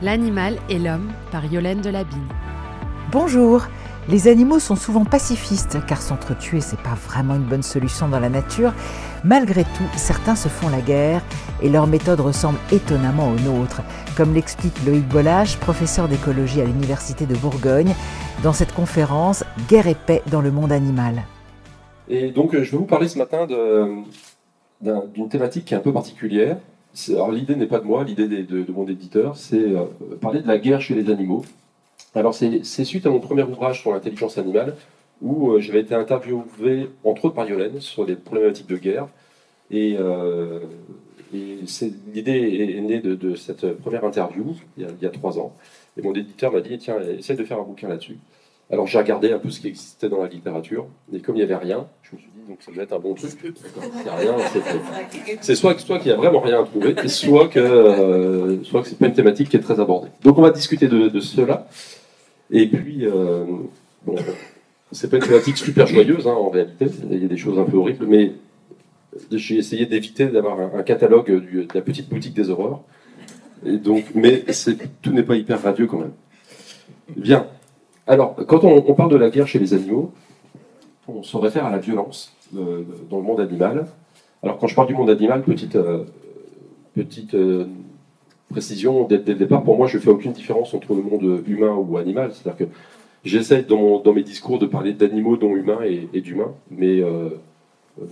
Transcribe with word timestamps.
L'animal 0.00 0.58
et 0.68 0.78
l'homme 0.78 1.10
par 1.32 1.44
Yolaine 1.44 1.80
Delabine. 1.80 2.28
Bonjour. 3.10 3.66
Les 4.08 4.28
animaux 4.28 4.60
sont 4.60 4.76
souvent 4.76 5.04
pacifistes 5.04 5.78
car 5.88 6.00
s'entretuer 6.00 6.60
c'est 6.60 6.80
pas 6.80 6.94
vraiment 6.94 7.34
une 7.34 7.42
bonne 7.42 7.64
solution 7.64 8.08
dans 8.08 8.20
la 8.20 8.28
nature. 8.28 8.72
Malgré 9.24 9.64
tout, 9.64 9.88
certains 9.96 10.36
se 10.36 10.46
font 10.46 10.68
la 10.68 10.80
guerre 10.80 11.20
et 11.60 11.68
leur 11.68 11.88
méthode 11.88 12.20
ressemble 12.20 12.58
étonnamment 12.70 13.28
aux 13.28 13.40
nôtres, 13.40 13.82
comme 14.16 14.34
l'explique 14.34 14.84
Loïc 14.86 15.06
Bollage, 15.08 15.58
professeur 15.58 16.06
d'écologie 16.06 16.60
à 16.60 16.64
l'université 16.64 17.26
de 17.26 17.34
Bourgogne, 17.34 17.92
dans 18.44 18.52
cette 18.52 18.72
conférence 18.72 19.42
Guerre 19.68 19.88
et 19.88 19.96
paix 19.96 20.22
dans 20.30 20.40
le 20.40 20.52
monde 20.52 20.70
animal. 20.70 21.24
Et 22.08 22.30
donc 22.30 22.52
je 22.52 22.70
vais 22.70 22.78
vous 22.78 22.86
parler 22.86 23.08
ce 23.08 23.18
matin 23.18 23.48
d'une 24.80 25.28
thématique 25.28 25.64
qui 25.64 25.74
est 25.74 25.76
un 25.76 25.80
peu 25.80 25.92
particulière. 25.92 26.56
Alors 27.08 27.30
l'idée 27.30 27.54
n'est 27.54 27.66
pas 27.66 27.78
de 27.78 27.84
moi, 27.84 28.02
l'idée 28.04 28.26
de, 28.26 28.72
mon 28.72 28.86
éditeur, 28.86 29.36
c'est 29.36 29.56
euh, 29.56 29.84
parler 30.20 30.40
de 30.40 30.48
la 30.48 30.58
guerre 30.58 30.80
chez 30.80 30.94
les 30.94 31.10
animaux. 31.10 31.44
Alors 32.14 32.34
c'est 32.34 32.84
suite 32.84 33.06
à 33.06 33.10
mon 33.10 33.20
premier 33.20 33.42
ouvrage 33.42 33.80
sur 33.80 33.92
l'intelligence 33.92 34.38
animale 34.38 34.74
où 35.20 35.52
euh, 35.52 35.60
j'avais 35.60 35.80
été 35.80 35.94
interviewé 35.94 36.88
entre 37.04 37.26
autres 37.26 37.34
par 37.34 37.48
Yolène 37.48 37.80
sur 37.80 38.04
les 38.04 38.16
problématiques 38.16 38.66
de 38.66 38.76
guerre. 38.76 39.08
Et, 39.70 39.96
euh, 39.98 40.60
l'idée 41.32 42.76
est, 42.76 42.80
née 42.80 43.00
de, 43.00 43.34
cette 43.34 43.74
première 43.74 44.04
interview 44.04 44.56
il 44.78 44.86
y, 45.02 45.06
a, 45.06 45.10
trois 45.10 45.38
ans. 45.38 45.54
Et 45.96 46.02
mon 46.02 46.14
éditeur 46.14 46.52
m'a 46.52 46.60
dit 46.60 46.78
tiens, 46.78 46.96
essaye 47.18 47.36
de 47.36 47.44
faire 47.44 47.60
un 47.60 47.64
bouquin 47.64 47.88
là-dessus. 47.88 48.16
Alors 48.70 48.86
j'ai 48.86 48.98
regardé 48.98 49.32
un 49.32 49.38
peu 49.38 49.50
ce 49.50 49.60
qui 49.60 49.68
existait 49.68 50.10
dans 50.10 50.22
la 50.22 50.28
littérature, 50.28 50.86
et 51.12 51.20
comme 51.20 51.36
il 51.36 51.38
n'y 51.38 51.44
avait 51.44 51.56
rien, 51.56 51.86
je 52.02 52.16
me 52.16 52.20
suis 52.20 52.28
dit 52.28 52.48
donc 52.48 52.58
ça 52.60 52.70
doit 52.70 52.82
être 52.82 52.92
un 52.92 52.98
bon 52.98 53.14
truc. 53.14 53.30
c'est 55.40 55.54
soit, 55.54 55.78
soit 55.78 55.98
qu'il 55.98 56.08
n'y 56.08 56.12
a 56.12 56.16
vraiment 56.16 56.40
rien 56.40 56.60
à 56.60 56.64
trouver, 56.64 56.94
soit 57.08 57.48
que 57.48 57.58
euh, 57.58 58.62
soit 58.64 58.82
que 58.82 58.88
c'est 58.88 58.98
pas 58.98 59.06
une 59.06 59.14
thématique 59.14 59.48
qui 59.48 59.56
est 59.56 59.60
très 59.60 59.80
abordée. 59.80 60.08
Donc 60.22 60.36
on 60.36 60.42
va 60.42 60.50
discuter 60.50 60.86
de, 60.86 61.20
cela. 61.20 61.66
Et 62.50 62.66
puis 62.66 63.06
euh, 63.06 63.44
bon, 64.04 64.16
c'est 64.92 65.08
pas 65.08 65.16
une 65.16 65.22
thématique 65.22 65.56
super 65.56 65.86
joyeuse 65.86 66.26
hein, 66.26 66.32
en 66.32 66.50
réalité. 66.50 66.86
Il 67.10 67.22
y 67.22 67.24
a 67.24 67.28
des 67.28 67.36
choses 67.38 67.58
un 67.58 67.64
peu 67.64 67.78
horribles, 67.78 68.06
mais 68.06 68.32
j'ai 69.32 69.56
essayé 69.56 69.86
d'éviter 69.86 70.26
d'avoir 70.26 70.60
un, 70.60 70.82
catalogue 70.82 71.30
de 71.30 71.66
la 71.74 71.80
petite 71.80 72.10
boutique 72.10 72.34
des 72.34 72.50
horreurs. 72.50 72.82
Et 73.64 73.78
donc, 73.78 74.04
mais 74.14 74.44
tout 75.00 75.12
n'est 75.12 75.22
pas 75.22 75.36
hyper 75.36 75.62
radieux 75.62 75.86
quand 75.86 75.98
même. 75.98 76.12
Bien. 77.16 77.46
Alors, 78.08 78.34
quand 78.46 78.64
on, 78.64 78.94
parle 78.94 79.10
de 79.10 79.16
la 79.16 79.28
guerre 79.28 79.46
chez 79.46 79.58
les 79.58 79.74
animaux, 79.74 80.12
on 81.06 81.22
se 81.22 81.36
réfère 81.36 81.66
à 81.66 81.70
la 81.70 81.76
violence 81.76 82.34
euh, 82.56 82.82
dans 83.10 83.18
le 83.18 83.22
monde 83.22 83.38
animal. 83.38 83.86
Alors, 84.42 84.56
quand 84.56 84.66
je 84.66 84.74
parle 84.74 84.88
du 84.88 84.94
monde 84.94 85.10
animal, 85.10 85.42
petite, 85.42 85.76
euh, 85.76 86.04
petite 86.94 87.34
euh, 87.34 87.66
précision 88.48 89.04
dès, 89.04 89.18
le 89.18 89.34
départ, 89.34 89.62
pour 89.62 89.76
moi, 89.76 89.86
je 89.88 89.98
ne 89.98 90.02
fais 90.02 90.08
aucune 90.08 90.32
différence 90.32 90.72
entre 90.72 90.94
le 90.94 91.02
monde 91.02 91.42
humain 91.46 91.74
ou 91.74 91.98
animal. 91.98 92.32
C'est-à-dire 92.32 92.66
que 92.66 92.72
j'essaie 93.26 93.62
dans, 93.62 94.02
mes 94.14 94.22
discours 94.22 94.58
de 94.58 94.64
parler 94.64 94.94
d'animaux, 94.94 95.36
dont 95.36 95.54
humains 95.54 95.80
et, 95.82 96.22
d'humains, 96.22 96.54
mais 96.70 97.02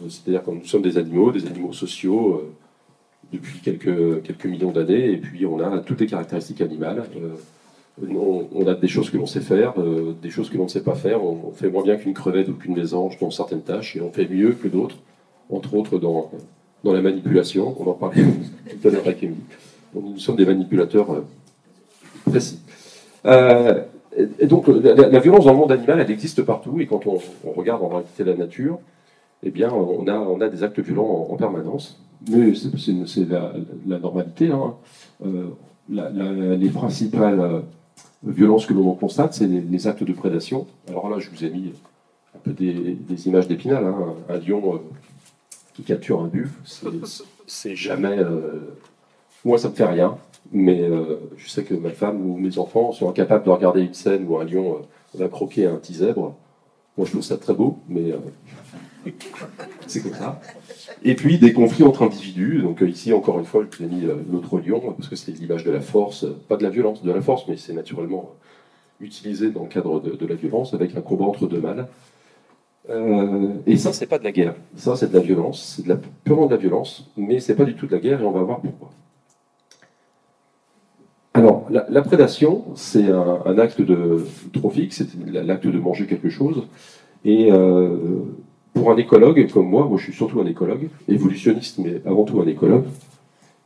c'est-à-dire 0.08 0.44
que 0.44 0.50
nous 0.50 0.64
sommes 0.66 0.83
des 0.83 0.98
animaux, 0.98 1.33
des 1.33 1.47
animaux 1.47 1.72
sociaux 1.72 2.53
depuis 3.33 3.60
quelques, 3.60 4.22
quelques 4.25 4.44
millions 4.44 4.72
d'années, 4.72 5.12
et 5.12 5.16
puis 5.16 5.47
on 5.47 5.58
a 5.58 5.78
toutes 5.78 6.03
les 6.03 6.06
caractéristiques 6.06 6.60
animales 6.60 7.05
on, 8.02 8.66
a 8.66 8.75
des 8.75 8.89
choses 8.89 9.11
que 9.11 9.16
l'on 9.16 9.27
sait 9.27 9.41
faire, 9.41 9.75
euh, 9.78 10.14
des 10.20 10.30
choses 10.30 10.50
que 10.50 10.56
l'on 10.56 10.64
ne 10.64 10.69
sait 10.69 10.83
pas 10.83 10.94
faire. 10.94 11.25
On, 11.25 11.52
fait 11.52 11.70
moins 11.70 11.83
bien 11.83 11.97
qu'une 11.97 12.14
crevette 12.14 12.48
ou 12.48 12.55
qu'une 12.55 12.75
mésange 12.75 13.19
dans 13.19 13.30
certaines 13.30 13.62
tâches, 13.62 13.97
et 13.97 14.00
on 14.00 14.12
fait 14.12 14.28
mieux 14.28 14.53
que 14.53 14.69
d'autres, 14.69 14.97
entre 15.50 15.75
autres 15.75 15.98
dans, 15.98 16.30
dans 16.84 16.92
la 16.92 17.00
manipulation. 17.00 17.75
On 17.80 17.88
en 17.88 17.94
parlait 17.94 18.22
tout 18.83 18.88
à 18.88 18.91
l'heure 18.91 19.06
avec. 19.06 19.27
Nous 19.94 20.19
sommes 20.19 20.36
des 20.36 20.44
manipulateurs 20.44 21.11
euh, 21.11 21.25
précis. 22.27 22.61
Euh, 23.25 23.83
et 24.38 24.47
donc, 24.47 24.69
la, 24.69 25.19
violence 25.19 25.44
dans 25.44 25.53
le 25.53 25.58
monde 25.58 25.72
animal, 25.72 26.00
elle 26.00 26.10
existe 26.10 26.42
partout, 26.42 26.81
et 26.81 26.86
quand 26.86 27.06
on, 27.06 27.19
regarde 27.50 27.83
en 27.83 27.88
réalité 27.88 28.25
la 28.25 28.34
nature, 28.34 28.78
eh 29.43 29.50
bien, 29.50 29.70
on 29.70 30.06
a, 30.09 30.19
on 30.19 30.41
a 30.41 30.49
des 30.49 30.62
actes 30.62 30.81
violents 30.81 31.28
en, 31.31 31.37
permanence. 31.37 32.00
Mais 32.31 32.54
c'est 32.54 33.28
la, 33.28 33.99
normalité. 33.99 34.50
Hein. 34.50 34.75
les 35.91 36.70
principales 36.70 37.62
violence 38.32 38.66
que 38.66 38.75
l'on 38.75 38.94
constate, 38.94 39.34
c'est 39.34 39.47
les, 39.47 39.87
actes 39.87 40.03
de 40.03 40.12
prédation. 40.12 40.66
Alors 40.88 41.09
là, 41.09 41.19
je 41.19 41.31
vous 41.31 41.44
ai 41.44 41.50
mis 41.50 41.72
un 42.34 42.38
peu 42.38 42.53
des, 42.53 43.28
images 43.28 43.48
d'épinal. 43.48 43.84
Hein. 43.84 44.14
Un 44.28 44.38
lion 44.38 44.75
euh, 44.75 44.78
qui 45.75 45.82
capture 45.82 46.20
un 46.20 46.26
buffle, 46.26 46.54
c'est 47.47 47.76
jamais. 47.76 48.19
Euh, 48.19 48.76
moi, 49.44 49.59
ça 49.59 49.69
me 49.69 49.75
fait 49.75 49.84
rien, 49.84 50.16
mais 50.53 50.82
euh, 50.82 51.16
je 51.37 51.48
sais 51.48 51.62
que 51.62 51.75
ma 51.75 51.91
femme 51.91 52.20
ou 52.28 52.37
mes 52.37 52.59
enfants 52.59 52.92
sont 52.92 53.09
incapables 53.09 53.44
de 53.44 53.50
regarder 53.50 53.82
une 53.82 53.94
scène 53.94 54.26
où 54.28 54.38
un 54.38 54.44
lion 54.44 54.82
va 55.14 55.28
croquer 55.28 55.66
un 55.66 55.76
petit 55.76 55.94
zèbre. 55.94 56.34
Moi, 56.97 57.06
je 57.06 57.12
trouve 57.12 57.22
ça 57.22 57.37
très 57.37 57.54
beau, 57.54 57.78
mais 57.88 58.12
c'est 59.87 60.00
comme 60.00 60.15
ça. 60.15 60.41
Et 61.05 61.15
puis 61.15 61.39
des 61.39 61.53
conflits 61.53 61.84
entre 61.84 62.03
individus. 62.03 62.62
Donc 62.62 62.83
euh, 62.83 62.89
ici, 62.89 63.12
encore 63.12 63.39
une 63.39 63.44
fois, 63.44 63.65
je 63.71 63.78
vous 63.78 63.84
ai 63.84 63.87
mis 63.87 64.06
notre 64.28 64.59
lion, 64.59 64.81
parce 64.97 65.09
que 65.09 65.17
c'est 65.17 65.33
l'image 65.33 65.65
de 65.65 65.71
la 65.71 65.81
force, 65.81 66.27
pas 66.49 66.56
de 66.56 66.62
la 66.62 66.71
violence, 66.71 67.03
de 67.03 67.12
la 67.12 67.21
force, 67.21 67.47
mais 67.49 67.56
c'est 67.56 67.72
naturellement 67.72 68.34
utilisé 69.00 69.50
dans 69.50 69.62
le 69.62 69.69
cadre 69.69 70.00
de, 70.00 70.27
la 70.27 70.34
violence, 70.34 70.75
avec 70.75 70.97
un 70.97 71.00
combat 71.00 71.25
entre 71.25 71.47
deux 71.47 71.61
mâles. 71.61 71.87
Euh, 72.89 73.55
et 73.67 73.77
ça, 73.77 73.93
c'est 73.93 74.06
pas 74.06 74.19
de 74.19 74.25
la 74.25 74.33
guerre. 74.33 74.55
Ça, 74.77 74.97
c'est 74.97 75.11
de 75.11 75.15
la 75.15 75.25
violence. 75.25 75.75
C'est 75.77 75.83
de 75.83 75.88
la, 75.88 75.97
purement 76.25 76.47
de 76.47 76.53
la 76.53 76.56
violence, 76.56 77.11
mais 77.17 77.41
c'est 77.41 77.56
pas 77.56 77.65
du 77.65 77.75
tout 77.75 77.87
de 77.87 77.93
la 77.93 77.99
guerre, 77.99 78.23
et 78.23 78.25
on 78.25 78.33
va 78.33 78.43
voir 78.43 78.61
pourquoi. 78.61 78.91
Alors, 81.34 81.67
la, 81.69 82.03
prédation, 82.03 82.65
c'est 82.77 83.11
un, 83.11 83.59
acte 83.59 83.83
de 83.83 84.25
trophique, 84.55 84.94
c'est 84.94 85.09
l'acte 85.31 85.67
de 85.67 85.78
manger 85.78 86.06
quelque 86.06 86.31
chose. 86.31 86.67
Et 87.27 87.53
euh, 87.53 88.23
pour 88.76 88.91
un 88.91 88.97
écologue 88.97 89.50
comme 89.50 89.69
moi, 89.69 89.87
moi 89.87 89.97
je 89.97 90.04
suis 90.04 90.12
surtout 90.12 90.38
un 90.41 90.47
écologue, 90.47 90.88
évolutionniste, 91.09 91.78
mais 91.78 92.03
avant 92.04 92.25
tout 92.25 92.41
un 92.41 92.47
écologue, 92.47 92.84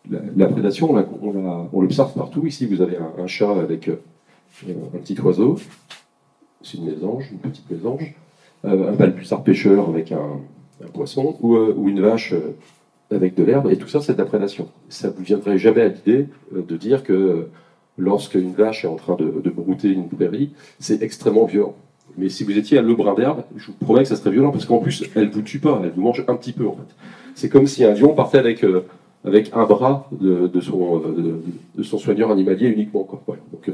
la, 0.09 0.47
prédation, 0.47 0.94
on 1.22 1.81
l'observe 1.81 2.15
partout. 2.15 2.47
Ici, 2.47 2.66
vous 2.66 2.81
avez 2.81 2.97
un, 2.97 3.26
chat 3.26 3.50
avec 3.50 3.88
euh, 3.88 3.97
un 4.94 4.98
petit 4.98 5.21
oiseau, 5.21 5.59
c'est 6.62 6.78
une 6.78 6.87
mésange, 6.87 7.28
une 7.32 7.38
petite 7.38 7.69
mésange, 7.71 8.15
euh, 8.65 8.91
un 8.91 8.93
balbuzard 8.93 9.43
pêcheur 9.43 9.88
avec 9.88 10.12
un, 10.12 10.41
poisson, 10.94 11.37
euh, 11.42 11.75
ou, 11.77 11.88
une 11.88 12.00
vache 12.00 12.34
avec 13.10 13.34
de 13.34 13.42
l'herbe, 13.42 13.69
et 13.71 13.77
tout 13.77 13.88
ça, 13.88 14.00
c'est 14.00 14.15
de 14.15 14.19
la 14.19 14.25
prédation. 14.25 14.69
Ça 14.88 15.09
ne 15.09 15.12
vous 15.12 15.25
viendrait 15.25 15.59
jamais 15.59 15.82
à 15.82 15.88
l'idée 15.88 16.28
de 16.53 16.77
dire 16.77 17.03
que 17.03 17.48
lorsque 17.98 18.37
une 18.37 18.53
vache 18.53 18.84
est 18.84 18.88
en 18.88 18.97
train 18.97 19.16
de, 19.16 19.41
de 19.44 19.50
brouter 19.50 19.88
une 19.88 20.09
prairie, 20.09 20.53
c'est 20.78 21.03
extrêmement 21.03 21.47
violent. 21.47 21.75
Mais 22.16 22.28
si 22.28 22.44
vous 22.44 22.56
étiez 22.56 22.78
à 22.78 22.82
le 22.82 22.94
brin 22.94 23.15
d'herbe, 23.15 23.44
je 23.56 23.66
vous 23.66 23.72
promets 23.72 24.03
que 24.03 24.09
ça 24.09 24.16
serait 24.16 24.31
violent 24.31 24.50
parce 24.50 24.65
qu'en 24.65 24.78
plus, 24.78 25.04
elle 25.15 25.31
vous 25.31 25.43
tue 25.43 25.59
pas, 25.59 25.81
elle 25.84 25.91
vous 25.91 26.03
mange 26.03 26.25
un 26.26 26.34
petit 26.34 26.53
peu 26.53 26.66
en 26.66 26.72
fait. 26.72 26.94
C'est 27.34 27.48
comme 27.48 27.66
si 27.66 27.84
un 27.84 27.94
lion 27.94 28.15
partait 28.15 28.38
avec, 28.38 28.65
euh, 28.65 28.84
avec 29.25 29.50
un 29.54 29.65
bras 29.65 30.09
de, 30.12 30.60
son, 30.60 30.98
euh, 30.98 31.43
de, 31.75 31.82
son 31.82 31.98
soigneur 31.98 32.31
animalier 32.31 32.69
uniquement. 32.69 33.04
Quoi. 33.04 33.37
Donc, 33.53 33.71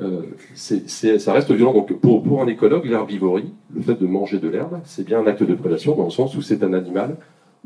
euh, 0.00 0.22
ça 0.54 1.32
reste 1.32 1.50
violent. 1.52 1.72
Donc, 1.72 1.92
pour, 2.00 2.22
pour 2.22 2.42
un 2.42 2.46
écologue, 2.46 2.84
l'herbivorie, 2.84 3.52
le 3.74 3.82
fait 3.82 3.94
de 3.94 4.06
manger 4.06 4.38
de 4.38 4.48
l'herbe, 4.48 4.80
c'est 4.84 5.04
bien 5.04 5.20
un 5.20 5.26
acte 5.26 5.42
de 5.42 5.54
prédation 5.54 5.96
dans 5.96 6.04
le 6.04 6.10
sens 6.10 6.36
où 6.36 6.42
c'est 6.42 6.62
un 6.62 6.72
animal, 6.72 7.16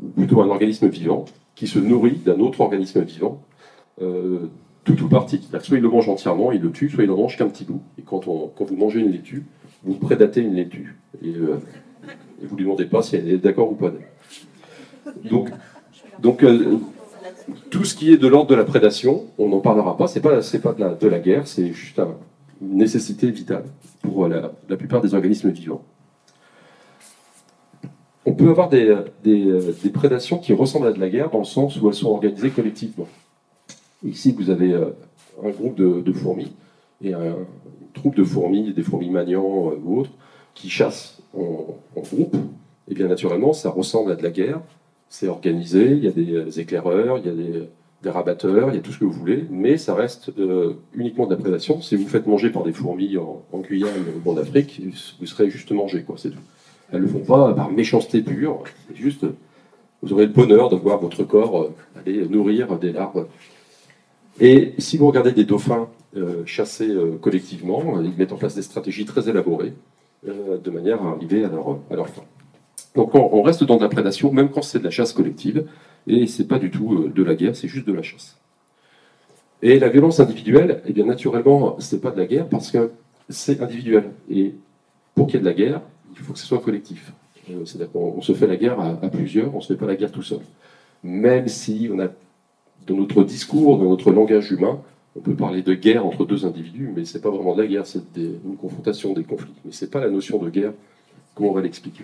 ou 0.01 0.07
plutôt 0.07 0.41
un 0.41 0.47
organisme 0.47 0.87
vivant, 0.87 1.25
qui 1.55 1.67
se 1.67 1.79
nourrit 1.79 2.19
d'un 2.25 2.39
autre 2.39 2.61
organisme 2.61 3.01
vivant. 3.01 3.41
tout 3.97 5.03
ou 5.03 5.07
partie. 5.09 5.41
Soit 5.61 5.77
il 5.77 5.83
le 5.83 5.89
mange 5.89 6.07
entièrement, 6.07 6.51
il 6.51 6.61
le 6.61 6.71
tue, 6.71 6.89
soit 6.89 7.03
il 7.03 7.11
en 7.11 7.17
mange 7.17 7.35
qu'un 7.37 7.47
petit 7.47 7.65
bout. 7.65 7.81
Et 7.97 8.03
quand, 8.03 8.27
on, 8.27 8.49
quand 8.55 8.63
vous 8.63 8.77
mangez 8.77 9.01
une 9.01 9.11
laitue, 9.11 9.43
vous 9.83 9.95
prédatez 9.95 10.41
une 10.41 10.55
laitue. 10.55 10.95
Et, 11.23 11.33
euh, 11.35 11.57
vous 12.41 12.55
ne 12.55 12.57
lui 12.57 12.65
demandez 12.65 12.85
pas 12.85 13.01
si 13.01 13.15
elle 13.15 13.29
est 13.29 13.37
d'accord 13.37 13.71
ou 13.71 13.75
pas. 13.75 13.91
Donc, 15.29 15.49
donc 16.19 16.43
euh, 16.43 16.77
tout 17.69 17.83
ce 17.83 17.95
qui 17.95 18.11
est 18.13 18.17
de 18.17 18.27
l'ordre 18.27 18.49
de 18.49 18.55
la 18.55 18.63
prédation, 18.63 19.25
on 19.37 19.49
n'en 19.49 19.59
parlera 19.59 19.97
pas. 19.97 20.07
C'est 20.07 20.21
pas, 20.21 20.41
c'est 20.41 20.59
pas 20.59 20.73
de 20.73 20.81
la, 20.81 20.93
de 20.95 21.07
la 21.07 21.19
guerre, 21.19 21.47
c'est 21.47 21.73
juste 21.73 21.99
une 22.61 22.77
nécessité 22.77 23.29
vitale 23.31 23.65
pour 24.01 24.27
la, 24.27 24.51
plupart 24.77 25.01
des 25.01 25.13
organismes 25.13 25.49
vivants. 25.49 25.83
On 28.25 28.33
peut 28.33 28.49
avoir 28.49 28.69
des, 28.69 28.95
des, 29.23 29.59
des, 29.83 29.89
prédations 29.89 30.37
qui 30.37 30.53
ressemblent 30.53 30.87
à 30.87 30.91
de 30.91 30.99
la 30.99 31.09
guerre 31.09 31.29
dans 31.31 31.39
le 31.39 31.45
sens 31.45 31.81
où 31.81 31.87
elles 31.87 31.95
sont 31.95 32.09
organisées 32.09 32.51
collectivement. 32.51 33.07
Ici, 34.05 34.33
vous 34.37 34.49
avez 34.49 34.71
euh, 34.73 34.91
un 35.43 35.49
groupe 35.49 35.75
de 35.75 36.13
fourmis 36.13 36.53
et 37.01 37.13
un, 37.13 37.35
troupe 37.93 38.15
de 38.15 38.23
fourmis, 38.23 38.73
des 38.73 38.83
fourmis 38.83 39.09
maniants 39.09 39.71
euh, 39.71 39.79
ou 39.83 39.99
autres, 39.99 40.11
qui 40.53 40.69
chassent 40.69 41.21
en, 41.35 41.75
groupe, 41.95 42.35
et 42.89 42.93
bien 42.93 43.07
naturellement, 43.07 43.53
ça 43.53 43.69
ressemble 43.69 44.11
à 44.11 44.15
de 44.15 44.23
la 44.23 44.31
guerre. 44.31 44.61
C'est 45.09 45.27
organisé, 45.27 45.91
il 45.91 46.03
y 46.03 46.07
a 46.07 46.11
des 46.11 46.33
euh, 46.33 46.59
éclaireurs, 46.59 47.19
il 47.19 47.25
y 47.25 47.29
a 47.29 47.33
des, 47.33 48.09
rabatteurs, 48.09 48.69
il 48.69 48.75
y 48.75 48.77
a 48.77 48.81
tout 48.81 48.93
ce 48.93 48.99
que 48.99 49.05
vous 49.05 49.11
voulez, 49.11 49.45
mais 49.51 49.77
ça 49.77 49.93
reste 49.93 50.31
euh, 50.39 50.75
uniquement 50.93 51.25
de 51.25 51.31
la 51.31 51.37
prédation. 51.37 51.81
Si 51.81 51.95
vous 51.95 52.07
faites 52.07 52.27
manger 52.27 52.49
par 52.49 52.63
des 52.63 52.71
fourmis 52.71 53.17
en, 53.17 53.43
Guyane 53.59 53.91
ou 54.25 54.31
en 54.31 54.37
Afrique, 54.37 54.81
vous 55.19 55.25
serez 55.25 55.49
juste 55.49 55.71
mangé, 55.71 56.03
quoi, 56.03 56.15
c'est 56.17 56.29
tout. 56.29 56.39
Elles 56.91 57.01
ne 57.01 57.05
le 57.05 57.11
font 57.11 57.19
pas 57.19 57.53
par 57.53 57.69
méchanceté 57.69 58.21
pure, 58.21 58.63
c'est 58.87 58.95
juste, 58.95 59.25
vous 60.01 60.13
aurez 60.13 60.25
le 60.25 60.31
bonheur 60.31 60.69
de 60.69 60.75
voir 60.75 60.99
votre 60.99 61.23
corps 61.23 61.71
aller 61.97 62.25
nourrir 62.27 62.79
des 62.79 62.93
larves 62.93 63.27
Et 64.39 64.73
si 64.77 64.97
vous 64.97 65.07
regardez 65.07 65.31
des 65.31 65.43
dauphins 65.43 65.89
euh, 66.15 66.45
chassés 66.45 66.89
euh, 66.89 67.17
collectivement, 67.21 68.01
ils 68.01 68.15
mettent 68.17 68.31
en 68.31 68.37
place 68.37 68.55
des 68.55 68.61
stratégies 68.61 69.05
très 69.05 69.29
élaborées 69.29 69.73
de 70.25 70.69
manière 70.69 71.01
à 71.01 71.11
arriver 71.11 71.45
à 71.45 71.47
leur, 71.47 71.79
à 71.89 71.95
leur 71.95 72.09
fin. 72.09 72.23
Donc 72.93 73.15
on, 73.15 73.41
reste 73.41 73.63
dans 73.63 73.77
de 73.77 73.83
la 73.83 73.87
prédation, 73.87 74.33
même 74.33 74.49
quand 74.49 74.61
c'est 74.61 74.79
de 74.79 74.83
la 74.83 74.89
chasse 74.89 75.13
collective, 75.13 75.65
et 76.07 76.27
c'est 76.27 76.45
pas 76.45 76.59
du 76.59 76.71
tout 76.71 77.07
de 77.07 77.23
la 77.23 77.35
guerre, 77.35 77.55
c'est 77.55 77.69
juste 77.69 77.87
de 77.87 77.93
la 77.93 78.01
chasse. 78.01 78.37
Et 79.61 79.79
la 79.79 79.87
violence 79.87 80.19
individuelle, 80.19 80.81
eh 80.85 80.91
bien 80.91 81.05
naturellement, 81.05 81.77
c'est 81.79 82.01
pas 82.01 82.11
de 82.11 82.17
la 82.17 82.25
guerre 82.25 82.47
parce 82.47 82.71
que 82.71 82.91
c'est 83.29 83.61
individuel. 83.61 84.11
Et 84.29 84.55
pour 85.15 85.27
qu'il 85.27 85.35
y 85.35 85.37
ait 85.37 85.41
de 85.41 85.45
la 85.45 85.53
guerre, 85.53 85.81
il 86.11 86.19
faut 86.19 86.33
que 86.33 86.39
ce 86.39 86.45
soit 86.45 86.59
collectif. 86.59 87.13
C'est-à-dire 87.65 87.91
qu'on 87.91 88.21
se 88.21 88.33
fait 88.33 88.47
la 88.47 88.57
guerre 88.57 88.79
à, 88.79 88.89
à 89.01 89.09
plusieurs, 89.09 89.53
on 89.53 89.57
ne 89.57 89.61
se 89.61 89.73
fait 89.73 89.79
pas 89.79 89.87
la 89.87 89.95
guerre 89.95 90.11
tout 90.11 90.21
seul. 90.21 90.39
Même 91.03 91.47
si 91.47 91.89
on 91.91 91.99
a 91.99 92.09
dans 92.89 92.95
notre 92.95 93.23
discours, 93.23 93.77
dans 93.77 93.89
notre 93.89 94.11
langage 94.11 94.51
humain, 94.51 94.81
on 95.15 95.21
peut 95.21 95.35
parler 95.35 95.61
de 95.61 95.73
guerre 95.73 96.05
entre 96.05 96.25
deux 96.25 96.45
individus, 96.45 96.91
mais 96.95 97.05
ce 97.05 97.17
n'est 97.17 97.21
pas 97.21 97.29
vraiment 97.29 97.55
de 97.55 97.61
la 97.61 97.67
guerre, 97.67 97.85
c'est 97.85 98.03
une 98.17 98.57
confrontation, 98.57 99.13
des 99.13 99.23
conflits. 99.23 99.53
Mais 99.63 99.71
ce 99.71 99.85
n'est 99.85 99.91
pas 99.91 99.99
la 99.99 100.09
notion 100.09 100.39
de 100.39 100.49
guerre, 100.49 100.73
comment 101.35 101.51
on 101.51 101.53
va 101.53 101.61
l'expliquer? 101.61 102.03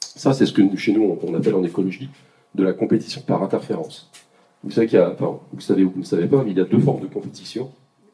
Ça, 0.00 0.32
c'est 0.32 0.46
ce 0.46 0.52
que 0.52 0.76
chez 0.76 0.92
nous, 0.92 1.18
on 1.22 1.34
appelle 1.34 1.54
en 1.54 1.64
écologie 1.64 2.08
de 2.54 2.62
la 2.62 2.72
compétition 2.72 3.22
par 3.22 3.42
interférence. 3.42 4.10
Vous 4.64 4.70
savez 4.70 4.86
qu'il 4.86 4.98
y 4.98 5.02
a, 5.02 5.12
enfin, 5.12 5.38
vous 5.52 5.60
savez 5.60 5.84
ou 5.84 5.90
vous 5.90 6.00
ne 6.00 6.04
savez 6.04 6.26
pas, 6.26 6.42
mais 6.42 6.50
il 6.50 6.58
y 6.58 6.60
a 6.60 6.64
deux 6.64 6.80
formes 6.80 7.00
de 7.00 7.06
compétition. 7.06 7.70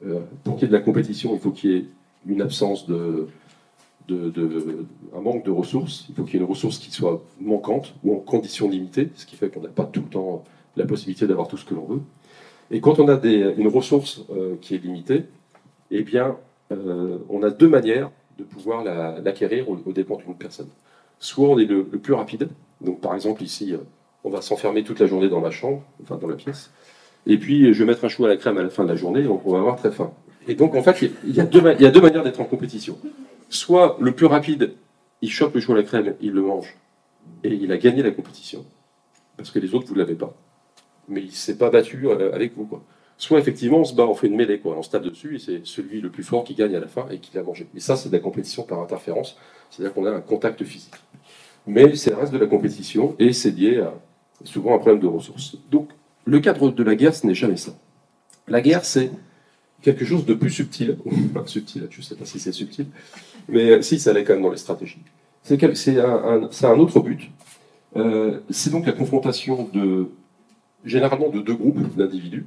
Euh, 0.06 0.20
pour 0.43 0.56
qu'il 0.56 0.64
y 0.64 0.64
ait 0.66 0.69
de 0.69 0.76
la 0.76 0.82
compétition, 0.82 1.34
il 1.34 1.40
faut 1.40 1.50
qu'il 1.50 1.70
y 1.70 1.76
ait 1.76 1.87
une 2.26 2.43
absence 2.43 2.87
de, 2.87 3.28
de, 4.08 4.87
un 5.16 5.20
manque 5.20 5.44
de 5.44 5.50
ressources. 5.50 6.06
Il 6.11 6.14
faut 6.14 6.25
qu'il 6.25 6.34
y 6.34 6.37
ait 6.37 6.44
une 6.44 6.50
ressource 6.50 6.78
qui 6.78 6.90
soit 6.90 7.22
manquante 7.40 7.94
ou 8.05 8.14
en 8.14 8.19
conditions 8.19 8.69
limitées, 8.69 9.11
ce 9.14 9.25
qui 9.25 9.37
fait 9.37 9.49
qu'on 9.49 9.62
n'a 9.62 9.69
pas 9.69 9.84
tout 9.84 10.02
le 10.02 10.08
temps 10.08 10.44
la 10.76 10.87
possibilité 10.87 11.26
d'avoir 11.26 11.49
tout 11.49 11.56
ce 11.56 11.65
que 11.65 11.75
l'on 11.75 11.85
veut. 11.85 12.00
Et 12.71 12.81
quand 12.81 12.99
on 12.99 13.09
a 13.09 13.21
une 13.25 13.69
ressource 13.69 14.25
euh, 14.31 14.56
qui 14.61 14.75
est 14.75 14.79
limitée, 14.79 15.25
eh 15.91 16.03
bien, 16.03 16.37
euh, 16.73 17.19
on 17.29 17.43
a 17.43 17.50
deux 17.50 17.69
manières 17.69 18.11
de 18.38 18.44
pouvoir 18.44 18.82
l'acquérir 18.85 19.69
au, 19.69 19.76
dépend 19.93 20.17
d'une 20.17 20.35
personne. 20.35 20.69
Soit 21.21 21.49
on 21.49 21.59
est 21.59 21.67
le, 21.67 21.85
plus 21.85 22.15
rapide, 22.15 22.49
donc 22.81 23.00
par 23.00 23.15
exemple 23.15 23.43
ici, 23.43 23.75
on 24.25 24.31
va 24.31 24.41
s'enfermer 24.41 24.82
toute 24.82 24.99
la 24.99 25.06
journée 25.06 25.29
dans 25.29 25.41
la 25.41 25.50
chambre, 25.50 25.82
enfin 26.03 26.17
dans 26.17 26.26
la 26.26 26.35
pièce, 26.35 26.73
et 27.26 27.38
puis 27.38 27.73
je 27.73 27.79
vais 27.79 27.85
mettre 27.85 28.05
un 28.05 28.09
chou 28.09 28.25
à 28.25 28.29
la 28.29 28.37
crème 28.37 28.59
à 28.59 28.62
la 28.62 28.71
fin 28.71 28.82
de 28.82 28.88
la 28.88 28.97
journée, 28.97 29.23
donc 29.23 29.47
on 29.47 29.53
va 29.53 29.59
avoir 29.59 29.76
très 29.76 29.93
faim. 29.93 30.12
Et 30.49 30.55
donc 30.55 30.75
en 30.75 30.82
fait, 30.82 31.11
il 31.25 31.35
y 31.35 31.41
a 31.41 31.44
deux, 31.44 31.62
il 31.79 31.82
y 31.82 31.87
a 31.87 31.91
deux 31.91 32.00
manières 32.00 32.25
d'être 32.25 32.41
en 32.41 32.44
compétition. 32.44 32.99
Soit 33.49 33.97
le 34.00 34.12
plus 34.12 34.26
rapide, 34.26 34.75
il 35.23 35.31
chope 35.31 35.55
le 35.55 35.61
chou 35.61 35.73
à 35.73 35.76
la 35.76 35.85
crème, 35.85 36.15
il 36.21 36.32
le 36.32 36.43
mange, 36.43 36.76
et 37.44 37.55
il 37.55 37.71
a 37.71 37.79
gagné 37.79 38.03
la 38.03 38.11
compétition, 38.11 38.65
parce 39.37 39.53
que 39.53 39.61
les 39.61 39.75
autres, 39.75 39.87
vous 39.87 39.94
ne 39.94 40.00
l'avez 40.00 40.17
pas 40.17 40.35
mais 41.08 41.22
il 41.22 41.32
s'est 41.32 41.56
pas 41.56 41.70
battu 41.70 42.08
euh, 42.08 42.34
avec 42.34 42.56
vous. 42.56 42.64
Quoi. 42.64 42.82
Soit 43.16 43.38
effectivement, 43.38 43.78
on 43.78 43.84
se 43.84 43.94
bat, 43.94 44.06
on 44.06 44.14
fait 44.14 44.26
une 44.26 44.36
mêlée, 44.36 44.58
quoi. 44.58 44.76
on 44.76 44.82
se 44.82 44.90
tape 44.90 45.04
dessus, 45.04 45.36
et 45.36 45.38
c'est 45.38 45.60
celui 45.64 46.00
le 46.00 46.10
plus 46.10 46.24
fort 46.24 46.44
qui 46.44 46.54
gagne 46.54 46.74
à 46.74 46.80
la 46.80 46.88
fin 46.88 47.06
et 47.10 47.18
qui 47.18 47.30
l'a 47.34 47.42
mangé. 47.42 47.66
Et 47.74 47.80
ça, 47.80 47.96
c'est 47.96 48.08
de 48.08 48.14
la 48.14 48.20
compétition 48.20 48.64
par 48.64 48.80
interférence, 48.80 49.36
c'est-à-dire 49.70 49.94
qu'on 49.94 50.06
a 50.06 50.10
un 50.10 50.20
contact 50.20 50.64
physique. 50.64 50.94
Mais 51.66 51.94
c'est 51.94 52.10
le 52.10 52.16
reste 52.16 52.32
de 52.32 52.38
la 52.38 52.46
compétition, 52.46 53.14
et 53.18 53.32
c'est 53.32 53.50
lié 53.50 53.84
souvent 54.44 54.72
à 54.72 54.74
un 54.74 54.78
problème 54.78 55.00
de 55.00 55.06
ressources. 55.06 55.56
Donc, 55.70 55.90
le 56.24 56.40
cadre 56.40 56.70
de 56.70 56.82
la 56.82 56.94
guerre, 56.94 57.14
ce 57.14 57.26
n'est 57.26 57.34
jamais 57.34 57.56
ça. 57.56 57.72
La 58.48 58.60
guerre, 58.60 58.84
c'est 58.84 59.10
quelque 59.82 60.04
chose 60.04 60.24
de 60.24 60.34
plus 60.34 60.50
subtil. 60.50 60.96
Subtil, 61.46 61.86
je 61.90 61.98
ne 61.98 62.02
sais 62.02 62.14
pas 62.16 62.24
si 62.24 62.40
c'est 62.40 62.52
subtil, 62.52 62.86
mais 63.48 63.70
euh, 63.70 63.82
si, 63.82 63.98
ça 63.98 64.12
l'est 64.12 64.24
quand 64.24 64.32
même 64.32 64.42
dans 64.42 64.50
les 64.50 64.56
stratégies. 64.56 65.02
C'est 65.42 65.62
un, 65.98 66.48
un, 66.62 66.78
autre 66.78 67.00
but. 67.00 67.30
Euh, 67.96 68.40
c'est 68.48 68.70
donc 68.70 68.86
la 68.86 68.92
confrontation 68.92 69.68
de 69.74 70.08
généralement 70.84 71.28
de 71.28 71.40
deux 71.40 71.54
groupes 71.54 71.96
d'individus, 71.96 72.46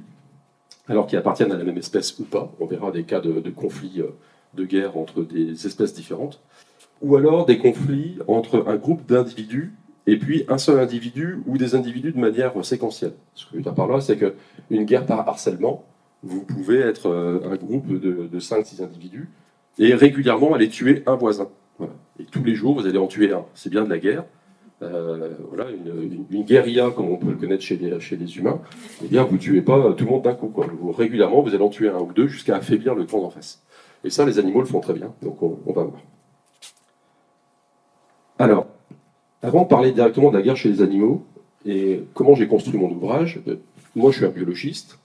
alors 0.88 1.06
qui 1.06 1.16
appartiennent 1.16 1.52
à 1.52 1.56
la 1.56 1.64
même 1.64 1.78
espèce 1.78 2.18
ou 2.18 2.24
pas. 2.24 2.52
On 2.60 2.66
verra 2.66 2.90
des 2.90 3.04
cas 3.04 3.20
de, 3.20 3.50
conflits 3.50 4.00
euh, 4.00 4.08
de 4.54 4.64
guerre 4.64 4.96
entre 4.96 5.22
des 5.22 5.66
espèces 5.66 5.94
différentes. 5.94 6.40
Ou 7.00 7.16
alors 7.16 7.46
des 7.46 7.58
conflits 7.58 8.18
entre 8.26 8.64
un 8.66 8.76
groupe 8.76 9.06
d'individus 9.06 9.72
et 10.06 10.16
puis 10.16 10.44
un 10.48 10.58
seul 10.58 10.80
individu 10.80 11.38
ou 11.46 11.58
des 11.58 11.74
individus 11.74 12.12
de 12.12 12.18
manière 12.18 12.64
séquentielle. 12.64 13.12
Ce 13.34 13.44
que 13.44 13.50
je 13.52 13.56
veux 13.58 13.62
dire 13.62 13.74
par 13.74 13.86
là, 13.86 14.00
c'est 14.00 14.16
qu'une 14.16 14.84
guerre 14.84 15.06
par 15.06 15.28
harcèlement, 15.28 15.84
vous 16.22 16.42
pouvez 16.42 16.78
être 16.78 17.08
euh, 17.08 17.40
un 17.44 17.56
groupe 17.56 17.88
de, 17.88 18.28
de 18.30 18.40
5-6 18.40 18.82
individus 18.82 19.28
et 19.78 19.94
régulièrement 19.94 20.54
aller 20.54 20.68
tuer 20.68 21.02
un 21.06 21.14
voisin. 21.14 21.48
Et 22.18 22.24
tous 22.24 22.42
les 22.42 22.54
jours, 22.54 22.74
vous 22.74 22.86
allez 22.86 22.98
en 22.98 23.06
tuer 23.06 23.32
un. 23.32 23.44
C'est 23.54 23.70
bien 23.70 23.84
de 23.84 23.90
la 23.90 23.98
guerre. 23.98 24.24
Euh, 24.80 25.34
voilà, 25.48 25.70
une, 25.70 26.44
guérilla 26.44 26.90
comme 26.90 27.10
on 27.10 27.16
peut 27.16 27.30
le 27.30 27.36
connaître 27.36 27.64
chez 27.64 27.76
les, 27.76 28.38
humains, 28.38 28.60
eh 29.02 29.08
bien, 29.08 29.24
vous 29.24 29.34
ne 29.34 29.40
tuez 29.40 29.60
pas 29.60 29.92
tout 29.94 30.04
le 30.04 30.10
monde 30.10 30.22
d'un 30.22 30.34
coup. 30.34 30.52
Régulièrement, 30.96 31.42
vous 31.42 31.52
allez 31.52 31.64
en 31.64 31.68
tuer 31.68 31.88
un 31.88 31.98
ou 31.98 32.12
deux 32.12 32.28
jusqu'à 32.28 32.56
affaiblir 32.56 32.94
le 32.94 33.04
camp 33.04 33.20
d'en 33.20 33.30
face. 33.30 33.62
Et 34.04 34.10
ça, 34.10 34.24
les 34.24 34.38
animaux 34.38 34.60
le 34.60 34.66
font 34.66 34.80
très 34.80 34.94
bien, 34.94 35.12
donc 35.22 35.42
on, 35.42 35.72
va 35.72 35.82
voir. 35.82 36.00
Alors, 38.38 38.66
avant 39.42 39.64
de 39.64 39.68
parler 39.68 39.90
directement 39.90 40.30
de 40.30 40.36
la 40.36 40.42
guerre 40.42 40.56
chez 40.56 40.68
les 40.68 40.80
animaux, 40.80 41.24
et 41.66 42.04
comment 42.14 42.36
j'ai 42.36 42.46
construit 42.46 42.78
mon 42.78 42.90
ouvrage, 42.90 43.40
euh, 43.48 43.56
moi 43.96 44.12
je 44.12 44.18
suis 44.18 44.26
un 44.26 44.30
biologiste, 44.30 45.00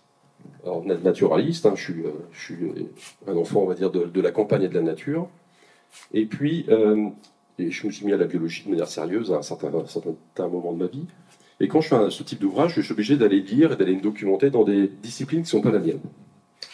alors 0.64 0.86
naturaliste, 0.86 1.66
hein, 1.66 1.74
je, 1.75 1.81
suis, 1.81 2.06
euh, 2.06 2.12
je, 2.31 2.40
suis, 2.40 2.56
un 3.28 3.36
enfant, 3.36 3.62
on 3.62 3.66
va 3.66 3.74
dire, 3.74 3.90
de, 3.90 4.22
la 4.22 4.31
campagne 4.31 4.62
et 4.62 4.70
de 4.70 4.75
la 4.75 4.84
nature. 4.84 5.28
Et 6.14 6.25
puis, 6.25 6.68
et 7.59 7.71
je 7.71 7.85
me 7.85 7.91
suis 7.91 8.05
mis 8.05 8.13
à 8.13 8.17
la 8.17 8.25
biologie 8.25 8.63
de 8.65 8.69
manière 8.69 8.88
sérieuse 8.88 9.31
à 9.31 9.38
un 9.38 9.41
certain, 9.41 9.69
moment 10.47 10.73
de 10.73 10.77
ma 10.77 10.88
vie. 10.88 11.05
Et 11.59 11.67
quand 11.67 11.81
je 11.81 11.89
fais 11.89 12.09
ce 12.09 12.23
type 12.23 12.39
d'ouvrage, 12.39 12.73
je 12.75 12.81
suis 12.81 12.94
obligé 12.94 13.15
d'aller 13.15 13.41
lire 13.41 13.71
et 13.71 13.75
d'aller 13.75 13.95
me 13.95 14.01
documenter 14.01 14.50
dans 14.50 14.63
des 14.63 14.88
disciplines 15.01 15.41
qui 15.41 15.55
ne 15.55 15.61
sont 15.61 15.61
pas 15.61 15.71
la 15.71 15.79
mienne. 15.79 16.00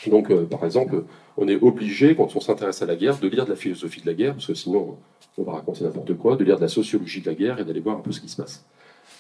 Donc, 0.08 0.32
euh, 0.32 0.46
par 0.46 0.64
exemple, 0.64 1.04
on 1.38 1.48
est 1.48 1.62
obligé, 1.62 2.16
quand 2.16 2.36
on 2.36 2.40
s'intéresse 2.40 2.82
à 2.82 2.86
la 2.86 2.96
guerre, 2.96 3.20
de 3.20 3.28
lire 3.28 3.46
de 3.46 3.50
la 3.50 3.56
philosophie 3.56 4.02
de 4.02 4.08
la 4.08 4.14
guerre, 4.14 4.34
parce 4.34 4.48
que 4.48 4.54
sinon, 4.54 4.98
on 5.38 5.44
va 5.44 5.54
raconter 5.54 5.84
n'importe 5.84 6.14
quoi, 6.16 6.38
de 6.38 6.44
lire 6.44 6.56
de 6.56 6.62
la 6.62 6.70
sociologie 6.70 7.22
de 7.22 7.28
la 7.28 7.34
guerre 7.34 7.60
et 7.60 7.66
d'aller 7.66 7.82
voir 7.82 7.98
un 7.98 8.02
peu 8.02 8.12
ce 8.12 8.22
qui 8.22 8.30
se 8.30 8.38
passe. 8.38 8.66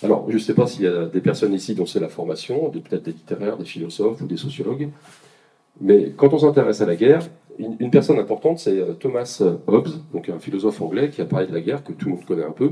Alors, 0.02 0.26
je 0.30 0.36
ne 0.36 0.40
sais 0.40 0.54
pas 0.54 0.66
s'il 0.66 0.84
y 0.84 0.88
a 0.88 1.06
des 1.06 1.20
personnes 1.20 1.54
ici 1.54 1.76
dont 1.76 1.86
c'est 1.86 2.00
la 2.00 2.08
formation, 2.08 2.70
peut-être 2.70 3.04
des 3.04 3.12
littéraires, 3.12 3.58
des 3.58 3.66
philosophes 3.66 4.22
ou 4.22 4.28
des 4.28 4.38
sociologues, 4.38 4.90
mais 5.82 6.14
quand 6.16 6.34
on 6.34 6.40
s'intéresse 6.40 6.82
à 6.82 6.86
la 6.86 6.96
guerre, 6.96 7.28
une, 7.60 7.92
personne 7.92 8.20
importante, 8.20 8.60
c'est 8.60 8.80
euh, 8.80 8.94
Thomas 8.94 9.40
euh, 9.42 9.58
Hobbes, 9.68 9.90
donc 10.14 10.30
un 10.30 10.40
philosophe 10.40 10.82
anglais 10.82 11.10
qui 11.10 11.22
a 11.22 11.26
parlé 11.26 11.48
de 11.48 11.54
la 11.54 11.62
guerre, 11.62 11.84
que 11.84 11.92
tout 11.92 12.06
le 12.06 12.16
monde 12.16 12.26
connaît 12.26 12.46
un 12.46 12.52
peu. 12.52 12.72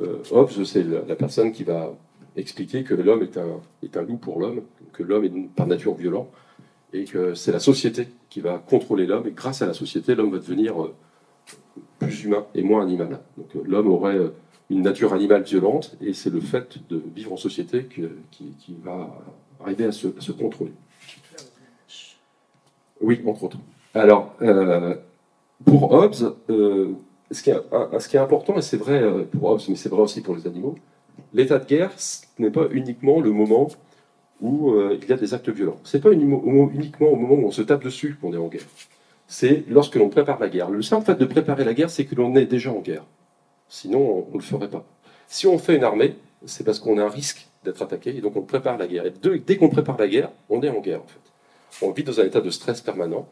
Euh, 0.00 0.18
Hobbes, 0.30 0.64
c'est 0.64 0.84
la, 0.84 1.14
personne 1.14 1.52
qui 1.52 1.64
va 1.64 1.94
expliquer 2.36 2.82
que 2.82 2.94
l'homme 2.94 3.22
est 3.22 3.36
un, 3.36 3.60
est 3.82 3.96
un 3.96 4.02
loup 4.02 4.16
pour 4.16 4.40
l'homme, 4.40 4.62
que 4.92 5.02
l'homme 5.02 5.24
est 5.24 5.54
par 5.54 5.66
nature 5.66 5.94
violent, 5.94 6.28
et 6.92 7.04
que 7.04 7.34
c'est 7.34 7.52
la 7.52 7.60
société 7.60 8.08
qui 8.28 8.40
va 8.40 8.58
contrôler 8.58 9.06
l'homme, 9.06 9.28
et 9.28 9.32
grâce 9.32 9.62
à 9.62 9.66
la 9.66 9.74
société, 9.74 10.14
l'homme 10.14 10.32
va 10.32 10.38
devenir 10.38 10.74
plus 11.98 12.24
humain 12.24 12.46
et 12.54 12.62
moins 12.62 12.82
animal. 12.82 13.20
Donc 13.36 13.48
l'homme 13.64 13.88
aurait 13.88 14.18
une 14.70 14.82
nature 14.82 15.12
animale 15.12 15.42
violente, 15.42 15.96
et 16.00 16.12
c'est 16.14 16.30
le 16.30 16.40
fait 16.40 16.78
de 16.88 17.00
vivre 17.14 17.32
en 17.32 17.36
société 17.36 17.86
qui, 17.86 18.76
va 18.82 19.16
arriver 19.60 19.84
à 19.84 19.92
se, 19.92 20.08
à 20.08 20.20
se 20.20 20.32
contrôler. 20.32 20.72
Oui, 23.00 23.20
entre 23.24 23.44
autres. 23.44 23.58
Alors, 23.94 24.34
euh, 24.40 24.94
pour 25.64 25.92
Hobbes, 25.92 26.36
euh, 26.48 26.92
ce, 27.30 27.42
qui 27.42 27.50
est, 27.50 28.18
important, 28.18 28.56
et 28.56 28.62
c'est 28.62 28.76
vrai 28.76 29.02
euh, 29.02 29.24
pour 29.24 29.50
Hobbes, 29.50 29.60
mais 29.68 29.74
c'est 29.74 29.88
vrai 29.88 30.02
aussi 30.02 30.20
pour 30.20 30.36
les 30.36 30.46
animaux, 30.46 30.76
l'état 31.32 31.58
de 31.58 31.64
guerre 31.66 31.90
ce 31.96 32.22
n'est 32.38 32.50
pas 32.50 32.66
uniquement 32.70 33.20
le 33.20 33.30
moment 33.30 33.68
où 34.40 34.74
il 34.90 35.06
y 35.06 35.12
a 35.12 35.16
des 35.16 35.34
actes 35.34 35.50
violents. 35.50 35.76
Ce 35.84 35.96
n'est 35.96 36.02
pas 36.02 36.12
uniquement 36.12 37.08
au 37.08 37.16
moment 37.16 37.34
où 37.34 37.46
on 37.46 37.50
se 37.50 37.60
tape 37.60 37.84
dessus 37.84 38.16
qu'on 38.18 38.32
est 38.32 38.38
en 38.38 38.48
guerre. 38.48 38.64
C'est 39.26 39.64
lorsque 39.68 39.96
l'on 39.96 40.08
prépare 40.08 40.40
la 40.40 40.48
guerre. 40.48 40.70
Le 40.70 40.80
simple 40.80 41.04
fait 41.04 41.14
de 41.14 41.26
préparer 41.26 41.62
la 41.64 41.74
guerre, 41.74 41.90
c'est 41.90 42.06
que 42.06 42.14
l'on 42.14 42.34
est 42.36 42.46
déjà 42.46 42.72
en 42.72 42.78
guerre. 42.78 43.04
Sinon, 43.68 44.26
on 44.28 44.32
ne 44.32 44.38
le 44.38 44.42
ferait 44.42 44.70
pas. 44.70 44.84
Si 45.28 45.46
on 45.46 45.58
fait 45.58 45.76
une 45.76 45.84
armée, 45.84 46.16
c'est 46.46 46.64
parce 46.64 46.78
qu'on 46.78 46.96
a 46.96 47.04
un 47.04 47.10
risque 47.10 47.46
d'être 47.64 47.82
attaqué, 47.82 48.16
et 48.16 48.22
donc 48.22 48.34
on 48.34 48.42
prépare 48.42 48.78
la 48.78 48.86
guerre. 48.86 49.04
Et 49.04 49.12
dès 49.46 49.58
qu'on 49.58 49.68
prépare 49.68 49.98
la 49.98 50.08
guerre, 50.08 50.30
on 50.48 50.62
est 50.62 50.70
en 50.70 50.80
guerre, 50.80 51.02
en 51.02 51.06
fait. 51.06 51.86
On 51.86 51.90
vit 51.90 52.02
dans 52.02 52.18
un 52.18 52.24
état 52.24 52.40
de 52.40 52.50
stress 52.50 52.80
permanent, 52.80 53.28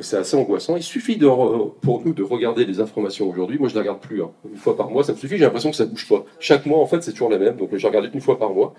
c'est 0.00 0.16
assez 0.16 0.36
angoissant. 0.36 0.76
Il 0.76 0.82
suffit 0.82 1.18
pour 1.18 2.02
nous 2.04 2.12
de 2.12 2.22
regarder 2.22 2.64
les 2.64 2.80
informations 2.80 3.28
aujourd'hui. 3.28 3.58
Moi, 3.58 3.68
je 3.68 3.74
ne 3.74 3.80
les 3.80 3.88
regarde 3.88 4.00
plus. 4.00 4.22
Hein. 4.22 4.30
Une 4.48 4.56
fois 4.56 4.76
par 4.76 4.90
mois, 4.90 5.02
ça 5.02 5.12
me 5.12 5.18
suffit. 5.18 5.36
J'ai 5.36 5.44
l'impression 5.44 5.70
que 5.70 5.76
ça 5.76 5.84
ne 5.84 5.90
bouge 5.90 6.08
pas. 6.08 6.24
Chaque 6.38 6.64
mois, 6.66 6.78
en 6.78 6.86
fait, 6.86 7.02
c'est 7.02 7.12
toujours 7.12 7.30
la 7.30 7.38
même. 7.38 7.56
Donc, 7.56 7.70
je 7.74 7.86
regarde 7.86 8.08
une 8.12 8.20
fois 8.20 8.38
par 8.38 8.50
mois. 8.50 8.74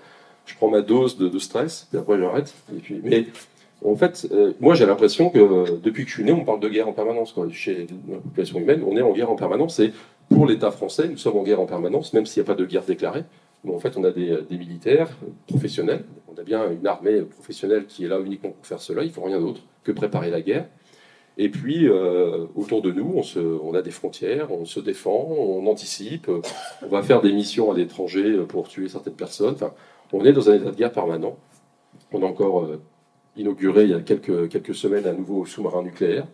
Je 0.46 0.54
prends 0.56 0.68
ma 0.68 0.80
dose 0.80 1.18
de, 1.18 1.38
stress, 1.38 1.88
et 1.94 1.98
après, 1.98 2.18
j'arrête. 2.18 2.52
Mais 3.04 3.26
en 3.84 3.94
fait, 3.94 4.26
euh, 4.32 4.52
moi, 4.60 4.74
j'ai 4.74 4.86
l'impression 4.86 5.30
que 5.30 5.38
euh, 5.38 5.78
depuis 5.82 6.04
que 6.04 6.10
je 6.10 6.14
suis 6.14 6.24
né, 6.24 6.32
on 6.32 6.44
parle 6.44 6.60
de 6.60 6.68
guerre 6.68 6.88
en 6.88 6.92
permanence. 6.92 7.34
Chez 7.52 7.86
la 8.08 8.18
population 8.18 8.58
humaine, 8.58 8.82
on 8.86 8.96
est 8.96 9.02
en 9.02 9.12
guerre 9.12 9.30
en 9.30 9.36
permanence. 9.36 9.78
Et 9.80 9.92
pour 10.30 10.46
l'État 10.46 10.70
français, 10.70 11.08
nous 11.08 11.18
sommes 11.18 11.36
en 11.36 11.42
guerre 11.42 11.60
en 11.60 11.66
permanence, 11.66 12.12
même 12.12 12.26
s'il 12.26 12.42
n'y 12.42 12.48
a 12.48 12.52
pas 12.52 12.60
de 12.60 12.64
guerre 12.64 12.84
déclarée. 12.84 13.24
Mais 13.64 13.72
en 13.72 13.78
fait, 13.78 13.96
on 13.96 14.02
a 14.02 14.10
des, 14.10 14.36
des, 14.48 14.56
militaires 14.56 15.10
professionnels. 15.46 16.04
On 16.34 16.40
a 16.40 16.42
bien 16.42 16.68
une 16.70 16.86
armée 16.86 17.20
professionnelle 17.20 17.86
qui 17.86 18.04
est 18.04 18.08
là 18.08 18.18
uniquement 18.18 18.50
pour 18.50 18.66
faire 18.66 18.80
cela. 18.80 19.02
Il 19.02 19.08
ne 19.08 19.12
faut 19.12 19.22
rien 19.22 19.38
d'autre 19.38 19.60
que 19.84 19.92
préparer 19.92 20.30
la 20.30 20.40
guerre. 20.40 20.66
Et 21.38 21.48
puis, 21.48 21.88
euh, 21.88 22.46
autour 22.54 22.82
de 22.82 22.92
nous, 22.92 23.22
on, 23.62 23.74
a 23.74 23.82
des 23.82 23.90
frontières, 23.90 24.52
on 24.52 24.66
se 24.66 24.80
défend, 24.80 25.28
on 25.30 25.66
anticipe, 25.66 26.30
on 26.82 26.88
va 26.88 27.02
faire 27.02 27.22
des 27.22 27.32
missions 27.32 27.70
à 27.72 27.74
l'étranger 27.74 28.38
pour 28.48 28.68
tuer 28.68 28.88
certaines 28.88 29.14
personnes. 29.14 29.54
Enfin, 29.54 29.72
on 30.12 30.24
est 30.24 30.32
dans 30.32 30.50
un 30.50 30.54
état 30.54 30.70
de 30.70 30.76
guerre 30.76 30.92
permanent. 30.92 31.38
On 32.12 32.22
a 32.22 32.26
encore 32.26 32.68
inauguré 33.36 33.84
il 33.84 33.90
y 33.90 33.94
a 33.94 34.00
quelques, 34.00 34.50
quelques 34.50 34.74
semaines 34.74 35.06
un 35.06 35.14
nouveau 35.14 35.46
sous-marin 35.46 35.82
nucléaire, 35.82 36.26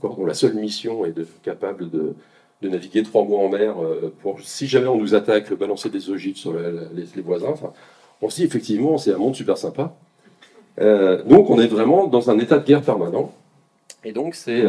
dont 0.00 0.24
la 0.24 0.34
seule 0.34 0.54
mission 0.54 1.04
est 1.04 1.12
de, 1.12 1.26
capable 1.42 1.90
de, 1.90 2.14
naviguer 2.62 3.02
trois 3.02 3.24
mois 3.24 3.40
en 3.40 3.50
mer 3.50 3.74
pour, 4.22 4.40
si 4.40 4.66
jamais 4.66 4.86
on 4.86 4.96
nous 4.96 5.14
attaque, 5.14 5.52
balancer 5.52 5.90
des 5.90 6.08
ogives 6.08 6.36
sur 6.36 6.54
les, 6.54 7.22
voisins. 7.22 7.50
Enfin, 7.50 7.72
on 8.22 8.30
se 8.30 8.36
dit 8.36 8.44
effectivement, 8.44 8.96
c'est 8.96 9.12
un 9.12 9.18
monde 9.18 9.34
super 9.34 9.58
sympa. 9.58 9.94
donc 10.78 11.50
on 11.50 11.58
est 11.58 11.66
vraiment 11.66 12.06
dans 12.06 12.30
un 12.30 12.38
état 12.38 12.58
de 12.58 12.64
guerre 12.64 12.82
permanent. 12.82 13.32
Et 14.04 14.12
donc 14.12 14.34
c'est 14.34 14.64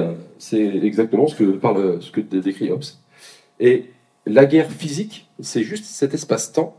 exactement 0.82 1.28
ce 1.28 1.36
que, 1.36 1.44
parle, 1.52 2.02
ce 2.02 2.12
que 2.12 2.22
décrit 2.22 2.72
Hobbes. 2.72 2.84
Et 3.60 3.92
la 4.26 4.46
guerre 4.46 4.72
physique, 4.72 5.30
c'est 5.40 5.64
juste 5.64 5.86
cet 5.86 6.14
espace-temps 6.14 6.76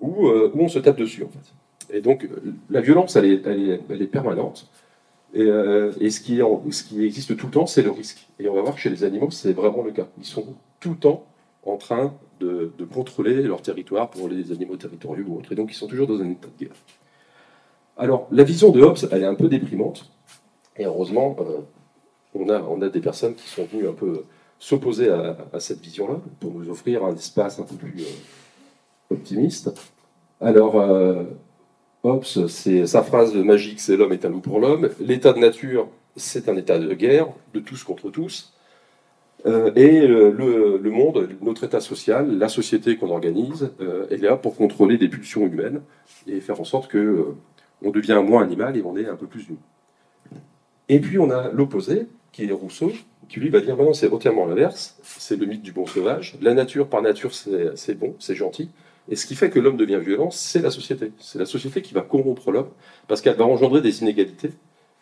où, 0.00 0.28
où, 0.28 0.60
on 0.60 0.68
se 0.68 0.78
tape 0.78 0.98
dessus 0.98 1.24
en 1.24 1.28
fait. 1.28 1.52
Et 1.90 2.00
donc, 2.00 2.28
la 2.70 2.80
violence, 2.80 3.16
elle 3.16 3.24
est, 3.24 3.46
elle 3.46 4.02
est, 4.02 4.06
permanente. 4.06 4.68
Et, 5.34 5.42
euh, 5.42 5.92
et 6.00 6.10
ce, 6.10 6.20
qui 6.20 6.40
ce, 6.70 6.82
qui 6.84 7.04
existe 7.04 7.36
tout 7.36 7.46
le 7.46 7.52
temps, 7.52 7.66
c'est 7.66 7.82
le 7.82 7.90
risque. 7.90 8.28
Et 8.38 8.48
on 8.48 8.54
va 8.54 8.62
voir 8.62 8.74
que 8.74 8.80
chez 8.80 8.90
les 8.90 9.04
animaux, 9.04 9.30
c'est 9.30 9.52
vraiment 9.52 9.82
le 9.82 9.92
cas. 9.92 10.06
Ils 10.18 10.24
sont 10.24 10.54
tout 10.80 10.90
le 10.90 10.96
temps 10.96 11.24
en 11.64 11.76
train 11.76 12.14
de, 12.40 12.72
de, 12.78 12.84
contrôler 12.84 13.42
leur 13.42 13.62
territoire 13.62 14.10
pour 14.10 14.28
les 14.28 14.52
animaux 14.52 14.76
territoriaux 14.76 15.24
ou 15.28 15.38
autres. 15.38 15.52
Et 15.52 15.54
donc, 15.54 15.70
ils 15.70 15.74
sont 15.74 15.86
toujours 15.86 16.06
dans 16.06 16.20
un 16.20 16.30
état 16.30 16.48
de 16.58 16.64
guerre. 16.64 16.76
Alors, 17.96 18.28
la 18.30 18.44
vision 18.44 18.70
de 18.70 18.80
Hobbes, 18.80 18.98
elle 19.10 19.22
est 19.22 19.26
un 19.26 19.34
peu 19.34 19.48
déprimante. 19.48 20.10
Et 20.76 20.84
heureusement, 20.84 21.36
euh, 21.40 21.58
on, 22.34 22.48
a, 22.48 22.60
on 22.60 22.80
a 22.82 22.88
des 22.88 23.00
personnes 23.00 23.34
qui 23.34 23.48
sont 23.48 23.64
venues 23.64 23.88
un 23.88 23.92
peu 23.92 24.24
s'opposer 24.58 25.08
à, 25.08 25.60
cette 25.60 25.80
vision-là 25.80 26.20
pour 26.40 26.52
nous 26.52 26.68
offrir 26.68 27.04
un 27.04 27.14
espace 27.14 27.58
un 27.60 27.62
peu 27.62 27.76
plus 27.76 27.94
euh, 28.00 29.14
optimiste. 29.14 29.72
Alors, 30.40 30.76
Hobbes, 32.04 32.24
c'est 32.24 32.86
sa 32.86 33.02
phrase 33.02 33.34
magique, 33.34 33.80
c'est 33.80 33.96
l'homme 33.96 34.12
est 34.12 34.24
un 34.24 34.28
loup 34.28 34.40
pour 34.40 34.60
l'homme. 34.60 34.90
L'état 35.00 35.32
de 35.32 35.38
nature, 35.38 35.88
c'est 36.16 36.48
un 36.48 36.56
état 36.56 36.78
de 36.78 36.92
guerre, 36.94 37.28
de 37.54 37.60
tous 37.60 37.82
contre 37.84 38.10
tous. 38.10 38.52
Euh, 39.46 39.70
et 39.76 40.06
le, 40.06 40.90
monde, 40.90 41.28
notre 41.40 41.64
état 41.64 41.80
social, 41.80 42.38
la 42.38 42.48
société 42.48 42.96
qu'on 42.96 43.10
organise, 43.10 43.70
euh, 43.80 44.08
est 44.10 44.16
là 44.18 44.36
pour 44.36 44.56
contrôler 44.56 44.98
des 44.98 45.08
pulsions 45.08 45.46
humaines 45.46 45.80
et 46.26 46.40
faire 46.40 46.60
en 46.60 46.64
sorte 46.64 46.90
que 46.90 46.98
euh, 46.98 47.36
on 47.82 47.90
devient 47.90 48.20
moins 48.24 48.42
animal 48.42 48.76
et 48.76 48.82
on 48.82 48.96
est 48.96 49.06
un 49.06 49.14
peu 49.14 49.26
plus 49.26 49.48
humain. 49.48 49.58
Et 50.88 51.00
puis 51.00 51.18
on 51.18 51.30
a 51.30 51.50
l'opposé, 51.52 52.08
qui 52.38 52.48
est 52.48 52.52
Rousseau, 52.52 52.92
qui 53.28 53.40
lui 53.40 53.48
va 53.48 53.60
dire 53.60 53.76
maintenant 53.76 53.92
c'est 53.92 54.12
entièrement 54.12 54.46
l'inverse, 54.46 54.96
c'est 55.02 55.34
le 55.34 55.44
mythe 55.44 55.62
du 55.62 55.72
bon 55.72 55.86
sauvage. 55.86 56.36
La 56.40 56.54
nature 56.54 56.88
par 56.88 57.02
nature 57.02 57.32
c'est 57.34 57.94
bon, 57.94 58.14
c'est 58.20 58.36
gentil. 58.36 58.70
Et 59.08 59.16
ce 59.16 59.26
qui 59.26 59.34
fait 59.34 59.50
que 59.50 59.58
l'homme 59.58 59.76
devient 59.76 59.98
violent, 60.00 60.30
c'est 60.30 60.62
la 60.62 60.70
société. 60.70 61.10
C'est 61.18 61.40
la 61.40 61.46
société 61.46 61.82
qui 61.82 61.94
va 61.94 62.02
corrompre 62.02 62.52
l'homme, 62.52 62.68
parce 63.08 63.22
qu'elle 63.22 63.34
va 63.34 63.44
engendrer 63.44 63.80
des 63.80 64.02
inégalités. 64.02 64.50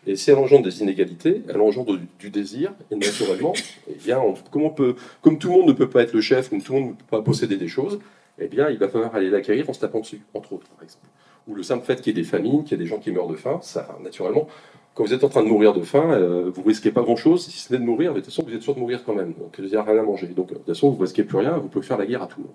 Et 0.06 0.16
si 0.16 0.30
elle 0.30 0.38
engendre 0.38 0.64
des 0.64 0.80
inégalités, 0.80 1.42
elle 1.48 1.60
engendre 1.60 1.98
du, 2.18 2.30
désir, 2.30 2.72
et 2.90 2.96
naturellement, 2.96 3.52
eh 3.90 3.94
bien, 4.02 4.22
comme, 4.50 4.62
on 4.62 4.70
peut, 4.70 4.94
comme 5.20 5.38
tout 5.38 5.48
le 5.48 5.54
monde 5.54 5.68
ne 5.68 5.72
peut 5.72 5.90
pas 5.90 6.02
être 6.02 6.14
le 6.14 6.22
chef, 6.22 6.48
comme 6.48 6.62
tout 6.62 6.72
le 6.72 6.80
monde 6.80 6.90
ne 6.90 6.94
peut 6.94 7.04
pas 7.10 7.22
posséder 7.22 7.56
des 7.56 7.68
choses, 7.68 7.98
eh 8.38 8.46
bien, 8.46 8.70
il 8.70 8.78
va 8.78 8.88
falloir 8.88 9.14
aller 9.14 9.28
l'acquérir 9.28 9.68
en 9.68 9.74
se 9.74 9.80
tapant 9.80 10.00
dessus, 10.00 10.22
entre 10.32 10.54
autres, 10.54 10.68
par 10.68 10.84
exemple. 10.84 11.06
Ou 11.48 11.54
le 11.54 11.62
simple 11.62 11.84
fait 11.84 12.00
qu'il 12.00 12.16
y 12.16 12.18
ait 12.18 12.22
des 12.22 12.28
famines, 12.28 12.62
qu'il 12.62 12.78
y 12.78 12.80
ait 12.80 12.84
des 12.84 12.88
gens 12.88 12.98
qui 12.98 13.10
meurent 13.10 13.28
de 13.28 13.36
faim, 13.36 13.58
ça, 13.62 13.98
naturellement, 14.02 14.48
quand 14.96 15.04
vous 15.04 15.12
êtes 15.12 15.24
en 15.24 15.28
train 15.28 15.42
de 15.42 15.48
mourir 15.48 15.74
de 15.74 15.82
faim, 15.82 16.10
euh, 16.10 16.50
vous 16.52 16.62
risquez 16.62 16.90
pas 16.90 17.02
grand-chose, 17.02 17.44
si 17.44 17.58
ce 17.58 17.70
n'est 17.72 17.78
de 17.78 17.84
mourir, 17.84 18.14
de 18.14 18.20
toute 18.20 18.30
façon, 18.30 18.42
vous 18.42 18.54
êtes 18.54 18.62
sûr 18.62 18.74
de 18.74 18.80
mourir 18.80 19.04
quand 19.04 19.14
même. 19.14 19.34
Donc, 19.34 19.54
il 19.58 19.66
n'y 19.66 19.76
a 19.76 19.82
rien 19.82 19.98
à 19.98 20.02
manger. 20.02 20.26
Donc, 20.28 20.48
de 20.48 20.54
toute 20.54 20.66
façon, 20.66 20.90
vous 20.90 21.02
risquez 21.02 21.22
plus 21.22 21.36
rien, 21.36 21.58
vous 21.58 21.68
pouvez 21.68 21.84
faire 21.84 21.98
la 21.98 22.06
guerre 22.06 22.22
à 22.22 22.26
tout 22.26 22.40
le 22.40 22.46
monde. 22.46 22.54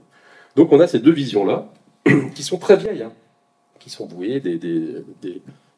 Donc 0.55 0.71
on 0.71 0.79
a 0.79 0.88
ces 0.88 1.00
deux 1.00 1.12
visions-là, 1.12 1.71
qui 2.36 2.43
sont 2.43 2.57
très 2.57 2.77
vieilles, 2.77 3.03
hein, 3.03 3.13
qui 3.79 3.89
sont 3.89 4.07
vouées 4.07 4.39
des, 4.39 4.57
des, 4.57 5.03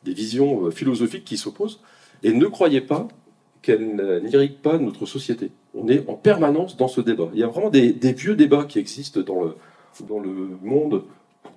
visions 0.05 0.65
euh, 0.65 0.71
philosophiques 0.71 1.25
qui 1.25 1.37
s'opposent. 1.37 1.81
Et 2.23 2.31
ne 2.31 2.45
croyez 2.45 2.81
pas 2.81 3.07
qu'elles 3.61 4.21
n'irriguent 4.23 4.61
pas 4.61 4.77
notre 4.77 5.05
société. 5.05 5.51
On 5.73 5.87
est 5.89 6.07
en 6.09 6.15
permanence 6.15 6.77
dans 6.77 6.87
ce 6.87 7.01
débat. 7.01 7.29
Il 7.33 7.39
y 7.39 7.43
a 7.43 7.47
vraiment 7.47 7.69
des, 7.69 7.91
vieux 8.13 8.35
débats 8.35 8.65
qui 8.65 8.79
existent 8.79 9.19
dans 9.21 9.43
le, 9.43 9.55
dans 10.07 10.19
le 10.19 10.57
monde 10.61 11.03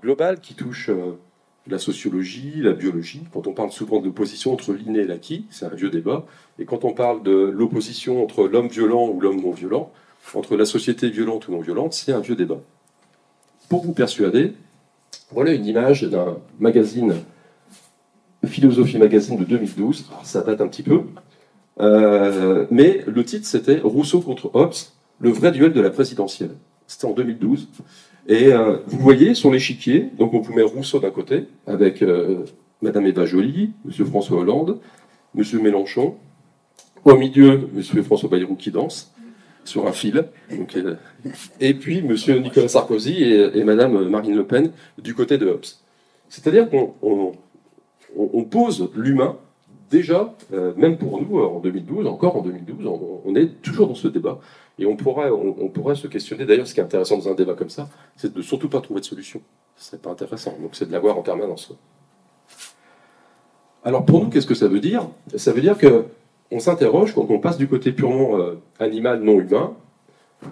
global 0.03 0.41
qui 0.41 0.55
touchent 0.55 0.91
euh, 0.91 1.19
la 1.69 1.79
sociologie, 1.79 2.55
la 2.57 2.73
biologie. 2.73 3.23
Quand 3.33 3.47
on 3.47 3.53
parle 3.53 3.73
souvent 3.73 4.01
de 4.01 4.07
l'opposition 4.07 4.53
entre 4.53 4.73
l'inné 4.73 5.01
et 5.01 5.07
l'acquis, 5.07 5.47
c'est 5.51 5.67
un 5.67 5.75
vieux 5.75 5.91
débat. 5.91 6.27
Et 6.59 6.65
quand 6.65 6.85
on 6.85 6.93
parle 6.93 7.23
de 7.23 7.33
l'opposition 7.33 8.23
entre 8.23 8.47
l'homme 8.47 8.69
violent 8.69 9.09
ou 9.09 9.21
l'homme 9.21 9.41
non 9.41 9.51
violent, 9.51 9.93
entre 10.35 10.57
la 10.57 10.65
société 10.65 11.09
violente 11.11 11.49
ou 11.49 11.53
non 11.53 11.61
violente, 11.61 11.93
c'est 11.95 12.13
un 12.13 12.21
vieux 12.21 12.37
débat 12.37 12.61
pour 13.69 13.85
vous 13.85 13.93
persuader, 13.93 14.53
voilà 15.31 15.53
une 15.53 15.67
image 15.67 16.05
d'un 16.05 16.39
magazine, 16.59 17.15
Philosophie 18.45 18.99
Magazine 18.99 19.37
de 19.37 19.45
2012. 19.45 20.11
ça 20.23 20.43
date 20.43 20.61
un 20.61 20.69
petit 20.69 20.83
peu. 20.83 21.03
Euh, 21.81 22.67
mais 22.71 23.05
le 23.07 23.25
titre, 23.25 23.47
c'était 23.47 23.81
Rousseau 23.81 24.21
contre 24.21 24.51
Hobbes, 24.55 24.75
le 25.19 25.31
vrai 25.31 25.51
duel 25.51 25.73
de 25.73 25.81
la 25.81 25.91
présidentielle. 25.91 26.53
C'était 26.87 27.07
en 27.07 27.13
2012. 27.13 27.69
Et 28.29 28.53
euh, 28.53 28.79
vous 28.87 28.99
voyez 28.99 29.35
sur 29.35 29.51
l'échiquier, 29.51 30.11
donc 30.19 30.35
on 30.35 30.41
vous 30.41 30.53
met 30.53 30.63
Rousseau 30.63 30.99
d'un 30.99 31.11
côté, 31.11 31.45
avec 31.67 32.03
euh, 32.03 32.45
Madame 32.83 33.07
Eva 33.07 33.25
Joly, 33.25 33.73
Monsieur 33.85 34.05
François 34.05 34.39
Hollande, 34.39 34.81
Monsieur 35.35 35.61
Mélenchon. 35.61 36.17
Au 37.05 37.17
milieu, 37.17 37.69
Monsieur 37.73 38.03
François 38.03 38.29
Bayrou 38.29 38.57
qui 38.57 38.73
danse 38.73 39.13
sur 39.65 39.87
un 39.87 39.93
fil. 39.93 40.25
Euh, 40.77 40.95
et 41.61 41.75
puis 41.75 42.03
Monsieur 42.03 42.39
Nicolas 42.39 42.69
Sarkozy 42.69 43.23
et, 43.23 43.65
Madame 43.65 44.09
Marine 44.09 44.35
Le 44.35 44.45
Pen 44.45 44.73
du 44.99 45.15
côté 45.15 45.39
de 45.39 45.47
Hobbes. 45.47 45.65
C'est-à-dire 46.29 46.69
qu'on 46.69 46.95
on, 48.17 48.45
pose 48.45 48.91
l'humain 48.97 49.37
déjà, 49.91 50.35
euh, 50.53 50.73
même 50.77 50.99
pour 50.99 51.21
nous 51.23 51.39
en 51.39 51.61
2012, 51.61 52.07
encore 52.07 52.37
en 52.37 52.43
2012, 52.43 52.87
on, 53.25 53.35
est 53.37 53.63
toujours 53.63 53.87
dans 53.87 53.95
ce 53.95 54.09
débat. 54.09 54.41
Et 54.79 54.85
on 54.85 54.97
pourrait, 54.97 55.31
on, 55.31 55.69
pourrait 55.69 55.95
se 55.95 56.07
questionner, 56.07 56.45
d'ailleurs 56.45 56.67
ce 56.67 56.75
qui 56.75 56.81
est 56.81 56.83
intéressant 56.83 57.17
dans 57.17 57.31
un 57.31 57.35
débat 57.35 57.55
comme 57.55 57.71
ça, 57.71 57.89
c'est 58.15 58.33
de 58.33 58.43
surtout 58.43 58.69
pas 58.69 58.81
trouver 58.83 59.01
de 59.01 59.07
solution. 59.07 59.41
Ce 59.77 59.97
pas 59.97 60.11
intéressant, 60.11 60.55
donc 60.61 60.75
c'est 60.75 60.87
de 60.87 60.93
l'avoir 60.93 61.19
en 61.19 61.23
permanence. 61.23 61.73
Alors 63.85 64.05
pour 64.05 64.23
nous, 64.23 64.29
qu'est-ce 64.29 64.47
que 64.47 64.55
ça 64.55 64.69
veut 64.69 64.81
dire? 64.81 65.09
Ça 65.37 65.53
veut 65.53 65.63
dire 65.63 65.79
que 65.79 66.05
on 66.51 66.61
s'interroge 66.61 67.15
quand 67.15 67.27
on 67.31 67.39
passe 67.39 67.57
du 67.57 67.69
côté 67.69 67.93
purement 67.93 68.39
euh, 68.39 68.55
animal, 68.79 69.23
non 69.23 69.41
humain, 69.41 69.75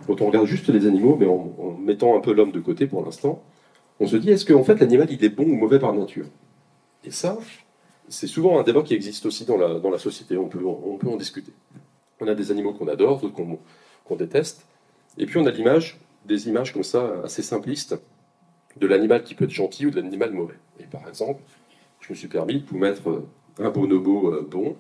quand 0.07 0.21
on 0.23 0.27
regarde 0.27 0.47
juste 0.47 0.69
les 0.69 0.87
animaux, 0.87 1.17
mais 1.19 1.27
en, 1.27 1.77
mettant 1.79 2.17
un 2.17 2.21
peu 2.21 2.33
l'homme 2.33 2.53
de 2.53 2.61
côté 2.61 2.87
pour 2.87 3.05
l'instant, 3.05 3.43
on 4.01 4.07
se 4.07 4.17
dit 4.17 4.31
est-ce 4.31 4.47
qu'en 4.47 4.65
fait 4.65 4.81
l'animal 4.81 5.09
il 5.11 5.23
est 5.23 5.29
bon 5.29 5.45
ou 5.45 5.55
mauvais 5.55 5.79
par 5.79 5.93
nature? 5.93 6.27
Et 7.05 7.11
ça, 7.11 7.39
c'est 8.09 8.27
souvent 8.27 8.59
un 8.59 8.63
débat 8.63 8.83
qui 8.83 8.95
existe 8.95 9.27
aussi 9.27 9.45
dans 9.45 9.59
la, 9.59 9.79
dans 9.79 9.91
la 9.91 9.99
société, 9.99 10.39
on 10.39 10.49
peut, 10.49 10.65
on 10.65 10.97
peut 10.97 11.09
en 11.09 11.17
discuter. 11.17 11.53
On 12.21 12.29
a 12.29 12.35
des 12.35 12.51
animaux 12.51 12.73
qu'on 12.73 12.89
adore, 12.89 13.21
d'autres 13.21 13.35
qu'on 13.35 13.59
déteste, 14.11 14.67
et 15.19 15.27
puis 15.27 15.39
on 15.39 15.47
a 15.47 15.51
l'image, 15.51 15.99
des 16.25 16.49
images 16.49 16.73
comme 16.73 16.83
ça 16.83 17.21
assez 17.25 17.43
simplistes 17.43 17.97
de 18.77 18.87
l'animal 18.87 19.23
qui 19.23 19.35
peut 19.35 19.45
être 19.45 19.51
gentil 19.51 19.87
ou 19.87 19.91
de 19.91 19.97
l'animal 19.97 20.33
mauvais. 20.33 20.59
Et 20.81 20.85
par 20.85 21.07
exemple, 21.09 21.43
je 22.01 22.13
me 22.13 22.15
suis 22.15 22.29
permis 22.29 22.61
de 22.61 22.67
vous 22.67 22.79
mettre 22.79 23.23
un 23.59 23.71
bonobo 23.71 24.33
euh, 24.33 24.47
bon 24.49 24.77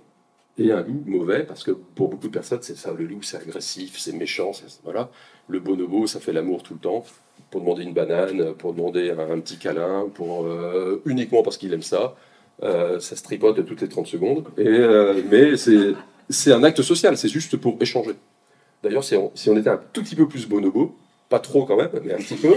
et 0.58 0.70
un 0.70 0.82
loup 0.82 1.02
mauvais, 1.06 1.44
parce 1.44 1.64
que 1.64 1.72
pour 1.72 2.08
beaucoup 2.08 2.28
de 2.28 2.32
personnes, 2.32 2.60
c'est 2.62 2.76
ça, 2.76 2.92
le 2.92 3.04
loup, 3.04 3.22
c'est 3.22 3.38
agressif, 3.38 3.98
c'est 3.98 4.12
méchant, 4.12 4.52
voilà. 4.84 5.10
Le 5.48 5.58
bonobo, 5.58 6.06
ça 6.06 6.20
fait 6.20 6.32
l'amour 6.32 6.62
tout 6.62 6.74
le 6.74 6.80
temps, 6.80 7.04
pour 7.50 7.60
demander 7.60 7.82
une 7.82 7.92
banane, 7.92 8.54
pour 8.54 8.72
demander 8.72 9.10
un, 9.10 9.40
petit 9.40 9.56
câlin, 9.56 10.08
pour, 10.14 10.46
euh, 10.46 11.02
uniquement 11.06 11.42
parce 11.42 11.56
qu'il 11.56 11.72
aime 11.72 11.82
ça. 11.82 12.14
Euh, 12.62 13.00
ça 13.00 13.16
se 13.16 13.22
tripote 13.22 13.64
toutes 13.66 13.80
les 13.80 13.88
30 13.88 14.06
secondes, 14.06 14.44
et, 14.56 14.66
euh, 14.66 15.20
mais 15.28 15.56
c'est 15.56 16.52
un 16.52 16.62
acte 16.62 16.82
social, 16.82 17.16
c'est 17.16 17.28
juste 17.28 17.56
pour 17.56 17.76
échanger. 17.80 18.14
D'ailleurs, 18.84 19.02
si, 19.02 19.16
on, 19.16 19.56
était 19.56 19.70
un 19.70 19.80
tout 19.92 20.02
petit 20.02 20.14
peu 20.14 20.28
plus 20.28 20.46
bonobo, 20.46 20.94
pas 21.28 21.40
trop 21.40 21.64
quand 21.64 21.76
même, 21.76 21.90
mais 22.04 22.12
un 22.12 22.18
petit 22.18 22.36
peu, 22.36 22.54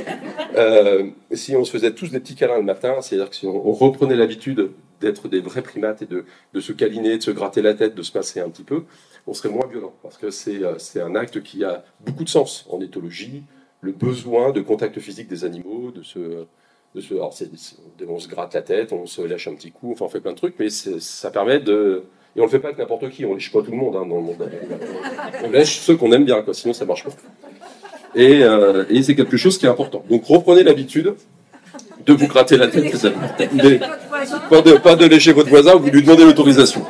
si 1.32 1.56
on 1.56 1.64
se 1.64 1.72
faisait 1.72 1.94
tous 1.94 2.12
des 2.12 2.20
petits 2.20 2.36
câlins 2.36 2.58
le 2.58 2.64
matin, 2.64 3.02
c'est-à-dire 3.02 3.30
que 3.30 3.36
si 3.36 3.48
on 3.48 3.72
reprenait 3.72 4.16
l'habitude 4.16 4.72
d'être 5.00 5.28
des 5.28 5.40
vrais 5.40 5.62
primates 5.62 6.02
et 6.02 6.06
de, 6.06 6.26
se 6.60 6.72
câliner, 6.72 7.18
de 7.18 7.24
se 7.24 7.32
gratter 7.32 7.62
la 7.62 7.74
tête, 7.74 7.96
de 7.96 8.02
se 8.02 8.12
passer 8.12 8.40
un 8.40 8.50
petit 8.50 8.64
peu, 8.64 8.84
on 9.26 9.34
serait 9.34 9.50
moins 9.50 9.68
violent. 9.68 9.94
Parce 10.02 10.18
que 10.18 10.30
c'est 10.32 10.64
euh, 10.64 11.06
un 11.06 11.16
acte 11.16 11.42
qui 11.44 11.64
a 11.64 11.84
beaucoup 12.02 12.24
de 12.24 12.30
sens 12.30 12.66
en 12.70 12.82
éthologie, 12.82 13.44
le 13.82 13.92
besoin 13.92 14.52
de 14.52 14.62
contact 14.62 15.00
physique 15.00 15.28
des 15.28 15.46
animaux, 15.46 15.92
de 15.92 16.04
se... 16.04 16.46
De 16.96 17.02
se 17.02 17.14
alors 17.14 17.34
on 18.08 18.18
se 18.18 18.30
gratte 18.30 18.54
la 18.54 18.62
tête, 18.62 18.94
on 18.94 19.06
se 19.06 19.22
lâche 19.22 19.48
un 19.50 19.56
petit 19.56 19.72
coup, 19.72 19.92
enfin 19.92 20.06
on 20.06 20.10
fait 20.10 20.22
plein 20.22 20.32
de 20.32 20.38
trucs, 20.38 20.58
mais 20.58 20.70
ça 20.70 21.30
permet 21.32 21.60
de... 21.60 22.04
Et 22.38 22.40
on 22.40 22.44
le 22.44 22.50
fait 22.50 22.60
pas 22.60 22.68
avec 22.68 22.78
n'importe 22.78 23.10
qui, 23.10 23.26
on 23.26 23.34
lèche 23.34 23.52
pas 23.52 23.64
tout 23.64 23.72
le 23.72 23.78
monde 23.78 23.96
hein, 23.96 24.06
dans 24.08 24.18
le 24.18 24.22
monde. 24.22 24.50
On 25.44 25.50
lèche 25.50 25.80
ceux 25.80 25.96
qu'on 25.96 26.12
aime 26.12 26.24
bien, 26.24 26.44
quoi, 26.44 26.54
sinon 26.54 26.72
ça 26.72 26.86
marche 26.86 27.04
pas. 27.04 27.10
Et, 28.14 28.44
euh, 28.44 28.86
c'est 29.02 29.16
quelque 29.16 29.38
chose 29.38 29.58
qui 29.58 29.66
est 29.66 29.70
important. 29.70 30.04
Donc 30.08 30.24
reprenez 30.26 30.62
l'habitude 30.62 31.16
de 32.06 32.14
vous 32.14 32.28
gratter 32.28 32.58
la 32.58 32.68
tête. 32.68 32.92
pas, 34.52 34.62
de, 34.62 34.78
pas 34.78 34.96
de 34.96 35.06
lécher 35.06 35.34
votre 35.34 35.50
voisin, 35.50 35.76
vous 35.76 35.90
lui 35.90 36.04
demandez 36.04 36.26
l'autorisation. 36.26 36.86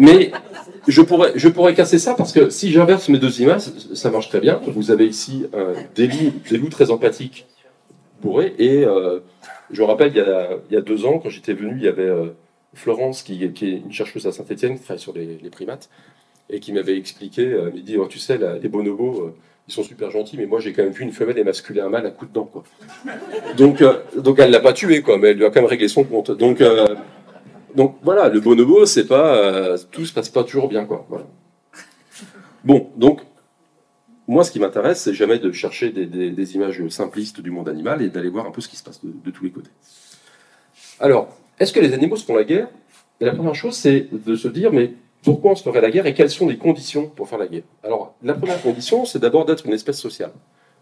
Mais 0.00 0.32
je 0.88 1.00
pourrais, 1.00 1.32
je 1.36 1.48
pourrais 1.48 1.74
casser 1.74 2.00
ça 2.00 2.14
parce 2.14 2.32
que 2.32 2.50
si 2.50 2.72
j'inverse 2.72 3.08
mes 3.08 3.18
deux 3.18 3.40
images, 3.42 3.62
ça 3.94 4.10
marche 4.10 4.28
très 4.28 4.40
bien. 4.40 4.60
Vous 4.66 4.90
avez 4.90 5.06
ici 5.06 5.46
euh, 5.54 5.74
des, 5.94 6.08
loups, 6.08 6.68
très 6.68 6.90
empathiques 6.90 7.46
bourrés. 8.20 8.56
Et 8.58 8.84
euh, 8.84 9.20
je 9.70 9.82
rappelle, 9.82 10.10
il 10.12 10.74
y, 10.74 10.76
a, 10.76 10.80
deux 10.80 11.06
ans, 11.06 11.20
quand 11.20 11.28
j'étais 11.28 11.52
venu, 11.54 11.74
il 11.76 11.84
y 11.84 11.88
avait 11.88 12.10
Florence, 12.74 13.22
qui, 13.22 13.44
est 13.44 13.62
une 13.62 13.92
chercheuse 13.92 14.26
à 14.26 14.32
Saint-Etienne, 14.32 14.76
qui 14.76 14.84
travaille 14.84 15.00
sur 15.00 15.12
les, 15.12 15.50
primates, 15.50 15.90
et 16.50 16.60
qui 16.60 16.72
m'avait 16.72 16.96
expliqué, 16.96 17.42
elle 17.42 17.74
m'a 17.74 17.80
dit, 17.80 17.96
oh, 17.96 18.06
tu 18.06 18.18
sais, 18.18 18.38
les 18.60 18.68
bonobos, 18.68 19.34
ils 19.68 19.72
sont 19.72 19.82
super 19.82 20.10
gentils, 20.10 20.36
mais 20.36 20.46
moi 20.46 20.60
j'ai 20.60 20.72
quand 20.72 20.82
même 20.82 20.92
vu 20.92 21.04
une 21.04 21.12
femelle 21.12 21.38
émasculer 21.38 21.80
un 21.80 21.88
mâle 21.88 22.06
à 22.06 22.10
coup 22.10 22.26
de 22.26 22.32
dent. 22.32 22.44
Quoi. 22.44 22.64
Donc, 23.56 23.80
euh, 23.80 24.00
donc 24.16 24.38
elle 24.38 24.50
l'a 24.50 24.60
pas 24.60 24.72
tué, 24.72 25.02
quoi, 25.02 25.18
mais 25.18 25.28
elle 25.28 25.38
lui 25.38 25.44
a 25.44 25.50
quand 25.50 25.60
même 25.60 25.70
réglé 25.70 25.88
son 25.88 26.04
compte. 26.04 26.30
Donc, 26.32 26.60
euh, 26.60 26.96
donc 27.74 27.96
voilà, 28.02 28.28
le 28.28 28.40
bonobo, 28.40 28.86
c'est 28.86 29.06
pas 29.06 29.36
euh, 29.36 29.78
tout 29.90 30.04
se 30.04 30.12
passe 30.12 30.28
pas 30.28 30.44
toujours 30.44 30.68
bien, 30.68 30.84
quoi. 30.84 31.06
Bon, 32.64 32.90
donc 32.96 33.20
moi, 34.26 34.44
ce 34.44 34.50
qui 34.50 34.60
m'intéresse, 34.60 35.02
c'est 35.02 35.14
jamais 35.14 35.38
de 35.38 35.50
chercher 35.52 35.90
des, 35.90 36.54
images 36.54 36.86
simplistes 36.88 37.40
du 37.40 37.50
monde 37.50 37.68
animal 37.68 38.02
et 38.02 38.08
d'aller 38.08 38.28
voir 38.28 38.46
un 38.46 38.50
peu 38.50 38.60
ce 38.60 38.68
qui 38.68 38.76
se 38.76 38.82
passe 38.82 39.04
de, 39.04 39.12
de 39.12 39.30
tous 39.30 39.44
les 39.44 39.50
côtés. 39.50 39.70
Alors, 41.00 41.36
est-ce 41.58 41.72
que 41.72 41.80
les 41.80 41.92
animaux 41.92 42.16
se 42.16 42.24
font 42.24 42.34
la 42.34 42.44
guerre? 42.44 42.68
La 43.20 43.32
première 43.32 43.54
chose, 43.54 43.76
c'est 43.76 44.08
de 44.10 44.34
se 44.34 44.48
dire, 44.48 44.72
mais 44.72 44.94
pourquoi 45.22 45.52
on 45.52 45.54
se 45.54 45.62
ferait 45.62 45.80
la 45.80 45.90
guerre 45.90 46.06
et 46.06 46.14
quelles 46.14 46.30
sont 46.30 46.48
les 46.48 46.58
conditions 46.58 47.06
pour 47.08 47.28
faire 47.28 47.38
la 47.38 47.46
guerre? 47.46 47.62
Alors, 47.84 48.14
la 48.22 48.34
première 48.34 48.60
condition, 48.60 49.04
c'est 49.04 49.20
d'abord 49.20 49.44
d'être 49.44 49.66
une 49.66 49.72
espèce 49.72 50.00
sociale. 50.00 50.32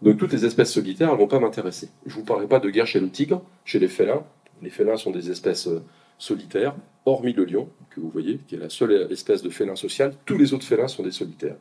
Donc, 0.01 0.17
toutes 0.17 0.33
les 0.33 0.45
espèces 0.45 0.71
solitaires 0.73 1.11
ne 1.11 1.17
vont 1.17 1.27
pas 1.27 1.39
m'intéresser. 1.39 1.89
Je 2.07 2.15
ne 2.15 2.19
vous 2.19 2.25
parlerai 2.25 2.47
pas 2.47 2.59
de 2.59 2.69
guerre 2.69 2.87
chez 2.87 2.99
le 2.99 3.09
tigre, 3.09 3.43
chez 3.65 3.77
les 3.77 3.87
félins. 3.87 4.23
Les 4.63 4.71
félins 4.71 4.97
sont 4.97 5.11
des 5.11 5.29
espèces 5.29 5.67
euh, 5.67 5.83
solitaires, 6.17 6.73
hormis 7.05 7.33
le 7.33 7.45
lion, 7.45 7.69
que 7.91 7.99
vous 7.99 8.09
voyez, 8.09 8.39
qui 8.47 8.55
est 8.55 8.59
la 8.59 8.69
seule 8.69 9.07
espèce 9.11 9.43
de 9.43 9.49
félin 9.49 9.75
social. 9.75 10.13
Tous 10.25 10.37
les 10.37 10.55
autres 10.55 10.65
félins 10.65 10.87
sont 10.87 11.03
des 11.03 11.11
solitaires. 11.11 11.57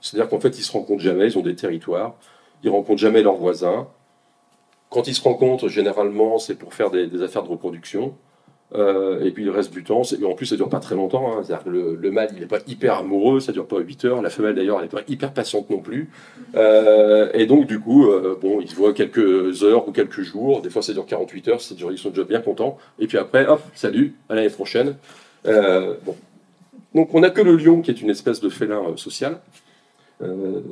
C'est-à-dire 0.00 0.30
qu'en 0.30 0.40
fait, 0.40 0.58
ils 0.58 0.62
se 0.62 0.72
rencontrent 0.72 1.02
jamais, 1.02 1.26
ils 1.26 1.38
ont 1.38 1.42
des 1.42 1.54
territoires, 1.54 2.14
ils 2.62 2.70
rencontrent 2.70 3.00
jamais 3.00 3.22
leurs 3.22 3.36
voisins. 3.36 3.88
Quand 4.88 5.06
ils 5.06 5.14
se 5.14 5.22
rencontrent, 5.22 5.68
généralement, 5.68 6.38
c'est 6.38 6.54
pour 6.54 6.72
faire 6.72 6.90
des 6.90 7.22
affaires 7.22 7.42
de 7.42 7.48
reproduction. 7.48 8.14
Euh, 8.74 9.22
et 9.22 9.32
puis 9.32 9.44
le 9.44 9.50
reste 9.50 9.70
du 9.72 9.84
temps, 9.84 10.02
en 10.24 10.34
plus 10.34 10.46
ça 10.46 10.56
dure 10.56 10.70
pas 10.70 10.80
très 10.80 10.94
longtemps, 10.94 11.30
hein. 11.30 11.42
c'est-à-dire 11.42 11.64
que 11.64 11.70
le, 11.70 12.10
mâle 12.10 12.30
il 12.32 12.40
n'est 12.40 12.46
pas 12.46 12.60
hyper 12.66 12.98
amoureux, 12.98 13.38
ça 13.38 13.52
dure 13.52 13.66
pas 13.66 13.78
8 13.78 14.04
heures, 14.06 14.22
la 14.22 14.30
femelle 14.30 14.54
d'ailleurs 14.54 14.78
elle 14.78 14.84
n'est 14.84 14.88
pas 14.88 15.02
hyper 15.08 15.32
patiente 15.32 15.68
non 15.68 15.80
plus, 15.80 16.08
euh, 16.54 17.28
et 17.34 17.44
donc 17.44 17.66
du 17.66 17.80
coup, 17.80 18.06
euh, 18.06 18.38
bon, 18.40 18.60
ils 18.62 18.70
se 18.70 18.74
voient 18.74 18.94
quelques 18.94 19.62
heures 19.62 19.86
ou 19.86 19.92
quelques 19.92 20.22
jours, 20.22 20.62
des 20.62 20.70
fois 20.70 20.80
ça 20.80 20.94
dure 20.94 21.04
48 21.04 21.48
heures, 21.48 21.60
ça 21.60 21.74
dure, 21.74 21.92
ils 21.92 21.98
sont 21.98 22.08
déjà 22.08 22.24
bien 22.24 22.40
contents, 22.40 22.78
et 22.98 23.06
puis 23.06 23.18
après, 23.18 23.46
hop, 23.46 23.62
salut, 23.74 24.14
à 24.30 24.36
l'année 24.36 24.48
prochaine. 24.48 24.96
bon. 25.44 26.16
Donc 26.94 27.14
on 27.14 27.20
n'a 27.20 27.30
que 27.30 27.42
le 27.42 27.56
lion 27.56 27.82
qui 27.82 27.90
est 27.90 28.00
une 28.00 28.10
espèce 28.10 28.40
de 28.40 28.48
félin 28.48 28.96
social, 28.96 29.40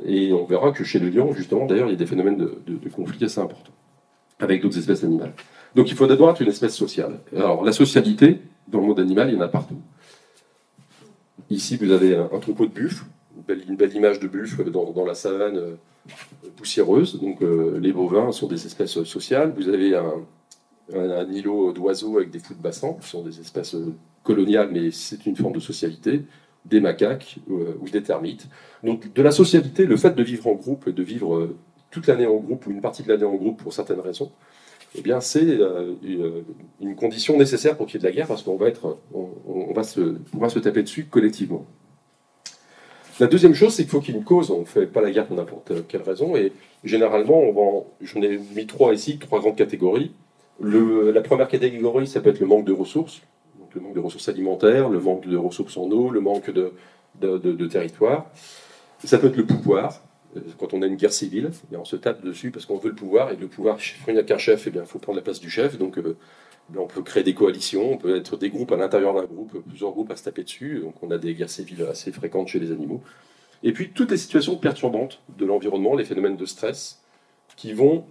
et 0.07 0.33
on 0.33 0.45
verra 0.45 0.71
que 0.71 0.83
chez 0.83 0.97
le 0.97 1.09
lion, 1.09 1.33
justement, 1.33 1.65
d'ailleurs, 1.65 1.87
il 1.87 1.91
y 1.91 1.95
a 1.95 1.97
des 1.97 2.05
phénomènes 2.05 2.37
de, 2.37 2.57
de, 2.65 2.89
conflits 2.89 3.25
assez 3.25 3.39
importants 3.39 3.73
avec 4.39 4.61
d'autres 4.61 4.77
espèces 4.77 5.03
animales. 5.03 5.33
Donc 5.75 5.89
il 5.89 5.95
faut 5.95 6.07
d'abord 6.07 6.31
être 6.31 6.41
une 6.41 6.49
espèce 6.49 6.75
sociale. 6.75 7.19
Alors 7.35 7.63
la 7.63 7.71
socialité, 7.71 8.39
dans 8.67 8.79
le 8.79 8.87
monde 8.87 8.99
animal, 8.99 9.29
il 9.29 9.35
y 9.35 9.37
en 9.37 9.41
a 9.41 9.47
partout. 9.47 9.79
Ici, 11.49 11.77
vous 11.77 11.91
avez 11.91 12.15
un, 12.15 12.39
troupeau 12.39 12.65
de 12.65 12.71
buffles, 12.71 13.03
une 13.67 13.75
belle, 13.75 13.93
image 13.93 14.19
de 14.19 14.27
buffle 14.27 14.69
dans, 14.71 15.05
la 15.05 15.13
savane 15.13 15.57
euh, 15.57 15.75
poussiéreuse. 16.55 17.19
Donc 17.19 17.41
euh, 17.41 17.77
les 17.79 17.91
bovins 17.91 18.31
sont 18.31 18.47
des 18.47 18.65
espèces 18.65 19.03
sociales. 19.03 19.53
Vous 19.55 19.67
avez 19.67 19.95
un, 19.95 20.13
un, 20.95 21.29
îlot 21.29 21.73
d'oiseaux 21.73 22.17
avec 22.17 22.31
des 22.31 22.39
fous 22.39 22.53
de 22.53 22.61
bassin, 22.61 22.93
qui 23.01 23.09
sont 23.09 23.21
des 23.21 23.39
espèces 23.39 23.75
euh, 23.75 23.93
coloniales, 24.23 24.69
mais 24.71 24.91
c'est 24.91 25.25
une 25.25 25.35
forme 25.35 25.53
de 25.53 25.59
socialité. 25.59 26.23
Des 26.63 26.79
macaques 26.79 27.37
ou 27.49 27.89
des 27.89 28.03
termites. 28.03 28.47
Donc 28.83 29.11
de 29.11 29.21
la 29.23 29.31
socialité, 29.31 29.87
le 29.87 29.97
fait 29.97 30.11
de 30.11 30.21
vivre 30.21 30.45
en 30.45 30.53
groupe 30.53 30.87
et 30.87 30.91
de 30.91 31.01
vivre 31.01 31.49
toute 31.89 32.05
l'année 32.05 32.27
en 32.27 32.35
groupe 32.35 32.67
ou 32.67 32.71
une 32.71 32.81
partie 32.81 33.01
de 33.01 33.09
l'année 33.09 33.25
en 33.25 33.33
groupe 33.33 33.63
pour 33.63 33.73
certaines 33.73 33.99
raisons, 33.99 34.31
eh 34.95 35.01
bien, 35.01 35.21
c'est 35.21 35.45
euh, 35.45 35.93
une 36.81 36.95
condition 36.95 37.37
nécessaire 37.37 37.77
pour 37.77 37.85
qu'il 37.85 37.95
y 37.95 37.97
ait 37.97 38.01
de 38.01 38.07
la 38.07 38.11
guerre 38.11 38.27
parce 38.27 38.43
qu'on 38.43 38.57
va, 38.57 38.67
être, 38.67 38.97
on, 39.13 39.73
va, 39.73 39.83
se, 39.83 40.17
va 40.33 40.49
se 40.49 40.59
taper 40.59 40.83
dessus 40.83 41.05
collectivement. 41.05 41.65
La 43.19 43.27
deuxième 43.27 43.53
chose, 43.53 43.73
c'est 43.73 43.83
qu'il 43.83 43.91
faut 43.91 44.01
qu'il 44.01 44.13
y 44.13 44.17
ait 44.17 44.19
une 44.19 44.25
cause. 44.25 44.51
On 44.51 44.61
ne 44.61 44.65
fait 44.65 44.87
pas 44.87 45.01
la 45.01 45.11
guerre 45.11 45.27
pour 45.27 45.37
n'importe 45.37 45.87
quelle 45.87 46.01
raison. 46.01 46.35
Et 46.35 46.51
généralement, 46.83 47.85
j'en 48.01 48.21
ai 48.21 48.39
mis 48.55 48.65
trois 48.65 48.93
ici, 48.93 49.17
trois 49.17 49.39
grandes 49.39 49.55
catégories. 49.55 50.11
La 50.59 51.21
première 51.21 51.47
catégorie, 51.47 52.07
ça 52.07 52.19
peut 52.19 52.29
être 52.29 52.39
le 52.39 52.47
manque 52.47 52.65
de 52.65 52.73
ressources. 52.73 53.21
Le 53.73 53.79
manque 53.79 53.93
de 53.93 53.99
ressources 53.99 54.27
alimentaires, 54.27 54.89
le 54.89 54.99
manque 54.99 55.27
de 55.27 55.37
ressources 55.37 55.77
en 55.77 55.89
eau, 55.91 56.09
le 56.09 56.19
manque 56.19 56.49
de, 56.49 56.73
de 57.21 57.67
territoire. 57.67 58.29
Ça 59.03 59.17
peut 59.17 59.27
être 59.27 59.37
le 59.37 59.45
pouvoir. 59.45 60.01
Euh, 60.35 60.41
quand 60.57 60.73
on 60.73 60.81
a 60.81 60.87
une 60.87 60.95
guerre 60.95 61.13
civile, 61.13 61.51
eh 61.71 61.77
on 61.77 61.85
se 61.85 61.95
tape 61.95 62.23
dessus 62.23 62.51
parce 62.51 62.65
qu'on 62.65 62.77
veut 62.77 62.89
le 62.89 62.95
pouvoir, 62.95 63.31
et 63.31 63.35
le 63.35 63.47
pouvoir, 63.47 63.77
il 64.07 64.13
n'y 64.13 64.19
a 64.19 64.23
qu'un 64.23 64.37
chef, 64.37 64.67
eh 64.67 64.71
il 64.73 64.85
faut 64.85 64.99
prendre 64.99 65.17
la 65.17 65.23
place 65.23 65.39
du 65.39 65.49
chef. 65.49 65.77
Donc, 65.77 65.97
euh, 65.97 66.17
eh 66.73 66.77
on 66.77 66.87
peut 66.87 67.01
créer 67.01 67.23
des 67.23 67.33
coalitions, 67.33 67.93
on 67.93 67.97
peut 67.97 68.15
être 68.15 68.37
des 68.37 68.49
groupes 68.49 68.71
à 68.71 68.77
l'intérieur 68.77 69.13
d'un 69.13 69.25
groupe, 69.25 69.63
plusieurs 69.67 69.91
groupes 69.91 70.11
à 70.11 70.15
se 70.15 70.23
taper 70.23 70.43
dessus. 70.43 70.79
Donc, 70.79 70.95
on 71.01 71.11
a 71.11 71.17
des 71.17 71.33
guerres 71.33 71.49
civiles 71.49 71.83
assez 71.83 72.11
fréquentes 72.11 72.47
chez 72.47 72.59
les 72.59 72.71
animaux. 72.71 73.01
Et 73.63 73.73
puis, 73.73 73.91
toutes 73.91 74.11
les 74.11 74.17
situations 74.17 74.55
perturbantes 74.57 75.21
de 75.37 75.45
l'environnement, 75.45 75.95
les 75.95 76.05
phénomènes 76.05 76.37
de 76.37 76.45
stress, 76.45 77.01
qui 77.55 77.73
vont 77.73 78.05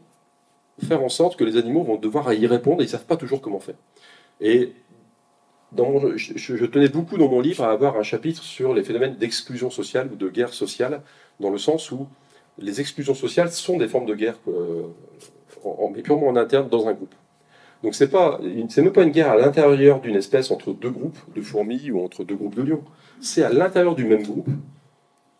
faire 0.86 1.02
en 1.02 1.08
sorte 1.08 1.36
que 1.36 1.44
les 1.44 1.56
animaux 1.56 1.82
vont 1.82 1.96
devoir 1.96 2.32
y 2.32 2.46
répondre 2.46 2.80
et 2.80 2.84
ils 2.84 2.86
ne 2.86 2.92
savent 2.92 3.06
pas 3.06 3.16
toujours 3.16 3.40
comment 3.40 3.60
faire. 3.60 3.74
Et 4.40 4.72
je, 5.76 6.64
tenais 6.66 6.88
beaucoup 6.88 7.16
dans 7.16 7.28
mon 7.28 7.40
livre 7.40 7.64
à 7.64 7.70
avoir 7.70 7.96
un 7.96 8.02
chapitre 8.02 8.42
sur 8.42 8.74
les 8.74 8.82
phénomènes 8.82 9.16
d'exclusion 9.16 9.70
sociale 9.70 10.10
ou 10.12 10.16
de 10.16 10.28
guerre 10.28 10.52
sociale 10.52 11.02
dans 11.40 11.50
le 11.50 11.58
sens 11.58 11.90
où 11.90 12.06
les 12.58 12.80
exclusions 12.80 13.14
sociales 13.14 13.50
sont 13.50 13.78
des 13.78 13.88
formes 13.88 14.06
de 14.06 14.14
guerre, 14.14 14.38
euh, 14.48 14.82
mais 15.92 16.02
purement 16.02 16.28
en 16.28 16.36
interne 16.36 16.68
dans 16.68 16.86
un 16.86 16.92
groupe. 16.92 17.14
Donc 17.82 17.94
c'est 17.94 18.10
pas, 18.10 18.38
c'est 18.68 18.82
même 18.82 18.92
pas 18.92 19.02
une 19.02 19.10
guerre 19.10 19.30
à 19.30 19.36
l'intérieur 19.36 20.00
d'une 20.00 20.16
espèce 20.16 20.50
entre 20.50 20.72
deux 20.72 20.90
groupes 20.90 21.18
de 21.34 21.40
fourmis 21.40 21.90
ou 21.90 22.04
entre 22.04 22.24
deux 22.24 22.34
groupes 22.34 22.54
de 22.54 22.62
lions. 22.62 22.84
C'est 23.20 23.42
à 23.42 23.50
l'intérieur 23.50 23.94
du 23.94 24.04
même 24.04 24.22
groupe. 24.22 24.48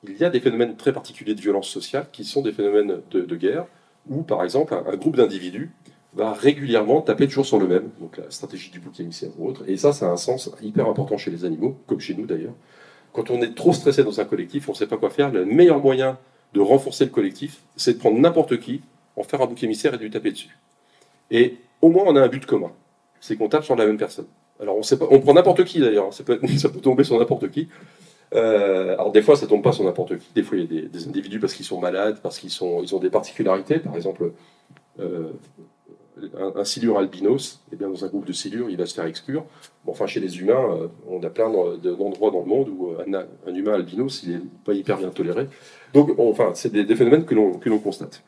Il 0.04 0.16
y 0.16 0.24
a 0.24 0.30
des 0.30 0.40
phénomènes 0.40 0.76
très 0.76 0.92
particuliers 0.92 1.34
de 1.34 1.40
violence 1.40 1.68
sociale 1.68 2.06
qui 2.10 2.24
sont 2.24 2.40
des 2.40 2.52
phénomènes 2.52 3.00
de, 3.10 3.36
guerre, 3.36 3.66
où 4.08 4.22
par 4.22 4.42
exemple 4.42 4.74
un, 4.74 4.96
groupe 4.96 5.16
d'individus 5.16 5.70
va 6.14 6.32
régulièrement 6.32 7.02
taper 7.02 7.28
toujours 7.28 7.44
sur 7.44 7.58
le 7.58 7.68
même, 7.68 7.90
donc 8.00 8.16
la 8.16 8.30
stratégie 8.30 8.70
du 8.70 8.80
bouc 8.80 8.98
émissaire 8.98 9.30
ou 9.38 9.48
autre. 9.48 9.64
Et 9.68 9.76
ça, 9.76 9.92
ça 9.92 10.08
a 10.08 10.12
un 10.12 10.16
sens 10.16 10.50
hyper 10.62 10.88
important 10.88 11.18
chez 11.18 11.30
les 11.30 11.44
animaux, 11.44 11.76
comme 11.86 12.00
chez 12.00 12.14
nous 12.14 12.24
d'ailleurs. 12.24 12.54
Quand 13.12 13.30
on 13.30 13.42
est 13.42 13.54
trop 13.54 13.72
stressé 13.72 14.04
dans 14.04 14.20
un 14.20 14.24
collectif, 14.24 14.68
on 14.68 14.72
ne 14.72 14.76
sait 14.76 14.86
pas 14.86 14.96
quoi 14.96 15.10
faire. 15.10 15.30
Le 15.30 15.44
meilleur 15.44 15.80
moyen 15.80 16.18
de 16.52 16.60
renforcer 16.60 17.04
le 17.04 17.10
collectif, 17.10 17.60
c'est 17.76 17.94
de 17.94 17.98
prendre 17.98 18.18
n'importe 18.18 18.58
qui, 18.58 18.80
en 19.16 19.22
faire 19.22 19.40
un 19.42 19.46
bouc 19.46 19.62
émissaire 19.62 19.94
et 19.94 19.98
de 19.98 20.02
lui 20.02 20.10
taper 20.10 20.30
dessus. 20.30 20.56
Et 21.30 21.56
au 21.82 21.88
moins, 21.88 22.04
on 22.06 22.16
a 22.16 22.20
un 22.20 22.28
but 22.28 22.44
commun. 22.46 22.72
C'est 23.20 23.36
qu'on 23.36 23.48
tape 23.48 23.64
sur 23.64 23.76
la 23.76 23.86
même 23.86 23.98
personne. 23.98 24.26
Alors, 24.60 24.76
on, 24.76 24.82
sait 24.82 24.98
pas, 24.98 25.06
on 25.10 25.20
prend 25.20 25.34
n'importe 25.34 25.64
qui 25.64 25.80
d'ailleurs. 25.80 26.12
Ça 26.12 26.24
peut, 26.24 26.38
tomber 26.82 27.04
sur 27.04 27.18
n'importe 27.18 27.50
qui. 27.50 27.68
Euh, 28.34 28.94
alors, 28.94 29.10
des 29.12 29.22
fois, 29.22 29.36
ça 29.36 29.46
tombe 29.46 29.62
pas 29.62 29.72
sur 29.72 29.84
n'importe 29.84 30.18
qui. 30.18 30.28
Des 30.34 30.42
fois, 30.42 30.58
il 30.58 30.72
y 30.72 30.78
a 30.78 30.88
des, 30.88 31.08
individus 31.08 31.40
parce 31.40 31.54
qu'ils 31.54 31.66
sont 31.66 31.80
malades, 31.80 32.20
parce 32.22 32.38
qu'ils 32.38 32.50
ils 32.50 32.94
ont 32.94 32.98
des 32.98 33.10
particularités. 33.10 33.78
Par 33.78 33.96
exemple, 33.96 34.32
euh, 35.00 35.30
un, 36.56 36.64
silure 36.64 36.98
albinos, 36.98 37.60
et 37.70 37.74
eh 37.74 37.76
bien 37.76 37.88
dans 37.88 38.04
un 38.04 38.08
groupe 38.08 38.26
de 38.26 38.32
silures, 38.32 38.70
il 38.70 38.76
va 38.76 38.86
se 38.86 38.94
faire 38.94 39.06
exclure. 39.06 39.44
Enfin, 39.86 40.06
chez 40.06 40.20
les 40.20 40.40
humains, 40.40 40.64
euh, 40.70 40.88
on 41.08 41.22
a 41.22 41.30
plein 41.30 41.50
d'endroits 41.50 42.30
dans 42.30 42.40
le 42.40 42.46
monde 42.46 42.68
où 42.68 42.90
euh, 42.90 43.26
un, 43.46 43.54
humain 43.54 43.74
albinos, 43.74 44.22
il 44.24 44.32
n'est 44.32 44.40
pas 44.64 44.74
hyper 44.74 44.98
bien 44.98 45.10
toléré. 45.10 45.48
Donc, 45.94 46.10
enfin, 46.18 46.52
c'est 46.54 46.72
des, 46.72 46.96
phénomènes 46.96 47.24
que 47.24 47.34
l'on 47.34 47.78
constate. 47.78 48.22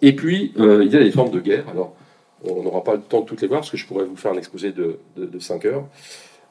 Et 0.00 0.14
puis, 0.14 0.52
euh, 0.58 0.84
il 0.84 0.92
y 0.92 0.96
a 0.96 1.00
les 1.00 1.12
formes 1.12 1.30
de 1.30 1.40
guerre. 1.40 1.68
Alors, 1.68 1.94
on 2.44 2.62
n'aura 2.62 2.82
pas 2.82 2.94
le 2.94 3.02
temps 3.02 3.20
de 3.20 3.26
toutes 3.26 3.40
les 3.40 3.48
voir, 3.48 3.60
parce 3.60 3.70
que 3.70 3.76
je 3.76 3.86
pourrais 3.86 4.04
vous 4.04 4.16
faire 4.16 4.32
un 4.32 4.38
exposé 4.38 4.72
de, 4.72 4.98
de, 5.16 5.26
de 5.26 5.38
5 5.38 5.64
heures. 5.64 5.84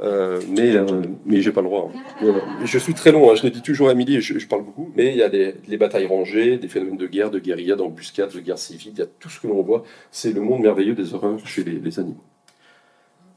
Euh, 0.04 0.42
mais 0.50 0.76
euh, 0.76 1.04
mais 1.26 1.42
j'ai 1.42 1.52
pas 1.52 1.62
le 1.62 1.68
droit. 1.68 1.92
Hein. 1.94 2.34
Je 2.66 2.78
suis 2.80 2.96
très 2.96 3.12
long, 3.12 3.30
hein. 3.30 3.36
je 3.36 3.44
le 3.44 3.52
dis 3.52 3.62
toujours 3.62 3.90
à 3.90 3.92
Amélie, 3.92 4.20
je, 4.20 4.48
parle 4.48 4.64
beaucoup, 4.64 4.92
mais 4.96 5.12
il 5.12 5.18
y 5.18 5.22
a 5.22 5.30
des, 5.30 5.54
les 5.68 5.78
batailles 5.78 6.08
rangées, 6.08 6.58
des 6.58 6.68
phénomènes 6.68 6.98
de 6.98 7.06
guerre, 7.06 7.30
de 7.30 7.38
guérilla, 7.38 7.76
d'embuscade, 7.76 8.34
de 8.34 8.40
guerre 8.40 8.58
civile, 8.58 8.94
il 8.96 9.00
y 9.00 9.04
a 9.04 9.06
tout 9.06 9.30
ce 9.30 9.40
que 9.40 9.48
l'on 9.48 9.62
voit. 9.62 9.84
C'est 10.10 10.34
le 10.34 10.42
monde 10.42 10.64
merveilleux 10.64 10.96
des 10.96 11.14
horreurs 11.14 11.46
chez 11.46 11.64
les, 11.64 12.00
animaux. 12.00 12.24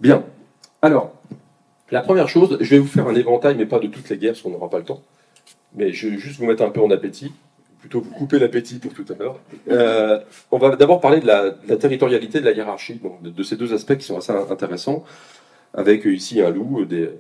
Bien. 0.01 0.25
Alors, 0.81 1.13
la 1.91 2.01
première 2.01 2.29
chose, 2.29 2.57
je 2.61 2.71
vais 2.71 2.79
vous 2.79 2.87
faire 2.87 3.09
un 3.09 3.15
éventail, 3.15 3.57
mais 3.57 3.67
pas 3.67 3.79
de 3.79 3.89
toutes 3.89 4.09
les 4.09 4.17
guerres, 4.17 4.33
parce 4.33 4.43
qu'on 4.43 4.51
n'aura 4.51 4.71
pas 4.71 4.79
le 4.79 4.85
temps. 4.85 5.03
Mais 5.75 5.93
je 5.93 6.09
vais 6.09 6.17
juste 6.17 6.41
vous 6.41 6.47
mettre 6.47 6.63
un 6.63 6.71
peu 6.71 6.81
en 6.81 6.91
appétit, 6.91 7.31
plutôt 7.79 8.01
vous 8.01 8.11
couper 8.11 8.39
l'appétit 8.39 8.79
pour 8.79 8.95
tout 8.95 9.05
à 9.13 9.23
l'heure. 9.23 9.39
Euh, 9.69 10.19
on 10.51 10.57
va 10.57 10.77
d'abord 10.77 11.03
parler 11.03 11.21
de 11.21 11.27
la, 11.27 11.51
territorialité 11.77 12.41
de 12.41 12.47
la 12.47 12.53
hiérarchie, 12.53 12.99
de, 13.23 13.29
de, 13.29 13.43
ces 13.43 13.57
deux 13.57 13.75
aspects 13.75 13.99
qui 13.99 14.07
sont 14.07 14.17
assez 14.17 14.33
intéressants 14.33 15.05
avec 15.75 16.05
ici 16.05 16.41
un 16.41 16.51
loup, 16.51 16.85
des, 16.85 17.11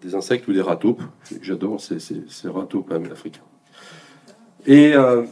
des 0.00 0.14
insectes 0.14 0.46
ou 0.48 0.52
des 0.52 0.62
rataupes. 0.62 1.02
J'adore 1.42 1.80
ces, 1.80 1.98
ces, 1.98 2.22
ces 2.28 2.48
rataupes 2.48 2.92
africains. 3.10 3.42
Et 4.66 4.94
euh, 4.94 5.24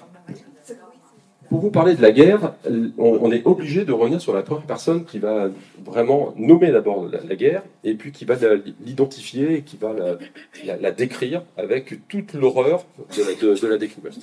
pour 1.48 1.60
vous 1.60 1.70
parler 1.70 1.94
de 1.94 2.02
la 2.02 2.12
guerre, 2.12 2.54
on, 2.98 3.30
est 3.30 3.46
obligé 3.46 3.84
de 3.84 3.92
revenir 3.92 4.20
sur 4.20 4.34
la 4.34 4.42
première 4.42 4.64
personne 4.64 5.04
qui 5.04 5.18
va 5.18 5.50
vraiment 5.84 6.32
nommer 6.36 6.72
d'abord 6.72 7.06
la, 7.06 7.36
guerre, 7.36 7.62
et 7.84 7.94
puis 7.94 8.10
qui 8.10 8.24
va 8.24 8.36
l'identifier, 8.84 9.62
qui 9.62 9.76
va 9.76 9.92
la, 10.64 10.90
décrire 10.92 11.42
avec 11.58 12.08
toute 12.08 12.32
l'horreur 12.32 12.86
de, 13.16 13.66
la 13.66 13.76
découverte. 13.76 14.18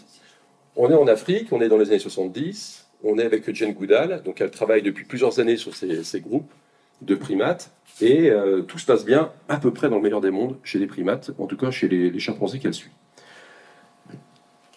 On 0.75 0.89
est 0.89 0.95
en 0.95 1.07
Afrique, 1.07 1.51
on 1.51 1.61
est 1.61 1.69
dans 1.69 1.77
les 1.77 1.89
années 1.89 1.99
70, 1.99 2.87
on 3.03 3.19
est 3.19 3.25
avec 3.25 3.53
Jane 3.53 3.73
Goodall, 3.73 4.23
donc 4.23 4.41
elle 4.41 4.51
travaille 4.51 4.81
depuis 4.81 5.05
plusieurs 5.05 5.39
années 5.39 5.57
sur 5.57 5.75
ces 5.75 6.21
groupes, 6.21 6.51
de 7.01 7.15
primates, 7.15 7.71
et 8.01 8.29
euh, 8.29 8.61
tout 8.61 8.77
se 8.77 8.85
passe 8.85 9.05
bien 9.05 9.31
à 9.47 9.57
peu 9.57 9.71
près 9.71 9.89
dans 9.89 9.97
le 9.97 10.01
meilleur 10.01 10.21
des 10.21 10.31
mondes 10.31 10.57
chez 10.63 10.79
les 10.79 10.87
primates, 10.87 11.31
en 11.37 11.47
tout 11.47 11.57
cas 11.57 11.71
chez 11.71 11.87
les, 11.87 12.17
chimpanzés 12.19 12.59
qu'elle 12.59 12.73
suit. 12.73 12.91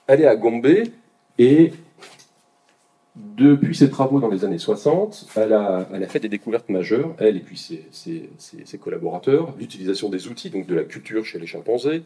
Elle 0.06 0.20
est 0.20 0.26
à 0.26 0.36
Gombe, 0.36 0.66
et 1.38 1.72
depuis 3.16 3.74
ses 3.74 3.90
travaux 3.90 4.20
dans 4.20 4.28
les 4.28 4.44
années 4.44 4.58
60, 4.58 5.28
elle 5.36 5.52
a, 5.52 5.86
fait 6.08 6.20
des 6.20 6.28
découvertes 6.28 6.68
majeures, 6.68 7.14
elle 7.18 7.36
et 7.36 7.40
puis 7.40 7.58
ses, 7.58 7.88
ses- 7.92 8.78
collaborateurs, 8.78 9.54
l'utilisation 9.58 10.08
des 10.08 10.28
outils, 10.28 10.50
donc 10.50 10.66
de 10.66 10.74
la 10.74 10.84
culture 10.84 11.24
chez 11.24 11.38
les 11.38 11.46
chimpanzés, 11.46 12.02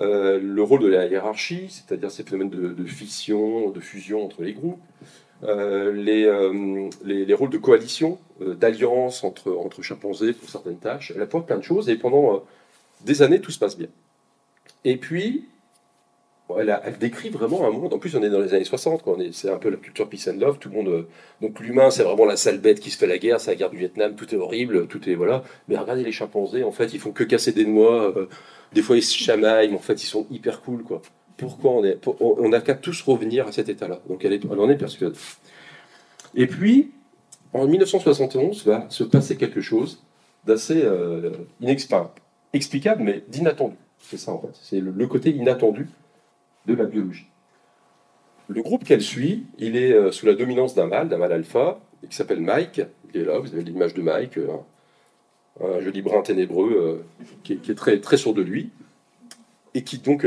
euh, 0.00 0.38
le 0.40 0.62
rôle 0.62 0.80
de 0.80 0.88
la 0.88 1.06
hiérarchie, 1.06 1.68
c'est-à-dire 1.68 2.10
ces 2.10 2.22
phénomènes 2.22 2.50
de 2.50 2.84
fission, 2.84 3.70
de 3.70 3.80
fusion 3.80 4.24
entre 4.24 4.42
les 4.42 4.52
groupes, 4.52 4.80
euh, 5.44 5.92
les, 5.92 6.24
euh, 6.24 6.88
les, 7.04 7.24
les 7.24 7.34
rôles 7.34 7.50
de 7.50 7.58
coalition, 7.58 8.18
euh, 8.42 8.54
d'alliance 8.54 9.24
entre, 9.24 9.52
entre 9.52 9.82
chimpanzés 9.82 10.32
pour 10.32 10.48
certaines 10.48 10.78
tâches. 10.78 11.12
Elle 11.14 11.22
apporte 11.22 11.46
plein 11.46 11.58
de 11.58 11.62
choses 11.62 11.88
et 11.88 11.96
pendant 11.96 12.42
des 13.04 13.22
années, 13.22 13.40
tout 13.40 13.50
se 13.50 13.58
passe 13.58 13.76
bien. 13.76 13.88
Et 14.84 14.96
puis, 14.96 15.44
elle, 16.58 16.70
a- 16.70 16.80
elle 16.84 16.96
décrit 16.98 17.28
vraiment 17.28 17.66
un 17.66 17.70
monde. 17.70 17.92
En 17.92 17.98
plus, 17.98 18.14
on 18.16 18.22
est 18.22 18.30
dans 18.30 18.40
les 18.40 18.54
années 18.54 18.64
60, 18.64 19.02
quoi. 19.02 19.14
On 19.16 19.20
est- 19.20 19.32
c'est 19.32 19.50
un 19.50 19.58
peu 19.58 19.68
la 19.68 19.76
culture 19.76 20.08
peace 20.08 20.28
and 20.28 20.38
love. 20.38 20.58
Tout 20.58 20.68
le 20.70 20.76
monde. 20.76 21.06
donc 21.42 21.58
l'humain, 21.60 21.90
c'est 21.90 22.02
vraiment 22.04 22.24
la 22.24 22.36
sale 22.36 22.58
bête 22.58 22.80
qui 22.80 22.90
se 22.90 22.96
fait 22.98 23.06
la 23.06 23.18
guerre, 23.18 23.40
c'est 23.40 23.50
la 23.50 23.56
guerre 23.56 23.70
du 23.70 23.78
Vietnam, 23.78 24.14
tout 24.14 24.32
est 24.34 24.38
horrible, 24.38 24.86
tout 24.86 25.08
est 25.08 25.14
voilà. 25.14 25.42
Mais 25.68 25.76
regardez 25.76 26.02
les 26.04 26.12
chimpanzés, 26.12 26.62
en 26.64 26.72
fait, 26.72 26.94
ils 26.94 27.00
font 27.00 27.12
que 27.12 27.24
casser 27.24 27.52
des 27.52 27.64
noix. 27.66 28.14
des 28.72 28.82
fois, 28.82 28.96
ils 28.96 29.02
se 29.02 29.16
chamaillent, 29.16 29.68
mais 29.70 29.76
en 29.76 29.80
fait, 29.80 30.02
ils 30.02 30.06
sont 30.06 30.26
hyper 30.30 30.60
cool, 30.62 30.82
quoi. 30.82 31.02
Pourquoi 31.36 31.72
on 31.72 31.84
est, 31.84 31.98
on 32.20 32.48
n'a 32.48 32.60
qu'à 32.60 32.74
tous 32.74 33.02
revenir 33.02 33.46
à 33.46 33.52
cet 33.52 33.68
état-là. 33.68 34.00
Donc 34.08 34.24
elle, 34.24 34.32
est, 34.32 34.44
en 34.46 34.70
est 34.70 34.76
persuadée. 34.76 35.18
Et 36.34 36.46
puis, 36.46 36.92
en 37.52 37.66
1971, 37.66 38.66
va 38.66 38.86
se 38.90 39.04
passer 39.04 39.36
quelque 39.36 39.60
chose 39.60 40.02
d'assez 40.44 40.82
euh, 40.84 41.30
inex- 41.60 41.86
enfin, 41.86 42.10
explicable, 42.52 43.02
mais 43.02 43.22
d'inattendu. 43.28 43.76
C'est 43.98 44.18
ça, 44.18 44.32
en 44.32 44.38
fait. 44.38 44.50
C'est 44.52 44.80
le, 44.80 45.06
côté 45.06 45.30
inattendu 45.30 45.88
de 46.66 46.74
la 46.74 46.84
biologie. 46.84 47.26
Le 48.48 48.62
groupe 48.62 48.84
qu'elle 48.84 49.02
suit, 49.02 49.44
il 49.58 49.76
est 49.76 49.92
euh, 49.92 50.12
sous 50.12 50.26
la 50.26 50.34
dominance 50.34 50.74
d'un 50.74 50.86
mâle, 50.86 51.08
d'un 51.08 51.18
mâle 51.18 51.32
alpha, 51.32 51.80
qui 52.08 52.14
s'appelle 52.14 52.40
Mike. 52.40 52.82
Il 53.12 53.20
est 53.22 53.24
là, 53.24 53.38
vous 53.38 53.52
avez 53.52 53.64
l'image 53.64 53.94
de 53.94 54.02
Mike, 54.02 54.38
euh, 54.38 54.48
un, 55.60 55.80
joli 55.80 56.02
brun 56.02 56.22
ténébreux 56.22 57.04
qui, 57.42 57.54
est, 57.54 57.74
très, 57.74 57.98
très 58.00 58.18
sûr 58.18 58.34
de 58.34 58.42
lui, 58.42 58.70
et 59.74 59.82
qui 59.82 59.98
donc, 59.98 60.26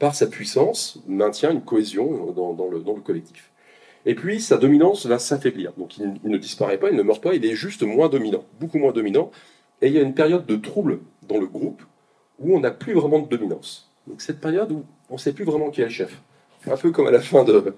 par 0.00 0.14
sa 0.14 0.26
puissance, 0.26 0.98
maintient 1.06 1.52
une 1.52 1.60
cohésion 1.60 2.32
dans, 2.32 2.68
le, 2.68 3.00
collectif. 3.02 3.52
Et 4.06 4.14
puis, 4.14 4.40
sa 4.40 4.56
dominance 4.56 5.04
va 5.04 5.18
s'affaiblir. 5.18 5.72
Donc, 5.76 5.98
il, 5.98 6.14
ne 6.24 6.38
disparaît 6.38 6.78
pas, 6.78 6.88
il 6.90 6.96
ne 6.96 7.02
meurt 7.02 7.22
pas, 7.22 7.34
il 7.34 7.44
est 7.44 7.54
juste 7.54 7.82
moins 7.82 8.08
dominant, 8.08 8.42
beaucoup 8.58 8.78
moins 8.78 8.92
dominant. 8.92 9.30
Et 9.82 9.88
il 9.88 9.92
y 9.92 9.98
a 9.98 10.02
une 10.02 10.14
période 10.14 10.46
de 10.46 10.56
trouble 10.56 11.00
dans 11.28 11.38
le 11.38 11.46
groupe 11.46 11.82
où 12.38 12.56
on 12.56 12.60
n'a 12.60 12.70
plus 12.70 12.94
vraiment 12.94 13.18
de 13.18 13.28
dominance. 13.28 13.90
Donc, 14.06 14.22
cette 14.22 14.40
période 14.40 14.72
où 14.72 14.84
on 15.10 15.14
ne 15.14 15.18
sait 15.18 15.34
plus 15.34 15.44
vraiment 15.44 15.68
qui 15.68 15.82
est 15.82 15.84
le 15.84 15.90
chef. 15.90 16.18
Un 16.66 16.76
peu 16.78 16.90
comme 16.90 17.06
à 17.06 17.10
la 17.10 17.20
fin 17.20 17.44
de, 17.44 17.74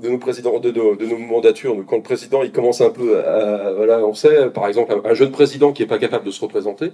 nos 0.00 0.18
présidents, 0.18 0.60
de, 0.60 0.70
nos- 0.70 1.18
mandatures, 1.18 1.76
quand 1.84 1.96
le 1.96 2.02
président 2.02 2.44
il 2.44 2.52
commence 2.52 2.80
un 2.80 2.90
peu 2.90 3.18
à, 3.24 3.72
voilà, 3.72 4.06
on 4.06 4.14
sait, 4.14 4.50
par 4.50 4.68
exemple, 4.68 4.92
un, 4.92 5.10
un 5.10 5.14
jeune 5.14 5.32
président 5.32 5.72
qui 5.72 5.82
n'est 5.82 5.88
pas 5.88 5.98
capable 5.98 6.24
de 6.24 6.30
se 6.30 6.40
représenter, 6.40 6.92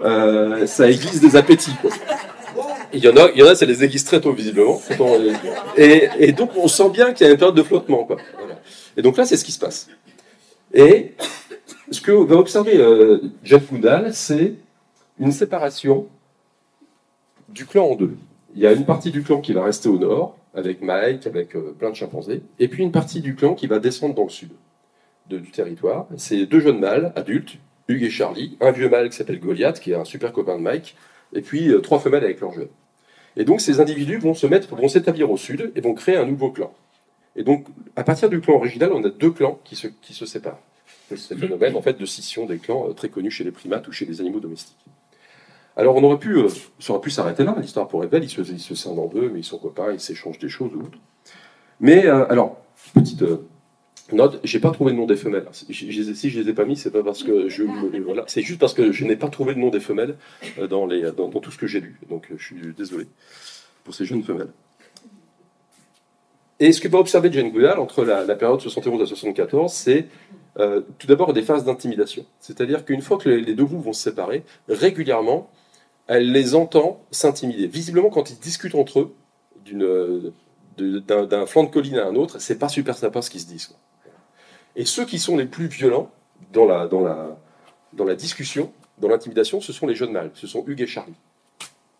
euh, 0.00 0.64
ça 0.66 0.88
aiguise 0.88 1.20
des 1.20 1.34
appétits. 1.34 1.74
Il 2.92 3.04
y 3.04 3.08
en 3.08 3.16
a, 3.16 3.30
il 3.30 3.38
y 3.38 3.42
en 3.42 3.46
a, 3.46 3.54
ça 3.54 3.66
les 3.66 3.84
aiguise 3.84 4.04
très 4.04 4.20
tôt 4.20 4.32
visiblement. 4.32 4.80
Euh, 4.90 5.32
Et, 5.76 6.32
donc 6.32 6.50
on 6.56 6.68
sent 6.68 6.90
bien 6.90 7.12
qu'il 7.12 7.26
y 7.26 7.30
a 7.30 7.32
une 7.32 7.38
période 7.38 7.56
de 7.56 7.62
flottement, 7.62 8.04
quoi. 8.04 8.16
Et 8.96 9.02
donc 9.02 9.16
là, 9.16 9.24
c'est 9.24 9.36
ce 9.36 9.44
qui 9.44 9.52
se 9.52 9.58
passe. 9.58 9.88
Et 10.72 11.14
ce 11.90 12.00
que 12.00 12.12
va 12.12 12.36
observer 12.36 12.76
euh, 12.76 13.20
Jeff 13.44 13.70
Goodall, 13.70 14.12
c'est 14.12 14.54
une 15.18 15.32
séparation 15.32 16.08
du 17.48 17.66
clan 17.66 17.86
en 17.86 17.94
deux. 17.94 18.16
Il 18.54 18.62
y 18.62 18.66
a 18.66 18.72
une 18.72 18.84
partie 18.84 19.10
du 19.10 19.22
clan 19.22 19.40
qui 19.40 19.52
va 19.52 19.64
rester 19.64 19.88
au 19.88 19.98
nord, 19.98 20.36
avec 20.54 20.82
Mike, 20.82 21.26
avec 21.26 21.54
euh, 21.54 21.74
plein 21.78 21.90
de 21.90 21.96
chimpanzés, 21.96 22.42
et 22.58 22.68
puis 22.68 22.82
une 22.82 22.92
partie 22.92 23.20
du 23.20 23.36
clan 23.36 23.54
qui 23.54 23.66
va 23.66 23.78
descendre 23.78 24.14
dans 24.14 24.24
le 24.24 24.30
sud 24.30 24.50
du 25.28 25.52
territoire. 25.52 26.08
C'est 26.16 26.44
deux 26.46 26.58
jeunes 26.58 26.80
mâles, 26.80 27.12
adultes, 27.14 27.58
Hugues 27.86 28.02
et 28.02 28.10
Charlie, 28.10 28.56
un 28.60 28.72
vieux 28.72 28.88
mâle 28.88 29.08
qui 29.10 29.16
s'appelle 29.16 29.38
Goliath, 29.38 29.78
qui 29.78 29.92
est 29.92 29.94
un 29.94 30.04
super 30.04 30.32
copain 30.32 30.56
de 30.56 30.62
Mike, 30.62 30.96
et 31.32 31.40
puis 31.40 31.72
trois 31.82 32.00
femelles 32.00 32.24
avec 32.24 32.40
leurs 32.40 32.52
jeunes. 32.52 32.68
Et 33.40 33.44
donc 33.44 33.62
ces 33.62 33.80
individus 33.80 34.18
vont 34.18 34.34
se 34.34 34.46
mettre, 34.46 34.68
s'établir 34.90 35.30
au 35.30 35.38
sud 35.38 35.72
et 35.74 35.80
vont 35.80 35.94
créer 35.94 36.18
un 36.18 36.26
nouveau 36.26 36.50
clan. 36.50 36.74
Et 37.36 37.42
donc 37.42 37.68
à 37.96 38.04
partir 38.04 38.28
du 38.28 38.38
clan 38.38 38.56
original, 38.56 38.92
on 38.92 39.02
a 39.02 39.08
deux 39.08 39.30
clans 39.30 39.58
qui 39.64 39.76
se, 39.76 39.88
qui 39.88 40.12
se 40.12 40.26
séparent. 40.26 40.60
C'est 41.08 41.16
ce 41.16 41.34
phénomène 41.34 41.74
en 41.74 41.80
fait 41.80 41.98
de 41.98 42.04
scission 42.04 42.44
des 42.44 42.58
clans 42.58 42.90
euh, 42.90 42.92
très 42.92 43.08
connu 43.08 43.30
chez 43.30 43.42
les 43.42 43.50
primates 43.50 43.88
ou 43.88 43.92
chez 43.92 44.04
les 44.04 44.20
animaux 44.20 44.40
domestiques. 44.40 44.84
Alors 45.74 45.96
on 45.96 46.04
aurait 46.04 46.18
pu, 46.18 46.36
euh, 46.36 46.48
ça 46.80 46.92
aurait 46.92 47.00
pu 47.00 47.10
s'arrêter 47.10 47.44
là, 47.44 47.56
l'histoire 47.58 47.88
pourrait 47.88 48.08
être 48.08 48.12
belle, 48.12 48.24
ils 48.24 48.28
se, 48.28 48.42
ils 48.42 48.76
scindent 48.76 48.98
en 48.98 49.06
deux, 49.06 49.30
mais 49.30 49.40
ils 49.40 49.44
sont 49.44 49.56
copains, 49.56 49.90
ils 49.90 50.00
s'échangent 50.00 50.38
des 50.38 50.50
choses 50.50 50.74
ou 50.74 50.80
autre. 50.80 50.98
Mais 51.80 52.04
euh, 52.04 52.30
alors, 52.30 52.58
petite 52.92 53.24
note, 54.12 54.40
j'ai 54.44 54.60
pas 54.60 54.70
trouvé 54.70 54.92
le 54.92 54.98
nom 54.98 55.06
des 55.06 55.16
femelles. 55.16 55.46
Si 55.52 55.66
je, 55.92 56.12
si 56.14 56.30
les 56.30 56.48
ai 56.48 56.52
pas 56.52 56.64
mis, 56.64 56.76
c'est 56.76 56.90
pas 56.90 57.02
parce 57.02 57.22
que 57.22 57.48
je 57.48 57.62
me- 57.62 58.00
voilà, 58.00 58.24
c'est 58.26 58.42
juste 58.42 58.60
parce 58.60 58.74
que 58.74 58.92
je 58.92 59.04
n'ai 59.04 59.16
pas 59.16 59.28
trouvé 59.28 59.54
le 59.54 59.60
nom 59.60 59.70
des 59.70 59.80
femelles 59.80 60.16
euh, 60.58 60.66
dans, 60.66 60.86
les, 60.86 61.02
dans, 61.12 61.28
dans 61.28 61.40
tout 61.40 61.50
ce 61.50 61.58
que 61.58 61.66
j'ai 61.66 61.80
lu. 61.80 61.98
Donc 62.08 62.28
euh, 62.30 62.34
je 62.38 62.44
suis 62.44 62.56
désolé 62.76 63.06
pour 63.84 63.94
ces 63.94 64.04
jeunes 64.04 64.22
femelles. 64.22 64.50
Et 66.60 66.72
ce 66.72 66.80
que 66.80 66.88
va 66.88 66.98
observer 66.98 67.32
Jane 67.32 67.50
Goodall 67.50 67.78
entre 67.78 68.04
la, 68.04 68.24
la 68.24 68.34
période 68.34 68.60
71 68.60 69.00
à 69.02 69.06
74, 69.06 69.72
c'est 69.72 70.06
euh, 70.58 70.82
tout 70.98 71.06
d'abord 71.06 71.32
des 71.32 71.42
phases 71.42 71.64
d'intimidation. 71.64 72.26
C'est-à-dire 72.38 72.84
qu'une 72.84 73.00
fois 73.00 73.16
que 73.18 73.28
les, 73.30 73.54
deux 73.54 73.64
groupes 73.64 73.84
vont 73.84 73.92
se 73.94 74.02
séparer, 74.02 74.44
régulièrement, 74.68 75.50
elle 76.06 76.32
les 76.32 76.54
entend 76.54 77.02
s'intimider. 77.10 77.66
Visiblement, 77.66 78.10
quand 78.10 78.30
ils 78.30 78.38
discutent 78.38 78.74
entre 78.74 79.00
eux, 79.00 79.14
euh, 79.74 80.30
d'un, 80.78 81.46
flanc 81.46 81.64
de 81.64 81.70
colline 81.70 81.98
à 81.98 82.06
un 82.06 82.14
autre, 82.14 82.40
c'est 82.40 82.58
pas 82.58 82.68
super 82.68 82.96
sympa 82.96 83.22
ce 83.22 83.30
qu'ils 83.30 83.40
se 83.40 83.46
disent. 83.46 83.74
Et 84.76 84.84
ceux 84.84 85.04
qui 85.04 85.18
sont 85.18 85.36
les 85.36 85.46
plus 85.46 85.66
violents 85.66 86.10
dans 86.52 86.64
la, 86.64 86.86
dans 86.86 87.00
la, 87.00 87.36
dans 87.92 88.04
la 88.04 88.14
discussion, 88.14 88.72
dans 88.98 89.08
l'intimidation, 89.08 89.60
ce 89.60 89.72
sont 89.72 89.86
les 89.86 89.94
jeunes 89.94 90.12
mâles. 90.12 90.30
Ce 90.34 90.46
sont 90.46 90.64
Hugues 90.66 90.82
et 90.82 90.86
Charlie. 90.86 91.14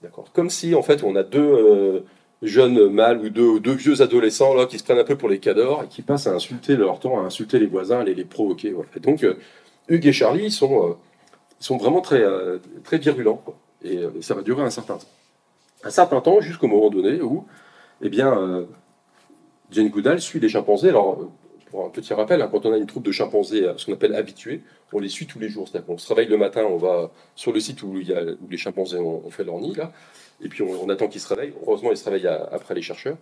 D'accord 0.03 0.33
Comme 0.33 0.51
si, 0.51 0.75
en 0.75 0.83
fait, 0.83 1.03
on 1.03 1.17
a 1.17 1.23
deux 1.23 1.41
euh, 1.41 2.01
jeunes 2.43 2.89
mâles 2.89 3.19
ou 3.19 3.29
deux, 3.29 3.73
vieux 3.73 4.01
adolescents 4.01 4.55
là, 4.55 4.67
qui 4.67 4.79
se 4.79 4.85
prennent 4.85 4.99
un 4.99 5.05
peu 5.05 5.17
pour 5.17 5.29
les 5.29 5.39
cadors 5.39 5.85
et 5.85 5.89
qui 5.89 6.03
passent 6.03 6.27
à 6.27 6.33
insulter 6.33 6.77
leur 6.77 6.99
temps, 6.99 7.21
à 7.21 7.23
insulter 7.23 7.59
les 7.59 7.67
voisins, 7.67 8.01
à 8.01 8.05
les, 8.05 8.25
provoquer. 8.25 8.71
voilà. 8.71 8.89
Et 8.97 9.01
donc, 9.01 9.25
euh, 9.25 9.35
Hugues 9.89 10.07
et 10.07 10.13
Charlie, 10.13 10.45
ils 10.45 10.53
sont, 10.53 10.89
euh, 10.89 10.93
sont 11.59 11.77
vraiment 11.77 12.01
très, 12.01 12.23
très 12.85 12.99
virulents. 12.99 13.43
Et 13.83 13.99
euh, 13.99 14.11
ça 14.21 14.35
va 14.35 14.43
durer 14.43 14.63
un 14.63 14.71
certain 14.71 14.97
temps. 14.97 15.09
Un 15.85 15.91
certain 15.91 16.21
temps, 16.21 16.41
jusqu'au 16.41 16.67
moment 16.67 16.91
donné 16.91 17.21
où, 17.23 17.47
eh 18.03 18.11
bien, 18.11 18.67
Jane 19.71 19.89
Goodall 19.89 20.21
suit 20.21 20.39
les 20.39 20.49
chimpanzés. 20.51 20.91
Alors, 20.91 21.31
pour 21.71 21.85
un 21.85 21.89
petit 21.89 22.13
rappel, 22.13 22.43
hein, 22.43 22.49
quand 22.51 22.67
on 22.67 22.73
a 22.73 22.77
une 22.77 22.87
troupe 22.87 23.05
de 23.05 23.13
chimpanzés, 23.13 23.65
euh, 23.65 23.75
ce 23.77 23.87
qu'on 23.87 23.93
appelle 23.93 24.15
habitués, 24.15 24.63
on 24.93 24.99
les 24.99 25.09
suit 25.09 25.27
tous 25.27 25.39
les 25.39 25.49
jours. 25.49 25.69
C'est-à-dire 25.69 25.87
qu'on 25.87 25.99
se 25.99 26.13
réveille 26.13 26.29
le 26.29 26.37
matin, 26.37 26.65
on 26.69 26.77
va 26.77 27.11
sur 27.37 27.53
le 27.53 27.61
site 27.61 27.83
où, 27.83 27.95
les 27.95 28.57
chimpanzés 28.57 28.99
ont, 28.99 29.31
fait 29.31 29.45
leur 29.45 29.59
nid, 29.59 29.75
là, 29.75 29.93
et 30.43 30.49
puis 30.49 30.63
on, 30.63 30.89
attend 30.89 31.09
qu'ils 31.09 31.21
se 31.21 31.29
réveillent. 31.29 31.55
Heureusement, 31.63 31.91
ils 31.91 31.97
se 31.97 32.05
réveillent 32.05 32.27
après 32.27 32.75
les 32.75 32.83
chercheurs. 32.83 33.17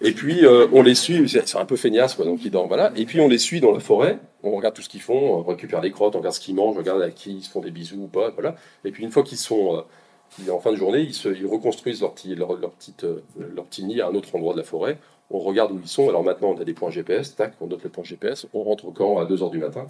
Et 0.00 0.12
puis, 0.12 0.44
euh, 0.44 0.66
on 0.72 0.82
les 0.82 0.96
suit, 0.96 1.28
c'est 1.28 1.56
un 1.56 1.64
peu 1.64 1.76
feignasse, 1.76 2.14
quoi, 2.14 2.24
donc 2.24 2.44
ils 2.44 2.50
dorment, 2.50 2.68
voilà. 2.68 2.92
Et 2.96 3.04
puis, 3.06 3.20
on 3.20 3.28
les 3.28 3.38
suit 3.38 3.60
dans 3.60 3.70
la 3.70 3.78
forêt, 3.78 4.18
on 4.42 4.50
regarde 4.56 4.74
tout 4.74 4.82
ce 4.82 4.88
qu'ils 4.88 5.00
font, 5.00 5.36
on 5.36 5.42
récupère 5.44 5.80
les 5.80 5.92
crottes, 5.92 6.16
on 6.16 6.18
regarde 6.18 6.34
ce 6.34 6.40
qu'ils 6.40 6.56
mangent, 6.56 6.74
on 6.74 6.80
regarde 6.80 7.02
à 7.02 7.10
qui 7.10 7.32
ils 7.36 7.42
se 7.42 7.50
font 7.50 7.60
des 7.60 7.70
bisous 7.70 8.02
ou 8.02 8.08
pas, 8.08 8.30
voilà. 8.30 8.56
Et 8.84 8.90
puis, 8.90 9.04
une 9.04 9.12
fois 9.12 9.22
qu'ils 9.22 9.38
sont, 9.38 9.76
euh, 9.76 10.50
en 10.50 10.58
fin 10.58 10.72
de 10.72 10.76
journée, 10.76 11.00
ils, 11.00 11.14
se, 11.14 11.28
ils 11.28 11.46
reconstruisent 11.46 12.00
leur 12.00 12.12
petit, 12.12 12.34
leur, 12.34 12.56
leur 12.56 12.72
petite, 12.72 13.06
leur 13.38 13.64
petit 13.66 13.84
nid 13.84 14.00
à 14.00 14.08
un 14.08 14.14
autre 14.14 14.34
endroit 14.34 14.52
de 14.52 14.58
la 14.58 14.64
forêt. 14.64 14.98
On 15.30 15.38
regarde 15.38 15.72
où 15.72 15.80
ils 15.80 15.88
sont. 15.88 16.08
Alors 16.08 16.22
maintenant, 16.22 16.50
on 16.50 16.60
a 16.60 16.64
des 16.64 16.74
points 16.74 16.90
GPS, 16.90 17.34
tac, 17.34 17.54
on 17.60 17.66
note 17.66 17.82
les 17.82 17.90
points 17.90 18.04
GPS, 18.04 18.46
on 18.52 18.62
rentre 18.62 18.86
au 18.86 18.90
camp 18.90 19.18
à 19.18 19.24
2h 19.24 19.50
du 19.50 19.58
matin, 19.58 19.86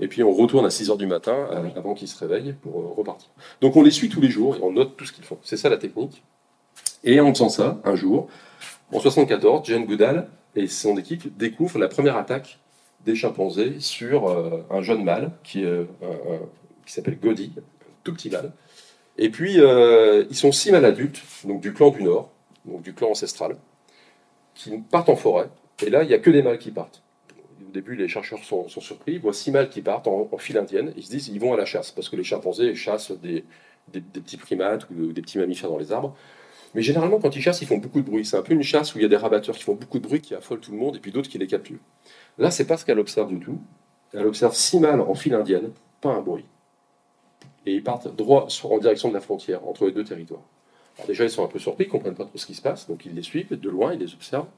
et 0.00 0.08
puis 0.08 0.22
on 0.22 0.32
retourne 0.32 0.64
à 0.64 0.68
6h 0.68 0.96
du 0.96 1.06
matin 1.06 1.34
euh, 1.50 1.68
avant 1.76 1.94
qu'ils 1.94 2.08
se 2.08 2.18
réveillent 2.18 2.54
pour 2.62 2.80
euh, 2.80 2.94
repartir. 2.96 3.28
Donc 3.60 3.76
on 3.76 3.82
les 3.82 3.90
suit 3.90 4.08
tous 4.08 4.20
les 4.20 4.30
jours 4.30 4.56
et 4.56 4.62
on 4.62 4.72
note 4.72 4.96
tout 4.96 5.04
ce 5.04 5.12
qu'ils 5.12 5.24
font. 5.24 5.38
C'est 5.42 5.56
ça 5.56 5.68
la 5.68 5.76
technique. 5.76 6.22
Et 7.04 7.20
en 7.20 7.32
faisant 7.32 7.48
ça, 7.48 7.80
un 7.84 7.94
jour, 7.94 8.28
en 8.92 9.00
74, 9.00 9.66
Jane 9.66 9.84
Goodall 9.84 10.28
et 10.54 10.68
son 10.68 10.96
équipe 10.96 11.36
découvrent 11.36 11.78
la 11.78 11.88
première 11.88 12.16
attaque 12.16 12.58
des 13.04 13.14
chimpanzés 13.14 13.80
sur 13.80 14.28
euh, 14.28 14.64
un 14.70 14.82
jeune 14.82 15.04
mâle 15.04 15.32
qui, 15.42 15.64
euh, 15.64 15.84
qui 16.84 16.92
s'appelle 16.92 17.18
Godi, 17.18 17.52
un 17.56 17.62
tout 18.04 18.14
petit 18.14 18.30
mâle. 18.30 18.52
Et 19.18 19.30
puis, 19.30 19.54
ils 19.56 20.36
sont 20.36 20.52
six 20.52 20.70
mâles 20.70 20.84
adultes, 20.84 21.22
donc 21.44 21.62
du 21.62 21.72
clan 21.72 21.88
du 21.88 22.02
Nord, 22.02 22.30
donc 22.66 22.82
du 22.82 22.92
clan 22.92 23.10
ancestral, 23.10 23.56
qui 24.56 24.76
partent 24.90 25.08
en 25.08 25.16
forêt. 25.16 25.48
Et 25.84 25.90
là, 25.90 26.02
il 26.02 26.08
n'y 26.08 26.14
a 26.14 26.18
que 26.18 26.30
des 26.30 26.42
mâles 26.42 26.58
qui 26.58 26.72
partent. 26.72 27.02
Au 27.64 27.70
début, 27.70 27.94
les 27.94 28.08
chercheurs 28.08 28.42
sont, 28.42 28.68
surpris. 28.68 29.12
Ils 29.12 29.20
voient 29.20 29.32
six 29.32 29.52
mâles 29.52 29.68
qui 29.68 29.82
partent 29.82 30.08
en, 30.08 30.28
file 30.38 30.58
indienne. 30.58 30.92
Ils 30.96 31.04
se 31.04 31.10
disent 31.10 31.28
ils 31.28 31.38
vont 31.38 31.52
à 31.52 31.56
la 31.56 31.66
chasse, 31.66 31.92
parce 31.92 32.08
que 32.08 32.16
les 32.16 32.24
chimpanzés 32.24 32.74
chassent 32.74 33.12
des 33.12 33.44
petits 33.92 34.38
primates 34.38 34.88
ou 34.90 35.12
des 35.12 35.22
petits 35.22 35.38
mammifères 35.38 35.70
dans 35.70 35.78
les 35.78 35.92
arbres. 35.92 36.16
Mais 36.74 36.82
généralement, 36.82 37.18
quand 37.18 37.34
ils 37.34 37.40
chassent, 37.40 37.62
ils 37.62 37.66
font 37.66 37.78
beaucoup 37.78 38.00
de 38.00 38.06
bruit. 38.06 38.24
C'est 38.24 38.36
un 38.36 38.42
peu 38.42 38.52
une 38.52 38.62
chasse 38.62 38.94
où 38.94 38.98
il 38.98 39.02
y 39.02 39.04
a 39.04 39.08
des 39.08 39.16
rabatteurs 39.16 39.56
qui 39.56 39.62
font 39.62 39.74
beaucoup 39.74 39.98
de 39.98 40.06
bruit, 40.06 40.20
qui 40.20 40.34
affolent 40.34 40.60
tout 40.60 40.72
le 40.72 40.76
monde, 40.76 40.96
et 40.96 40.98
puis 40.98 41.10
d'autres 41.10 41.28
qui 41.28 41.38
les 41.38 41.46
capturent. 41.46 41.80
Là, 42.38 42.50
c'est 42.50 42.66
pas 42.66 42.76
ce 42.76 42.84
qu'elle 42.84 42.98
observe 42.98 43.28
du 43.28 43.40
tout. 43.40 43.58
Elle 44.12 44.26
observe 44.26 44.54
six 44.54 44.78
mâles 44.78 45.00
en 45.00 45.14
file 45.14 45.34
indienne, 45.34 45.70
pas 46.00 46.10
un 46.10 46.20
bruit. 46.20 46.44
Et 47.64 47.72
ils 47.72 47.82
partent 47.82 48.14
droit 48.14 48.46
en 48.64 48.78
direction 48.78 49.08
de 49.08 49.14
la 49.14 49.20
frontière 49.20 49.66
entre 49.66 49.86
les 49.86 49.92
deux 49.92 50.04
territoires. 50.04 50.42
Déjà, 51.06 51.24
ils 51.24 51.30
sont 51.30 51.44
un 51.44 51.48
peu 51.48 51.58
surpris, 51.58 51.84
ils 51.84 51.88
ne 51.88 51.92
comprennent 51.92 52.14
pas 52.14 52.24
trop 52.24 52.38
ce 52.38 52.46
qui 52.46 52.54
se 52.54 52.62
passe, 52.62 52.88
donc 52.88 53.04
ils 53.04 53.14
les 53.14 53.22
suivent 53.22 53.58
de 53.58 53.70
loin, 53.70 53.92
ils 53.92 54.00
les 54.00 54.14
observent. 54.14 54.48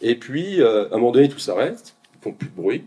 Et 0.00 0.14
puis, 0.14 0.60
euh, 0.60 0.88
à 0.90 0.94
un 0.94 0.98
moment 0.98 1.12
donné, 1.12 1.28
tout 1.28 1.38
s'arrête, 1.38 1.94
ils 2.14 2.22
font 2.22 2.32
plus 2.32 2.48
de 2.48 2.54
bruit. 2.54 2.84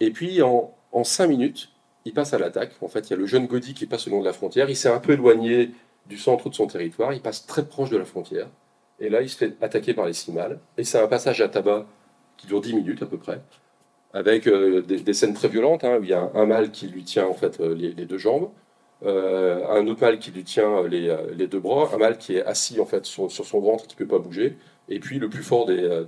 Et 0.00 0.10
puis, 0.10 0.42
en, 0.42 0.74
en 0.92 1.04
cinq 1.04 1.28
minutes, 1.28 1.70
ils 2.04 2.12
passent 2.12 2.34
à 2.34 2.38
l'attaque. 2.38 2.72
En 2.82 2.88
fait, 2.88 3.08
il 3.08 3.10
y 3.10 3.14
a 3.14 3.16
le 3.16 3.26
jeune 3.26 3.46
Gaudi 3.46 3.74
qui 3.74 3.86
passe 3.86 4.06
le 4.06 4.12
long 4.12 4.20
de 4.20 4.26
la 4.26 4.32
frontière. 4.32 4.68
Il 4.68 4.76
s'est 4.76 4.88
un 4.88 4.98
peu 4.98 5.12
éloigné 5.12 5.70
du 6.06 6.18
centre 6.18 6.50
de 6.50 6.54
son 6.54 6.66
territoire. 6.66 7.12
Il 7.12 7.20
passe 7.20 7.46
très 7.46 7.66
proche 7.66 7.90
de 7.90 7.96
la 7.96 8.04
frontière. 8.04 8.48
Et 9.00 9.08
là, 9.08 9.22
il 9.22 9.28
se 9.28 9.36
fait 9.36 9.56
attaquer 9.60 9.94
par 9.94 10.06
les 10.06 10.12
Cimales. 10.12 10.58
Et 10.78 10.84
c'est 10.84 10.98
un 10.98 11.06
passage 11.08 11.40
à 11.40 11.48
tabac 11.48 11.86
qui 12.36 12.46
dure 12.46 12.60
10 12.60 12.74
minutes 12.74 13.02
à 13.02 13.06
peu 13.06 13.18
près, 13.18 13.40
avec 14.12 14.46
euh, 14.46 14.82
des, 14.82 15.14
scènes 15.14 15.34
très 15.34 15.48
violentes, 15.48 15.84
hein, 15.84 15.98
où 15.98 16.04
il 16.04 16.10
y 16.10 16.14
a 16.14 16.30
un, 16.34 16.46
mâle 16.46 16.70
qui 16.70 16.88
lui 16.88 17.04
tient 17.04 17.26
en 17.26 17.34
fait 17.34 17.60
euh, 17.60 17.74
les, 17.74 17.92
deux 17.92 18.18
jambes, 18.18 18.50
euh, 19.04 19.66
un 19.68 19.86
autre 19.86 20.00
mâle 20.00 20.18
qui 20.18 20.30
lui 20.30 20.44
tient 20.44 20.86
les, 20.86 21.46
deux 21.46 21.60
bras, 21.60 21.90
un 21.92 21.98
mâle 21.98 22.18
qui 22.18 22.36
est 22.36 22.44
assis 22.44 22.80
en 22.80 22.86
fait 22.86 23.04
sur, 23.04 23.30
son 23.30 23.60
ventre 23.60 23.86
qui 23.86 23.94
ne 23.94 23.98
peut 23.98 24.06
pas 24.06 24.18
bouger, 24.18 24.56
et 24.88 24.98
puis 25.00 25.18
le 25.18 25.28
plus 25.28 25.42
fort 25.42 25.66
des, 25.66 26.04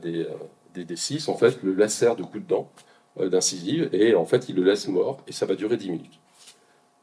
des, 0.74 0.96
six, 0.96 1.29
en 1.29 1.37
fait, 1.37 1.62
le 1.62 1.74
lacère 1.74 2.16
de 2.16 2.22
coups 2.22 2.44
de 2.44 2.48
dents 2.48 2.70
d'incisive, 3.20 3.88
et 3.92 4.14
en 4.14 4.24
fait, 4.24 4.48
il 4.48 4.55
le 4.55 4.62
laisse 4.62 4.87
mort, 4.87 5.18
et 5.27 5.33
ça 5.33 5.44
va 5.44 5.57
durer 5.57 5.77
10 5.77 5.90
minutes. 5.90 6.20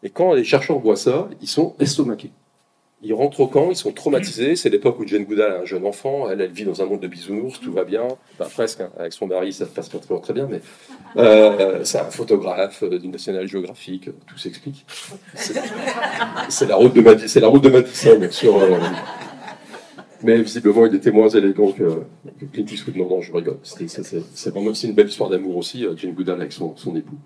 Et 0.02 0.10
quand 0.10 0.34
les 0.34 0.44
chercheurs 0.44 0.80
voient 0.80 0.96
ça, 0.96 1.28
ils 1.42 1.48
sont 1.48 1.76
estomaqués. 1.80 2.32
Ils 3.08 3.14
rentrent 3.14 3.40
au 3.42 3.48
camp, 3.48 3.70
ils 3.70 3.76
sont 3.76 3.92
traumatisés. 3.92 4.56
C'est 4.56 4.70
l'époque 4.70 5.00
où 5.00 5.06
Jane 5.06 5.26
Goodall 5.26 5.52
a 5.52 5.60
un 5.60 5.66
jeune 5.66 5.86
enfant. 5.86 6.28
Elle, 6.28 6.42
elle 6.42 6.52
vit 6.52 6.66
dans 6.66 6.82
un 6.82 6.88
monde 6.88 7.02
de 7.02 7.08
bisounours, 7.08 7.60
tout 7.60 7.72
va 7.72 7.84
bien. 7.84 8.08
Enfin, 8.34 8.50
presque, 8.52 8.82
hein. 8.82 8.90
avec 8.98 9.14
son 9.14 9.28
mari, 9.28 9.54
ça 9.54 9.66
ne 9.66 9.70
passe 9.70 9.90
pas 9.90 10.00
très 10.00 10.34
bien, 10.34 10.48
mais 10.50 10.60
euh, 11.18 11.84
c'est 11.84 12.00
un 12.00 12.10
photographe 12.10 12.82
euh, 12.82 12.98
du 12.98 13.08
National 13.08 13.48
Geographic, 13.48 14.10
tout 14.26 14.38
s'explique. 14.40 14.88
C'est 16.50 16.68
la 16.68 16.78
route 16.78 16.96
de 16.96 17.02
Madison, 17.02 17.28
c'est 17.28 17.40
la 17.40 17.48
route 17.48 17.64
de 17.64 17.70
Madison. 17.70 18.20
Euh, 18.20 18.80
mais 20.24 20.42
visiblement, 20.42 20.88
il 20.88 20.96
était 20.96 21.12
moins 21.12 21.30
élégant 21.30 21.72
que, 21.74 21.84
que 22.40 22.46
Clint 22.52 22.66
Eastwood. 22.66 22.96
Non, 22.96 23.08
non, 23.08 23.22
je 23.22 23.32
rigole. 23.32 23.60
C'est 23.62 23.86
aussi 24.58 24.88
une 24.88 24.96
belle 24.96 25.10
histoire 25.10 25.30
d'amour 25.30 25.58
aussi, 25.58 25.86
Jane 25.96 26.14
Goodall 26.14 26.42
avec 26.42 26.54
son, 26.54 26.76
son 26.76 26.96
époux. 26.96 27.18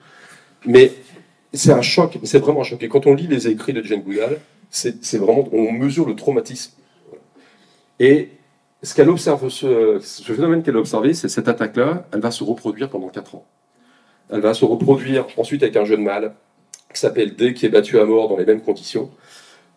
Mais 0.66 0.92
c'est 1.54 1.72
un 1.72 1.82
choc, 1.82 2.20
c'est 2.24 2.40
vraiment 2.40 2.62
un 2.62 2.66
choc. 2.66 2.84
Et 2.84 2.90
quand 2.90 3.08
on 3.08 3.14
lit 3.14 3.28
les 3.28 3.48
écrits 3.48 3.72
de 3.72 3.82
Jane 3.82 4.02
Goodall, 4.02 4.40
c'est 4.70 5.18
vraiment, 5.18 5.48
on 5.52 5.72
mesure 5.72 6.08
le 6.08 6.16
traumatisme. 6.16 6.74
Et 8.00 8.30
ce 8.82 8.96
qu'elle 8.96 9.10
observe, 9.10 9.50
ce, 9.50 10.00
phénomène 10.24 10.64
qu'elle 10.64 10.78
a 10.78 10.80
observé, 10.80 11.14
c'est 11.14 11.28
cette 11.28 11.48
attaque-là, 11.48 12.08
elle 12.14 12.22
va 12.22 12.32
se 12.32 12.44
reproduire 12.44 12.90
pendant 12.90 13.10
4 13.10 13.36
ans. 13.36 13.46
Elle 14.32 14.42
va 14.42 14.54
se 14.54 14.64
reproduire 14.64 15.28
ensuite 15.38 15.64
avec 15.64 15.76
un 15.76 15.86
jeune 15.86 16.04
mâle 16.04 16.34
qui 16.94 17.00
s'appelle 17.00 17.36
D, 17.36 17.54
qui 17.54 17.66
est 17.66 17.70
battu 17.70 18.00
à 18.00 18.06
mort 18.06 18.30
dans 18.30 18.38
les 18.38 18.46
mêmes 18.46 18.62
conditions. 18.62 19.12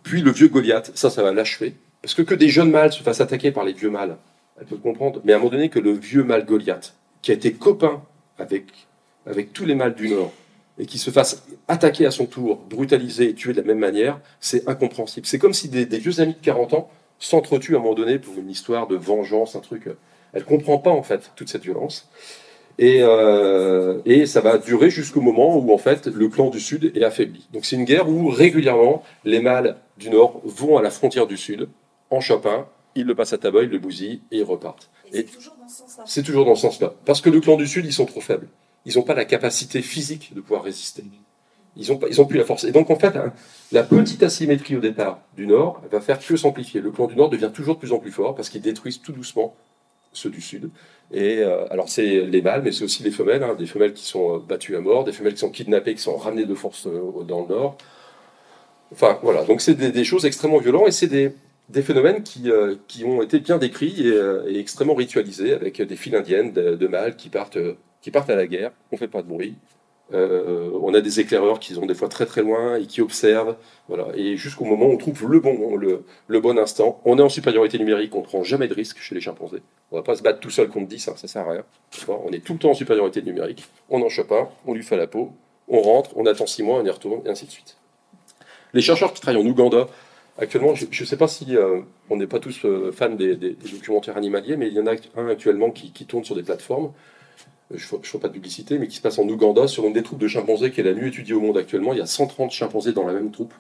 Puis 0.03 0.21
le 0.21 0.31
vieux 0.31 0.49
Goliath, 0.49 0.93
ça, 0.95 1.11
ça 1.11 1.23
va 1.23 1.33
l'achever. 1.33 1.75
Parce 2.01 2.15
que 2.15 2.23
que 2.23 2.35
des 2.35 2.49
jeunes 2.49 2.71
mâles 2.71 2.93
se 2.93 3.03
fassent 3.03 3.21
attaquer 3.21 3.51
par 3.51 3.65
les 3.65 3.73
vieux 3.73 3.91
mâles, 3.91 4.17
elle 4.61 4.67
peut 4.67 4.77
comprendre. 4.77 5.21
Mais 5.25 5.33
à 5.33 5.37
un 5.37 5.39
moment 5.39 5.51
donné, 5.51 5.69
que 5.69 5.79
le 5.79 5.93
vieux 5.93 6.25
mâle 6.25 6.45
Goliath, 6.45 6.95
qui 7.23 7.31
a 7.31 7.35
été 7.35 7.53
copain 7.53 8.03
avec, 8.39 8.67
avec 9.27 9.53
tous 9.53 9.65
les 9.65 9.75
mâles 9.75 9.95
du 9.95 10.09
Nord, 10.09 10.33
et 10.83 10.87
qui 10.87 10.99
se 10.99 11.13
fasse 11.13 11.45
attaquer 11.69 12.07
à 12.07 12.11
son 12.11 12.27
tour, 12.27 12.57
brutaliser 12.69 13.29
et 13.29 13.35
tuer 13.35 13.53
de 13.53 13.61
la 13.61 13.67
même 13.67 13.79
manière, 13.79 14.19
c'est 14.41 14.69
incompréhensible. 14.69 15.29
C'est 15.29 15.39
comme 15.39 15.53
si 15.53 15.69
des, 15.69 15.85
vieux 15.85 16.19
amis 16.19 16.35
de 16.35 16.45
40 16.45 16.75
ans 16.75 16.91
s'entretuent 17.21 17.77
à 17.77 17.79
un 17.79 17.83
moment 17.83 17.95
donné 17.95 18.19
pour 18.19 18.37
une 18.37 18.51
histoire 18.51 18.89
de 18.89 18.97
vengeance, 18.97 19.55
un 19.55 19.61
truc. 19.61 19.89
Elle 20.33 20.45
comprend 20.45 20.79
pas 20.79 20.91
en 20.91 21.05
fait 21.05 21.31
toute 21.37 21.49
cette 21.49 21.63
violence. 21.63 22.11
Et, 22.79 22.99
euh, 23.03 24.01
et 24.07 24.27
ça 24.27 24.41
va 24.41 24.59
durer 24.59 24.91
jusqu'au 24.91 25.21
moment 25.21 25.57
où 25.57 25.73
en 25.73 25.79
fait 25.79 26.09
le 26.09 26.29
clan 26.29 26.51
du 26.51 26.59
Sud 26.59 26.91
est 26.97 27.05
affaibli. 27.05 27.47
Donc 27.53 27.65
c'est 27.65 27.77
une 27.77 27.85
guerre 27.85 28.09
où 28.09 28.29
régulièrement 28.29 29.05
les 29.25 29.39
mâles 29.39 29.77
du 29.99 30.11
Nord 30.11 30.41
vont 30.45 30.79
à 30.79 30.83
la 30.83 30.91
frontière 30.91 31.29
du 31.29 31.37
Sud 31.37 31.69
en 32.11 32.21
chopin, 32.21 32.67
ils 32.97 33.07
le 33.07 33.15
passent 33.15 33.35
à 33.35 33.39
tabac, 33.39 33.63
ils 33.63 33.71
le 33.71 33.79
bousillent 33.79 34.21
et 34.33 34.39
ils 34.39 34.43
repartent. 34.43 34.91
Et 35.13 35.27
c'est 35.29 35.33
toujours 35.33 35.55
dans 35.57 35.69
ce 35.69 35.77
sens-là. 35.77 36.05
C'est 36.09 36.23
toujours 36.25 36.45
dans 36.45 36.55
ce 36.57 36.63
sens-là. 36.63 36.95
Parce 37.05 37.21
que 37.21 37.31
le 37.31 37.39
clan 37.39 37.57
du 37.57 37.69
Sud, 37.69 37.87
ils 37.87 37.93
sont 37.93 38.07
trop 38.07 38.21
faibles 38.21 38.49
ils 38.85 38.97
n'ont 38.97 39.03
pas 39.03 39.15
la 39.15 39.25
capacité 39.25 39.83
physique 39.83 40.33
de 40.35 40.41
pouvoir 40.41 40.65
résister. 40.65 41.05
Ils 41.77 41.91
n'ont 41.91 42.01
ils 42.09 42.21
ont 42.21 42.27
plus 42.27 42.39
la 42.39 42.45
force. 42.45 42.65
Et 42.65 42.73
donc, 42.73 42.91
en 42.91 42.97
fait, 42.97 43.17
hein, 43.17 43.33
la 43.71 43.83
petite 43.83 44.23
asymétrie 44.23 44.77
au 44.77 44.81
départ 44.81 45.21
du 45.37 45.47
Nord 45.47 45.81
va 45.91 46.01
faire 46.01 46.19
que 46.19 46.37
s'amplifier. 46.37 46.81
Le 46.81 46.91
clan 46.91 47.07
du 47.07 47.17
Nord 47.17 47.31
devient 47.31 47.51
toujours 47.53 47.77
de 47.77 47.81
plus 47.81 47.93
en 47.93 47.99
plus 47.99 48.11
fort 48.11 48.35
parce 48.35 48.51
qu'ils 48.51 48.61
détruisent 48.61 49.01
tout 49.01 49.13
doucement 49.13 49.55
ceux 50.13 50.31
du 50.31 50.41
Sud. 50.41 50.71
Et 51.13 51.39
euh, 51.39 51.67
alors, 51.71 51.89
c'est 51.89 52.27
les 52.27 52.43
mâles, 52.43 52.63
mais 52.63 52.73
c'est 52.73 52.85
aussi 52.85 53.03
les 53.03 53.11
femelles, 53.11 53.43
hein, 53.43 53.55
des 53.59 53.67
femelles 53.67 53.95
qui 53.95 54.05
sont 54.05 54.37
euh, 54.37 54.39
battues 54.39 54.77
à 54.77 54.81
mort, 54.81 55.05
des 55.05 55.13
femelles 55.13 55.35
qui 55.35 55.41
sont 55.41 55.51
kidnappées, 55.51 55.95
qui 55.95 56.03
sont 56.03 56.17
ramenées 56.17 56.45
de 56.45 56.55
force 56.55 56.87
euh, 56.87 57.23
dans 57.27 57.43
le 57.43 57.49
Nord. 57.49 57.79
Enfin, 58.93 59.19
voilà. 59.23 59.45
Donc, 59.45 59.61
c'est 59.63 59.75
des, 59.75 60.05
choses 60.05 60.27
extrêmement 60.27 60.59
violentes 60.59 60.89
et 60.89 60.93
c'est 60.93 61.07
des, 61.07 61.33
phénomènes 61.83 62.23
qui, 62.23 62.51
qui, 62.87 63.05
ont 63.07 63.23
été 63.23 63.39
bien 63.39 63.57
décrits 63.57 64.07
et, 64.07 64.59
extrêmement 64.59 64.95
ritualisés 64.95 65.55
avec 65.55 65.81
des 65.81 65.97
files 65.97 66.15
indiennes 66.15 66.53
de 66.53 66.87
mâles 66.87 67.17
qui 67.17 67.31
partent 67.31 67.57
qui 68.03 68.11
partent 68.11 68.31
à 68.31 68.37
la 68.37 68.47
guerre, 68.47 68.73
on 68.91 68.97
ne 68.97 68.99
fait 68.99 69.09
pas 69.09 69.23
de 69.23 69.29
bruit. 69.29 69.57
Euh, 70.13 70.71
on 70.83 70.93
a 70.93 71.01
des 71.01 71.21
éclaireurs 71.21 71.59
qui 71.59 71.75
sont 71.75 71.87
des 71.87 71.95
fois 71.95 72.09
très 72.09 72.27
très 72.27 72.43
loin 72.43 72.77
et 72.77 72.87
qui 72.87 73.01
observent. 73.01 73.57
Voilà. 73.89 74.09
Et 74.15 74.37
jusqu'au 74.37 74.65
moment 74.65 74.87
où 74.87 74.93
on 74.93 74.97
trouve 74.99 75.31
le 75.31 75.41
bon, 75.41 75.77
le, 75.77 76.41
bon 76.41 76.59
instant, 76.59 77.01
on 77.05 77.19
est 77.19 77.23
en 77.23 77.29
supériorité 77.29 77.79
numérique, 77.79 78.15
on 78.15 78.19
ne 78.19 78.25
prend 78.25 78.43
jamais 78.43 78.69
de 78.69 78.75
risque 78.75 78.99
chez 78.99 79.15
les 79.15 79.21
chimpanzés. 79.21 79.63
On 79.91 79.97
ne 79.97 80.01
va 80.01 80.05
pas 80.05 80.17
se 80.17 80.23
battre 80.23 80.41
tout 80.41 80.51
seul 80.51 80.69
contre 80.69 80.89
10, 80.89 80.99
ça 80.99 81.13
ne 81.13 81.29
sert 81.29 81.49
à 81.49 81.53
rien. 81.53 81.65
On 82.09 82.31
est 82.33 82.45
tout 82.45 82.53
le 82.53 82.59
temps 82.59 82.71
en 82.71 82.75
supériorité 82.75 83.23
numérique. 83.23 83.65
On 83.89 84.03
en 84.03 84.09
chope 84.09 84.33
un, 84.33 84.49
on 84.67 84.75
lui 84.75 84.83
fait 84.83 84.97
la 84.97 85.07
peau, 85.07 85.33
on 85.69 85.81
rentre, 85.81 86.11
on 86.17 86.27
attend 86.27 86.47
6 86.47 86.63
mois, 86.63 86.81
on 86.81 86.85
y 86.85 86.91
retourne, 86.91 87.23
et 87.25 87.31
ainsi 87.31 87.47
de 87.47 87.51
suite. 87.51 87.77
Les 88.75 88.83
chercheurs 88.83 89.15
qui 89.15 89.21
travaillent 89.21 89.43
en 89.43 89.47
Ouganda, 89.47 89.89
actuellement, 90.39 90.75
je 90.75 90.87
ne 90.87 91.07
sais 91.07 91.17
pas 91.17 91.29
si 91.29 91.57
euh, 91.57 91.81
on 92.11 92.17
n'est 92.17 92.27
pas 92.27 92.39
tous 92.39 92.65
euh, 92.65 92.91
fans 92.93 93.11
des, 93.11 93.37
documentaires 93.37 94.17
animaliers, 94.17 94.57
mais 94.57 94.69
il 94.69 94.75
y 94.75 94.81
en 94.81 94.87
a 94.87 94.95
un 95.17 95.29
actuellement 95.29 95.71
qui 95.71 96.07
tourne 96.07 96.25
sur 96.25 96.35
des 96.35 96.43
plateformes 96.43 96.93
je 97.75 97.97
ne 97.97 98.03
fais 98.03 98.19
pas 98.19 98.29
de 98.29 98.33
publicité, 98.33 98.79
mais 98.79 98.89
qui 98.89 98.97
se 98.97 99.01
passe 99.01 99.19
en 99.19 99.29
Ouganda 99.29 99.67
sur 99.67 99.87
une 99.87 99.93
des 99.93 100.03
troupes 100.03 100.21
de 100.21 100.29
chimpanzés 100.29 100.71
qui 100.71 100.81
est 100.81 100.85
la 100.85 100.95
mieux 100.95 101.09
étudiée 101.09 101.35
au 101.35 101.41
monde 101.41 101.59
actuellement. 101.59 101.93
Il 101.93 101.99
y 101.99 102.03
a 102.03 102.07
130 102.07 102.51
chimpanzés 102.51 102.93
dans 102.93 103.07
la 103.07 103.13
même 103.13 103.31
troupe. 103.31 103.55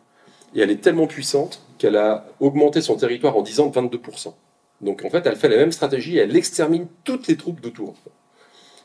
Et 0.54 0.60
elle 0.60 0.70
est 0.70 0.80
tellement 0.82 1.06
puissante 1.06 1.62
qu'elle 1.78 1.96
a 1.96 2.26
augmenté 2.40 2.80
son 2.82 2.96
territoire 2.96 3.36
en 3.36 3.42
10 3.42 3.60
ans 3.60 3.66
de 3.68 3.74
22%. 3.74 4.34
Donc 4.82 5.04
en 5.04 5.10
fait, 5.10 5.24
elle 5.26 5.36
fait 5.36 5.48
la 5.48 5.56
même 5.56 5.72
stratégie 5.72 6.18
elle 6.18 6.36
extermine 6.36 6.86
toutes 7.04 7.28
les 7.28 7.36
troupes 7.36 7.60
d'autour. 7.60 7.94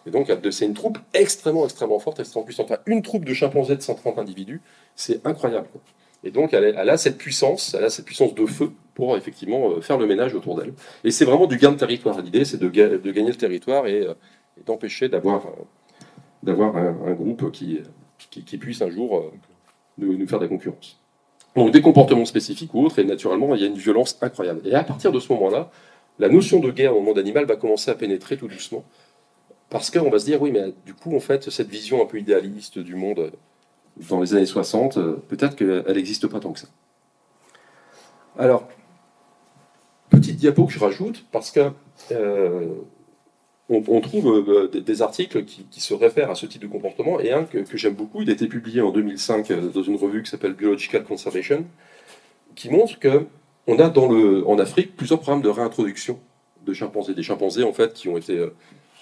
Et 0.05 0.11
donc 0.11 0.31
c'est 0.51 0.65
une 0.65 0.73
troupe 0.73 0.99
extrêmement, 1.13 1.65
extrêmement 1.65 1.99
forte, 1.99 2.19
extrêmement 2.19 2.45
puissante. 2.45 2.71
Enfin, 2.71 2.81
une 2.85 3.01
troupe 3.01 3.25
de 3.25 3.33
chimpanzés 3.33 3.75
de 3.75 3.81
130 3.81 4.19
individus, 4.19 4.61
c'est 4.95 5.25
incroyable. 5.27 5.67
Et 6.23 6.31
donc 6.31 6.53
elle, 6.53 6.77
a 6.77 6.97
cette 6.97 7.17
puissance, 7.17 7.75
elle 7.77 7.83
a 7.83 7.89
cette 7.89 8.05
puissance 8.05 8.33
de 8.33 8.45
feu 8.45 8.71
pour 8.95 9.17
effectivement 9.17 9.71
euh, 9.71 9.81
faire 9.81 9.97
le 9.97 10.07
ménage 10.07 10.33
autour 10.33 10.55
d'elle. 10.55 10.73
Et 11.03 11.11
c'est 11.11 11.25
vraiment 11.25 11.45
du 11.45 11.57
gain 11.57 11.71
de 11.71 11.77
territoire. 11.77 12.19
L'idée, 12.21 12.45
c'est 12.45 12.57
de, 12.57 12.67
de, 12.67 13.11
gagner 13.11 13.29
le 13.29 13.35
territoire 13.35 13.85
et 13.85 14.01
euh, 14.07 14.13
et 14.59 14.63
d'empêcher 14.65 15.09
d'avoir 15.09 15.45
euh, 15.45 15.49
d'avoir 16.43 16.77
un, 16.77 17.13
groupe 17.13 17.51
qui, 17.51 17.81
qui, 18.17 18.57
puisse 18.57 18.81
un 18.81 18.89
jour 18.89 19.17
euh, 19.17 19.31
nous, 19.97 20.27
faire 20.27 20.39
des 20.39 20.47
concurrences. 20.47 20.99
Donc 21.55 21.71
des 21.71 21.81
comportements 21.81 22.25
spécifiques 22.25 22.73
ou 22.73 22.85
autres, 22.85 22.99
et 22.99 23.03
naturellement, 23.03 23.55
il 23.55 23.61
y 23.61 23.63
a 23.63 23.67
une 23.67 23.77
violence 23.77 24.17
incroyable. 24.21 24.61
Et 24.65 24.75
à 24.75 24.83
partir 24.83 25.11
de 25.11 25.19
ce 25.19 25.33
moment-là, 25.33 25.71
la 26.19 26.29
notion 26.29 26.59
de 26.59 26.71
guerre 26.71 26.93
le 26.93 27.01
monde 27.01 27.17
animal 27.17 27.45
va 27.45 27.55
commencer 27.55 27.89
à 27.89 27.95
pénétrer 27.95 28.37
tout 28.37 28.47
doucement. 28.47 28.85
Parce 29.69 29.89
qu'on 29.89 30.09
va 30.09 30.19
se 30.19 30.25
dire, 30.25 30.41
oui, 30.41 30.51
mais 30.51 30.73
du 30.85 30.93
coup, 30.93 31.15
en 31.15 31.19
fait, 31.19 31.49
cette 31.49 31.67
vision 31.67 32.01
un 32.01 32.05
peu 32.05 32.19
idéaliste 32.19 32.79
du 32.79 32.95
monde 32.95 33.19
euh, 33.19 33.31
dans 34.09 34.21
les 34.21 34.35
années 34.35 34.45
60, 34.45 34.99
peut-être 35.27 35.55
qu'elle 35.55 35.95
n'existe 35.95 36.27
pas 36.27 36.39
tant 36.39 36.53
que 36.53 36.59
ça. 36.59 36.67
Alors, 38.37 38.67
petite 40.09 40.37
diapo 40.37 40.65
que 40.65 40.71
je 40.71 40.79
rajoute, 40.79 41.25
parce 41.31 41.49
que 41.49 41.71
on, 43.69 44.01
trouve 44.01 44.45
euh, 44.49 44.67
des, 44.67 45.01
articles 45.01 45.43
qui, 45.43 45.81
se 45.81 45.93
réfèrent 45.93 46.31
à 46.31 46.35
ce 46.35 46.45
type 46.45 46.61
de 46.61 46.67
comportement, 46.67 47.19
et 47.19 47.31
un 47.31 47.43
que, 47.43 47.65
j'aime 47.73 47.95
beaucoup, 47.95 48.21
il 48.21 48.29
a 48.29 48.33
été 48.33 48.47
publié 48.47 48.81
en 48.81 48.91
2005 48.91 49.51
euh, 49.51 49.69
dans 49.69 49.83
une 49.83 49.97
revue 49.97 50.23
qui 50.23 50.29
s'appelle 50.29 50.53
Biological 50.53 51.03
Conservation, 51.03 51.65
qui 52.55 52.69
montre 52.69 52.97
que 52.99 53.25
on 53.69 53.79
a 53.79 53.91
en 53.99 54.59
Afrique 54.59 54.95
plusieurs 54.95 55.19
programmes 55.19 55.41
de 55.41 55.49
réintroduction 55.49 56.17
de 56.65 56.73
chimpanzés, 56.73 57.13
des 57.13 57.23
chimpanzés 57.23 57.63
en 57.63 57.73
fait 57.73 57.93
qui 57.93 58.07
ont 58.07 58.15
été 58.15 58.37
euh, 58.37 58.53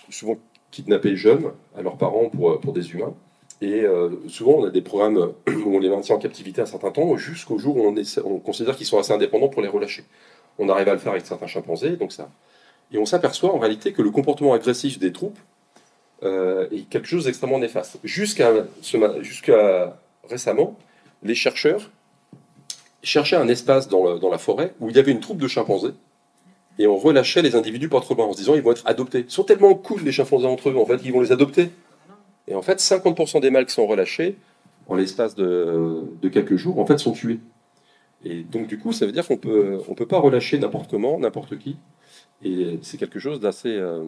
souvent 0.09 0.37
kidnappés 0.71 1.15
jeunes 1.15 1.51
à 1.77 1.83
leurs 1.83 1.97
parents 1.97 2.29
pour, 2.29 2.59
pour 2.59 2.73
des 2.73 2.91
humains. 2.91 3.13
Et 3.61 3.85
souvent, 4.27 4.55
on 4.57 4.65
a 4.65 4.69
des 4.69 4.81
programmes 4.81 5.31
où 5.47 5.75
on 5.75 5.79
les 5.79 5.87
maintient 5.87 6.15
en 6.15 6.19
captivité 6.19 6.61
un 6.61 6.65
certain 6.65 6.91
temps, 6.91 7.15
jusqu'au 7.15 7.57
jour 7.57 7.77
où 7.77 7.87
on, 7.87 7.95
on 8.25 8.39
considère 8.39 8.75
qu'ils 8.75 8.85
sont 8.85 8.99
assez 8.99 9.13
indépendants 9.13 9.47
pour 9.47 9.61
les 9.61 9.69
relâcher. 9.69 10.03
On 10.59 10.67
arrive 10.67 10.89
à 10.89 10.93
le 10.93 10.99
faire 10.99 11.13
avec 11.13 11.25
certains 11.25 11.47
chimpanzés, 11.47 11.95
donc 11.95 12.11
ça, 12.11 12.29
et 12.91 12.97
on 12.97 13.05
s'aperçoit 13.05 13.53
en 13.53 13.59
réalité 13.59 13.93
que 13.93 14.01
le 14.01 14.11
comportement 14.11 14.53
agressif 14.53 14.99
des 14.99 15.11
troupes 15.11 15.39
euh, 16.23 16.67
est 16.71 16.87
quelque 16.89 17.07
chose 17.07 17.25
d'extrêmement 17.25 17.59
néfaste. 17.59 17.97
Jusqu'à 18.03 18.53
récemment, 20.29 20.77
les 21.23 21.35
chercheurs 21.35 21.91
cherchaient 23.03 23.35
un 23.35 23.47
espace 23.47 23.87
dans, 23.87 24.29
la 24.29 24.37
forêt 24.37 24.73
où 24.79 24.89
il 24.89 24.95
y 24.95 24.99
avait 24.99 25.11
une 25.11 25.19
troupe 25.19 25.37
de 25.37 25.47
chimpanzés 25.47 25.93
et 26.79 26.87
on 26.87 26.97
relâchait 26.97 27.41
les 27.41 27.55
individus 27.55 27.89
pas 27.89 28.01
trop 28.01 28.15
loin 28.15 28.25
en 28.25 28.33
se 28.33 28.37
disant 28.37 28.55
ils 28.55 28.61
vont 28.61 28.71
être 28.71 28.85
adoptés. 28.85 29.25
Ils 29.27 29.31
sont 29.31 29.43
tellement 29.43 29.73
cool 29.75 30.01
les 30.03 30.11
chimpanzés 30.11 30.47
entre 30.47 30.69
eux, 30.69 30.77
en 30.77 30.85
fait, 30.85 30.97
qu'ils 30.97 31.13
vont 31.13 31.21
les 31.21 31.31
adopter. 31.31 31.69
Et 32.47 32.55
en 32.55 32.61
fait, 32.61 32.79
50% 32.79 33.41
des 33.41 33.49
mâles 33.49 33.65
qui 33.65 33.73
sont 33.73 33.87
relâchés 33.87 34.37
en 34.87 34.95
l'espace 34.95 35.35
de, 35.35 36.03
quelques 36.31 36.57
jours, 36.57 36.79
en 36.79 36.85
fait, 36.85 36.97
sont 36.97 37.13
tués. 37.13 37.39
Et 38.23 38.43
donc, 38.43 38.67
du 38.67 38.77
coup, 38.77 38.91
ça 38.91 39.05
veut 39.05 39.11
dire 39.11 39.25
qu'on 39.25 39.37
peut, 39.37 39.79
on 39.87 39.93
peut 39.93 40.05
pas 40.05 40.19
relâcher 40.19 40.57
n'importe 40.57 40.89
comment, 40.89 41.17
n'importe 41.19 41.57
qui. 41.57 41.77
Et 42.45 42.79
c'est 42.83 42.97
quelque 42.97 43.19
chose 43.19 43.39
d'assez. 43.39 43.75
Euh, 43.75 44.03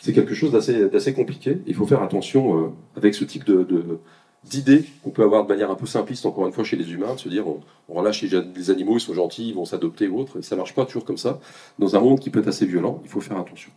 c'est 0.00 0.12
quelque 0.12 0.34
chose 0.34 0.52
d'assez 0.52 1.12
compliqué. 1.12 1.58
Il 1.66 1.74
faut 1.74 1.86
faire 1.86 2.02
attention 2.02 2.58
euh, 2.58 2.68
avec 2.96 3.14
ce 3.14 3.24
type 3.24 3.44
de, 3.44 3.98
d'idées 4.44 4.84
qu'on 5.02 5.10
peut 5.10 5.22
avoir 5.22 5.44
de 5.44 5.48
manière 5.48 5.70
un 5.70 5.74
peu 5.74 5.86
simpliste, 5.86 6.24
encore 6.24 6.46
une 6.46 6.52
fois, 6.52 6.64
chez 6.64 6.76
les 6.76 6.92
humains, 6.92 7.16
se 7.16 7.28
dire 7.28 7.44
on, 7.46 7.60
relâche 7.88 8.22
les, 8.22 8.70
animaux, 8.70 8.96
ils 8.96 9.00
sont 9.00 9.12
gentils, 9.12 9.48
ils 9.48 9.54
vont 9.54 9.64
s'adopter 9.64 10.08
ou 10.08 10.18
autre, 10.18 10.38
et 10.38 10.42
ça 10.42 10.56
marche 10.56 10.74
pas 10.74 10.86
toujours 10.86 11.04
comme 11.04 11.18
ça. 11.18 11.40
Dans 11.78 11.94
un 11.96 12.00
monde 12.00 12.20
qui 12.20 12.30
peut 12.30 12.40
être 12.40 12.48
assez 12.48 12.64
violent, 12.64 13.00
il 13.04 13.10
faut 13.10 13.20
faire 13.20 13.38
attention. 13.38 13.70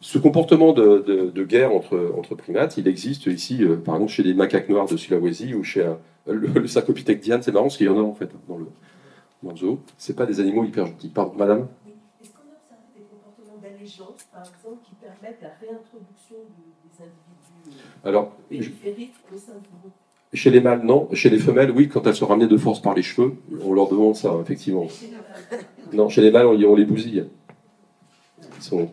Ce 0.00 0.18
comportement 0.18 0.72
de, 0.72 1.44
guerre 1.44 1.72
entre, 1.72 2.12
entre, 2.18 2.34
primates, 2.34 2.76
il 2.76 2.88
existe 2.88 3.26
ici, 3.26 3.62
euh, 3.62 3.76
par 3.76 3.94
exemple, 3.94 4.12
chez 4.12 4.24
les 4.24 4.34
macaques 4.34 4.68
noirs 4.68 4.86
de 4.86 4.96
Sulawesi 4.96 5.54
ou 5.54 5.62
chez 5.62 5.88
le, 6.26 6.48
le 6.48 6.66
Sarcopithèque 6.66 7.20
Diane, 7.20 7.42
c'est 7.42 7.52
marrant 7.52 7.66
parce 7.66 7.78
qu'il 7.78 7.86
y 7.86 7.90
en 7.90 7.98
a 7.98 8.02
en 8.02 8.14
fait 8.14 8.30
dans 8.48 8.58
le, 8.58 8.66
dans 9.44 9.50
le 9.52 9.56
zoo. 9.56 9.80
C'est 9.98 10.16
pas 10.16 10.26
des 10.26 10.40
animaux 10.40 10.64
hyper 10.64 10.86
gentils. 10.86 11.08
Pardon, 11.08 11.34
madame? 11.36 11.68
Est-ce 12.22 12.30
qu'on 12.30 12.38
a 12.38 12.56
observé 12.56 12.82
des 12.96 13.02
comportements 13.02 13.60
d'allégeance, 13.62 14.24
par 14.32 14.40
exemple, 14.40 14.82
qui 14.84 14.94
permettent 14.94 15.42
la 15.42 15.50
réintroduction 15.60 16.36
des 16.50 17.04
individus 17.04 17.78
euh, 18.04 18.08
Alors, 18.08 18.30
périphériques 18.48 19.14
au 19.32 19.38
sein 19.38 19.52
du 19.52 19.68
groupe? 19.80 19.92
Chez 20.32 20.50
les 20.50 20.60
mâles, 20.60 20.82
non. 20.82 21.08
Chez 21.12 21.30
les 21.30 21.38
femelles, 21.38 21.70
oui, 21.70 21.88
quand 21.88 22.04
elles 22.06 22.16
sont 22.16 22.26
ramenées 22.26 22.48
de 22.48 22.56
force 22.56 22.82
par 22.82 22.94
les 22.94 23.02
cheveux, 23.02 23.36
on 23.62 23.72
leur 23.72 23.88
demande 23.88 24.16
ça, 24.16 24.34
effectivement. 24.42 24.88
Non, 25.92 26.08
chez 26.08 26.22
les 26.22 26.32
mâles, 26.32 26.46
on, 26.46 26.54
on 26.60 26.74
les 26.74 26.84
bousille. 26.84 27.28
Ils 28.56 28.62
sont... 28.62 28.90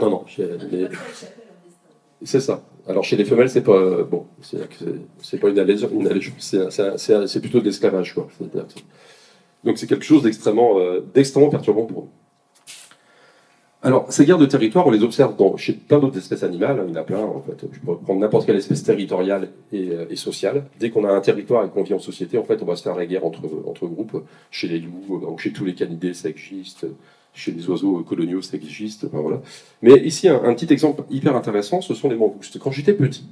Non, 0.00 0.10
non. 0.10 0.24
C'est 2.24 2.40
ça. 2.40 2.62
Alors 2.88 3.04
chez 3.04 3.16
les 3.16 3.24
femelles, 3.24 3.50
c'est 3.50 3.62
pas 3.62 4.02
bon, 4.04 4.26
c'est 4.40 5.40
pas 5.40 5.48
une 5.48 5.58
allégeance, 5.58 5.90
c'est 6.96 7.40
plutôt 7.40 7.60
de 7.60 7.64
l'esclavage, 7.64 8.14
quoi. 8.14 8.28
Donc 9.64 9.78
c'est 9.78 9.88
quelque 9.88 10.04
chose 10.04 10.22
d'extrêmement 10.22 10.78
euh, 10.78 11.00
perturbant 11.12 11.84
pour 11.84 12.02
nous. 12.02 12.08
Alors, 13.82 14.10
ces 14.10 14.24
guerres 14.24 14.38
de 14.38 14.46
territoire, 14.46 14.86
on 14.86 14.90
les 14.90 15.04
observe 15.04 15.36
dans, 15.36 15.56
chez 15.56 15.72
plein 15.74 15.98
d'autres 15.98 16.18
espèces 16.18 16.42
animales, 16.42 16.80
hein, 16.80 16.84
il 16.88 16.94
y 16.94 16.98
en 16.98 17.00
a 17.00 17.04
plein 17.04 17.20
en 17.20 17.40
fait. 17.40 17.66
Je 17.70 17.78
pourrais 17.78 17.98
prendre 17.98 18.20
n'importe 18.20 18.46
quelle 18.46 18.56
espèce 18.56 18.82
territoriale 18.82 19.50
et, 19.70 19.90
euh, 19.90 20.06
et, 20.10 20.16
sociale. 20.16 20.64
Dès 20.80 20.90
qu'on 20.90 21.04
a 21.04 21.12
un 21.12 21.20
territoire 21.20 21.64
et 21.64 21.68
qu'on 21.68 21.82
vit 21.82 21.94
en 21.94 21.98
société, 21.98 22.38
en 22.38 22.42
fait, 22.42 22.62
on 22.62 22.64
va 22.64 22.74
se 22.74 22.82
faire 22.82 22.96
la 22.96 23.06
guerre 23.06 23.24
entre, 23.24 23.42
entre 23.66 23.86
groupes. 23.86 24.24
Chez 24.50 24.66
les 24.66 24.80
loups, 24.80 25.20
donc 25.20 25.40
chez 25.40 25.52
tous 25.52 25.64
les 25.64 25.74
canidés, 25.74 26.14
ça 26.14 26.28
existe 26.28 26.86
chez 27.36 27.52
les 27.52 27.68
oiseaux 27.68 28.02
coloniaux, 28.02 28.42
ça 28.42 28.56
existe. 28.56 29.04
Voilà. 29.12 29.42
Mais 29.82 29.98
ici, 30.00 30.26
un, 30.28 30.54
petit 30.54 30.72
exemple 30.72 31.04
hyper 31.10 31.36
intéressant, 31.36 31.82
ce 31.82 31.94
sont 31.94 32.08
les 32.08 32.16
mangoustes. 32.16 32.58
Quand 32.58 32.72
j'étais 32.72 32.94
petit, 32.94 33.26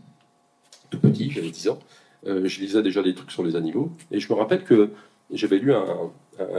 tout 0.90 1.00
petit, 1.00 1.30
j'avais 1.30 1.50
10 1.50 1.68
ans, 1.70 1.78
euh, 2.26 2.46
je 2.46 2.60
lisais 2.60 2.82
déjà 2.82 3.02
des 3.02 3.14
trucs 3.14 3.30
sur 3.30 3.42
les 3.42 3.56
animaux, 3.56 3.90
et 4.12 4.20
je 4.20 4.32
me 4.32 4.38
rappelle 4.38 4.62
que 4.62 4.90
j'avais 5.32 5.58
lu 5.58 5.72
un, 5.72 6.10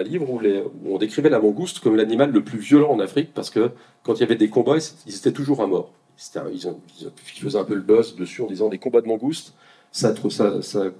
livre 0.04 0.30
où, 0.30 0.42
on 0.86 0.98
décrivait 0.98 1.30
la 1.30 1.40
mangouste 1.40 1.80
comme 1.80 1.96
l'animal 1.96 2.32
le 2.32 2.44
plus 2.44 2.58
violent 2.58 2.92
en 2.92 3.00
Afrique, 3.00 3.30
parce 3.34 3.52
que 3.52 3.72
quand 4.04 4.16
il 4.16 4.22
y 4.22 4.24
avait 4.24 4.36
des 4.36 4.50
combats, 4.50 4.78
ils 5.06 5.16
étaient 5.16 5.32
toujours 5.32 5.62
à 5.62 5.68
mort. 5.68 5.94
ils, 6.52 7.40
faisaient 7.40 7.60
un 7.60 7.64
peu 7.64 7.76
le 7.76 7.82
buzz 7.82 8.16
dessus 8.16 8.42
en 8.42 8.48
disant 8.48 8.70
des 8.70 8.80
combats 8.80 9.02
de 9.02 9.08
mangoustes, 9.08 9.54
ça, 9.92 10.14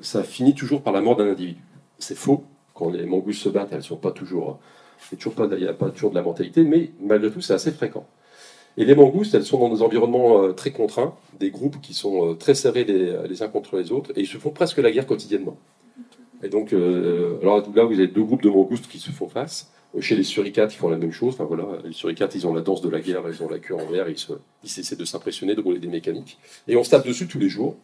ça 0.02 0.24
finit 0.24 0.54
toujours 0.54 0.84
par 0.84 0.94
la 0.94 1.02
mort 1.02 1.16
d'un 1.16 1.30
individu. 1.30 1.60
C'est 1.98 2.16
faux. 2.16 2.44
Quand 2.74 2.92
les 2.92 3.06
mangoustes 3.06 3.42
se 3.42 3.50
battent, 3.50 3.70
elles 3.72 3.80
ne 3.80 3.84
sont 3.84 3.98
pas 3.98 4.12
toujours 4.12 4.60
il 5.12 5.58
n'y 5.58 5.68
a 5.68 5.74
pas 5.74 5.90
toujours 5.90 6.10
de 6.10 6.16
la 6.16 6.22
mentalité, 6.22 6.64
mais 6.64 6.92
malgré 7.02 7.32
tout, 7.32 7.42
c'est 7.42 7.54
assez 7.54 7.72
fréquent. 7.72 8.06
Et 8.78 8.86
les 8.86 8.96
mangoustes, 8.96 9.34
elles 9.34 9.46
sont 9.46 9.60
dans 9.60 9.74
des 9.74 9.82
environnements 9.82 10.44
euh, 10.44 10.52
très 10.52 10.72
contraints, 10.72 11.16
des 11.40 11.50
groupes 11.50 11.80
qui 11.82 11.94
sont 11.94 12.32
euh, 12.32 12.34
très 12.34 12.56
serrés 12.56 12.84
les, 12.84 13.42
uns 13.42 13.48
contre 13.48 13.78
les 13.78 13.92
autres, 13.92 14.12
et 14.16 14.22
ils 14.22 14.28
se 14.28 14.38
font 14.38 14.50
presque 14.50 14.78
la 14.78 14.92
guerre 14.92 15.08
quotidiennement. 15.08 15.58
Et 16.44 16.50
donc, 16.50 16.74
euh, 16.74 17.40
alors 17.42 17.64
là, 17.74 17.84
vous 17.86 17.94
avez 17.94 18.08
deux 18.08 18.24
groupes 18.24 18.44
de 18.44 18.50
mangoustes 18.50 18.88
qui 18.88 19.00
se 19.00 19.12
font 19.12 19.30
face. 19.30 19.72
Chez 20.02 20.18
les 20.18 20.24
suricates, 20.24 20.74
ils 20.74 20.78
font 20.78 20.90
la 20.90 20.98
même 20.98 21.14
chose. 21.14 21.36
Enfin 21.36 21.46
voilà, 21.46 21.64
les 21.86 21.94
suricates, 21.94 22.36
ils 22.36 22.46
ont 22.46 22.54
la 22.54 22.60
danse 22.60 22.82
de 22.82 22.90
la 22.90 23.00
guerre, 23.00 23.22
ils 23.30 23.42
ont 23.42 23.48
la 23.48 23.60
queue 23.60 23.76
en 23.76 23.90
l'air, 23.90 24.08
ils, 24.10 24.98
de 24.98 25.06
s'impressionner, 25.06 25.56
de 25.56 25.62
rouler 25.62 25.80
des 25.80 25.88
mécaniques. 25.88 26.38
Et 26.68 26.76
on 26.76 26.84
se 26.84 26.90
tape 26.90 27.08
dessus 27.08 27.28
tous 27.28 27.40
les 27.40 27.48
jours. 27.48 27.78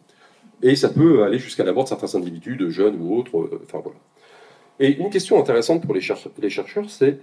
Et 0.60 0.76
ça 0.76 0.90
peut 0.90 1.22
aller 1.22 1.38
jusqu'à 1.38 1.64
la 1.64 1.72
mort 1.72 1.84
de 1.84 1.88
certains 1.88 2.14
individus, 2.18 2.56
de 2.56 2.68
jeunes 2.68 3.00
ou 3.00 3.16
autres. 3.16 3.48
enfin 3.64 3.80
voilà. 3.82 3.98
Et 4.82 4.96
une 4.96 5.10
question 5.10 5.38
intéressante 5.38 5.84
pour 5.84 5.94
les, 5.94 6.00
chercheurs, 6.00 6.90
c'est 6.90 7.20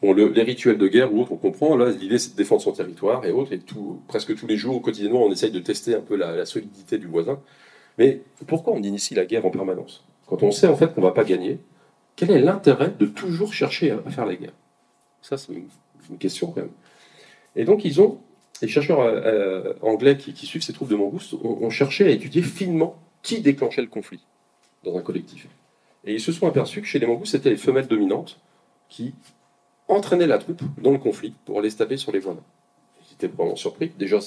bon, 0.00 0.14
les 0.14 0.42
rituels 0.42 0.78
de 0.78 0.88
guerre 0.88 1.12
ou 1.12 1.20
autres, 1.20 1.32
on 1.32 1.36
comprend, 1.36 1.76
là, 1.76 1.90
l'idée 1.90 2.18
c'est 2.18 2.32
de 2.32 2.36
défendre 2.38 2.62
son 2.62 2.72
territoire 2.72 3.22
et 3.26 3.32
autres, 3.32 3.52
et 3.52 3.60
presque 4.08 4.34
tous 4.34 4.46
les 4.46 4.56
jours, 4.56 4.80
quotidiennement, 4.80 5.22
on 5.22 5.30
essaye 5.30 5.50
de 5.50 5.58
tester 5.58 5.94
un 5.94 6.00
peu 6.00 6.16
la, 6.16 6.46
solidité 6.46 6.96
du 6.96 7.06
voisin. 7.06 7.38
Mais 7.98 8.22
pourquoi 8.46 8.72
on 8.72 8.82
initie 8.82 9.14
la 9.14 9.26
guerre 9.26 9.44
en 9.44 9.50
permanence? 9.50 10.06
Quand 10.26 10.42
on 10.42 10.50
sait 10.50 10.68
en 10.68 10.74
fait 10.74 10.94
qu'on 10.94 11.02
ne 11.02 11.06
va 11.06 11.12
pas 11.12 11.24
gagner, 11.24 11.58
quel 12.16 12.30
est 12.30 12.40
l'intérêt 12.40 12.94
de 12.98 13.04
toujours 13.04 13.52
chercher 13.52 13.90
à, 13.90 13.98
faire 14.10 14.24
la 14.24 14.36
guerre? 14.36 14.54
Ça, 15.20 15.36
c'est 15.36 15.52
une, 15.52 15.68
question 16.18 16.46
quand 16.46 16.62
même. 16.62 16.72
Et 17.56 17.66
donc, 17.66 17.84
ils 17.84 18.00
ont, 18.00 18.20
les 18.62 18.68
chercheurs 18.68 19.00
euh, 19.00 19.20
euh, 19.20 19.74
anglais 19.82 20.16
qui, 20.16 20.46
suivent 20.46 20.62
ces 20.62 20.72
troupes 20.72 20.88
de 20.88 20.96
Mangouste 20.96 21.34
ont 21.34 21.68
cherché 21.68 22.06
à 22.06 22.08
étudier 22.08 22.40
finement 22.40 22.96
qui 23.22 23.42
déclenchait 23.42 23.82
le 23.82 23.88
conflit 23.88 24.24
dans 24.82 24.96
un 24.96 25.02
collectif. 25.02 25.46
Et 26.04 26.14
ils 26.14 26.20
se 26.20 26.32
sont 26.32 26.46
aperçus 26.46 26.80
que 26.80 26.86
chez 26.86 26.98
les 26.98 27.06
mangoustes, 27.06 27.32
c'était 27.32 27.50
les 27.50 27.56
femelles 27.56 27.86
dominantes 27.86 28.38
qui 28.88 29.14
entraînaient 29.88 30.26
la 30.26 30.38
troupe 30.38 30.62
dans 30.78 30.92
le 30.92 30.98
conflit 30.98 31.34
pour 31.44 31.58
aller 31.58 31.70
se 31.70 31.76
taper 31.76 31.96
sur 31.96 32.12
les 32.12 32.20
voisins. 32.20 32.40
Ils 33.08 33.14
étaient 33.14 33.34
vraiment 33.34 33.56
surpris. 33.56 33.92
Déjà, 33.98 34.18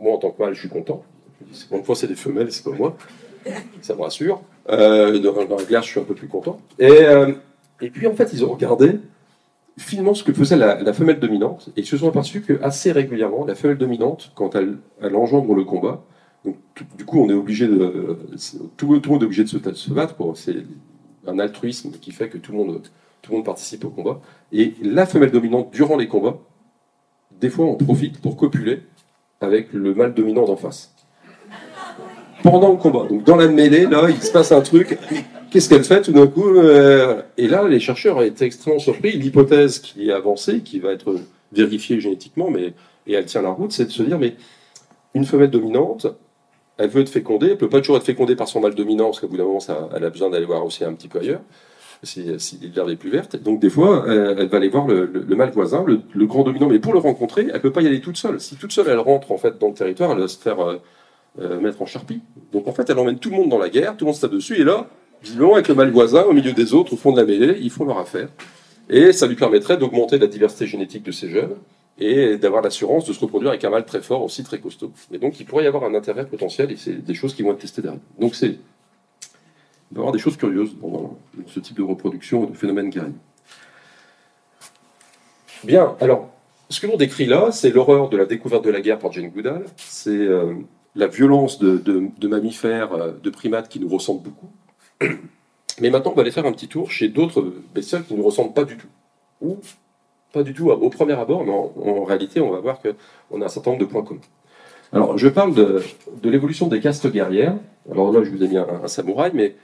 moi 0.00 0.14
en 0.14 0.18
tant 0.18 0.30
que 0.30 0.42
mâle, 0.42 0.54
je 0.54 0.60
suis 0.60 0.68
content. 0.68 1.02
Une 1.70 1.84
fois, 1.84 1.94
c'est 1.94 2.08
des 2.08 2.16
femelles, 2.16 2.50
c'est 2.50 2.64
pas 2.64 2.70
moi. 2.70 2.96
Ça 3.80 3.94
me 3.94 4.02
rassure. 4.02 4.42
Euh, 4.68 5.18
dans, 5.18 5.56
la 5.56 5.64
glace, 5.64 5.84
je 5.84 5.90
suis 5.90 6.00
un 6.00 6.04
peu 6.04 6.14
plus 6.14 6.28
content. 6.28 6.60
Et, 6.78 6.90
euh, 6.90 7.32
et 7.80 7.90
puis, 7.90 8.06
en 8.06 8.14
fait, 8.14 8.32
ils 8.32 8.44
ont 8.44 8.52
regardé 8.52 8.98
finement 9.78 10.14
ce 10.14 10.24
que 10.24 10.32
faisait 10.32 10.56
la, 10.56 10.92
femelle 10.92 11.20
dominante 11.20 11.68
et 11.76 11.80
ils 11.80 11.86
se 11.86 11.98
sont 11.98 12.08
aperçus 12.08 12.40
que 12.40 12.58
assez 12.62 12.92
régulièrement, 12.92 13.44
la 13.44 13.54
femelle 13.54 13.76
dominante, 13.76 14.32
quand 14.34 14.54
elle, 14.54 14.78
elle 15.02 15.14
engendre 15.16 15.54
le 15.54 15.64
combat, 15.64 16.02
du 16.96 17.04
coup, 17.04 17.20
on 17.20 17.28
est 17.28 17.34
obligé 17.34 17.66
de. 17.66 18.18
Tout, 18.76 18.92
le 18.92 19.08
monde 19.08 19.22
est 19.22 19.26
obligé 19.26 19.44
de 19.44 19.48
se, 19.48 19.90
battre. 19.92 20.14
C'est 20.34 20.56
un 21.26 21.38
altruisme 21.38 21.92
qui 22.00 22.12
fait 22.12 22.28
que 22.28 22.38
tout 22.38 22.52
le, 22.52 22.58
monde, 22.58 22.82
tout 23.22 23.32
le 23.32 23.36
monde 23.36 23.46
participe 23.46 23.84
au 23.84 23.90
combat. 23.90 24.20
Et 24.52 24.74
la 24.82 25.06
femelle 25.06 25.30
dominante, 25.30 25.72
durant 25.72 25.96
les 25.96 26.08
combats, 26.08 26.38
des 27.40 27.50
fois, 27.50 27.66
on 27.66 27.74
profite 27.74 28.20
pour 28.20 28.36
copuler 28.36 28.82
avec 29.40 29.72
le 29.72 29.94
mâle 29.94 30.14
dominant 30.14 30.46
d'en 30.46 30.56
face. 30.56 30.94
Pendant 32.42 32.70
le 32.70 32.76
combat. 32.76 33.06
Donc, 33.08 33.24
dans 33.24 33.36
la 33.36 33.48
mêlée, 33.48 33.86
là, 33.86 34.08
il 34.08 34.22
se 34.22 34.30
passe 34.30 34.52
un 34.52 34.60
truc. 34.60 34.98
Qu'est-ce 35.50 35.68
qu'elle 35.68 35.84
fait 35.84 36.02
tout 36.02 36.12
d'un 36.12 36.26
coup 36.26 36.48
euh, 36.48 37.22
Et 37.36 37.48
là, 37.48 37.66
les 37.66 37.80
chercheurs 37.80 38.22
été 38.22 38.44
extrêmement 38.44 38.78
surpris. 38.78 39.12
L'hypothèse 39.12 39.78
qui 39.78 40.08
est 40.08 40.12
avancée, 40.12 40.60
qui 40.60 40.78
va 40.78 40.92
être 40.92 41.16
vérifiée 41.52 42.00
génétiquement, 42.00 42.50
mais 42.50 42.74
et 43.06 43.14
elle 43.14 43.24
tient 43.24 43.42
la 43.42 43.50
route, 43.50 43.72
c'est 43.72 43.86
de 43.86 43.90
se 43.90 44.02
dire 44.02 44.18
mais 44.18 44.34
une 45.14 45.24
femelle 45.24 45.50
dominante, 45.50 46.06
elle 46.78 46.90
veut 46.90 47.02
être 47.02 47.08
fécondée, 47.08 47.50
elle 47.50 47.56
peut 47.56 47.68
pas 47.68 47.80
toujours 47.80 47.96
être 47.96 48.04
fécondée 48.04 48.36
par 48.36 48.48
son 48.48 48.60
mâle 48.60 48.74
dominant, 48.74 49.06
parce 49.06 49.20
qu'au 49.20 49.28
bout 49.28 49.36
d'un 49.36 49.44
moment, 49.44 49.60
ça, 49.60 49.88
elle 49.94 50.04
a 50.04 50.10
besoin 50.10 50.30
d'aller 50.30 50.44
voir 50.44 50.64
aussi 50.64 50.84
un 50.84 50.92
petit 50.92 51.08
peu 51.08 51.20
ailleurs, 51.20 51.40
si, 52.02 52.26
si 52.38 52.58
l'herbe 52.74 52.90
est 52.90 52.96
plus 52.96 53.10
verte. 53.10 53.36
Donc 53.36 53.60
des 53.60 53.70
fois, 53.70 54.04
elle, 54.08 54.48
va 54.48 54.58
aller 54.58 54.68
voir 54.68 54.86
le, 54.86 55.08
mâle 55.36 55.50
voisin, 55.50 55.84
le, 55.86 56.26
grand 56.26 56.42
dominant, 56.42 56.68
mais 56.68 56.78
pour 56.78 56.92
le 56.92 56.98
rencontrer, 56.98 57.48
elle 57.52 57.60
peut 57.60 57.72
pas 57.72 57.82
y 57.82 57.86
aller 57.86 58.00
toute 58.00 58.18
seule. 58.18 58.40
Si 58.40 58.56
toute 58.56 58.72
seule, 58.72 58.88
elle 58.88 58.98
rentre 58.98 59.32
en 59.32 59.38
fait 59.38 59.58
dans 59.58 59.68
le 59.68 59.74
territoire, 59.74 60.12
elle 60.12 60.18
va 60.18 60.28
se 60.28 60.38
faire 60.38 60.60
euh, 60.60 60.76
euh, 61.40 61.60
mettre 61.60 61.80
en 61.80 61.86
charpie. 61.86 62.20
Donc 62.52 62.68
en 62.68 62.72
fait, 62.72 62.88
elle 62.90 62.98
emmène 62.98 63.18
tout 63.18 63.30
le 63.30 63.36
monde 63.36 63.48
dans 63.48 63.58
la 63.58 63.70
guerre, 63.70 63.96
tout 63.96 64.04
le 64.04 64.06
monde 64.06 64.16
se 64.16 64.20
tape 64.20 64.32
dessus, 64.32 64.60
et 64.60 64.64
là, 64.64 64.86
visiblement, 65.22 65.54
avec 65.54 65.68
le 65.68 65.74
mâle 65.74 65.90
voisin, 65.90 66.24
au 66.24 66.34
milieu 66.34 66.52
des 66.52 66.74
autres, 66.74 66.92
au 66.92 66.96
fond 66.96 67.12
de 67.12 67.16
la 67.18 67.24
mêlée, 67.24 67.58
ils 67.60 67.70
font 67.70 67.86
leur 67.86 67.98
affaire. 67.98 68.28
Et 68.90 69.12
ça 69.12 69.26
lui 69.26 69.34
permettrait 69.34 69.78
d'augmenter 69.78 70.18
la 70.18 70.26
diversité 70.26 70.66
génétique 70.66 71.02
de 71.02 71.10
ces 71.10 71.28
jeunes 71.28 71.56
et 71.98 72.36
d'avoir 72.36 72.62
l'assurance 72.62 73.06
de 73.06 73.12
se 73.12 73.20
reproduire 73.20 73.50
avec 73.50 73.64
un 73.64 73.70
mâle 73.70 73.86
très 73.86 74.02
fort, 74.02 74.22
aussi 74.22 74.44
très 74.44 74.58
costaud. 74.58 74.92
Et 75.12 75.18
donc, 75.18 75.40
il 75.40 75.46
pourrait 75.46 75.64
y 75.64 75.66
avoir 75.66 75.84
un 75.84 75.94
intérêt 75.94 76.26
potentiel, 76.26 76.70
et 76.70 76.76
c'est 76.76 77.04
des 77.04 77.14
choses 77.14 77.34
qui 77.34 77.42
vont 77.42 77.52
être 77.52 77.58
testées 77.58 77.82
derrière. 77.82 78.00
Donc, 78.18 78.34
c'est, 78.34 78.48
il 78.48 78.58
va 79.92 79.96
y 79.96 79.98
avoir 79.98 80.12
des 80.12 80.18
choses 80.18 80.36
curieuses 80.36 80.76
dans, 80.80 81.16
ce 81.46 81.60
type 81.60 81.76
de 81.76 81.82
reproduction 81.82 82.44
et 82.44 82.48
de 82.48 82.56
phénomène 82.56 82.90
guerrier. 82.90 83.14
Bien, 85.64 85.96
alors, 86.00 86.28
ce 86.68 86.80
que 86.80 86.86
l'on 86.86 86.96
décrit 86.96 87.26
là, 87.26 87.50
c'est 87.50 87.70
l'horreur 87.70 88.10
de 88.10 88.16
la 88.16 88.26
découverte 88.26 88.64
de 88.64 88.70
la 88.70 88.80
guerre 88.80 88.98
par 88.98 89.12
Jane 89.12 89.30
Goodall, 89.30 89.64
c'est 89.76 90.10
euh, 90.10 90.54
la 90.94 91.06
violence 91.06 91.58
de, 91.58 92.26
mammifères, 92.26 92.92
euh, 92.92 93.12
de 93.22 93.30
primates 93.30 93.68
qui 93.68 93.80
nous 93.80 93.88
ressemblent 93.88 94.22
beaucoup. 94.22 94.50
Mais 95.80 95.90
maintenant, 95.90 96.12
on 96.12 96.14
va 96.14 96.22
aller 96.22 96.30
faire 96.30 96.46
un 96.46 96.52
petit 96.52 96.68
tour 96.68 96.90
chez 96.90 97.08
d'autres 97.08 97.52
bestioles 97.74 98.04
qui 98.04 98.14
ne 98.14 98.18
nous 98.18 98.24
ressemblent 98.24 98.54
pas 98.54 98.64
du 98.64 98.76
tout, 98.76 98.88
ou 99.40 99.58
pas 100.36 100.42
du 100.42 100.52
tout 100.52 100.68
au 100.70 100.90
premier 100.90 101.14
abord, 101.14 101.46
mais 101.46 101.50
en, 101.50 102.04
réalité, 102.04 102.42
on 102.42 102.50
va 102.50 102.60
voir 102.60 102.78
qu'on 102.82 103.40
a 103.40 103.46
un 103.46 103.48
certain 103.48 103.70
nombre 103.70 103.80
de 103.80 103.88
points 103.90 104.04
communs. 104.04 104.20
Alors, 104.92 105.16
je 105.16 105.28
parle 105.28 105.54
de, 105.54 105.82
l'évolution 106.24 106.66
des 106.68 106.78
castes 106.78 107.10
guerrières. 107.10 107.56
Alors 107.90 108.12
là, 108.12 108.22
je 108.22 108.28
vous 108.28 108.42
ai 108.44 108.46
mis 108.46 108.58
un, 108.58 108.86
samouraï, 108.86 109.30
mais 109.32 109.56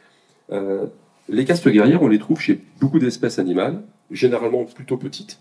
euh, 0.51 0.87
les 1.29 1.45
castes 1.45 1.68
guerrières, 1.68 2.03
on 2.03 2.09
les 2.09 2.18
trouve 2.18 2.41
chez 2.41 2.59
beaucoup 2.81 2.99
d'espèces 2.99 3.39
animales, 3.39 3.83
généralement 4.11 4.64
plutôt 4.64 4.97
petites. 4.97 5.41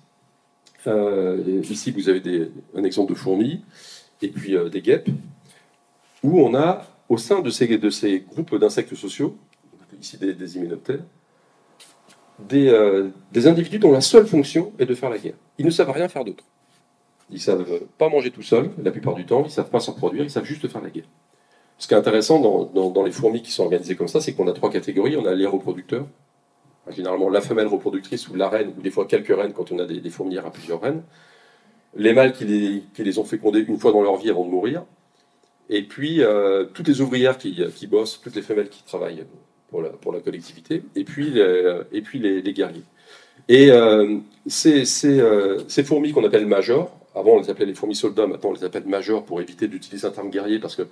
Euh, 0.85 1.61
ici, 1.63 1.91
vous 1.91 2.09
avez 2.09 2.51
un 2.75 2.83
exemple 2.83 3.13
de 3.13 3.17
fourmis, 3.17 3.61
et 4.21 4.27
puis 4.27 4.57
euh, 4.57 4.67
des 4.67 4.81
guêpes. 4.81 5.07
où 6.23 6.41
on 6.41 6.53
a, 6.55 6.85
au 7.07 7.17
sein 7.17 7.39
de 7.39 7.49
ces, 7.49 8.25
groupes 8.27 8.53
d'insectes 8.57 8.95
sociaux, 8.95 9.37
ici 10.01 10.17
des, 10.17 10.33
des 10.33 10.57
hyménoptères, 10.57 11.05
des, 12.47 12.69
euh, 12.69 13.09
des 13.31 13.47
individus 13.47 13.79
dont 13.79 13.91
la 13.91 14.01
seule 14.01 14.27
fonction 14.27 14.71
est 14.79 14.85
de 14.85 14.95
faire 14.95 15.09
la 15.09 15.17
guerre. 15.17 15.35
Ils 15.57 15.65
ne 15.65 15.71
savent 15.71 15.91
rien 15.91 16.07
faire 16.07 16.23
d'autre. 16.23 16.43
Ils 17.29 17.35
ne 17.35 17.39
savent 17.39 17.81
pas 17.97 18.09
manger 18.09 18.31
tout 18.31 18.41
seuls, 18.41 18.69
la 18.83 18.91
plupart 18.91 19.15
du 19.15 19.25
temps, 19.25 19.41
ils 19.41 19.45
ne 19.45 19.49
savent 19.49 19.69
pas 19.69 19.79
s'en 19.79 19.93
produire, 19.93 20.23
ils 20.23 20.29
savent 20.29 20.45
juste 20.45 20.67
faire 20.67 20.81
la 20.81 20.89
guerre. 20.89 21.05
Ce 21.77 21.87
qui 21.87 21.93
est 21.93 21.97
intéressant 21.97 22.39
dans, 22.39 23.03
les 23.03 23.11
fourmis 23.11 23.41
qui 23.41 23.51
sont 23.51 23.63
organisées 23.63 23.95
comme 23.95 24.07
ça, 24.07 24.21
c'est 24.21 24.33
qu'on 24.33 24.47
a 24.47 24.53
trois 24.53 24.69
catégories. 24.69 25.17
On 25.17 25.25
a 25.25 25.33
les 25.33 25.47
reproducteurs, 25.47 26.05
généralement 26.89 27.29
la 27.29 27.41
femelle 27.41 27.65
reproductrice 27.67 28.27
ou 28.27 28.35
la 28.35 28.49
reine, 28.49 28.73
ou 28.77 28.81
des 28.81 28.91
fois 28.91 29.07
quelques 29.07 29.35
reines 29.35 29.53
quand 29.53 29.71
on 29.71 29.79
a 29.79 29.85
des, 29.85 30.09
fourmilières 30.11 30.45
à 30.45 30.51
plusieurs 30.51 30.79
reines. 30.79 31.01
Les 31.95 32.13
mâles 32.13 32.33
qui 32.33 32.45
les, 32.45 33.19
ont 33.19 33.23
fécondés 33.23 33.65
une 33.67 33.77
fois 33.79 33.91
dans 33.93 34.03
leur 34.03 34.17
vie 34.17 34.29
avant 34.29 34.45
de 34.45 34.51
mourir. 34.51 34.83
Et 35.69 35.81
puis 35.81 36.21
euh, 36.21 36.65
toutes 36.65 36.87
les 36.87 37.01
ouvrières 37.01 37.37
qui 37.37 37.87
bossent, 37.87 38.21
toutes 38.21 38.35
les 38.35 38.43
femelles 38.43 38.69
qui 38.69 38.83
travaillent 38.83 39.25
pour 39.71 39.81
la, 39.81 40.19
collectivité. 40.19 40.83
Et 40.95 41.03
puis, 41.03 41.31
les, 41.31 42.41
les 42.41 42.53
guerriers. 42.53 42.83
Et 43.47 43.71
euh, 43.71 44.17
euh, 44.65 45.59
ces 45.67 45.83
fourmis 45.83 46.11
qu'on 46.11 46.23
appelle 46.23 46.45
majors, 46.45 46.91
avant 47.15 47.31
on 47.31 47.39
les 47.41 47.49
appelait 47.49 47.65
les 47.65 47.73
fourmis 47.73 47.95
soldats, 47.95 48.27
maintenant 48.27 48.51
on 48.51 48.53
les 48.53 48.63
appelle 48.63 48.85
majors 48.85 49.23
pour 49.23 49.41
éviter 49.41 49.67
d'utiliser 49.67 50.07
un 50.07 50.11
terme 50.11 50.29
guerrier 50.29 50.59
parce 50.59 50.75
que 50.75 50.83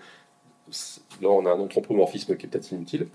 là 1.21 1.29
on 1.29 1.45
a 1.45 1.51
un 1.51 1.59
anthropomorphisme 1.59 2.35
qui 2.35 2.45
est 2.45 2.49
peut-être 2.49 2.71
inutile. 2.71 3.07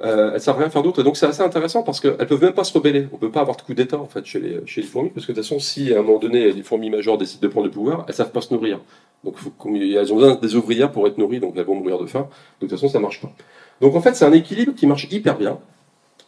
Euh, 0.00 0.32
elles 0.34 0.40
savent 0.40 0.58
rien 0.58 0.70
faire 0.70 0.82
d'autre. 0.82 1.00
Et 1.00 1.02
donc 1.02 1.16
c'est 1.16 1.26
assez 1.26 1.42
intéressant 1.42 1.82
parce 1.82 1.98
qu'elles 1.98 2.26
peuvent 2.26 2.42
même 2.42 2.52
pas 2.52 2.64
se 2.64 2.72
rebeller. 2.72 3.08
On 3.12 3.16
peut 3.16 3.32
pas 3.32 3.40
avoir 3.40 3.56
de 3.56 3.62
coup 3.62 3.74
d'état 3.74 3.98
en 3.98 4.06
fait 4.06 4.24
chez 4.24 4.38
les, 4.38 4.82
fourmis 4.82 5.10
parce 5.10 5.26
que 5.26 5.32
de 5.32 5.36
toute 5.36 5.44
façon 5.44 5.58
si 5.58 5.92
à 5.92 6.00
un 6.00 6.02
moment 6.02 6.18
donné 6.18 6.52
les 6.52 6.62
fourmis 6.62 6.90
majors 6.90 7.18
décident 7.18 7.42
de 7.42 7.48
prendre 7.48 7.66
le 7.66 7.72
pouvoir, 7.72 8.04
elles 8.06 8.14
savent 8.14 8.30
pas 8.32 8.42
se 8.42 8.52
nourrir. 8.52 8.80
Donc 9.24 9.34
elles 9.64 10.12
ont 10.12 10.16
besoin 10.16 10.34
des 10.36 10.54
ouvrières 10.54 10.92
pour 10.92 11.08
être 11.08 11.18
nourries, 11.18 11.40
donc 11.40 11.54
elles 11.56 11.64
vont 11.64 11.74
mourir 11.74 11.98
de 11.98 12.06
faim. 12.06 12.20
Donc 12.20 12.28
de 12.60 12.66
toute 12.66 12.70
façon 12.70 12.88
ça 12.88 13.00
marche 13.00 13.20
pas. 13.20 13.32
Donc 13.80 13.94
en 13.94 14.00
fait 14.00 14.14
c'est 14.14 14.24
un 14.24 14.32
équilibre 14.32 14.74
qui 14.74 14.86
marche 14.86 15.08
hyper 15.10 15.36
bien 15.38 15.58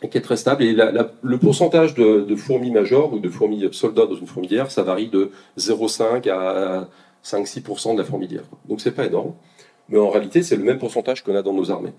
et 0.02 0.08
qui 0.08 0.18
est 0.18 0.22
très 0.22 0.36
stable. 0.36 0.62
Et 0.62 0.72
le 0.74 1.38
pourcentage 1.38 1.94
de, 1.94 2.36
fourmis 2.36 2.70
majors 2.70 3.12
ou 3.12 3.18
de 3.18 3.28
fourmis 3.28 3.68
soldats 3.72 4.06
dans 4.06 4.14
une 4.14 4.26
fourmilière, 4.26 4.70
ça 4.70 4.82
varie 4.82 5.08
de 5.08 5.30
0,5 5.58 6.28
à 6.30 6.88
5-6% 7.24 7.94
de 7.94 7.98
la 7.98 8.04
fourmilière. 8.04 8.44
Donc 8.68 8.80
c'est 8.80 8.92
pas 8.92 9.06
énorme. 9.06 9.34
Mais 9.88 9.98
en 9.98 10.08
réalité, 10.08 10.42
c'est 10.42 10.56
le 10.56 10.62
même 10.62 10.78
pourcentage 10.78 11.24
qu'on 11.24 11.34
a 11.34 11.42
dans 11.42 11.52
nos 11.52 11.70
armées. 11.70 11.92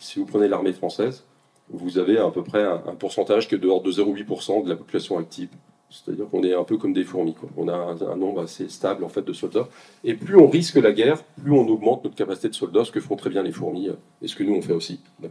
Si 0.00 0.18
vous 0.18 0.24
prenez 0.24 0.48
l'armée 0.48 0.72
française, 0.72 1.24
vous 1.70 1.98
avez 1.98 2.18
à 2.18 2.30
peu 2.30 2.42
près 2.42 2.62
un, 2.62 2.82
un 2.86 2.94
pourcentage 2.94 3.48
qui 3.48 3.54
est 3.54 3.58
de 3.58 3.66
l'ordre 3.66 3.84
de 3.84 3.92
0,8% 3.92 4.64
de 4.64 4.68
la 4.68 4.76
population 4.76 5.18
active. 5.18 5.50
C'est-à-dire 5.94 6.28
qu'on 6.28 6.42
est 6.42 6.54
un 6.54 6.64
peu 6.64 6.76
comme 6.76 6.92
des 6.92 7.04
fourmis. 7.04 7.36
On 7.56 7.68
a 7.68 7.72
un, 7.74 8.16
nombre 8.16 8.42
assez 8.42 8.68
stable 8.68 9.04
en 9.04 9.08
fait 9.08 9.22
de 9.22 9.32
soldats. 9.32 9.68
Et 10.02 10.14
plus 10.14 10.36
on 10.36 10.48
risque 10.48 10.74
la 10.74 10.92
guerre, 10.92 11.22
plus 11.40 11.52
on 11.52 11.68
augmente 11.68 12.02
notre 12.02 12.16
capacité 12.16 12.48
de 12.48 12.54
soldats, 12.54 12.84
ce 12.84 12.90
que 12.90 13.00
font 13.00 13.14
très 13.14 13.30
bien 13.30 13.44
les 13.44 13.52
fourmis, 13.52 13.88
euh, 13.88 13.94
et 14.20 14.26
ce 14.26 14.34
que 14.34 14.42
nous 14.42 14.54
on 14.54 14.62
fait 14.62 14.72
aussi. 14.72 15.00
Euh, 15.22 15.28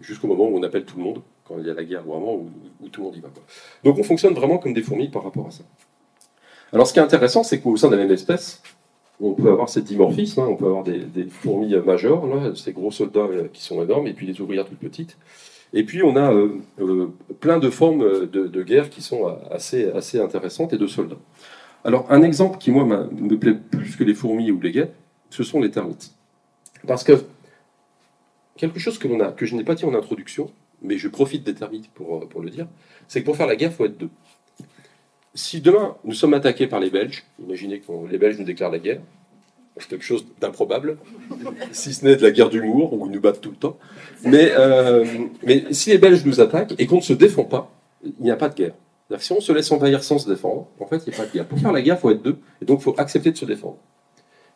jusqu'au 0.00 0.26
moment 0.26 0.48
où 0.48 0.58
on 0.58 0.62
appelle 0.62 0.86
tout 0.86 0.96
le 0.96 1.02
monde, 1.02 1.20
quand 1.44 1.58
il 1.58 1.66
y 1.66 1.70
a 1.70 1.74
la 1.74 1.84
guerre 1.84 2.02
vraiment, 2.02 2.34
où, 2.34 2.88
tout 2.88 3.02
le 3.02 3.06
monde 3.08 3.16
y 3.16 3.20
va. 3.20 3.28
Donc 3.84 3.98
on 3.98 4.02
fonctionne 4.02 4.32
vraiment 4.32 4.56
comme 4.56 4.72
des 4.72 4.82
fourmis 4.82 5.08
par 5.08 5.22
rapport 5.22 5.46
à 5.46 5.50
ça. 5.50 5.64
Alors 6.72 6.86
ce 6.86 6.94
qui 6.94 6.98
est 6.98 7.02
intéressant, 7.02 7.42
c'est 7.42 7.60
qu'au 7.60 7.76
sein 7.76 7.88
de 7.88 7.96
la 7.96 8.02
même 8.02 8.12
espèce, 8.12 8.62
on 9.20 9.34
peut 9.34 9.50
avoir 9.50 9.68
ces 9.68 9.82
dimorphismes, 9.82 10.40
hein, 10.40 10.46
on 10.48 10.56
peut 10.56 10.66
avoir 10.66 10.82
des, 10.82 11.26
fourmis 11.28 11.74
euh, 11.74 11.82
majeures, 11.82 12.22
ces 12.56 12.72
gros 12.72 12.90
soldats 12.90 13.28
qui 13.52 13.62
sont 13.62 13.82
énormes, 13.82 14.06
et 14.06 14.14
puis 14.14 14.26
des 14.26 14.40
ouvrières 14.40 14.64
toutes 14.64 14.78
petites. 14.78 15.18
Et 15.72 15.84
puis 15.84 16.02
on 16.02 16.16
a 16.16 16.32
euh, 16.32 16.58
euh, 16.80 17.08
plein 17.40 17.58
de 17.58 17.70
formes 17.70 18.02
euh, 18.02 18.26
de, 18.26 18.62
guerre 18.62 18.90
qui 18.90 19.02
sont 19.02 19.26
assez, 19.50 19.90
assez 19.90 20.20
intéressantes 20.20 20.72
et 20.72 20.78
de 20.78 20.86
soldats. 20.86 21.18
Alors 21.84 22.10
un 22.10 22.22
exemple 22.22 22.58
qui 22.58 22.70
moi 22.70 22.84
me 22.84 23.38
plaît 23.38 23.54
plus 23.54 23.96
que 23.96 24.04
les 24.04 24.14
fourmis 24.14 24.50
ou 24.50 24.60
les 24.60 24.72
guêpes, 24.72 24.94
ce 25.30 25.42
sont 25.42 25.60
les 25.60 25.70
termites. 25.70 26.12
Parce 26.86 27.04
que 27.04 27.24
quelque 28.56 28.78
chose 28.78 28.98
que, 28.98 29.30
que 29.32 29.46
je 29.46 29.54
n'ai 29.54 29.64
pas 29.64 29.74
dit 29.74 29.84
en 29.84 29.94
introduction, 29.94 30.50
mais 30.82 30.98
je 30.98 31.08
profite 31.08 31.44
des 31.44 31.54
termites 31.54 31.90
pour, 31.92 32.28
pour 32.28 32.42
le 32.42 32.50
dire, 32.50 32.66
c'est 33.06 33.20
que 33.20 33.26
pour 33.26 33.36
faire 33.36 33.46
la 33.46 33.56
guerre, 33.56 33.70
il 33.70 33.76
faut 33.76 33.84
être 33.84 33.98
deux. 33.98 34.10
Si 35.34 35.60
demain 35.60 35.96
nous 36.04 36.14
sommes 36.14 36.34
attaqués 36.34 36.66
par 36.66 36.80
les 36.80 36.90
Belges, 36.90 37.24
imaginez 37.38 37.78
que 37.80 37.92
les 38.10 38.18
Belges 38.18 38.38
nous 38.38 38.44
déclarent 38.44 38.72
la 38.72 38.80
guerre, 38.80 39.00
quelque 39.88 40.04
chose 40.04 40.26
d'improbable, 40.40 40.98
si 41.72 41.94
ce 41.94 42.04
n'est 42.04 42.16
de 42.16 42.22
la 42.22 42.30
guerre 42.30 42.50
d'humour, 42.50 42.92
où 42.92 43.06
ils 43.06 43.12
nous 43.12 43.20
battent 43.20 43.40
tout 43.40 43.50
le 43.50 43.56
temps. 43.56 43.78
Mais, 44.24 44.52
euh, 44.56 45.04
mais 45.42 45.64
si 45.72 45.90
les 45.90 45.98
Belges 45.98 46.24
nous 46.24 46.40
attaquent 46.40 46.74
et 46.78 46.86
qu'on 46.86 46.96
ne 46.96 47.02
se 47.02 47.12
défend 47.12 47.44
pas, 47.44 47.72
il 48.04 48.12
n'y 48.20 48.30
a 48.30 48.36
pas 48.36 48.48
de 48.48 48.54
guerre. 48.54 48.74
Si 49.18 49.32
on 49.32 49.40
se 49.40 49.52
laisse 49.52 49.70
envahir 49.72 50.04
sans 50.04 50.18
se 50.18 50.28
défendre, 50.28 50.68
en 50.78 50.86
fait, 50.86 51.02
il 51.06 51.10
n'y 51.10 51.14
a 51.14 51.18
pas 51.18 51.26
de 51.26 51.32
guerre. 51.32 51.46
Pour 51.46 51.58
faire 51.58 51.72
la 51.72 51.82
guerre, 51.82 51.96
il 51.96 52.00
faut 52.00 52.10
être 52.10 52.22
deux, 52.22 52.38
et 52.62 52.64
donc 52.64 52.80
il 52.80 52.82
faut 52.82 52.94
accepter 52.96 53.32
de 53.32 53.36
se 53.36 53.44
défendre. 53.44 53.78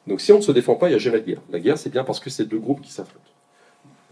Donc 0.06 0.20
si 0.20 0.32
on 0.32 0.36
ne 0.36 0.42
se 0.42 0.52
défend 0.52 0.74
pas, 0.74 0.88
il 0.88 0.90
n'y 0.90 0.96
a 0.96 0.98
jamais 0.98 1.20
de 1.20 1.26
guerre. 1.26 1.40
La 1.50 1.58
guerre, 1.58 1.78
c'est 1.78 1.90
bien 1.90 2.04
parce 2.04 2.20
que 2.20 2.30
c'est 2.30 2.44
deux 2.44 2.58
groupes 2.58 2.80
qui 2.80 2.92
s'affrontent. 2.92 3.24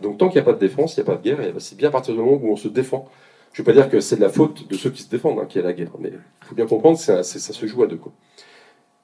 Donc 0.00 0.18
tant 0.18 0.28
qu'il 0.28 0.36
n'y 0.36 0.40
a 0.40 0.44
pas 0.44 0.54
de 0.54 0.58
défense, 0.58 0.96
il 0.96 1.00
n'y 1.00 1.08
a 1.08 1.12
pas 1.12 1.18
de 1.18 1.22
guerre, 1.22 1.40
et 1.40 1.52
c'est 1.58 1.76
bien 1.76 1.88
à 1.88 1.92
partir 1.92 2.14
du 2.14 2.20
moment 2.20 2.40
où 2.42 2.50
on 2.50 2.56
se 2.56 2.68
défend. 2.68 3.08
Je 3.52 3.60
ne 3.60 3.66
veux 3.66 3.72
pas 3.72 3.78
dire 3.78 3.90
que 3.90 4.00
c'est 4.00 4.16
de 4.16 4.22
la 4.22 4.30
faute 4.30 4.68
de 4.68 4.74
ceux 4.76 4.90
qui 4.90 5.02
se 5.02 5.10
défendent 5.10 5.38
hein, 5.38 5.44
qu'il 5.46 5.60
y 5.60 5.64
a 5.64 5.66
la 5.66 5.74
guerre, 5.74 5.92
mais 5.98 6.10
il 6.10 6.46
faut 6.46 6.54
bien 6.54 6.66
comprendre 6.66 6.98
que 6.98 7.22
ça 7.22 7.22
se 7.22 7.66
joue 7.66 7.82
à 7.82 7.86
deux. 7.86 7.96
Quoi. 7.96 8.12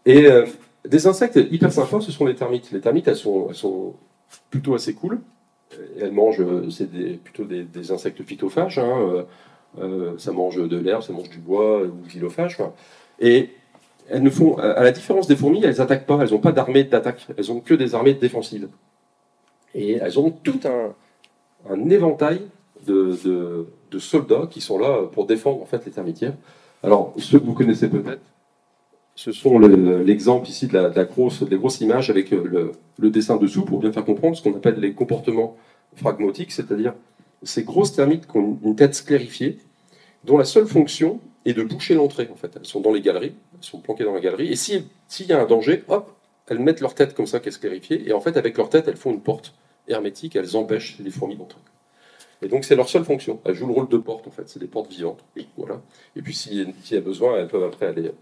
Et 0.06 0.26
euh, 0.26 0.46
des 0.86 1.06
insectes 1.06 1.38
hyper 1.50 1.72
sympas, 1.72 2.00
ce 2.00 2.12
sont 2.12 2.26
les 2.26 2.34
termites. 2.34 2.70
Les 2.72 2.80
termites, 2.80 3.08
elles 3.08 3.16
sont, 3.16 3.94
plutôt 4.50 4.74
assez 4.74 4.94
cool. 4.94 5.20
Elles 6.00 6.12
mangent, 6.12 6.40
euh, 6.40 6.70
c'est 6.70 6.90
des- 6.90 7.14
plutôt 7.14 7.44
des, 7.44 7.92
insectes 7.92 8.22
phytophages. 8.22 8.78
hein, 8.78 8.98
euh, 9.00 9.22
euh, 9.80 10.18
ça 10.18 10.32
mange 10.32 10.56
de 10.56 10.76
l'herbe, 10.78 11.02
ça 11.02 11.12
mange 11.12 11.28
du 11.30 11.38
bois 11.38 11.82
ou 11.82 12.06
xylophages. 12.06 12.56
quoi. 12.56 12.74
Et 13.20 13.50
elles 14.08 14.22
ne 14.22 14.30
font, 14.30 14.56
à 14.56 14.82
la 14.82 14.90
différence 14.92 15.26
des 15.26 15.36
fourmis, 15.36 15.62
elles 15.64 15.80
attaquent 15.80 16.06
pas. 16.06 16.18
Elles 16.22 16.30
n'ont 16.30 16.38
pas 16.38 16.52
d'armée 16.52 16.84
d'attaque. 16.84 17.26
Elles 17.36 17.52
ont 17.52 17.60
que 17.60 17.74
des 17.74 17.94
armées 17.94 18.14
défensives. 18.14 18.68
Et 19.74 19.92
elles 19.94 20.18
ont 20.18 20.30
tout 20.30 20.60
un, 20.64 20.94
éventail 21.90 22.40
de, 22.86 23.16
de- 23.24 23.66
de 23.90 23.98
soldats 23.98 24.46
qui 24.50 24.60
sont 24.60 24.78
là 24.78 25.02
pour 25.12 25.26
défendre 25.26 25.60
en 25.62 25.66
fait 25.66 25.84
les 25.84 25.92
termitières. 25.92 26.34
Alors 26.82 27.12
ceux 27.18 27.38
que 27.38 27.44
vous 27.44 27.54
connaissez 27.54 27.88
peut-être, 27.88 28.20
ce 29.18 29.32
sont 29.32 29.58
le- 29.58 30.04
l'exemple 30.04 30.48
ici 30.48 30.68
de 30.68 30.74
la, 30.78 31.04
grosse, 31.04 31.42
des 31.42 31.56
grosses 31.56 31.80
images 31.80 32.08
avec 32.08 32.32
euh, 32.32 32.70
le, 32.98 33.10
dessin 33.10 33.36
dessous 33.36 33.64
pour 33.64 33.80
bien 33.80 33.90
faire 33.90 34.04
comprendre 34.04 34.36
ce 34.36 34.42
qu'on 34.44 34.54
appelle 34.54 34.78
les 34.78 34.92
comportements 34.92 35.56
phragmotiques, 35.96 36.52
c'est-à-dire 36.52 36.94
ces 37.42 37.64
grosses 37.64 37.92
termites 37.92 38.28
qui 38.28 38.36
ont 38.36 38.60
une 38.62 38.76
tête 38.76 38.94
sclérifiée, 38.94 39.58
dont 40.22 40.38
la 40.38 40.44
seule 40.44 40.68
fonction 40.68 41.18
est 41.44 41.52
de 41.52 41.64
boucher 41.64 41.94
l'entrée. 41.96 42.28
En 42.32 42.36
fait, 42.36 42.52
elles 42.54 42.64
sont 42.64 42.80
dans 42.80 42.92
les 42.92 43.00
galeries, 43.00 43.32
elles 43.54 43.64
sont 43.64 43.80
planquées 43.80 44.04
dans 44.04 44.14
la 44.14 44.20
galerie, 44.20 44.52
et 44.52 44.56
si- 44.56 44.84
s'il 45.08 45.26
y 45.26 45.32
a 45.32 45.42
un 45.42 45.46
danger, 45.46 45.82
hop, 45.88 46.12
elles 46.46 46.60
mettent 46.60 46.80
leur 46.80 46.94
tête 46.94 47.12
comme 47.14 47.26
ça, 47.26 47.40
qui 47.40 47.48
est 47.48 47.52
sclérifiée, 47.52 48.08
et 48.08 48.12
en 48.12 48.20
fait, 48.20 48.36
avec 48.36 48.56
leur 48.56 48.68
tête, 48.70 48.86
elles 48.86 48.96
font 48.96 49.10
une 49.10 49.20
porte 49.20 49.52
hermétique, 49.88 50.36
elles 50.36 50.56
empêchent 50.56 50.96
les 51.00 51.10
fourmis 51.10 51.34
d'entrer. 51.34 51.58
Et 52.40 52.46
donc, 52.46 52.64
c'est 52.64 52.76
leur 52.76 52.88
seule 52.88 53.04
fonction. 53.04 53.40
Elles 53.44 53.56
jouent 53.56 53.66
le 53.66 53.72
rôle 53.72 53.88
de 53.88 53.96
porte, 53.96 54.28
en 54.28 54.30
fait. 54.30 54.48
C'est 54.48 54.60
des 54.60 54.68
portes 54.68 54.92
vivantes. 54.92 55.24
Voilà. 55.56 55.80
Et 56.14 56.22
puis, 56.22 56.34
s'il 56.34 56.72
y 56.88 56.96
a 56.96 57.00
besoin, 57.00 57.36
elles 57.36 57.48
peuvent 57.48 57.64
après 57.64 57.86
aller 57.86 58.12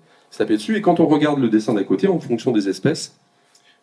dessus. 0.45 0.77
Et 0.77 0.81
quand 0.81 1.01
on 1.01 1.07
regarde 1.07 1.39
le 1.41 1.49
dessin 1.49 1.75
d'à 1.75 1.85
côté, 1.85 2.09
en 2.09 2.21
fonction 2.21 2.53
des 2.53 2.69
espèces 2.69 3.19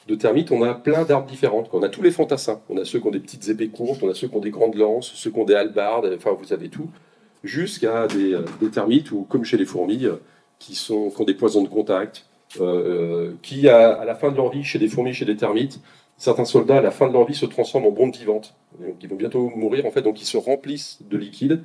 de 0.08 0.16
termites, 0.16 0.52
on 0.52 0.62
a 0.64 0.74
plein 0.74 1.04
d'arbres 1.04 1.30
différentes. 1.30 1.70
On 1.74 1.82
a 1.82 1.90
tous 1.90 2.02
les 2.02 2.12
fantassins. 2.12 2.62
On 2.70 2.78
a 2.78 2.86
ceux 2.86 3.00
qui 3.00 3.08
ont 3.08 3.12
des 3.12 3.20
petites 3.20 3.48
épées 3.50 3.70
courtes, 3.70 4.02
on 4.04 4.10
a 4.10 4.14
ceux 4.14 4.28
qui 4.28 4.36
ont 4.36 4.42
des 4.42 4.52
grandes 4.52 4.76
lances, 4.76 5.12
ceux 5.16 5.32
qui 5.32 5.40
ont 5.40 5.46
des 5.46 5.56
halbardes, 5.56 6.12
enfin, 6.16 6.32
vous 6.38 6.54
avez 6.54 6.70
tout. 6.70 6.90
Jusqu'à 7.44 8.08
des, 8.08 8.34
euh, 8.34 8.46
des 8.62 8.70
termites, 8.70 9.12
ou 9.12 9.24
comme 9.24 9.44
chez 9.44 9.58
les 9.58 9.66
fourmis, 9.66 10.06
euh, 10.06 10.16
qui, 10.60 10.76
sont, 10.76 11.10
qui 11.10 11.22
ont 11.22 11.26
des 11.26 11.34
poisons 11.34 11.64
de 11.64 11.70
contact, 11.70 12.26
euh, 12.62 13.34
qui, 13.42 13.68
à, 13.68 13.94
à 13.94 14.06
la 14.06 14.16
fin 14.16 14.32
de 14.32 14.38
leur 14.38 14.50
vie, 14.50 14.64
chez 14.64 14.80
des 14.80 14.88
fourmis, 14.88 15.14
chez 15.14 15.26
des 15.26 15.36
termites, 15.36 15.80
certains 16.18 16.46
soldats, 16.46 16.78
à 16.78 16.82
la 16.82 16.92
fin 16.92 17.08
de 17.08 17.14
leur 17.14 17.26
vie, 17.26 17.36
se 17.36 17.46
transforment 17.46 17.88
en 17.88 17.92
bombes 17.92 18.14
vivantes. 18.14 18.56
Donc, 18.80 18.96
ils 19.02 19.10
vont 19.10 19.16
bientôt 19.16 19.52
mourir, 19.56 19.86
en 19.86 19.92
fait, 19.92 20.02
donc 20.02 20.22
ils 20.22 20.26
se 20.26 20.38
remplissent 20.38 21.00
de 21.10 21.18
liquide 21.18 21.64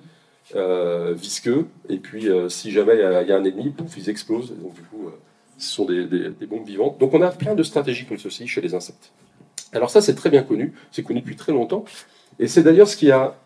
visqueux, 0.55 1.67
et 1.89 1.99
puis 1.99 2.29
euh, 2.29 2.49
si 2.49 2.71
jamais 2.71 2.95
il 2.95 3.01
y, 3.01 3.33
a- 3.33 3.37
un 3.37 3.45
ennemi, 3.45 3.71
pouf, 3.71 3.97
ils 3.97 4.09
explosent, 4.09 4.55
donc 4.57 4.75
du 4.75 4.83
coup, 4.83 5.07
euh, 5.07 5.11
ce 5.59 5.71
sont 5.71 5.85
des, 5.85 6.07
des- 6.07 6.47
bombes 6.47 6.67
vivantes. 6.67 6.99
Donc 6.99 7.15
on 7.15 7.23
a 7.23 7.31
plein 7.31 7.55
de 7.55 7.63
stratégies 7.63 8.07
comme 8.07 8.19
ceci 8.19 8.47
chez 8.47 8.61
les 8.61 8.75
insectes. 8.75 9.13
Alors 9.73 9.91
ça, 9.91 10.01
c'est 10.01 10.15
très 10.15 10.31
bien 10.31 10.43
connu, 10.43 10.73
c'est 10.91 11.03
connu 11.03 11.21
depuis 11.21 11.37
très 11.37 11.53
longtemps, 11.53 11.85
et 12.39 12.47
c'est 12.47 12.63
d'ailleurs 12.63 12.89
ce 12.89 12.97
qui 12.97 13.11
a 13.11 13.37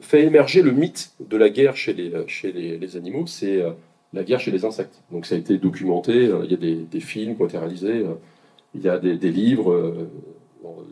fait 0.00 0.22
émerger 0.22 0.62
le 0.62 0.72
mythe 0.72 1.12
de 1.20 1.36
la 1.36 1.50
guerre 1.50 1.76
chez 1.76 1.92
les, 1.92 2.14
euh, 2.14 2.24
chez 2.26 2.52
les, 2.52 2.96
animaux, 2.96 3.26
c'est 3.26 3.60
euh, 3.60 3.72
la 4.12 4.22
guerre 4.22 4.40
chez 4.40 4.50
les 4.50 4.64
insectes. 4.64 5.02
Donc 5.10 5.26
ça 5.26 5.34
a 5.34 5.38
été 5.38 5.58
documenté, 5.58 6.12
euh, 6.12 6.42
il 6.44 6.50
y 6.50 6.54
a 6.54 6.84
des, 6.86 7.00
films 7.00 7.36
qui 7.36 7.42
ont 7.42 7.46
été 7.46 7.58
réalisés, 7.58 8.04
euh, 8.04 8.14
il 8.74 8.82
y 8.82 8.88
a 8.88 8.98
des, 8.98 9.16
livres 9.30 9.72
euh, 9.72 10.10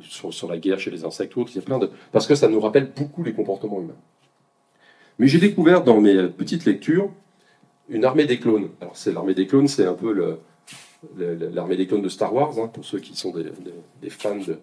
sur 0.00 0.48
la 0.48 0.58
guerre 0.58 0.78
chez 0.78 0.90
les 0.90 1.04
insectes 1.04 1.36
ou 1.36 1.40
autres, 1.40 1.52
il 1.54 1.56
y 1.56 1.58
a 1.60 1.62
plein 1.62 1.78
de... 1.78 1.90
parce 2.10 2.26
que 2.26 2.34
ça 2.34 2.48
nous 2.48 2.60
rappelle 2.60 2.90
beaucoup 2.94 3.22
les 3.22 3.32
comportements 3.32 3.80
humains. 3.80 3.96
Mais 5.18 5.28
j'ai 5.28 5.38
découvert 5.38 5.84
dans 5.84 6.00
mes 6.00 6.28
petites 6.28 6.64
lectures 6.64 7.10
une 7.88 8.04
armée 8.04 8.26
des 8.26 8.38
clones. 8.38 8.70
Alors 8.80 8.96
c'est 8.96 9.12
l'armée 9.12 9.34
des 9.34 9.46
clones, 9.46 9.68
c'est 9.68 9.86
un 9.86 9.94
peu 9.94 10.38
l'armée 11.18 11.76
des 11.76 11.86
clones 11.86 12.02
de 12.02 12.08
Star 12.08 12.34
Wars, 12.34 12.58
hein, 12.58 12.68
pour 12.68 12.84
ceux 12.84 12.98
qui 12.98 13.16
sont 13.16 13.32
des, 13.32 14.10
fans 14.10 14.36
de, 14.36 14.58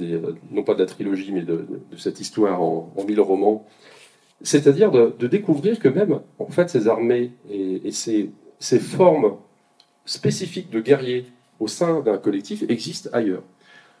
euh, 0.00 0.32
non 0.50 0.62
pas 0.62 0.74
de 0.74 0.80
la 0.80 0.86
trilogie, 0.86 1.32
mais 1.32 1.42
de, 1.42 1.66
cette 1.96 2.20
histoire 2.20 2.60
en, 2.62 2.92
mille 3.06 3.20
romans. 3.20 3.66
C'est-à-dire 4.42 4.90
de, 4.90 5.26
découvrir 5.26 5.78
que 5.78 5.88
même, 5.88 6.20
en 6.38 6.46
fait, 6.46 6.70
ces 6.70 6.86
armées 6.88 7.32
et, 7.50 7.90
ces, 7.90 8.30
formes 8.78 9.36
spécifiques 10.04 10.70
de 10.70 10.80
guerriers 10.80 11.26
au 11.60 11.66
sein 11.66 12.00
d'un 12.00 12.18
collectif 12.18 12.64
existent 12.68 13.10
ailleurs. 13.12 13.42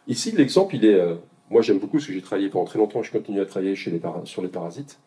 Ici, 0.06 0.32
l'exemple, 0.32 0.76
il 0.76 0.84
est. 0.84 0.94
euh, 0.94 1.16
moi, 1.50 1.62
j'aime 1.62 1.78
beaucoup 1.78 1.96
parce 1.96 2.06
que 2.06 2.12
j'ai 2.12 2.22
travaillé 2.22 2.50
pendant 2.50 2.66
très 2.66 2.78
longtemps 2.78 3.02
je 3.02 3.10
continue 3.10 3.40
à 3.40 3.46
travailler 3.46 3.74
sur 3.74 4.42
les 4.42 4.48
parasites. 4.48 4.98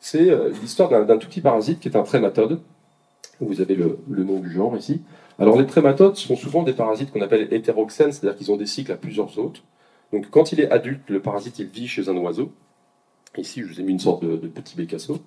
C'est 0.00 0.30
euh, 0.30 0.50
l'histoire 0.60 0.88
d'un 1.06 1.18
tout 1.18 1.28
petit 1.28 1.40
parasite 1.40 1.80
qui 1.80 1.88
est 1.88 1.96
un 1.96 2.02
trématode. 2.02 2.60
Vous 3.40 3.60
avez 3.60 3.74
le, 3.74 3.98
nom 4.08 4.38
du 4.38 4.50
genre 4.50 4.76
ici. 4.76 5.02
Alors, 5.38 5.58
les 5.58 5.66
trématodes 5.66 6.16
sont 6.16 6.36
souvent 6.36 6.62
des 6.62 6.72
parasites 6.72 7.12
qu'on 7.12 7.20
appelle 7.20 7.52
hétéroxènes, 7.52 8.12
c'est-à-dire 8.12 8.38
qu'ils 8.38 8.50
ont 8.50 8.56
des 8.56 8.66
cycles 8.66 8.92
à 8.92 8.96
plusieurs 8.96 9.38
hôtes. 9.38 9.62
Donc, 10.12 10.30
quand 10.30 10.52
il 10.52 10.60
est 10.60 10.70
adulte, 10.70 11.10
le 11.10 11.20
parasite, 11.20 11.58
il 11.58 11.66
vit 11.66 11.88
chez 11.88 12.08
un 12.08 12.16
oiseau. 12.16 12.52
Ici, 13.36 13.60
je 13.60 13.66
vous 13.66 13.80
ai 13.80 13.82
mis 13.82 13.92
une 13.92 13.98
sorte 13.98 14.24
de, 14.24 14.36
petit 14.48 14.76
bécasso, 14.76 15.18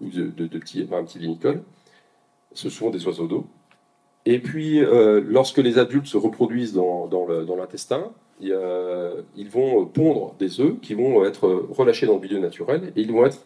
ou 0.00 0.08
de, 0.08 0.46
petit, 0.46 0.84
enfin, 0.84 0.98
un 0.98 1.04
petit 1.04 1.18
vinicole. 1.18 1.62
Ce 2.52 2.70
sont 2.70 2.90
des 2.90 3.04
oiseaux 3.06 3.26
d'eau. 3.26 3.46
Et 4.26 4.38
puis, 4.38 4.80
euh, 4.80 5.20
lorsque 5.26 5.58
les 5.58 5.78
adultes 5.78 6.06
se 6.06 6.16
reproduisent 6.16 6.74
dans, 6.74 7.08
l'intestin, 7.56 8.12
ils 8.40 9.48
vont 9.50 9.86
pondre 9.86 10.34
des 10.38 10.60
œufs 10.60 10.76
qui 10.80 10.94
vont 10.94 11.24
être 11.24 11.66
relâchés 11.70 12.06
dans 12.06 12.14
le 12.14 12.20
milieu 12.20 12.38
naturel 12.38 12.92
et 12.94 13.00
ils 13.00 13.10
vont 13.10 13.26
être 13.26 13.44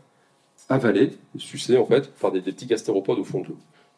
avalés, 0.72 1.10
sucés 1.38 1.76
en 1.78 1.86
fait, 1.86 2.10
par 2.14 2.32
des, 2.32 2.40
petits 2.40 2.66
gastéropodes 2.66 3.18
au 3.18 3.24
fond 3.24 3.40
de. 3.40 3.54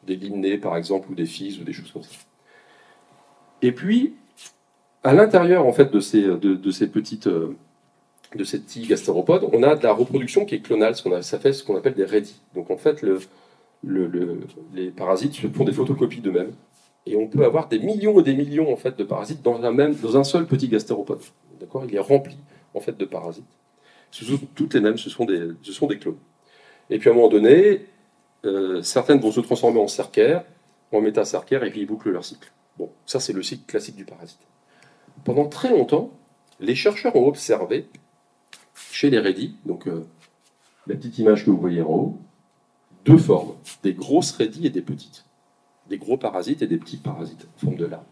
Des 0.06 0.16
limnés 0.16 0.58
par 0.58 0.76
exemple, 0.76 1.10
ou 1.10 1.14
des 1.14 1.24
physes, 1.26 1.58
ou 1.60 1.64
des 1.64 1.72
choses 1.72 1.90
comme 1.90 2.02
ça. 2.02 2.10
Et 3.62 3.72
puis, 3.72 4.14
à 5.02 5.14
l'intérieur 5.14 5.66
en 5.66 5.72
fait 5.72 5.90
de 5.90 6.00
ces, 6.00 6.22
de, 6.22 6.70
ces 6.70 6.88
petites. 6.88 7.26
euh, 7.26 7.56
de 8.34 8.42
ces 8.44 8.60
petits 8.60 8.86
gastéropodes, 8.86 9.48
on 9.52 9.62
a 9.62 9.76
de 9.76 9.82
la 9.84 9.92
reproduction 9.92 10.44
qui 10.44 10.56
est 10.56 10.60
clonale, 10.60 10.96
ce 10.96 11.02
qu'on 11.04 11.12
a- 11.12 11.22
ça 11.22 11.38
fait 11.38 11.52
ce 11.52 11.62
qu'on 11.62 11.76
appelle 11.76 11.94
des 11.94 12.04
rédis. 12.04 12.40
Donc 12.54 12.68
en 12.70 12.76
fait, 12.76 13.00
le, 13.00 13.20
le- 13.84 14.08
le- 14.08 14.40
les 14.74 14.90
parasites 14.90 15.36
font 15.54 15.64
des 15.64 15.72
photocopies 15.72 16.20
d'eux-mêmes. 16.20 16.52
Et 17.06 17.16
on 17.16 17.28
peut 17.28 17.44
avoir 17.44 17.68
des 17.68 17.78
millions 17.78 18.18
et 18.18 18.22
des 18.24 18.34
millions 18.34 18.72
en 18.72 18.76
fait 18.76 18.98
de 18.98 19.04
parasites 19.04 19.40
dans 19.42 19.62
un 19.62 19.70
même, 19.70 19.94
dans 19.94 20.16
un 20.16 20.24
seul 20.24 20.46
petit 20.46 20.68
gastéropode. 20.68 21.20
Il 21.88 21.94
est 21.94 21.98
rempli 22.00 22.36
en 22.74 22.80
fait 22.80 22.96
de 22.96 23.04
parasites. 23.04 23.44
Ce 24.10 24.24
sont 24.24 24.38
toutes 24.54 24.74
les 24.74 24.80
mêmes, 24.80 24.98
ce 24.98 25.10
sont 25.10 25.24
des, 25.26 25.50
ce 25.62 25.72
sont 25.72 25.86
des 25.86 25.98
clones. 25.98 26.16
Et 26.90 26.98
puis 26.98 27.08
à 27.08 27.12
un 27.12 27.16
moment 27.16 27.28
donné, 27.28 27.86
euh, 28.44 28.82
certaines 28.82 29.20
vont 29.20 29.32
se 29.32 29.40
transformer 29.40 29.80
en 29.80 29.88
cercaires, 29.88 30.44
en 30.92 31.00
métacercaires, 31.00 31.64
et 31.64 31.70
puis 31.70 31.80
ils 31.80 31.86
bouclent 31.86 32.10
leur 32.10 32.24
cycle. 32.24 32.52
Bon, 32.78 32.90
ça 33.06 33.20
c'est 33.20 33.32
le 33.32 33.42
cycle 33.42 33.64
classique 33.66 33.96
du 33.96 34.04
parasite. 34.04 34.40
Pendant 35.24 35.46
très 35.46 35.70
longtemps, 35.70 36.10
les 36.60 36.74
chercheurs 36.74 37.16
ont 37.16 37.26
observé 37.26 37.86
chez 38.90 39.10
les 39.10 39.18
rédis, 39.18 39.56
donc 39.64 39.86
euh, 39.86 40.06
la 40.86 40.94
petite 40.94 41.18
image 41.18 41.44
que 41.44 41.50
vous 41.50 41.58
voyez 41.60 41.82
en 41.82 41.90
haut, 41.90 42.18
deux 43.04 43.18
formes, 43.18 43.54
des 43.82 43.94
grosses 43.94 44.32
rédis 44.32 44.66
et 44.66 44.70
des 44.70 44.82
petites 44.82 45.24
des 45.88 45.98
gros 45.98 46.16
parasites 46.16 46.62
et 46.62 46.66
des 46.66 46.78
petits 46.78 46.96
parasites 46.96 47.46
forme 47.56 47.76
de 47.76 47.86
larves. 47.86 48.04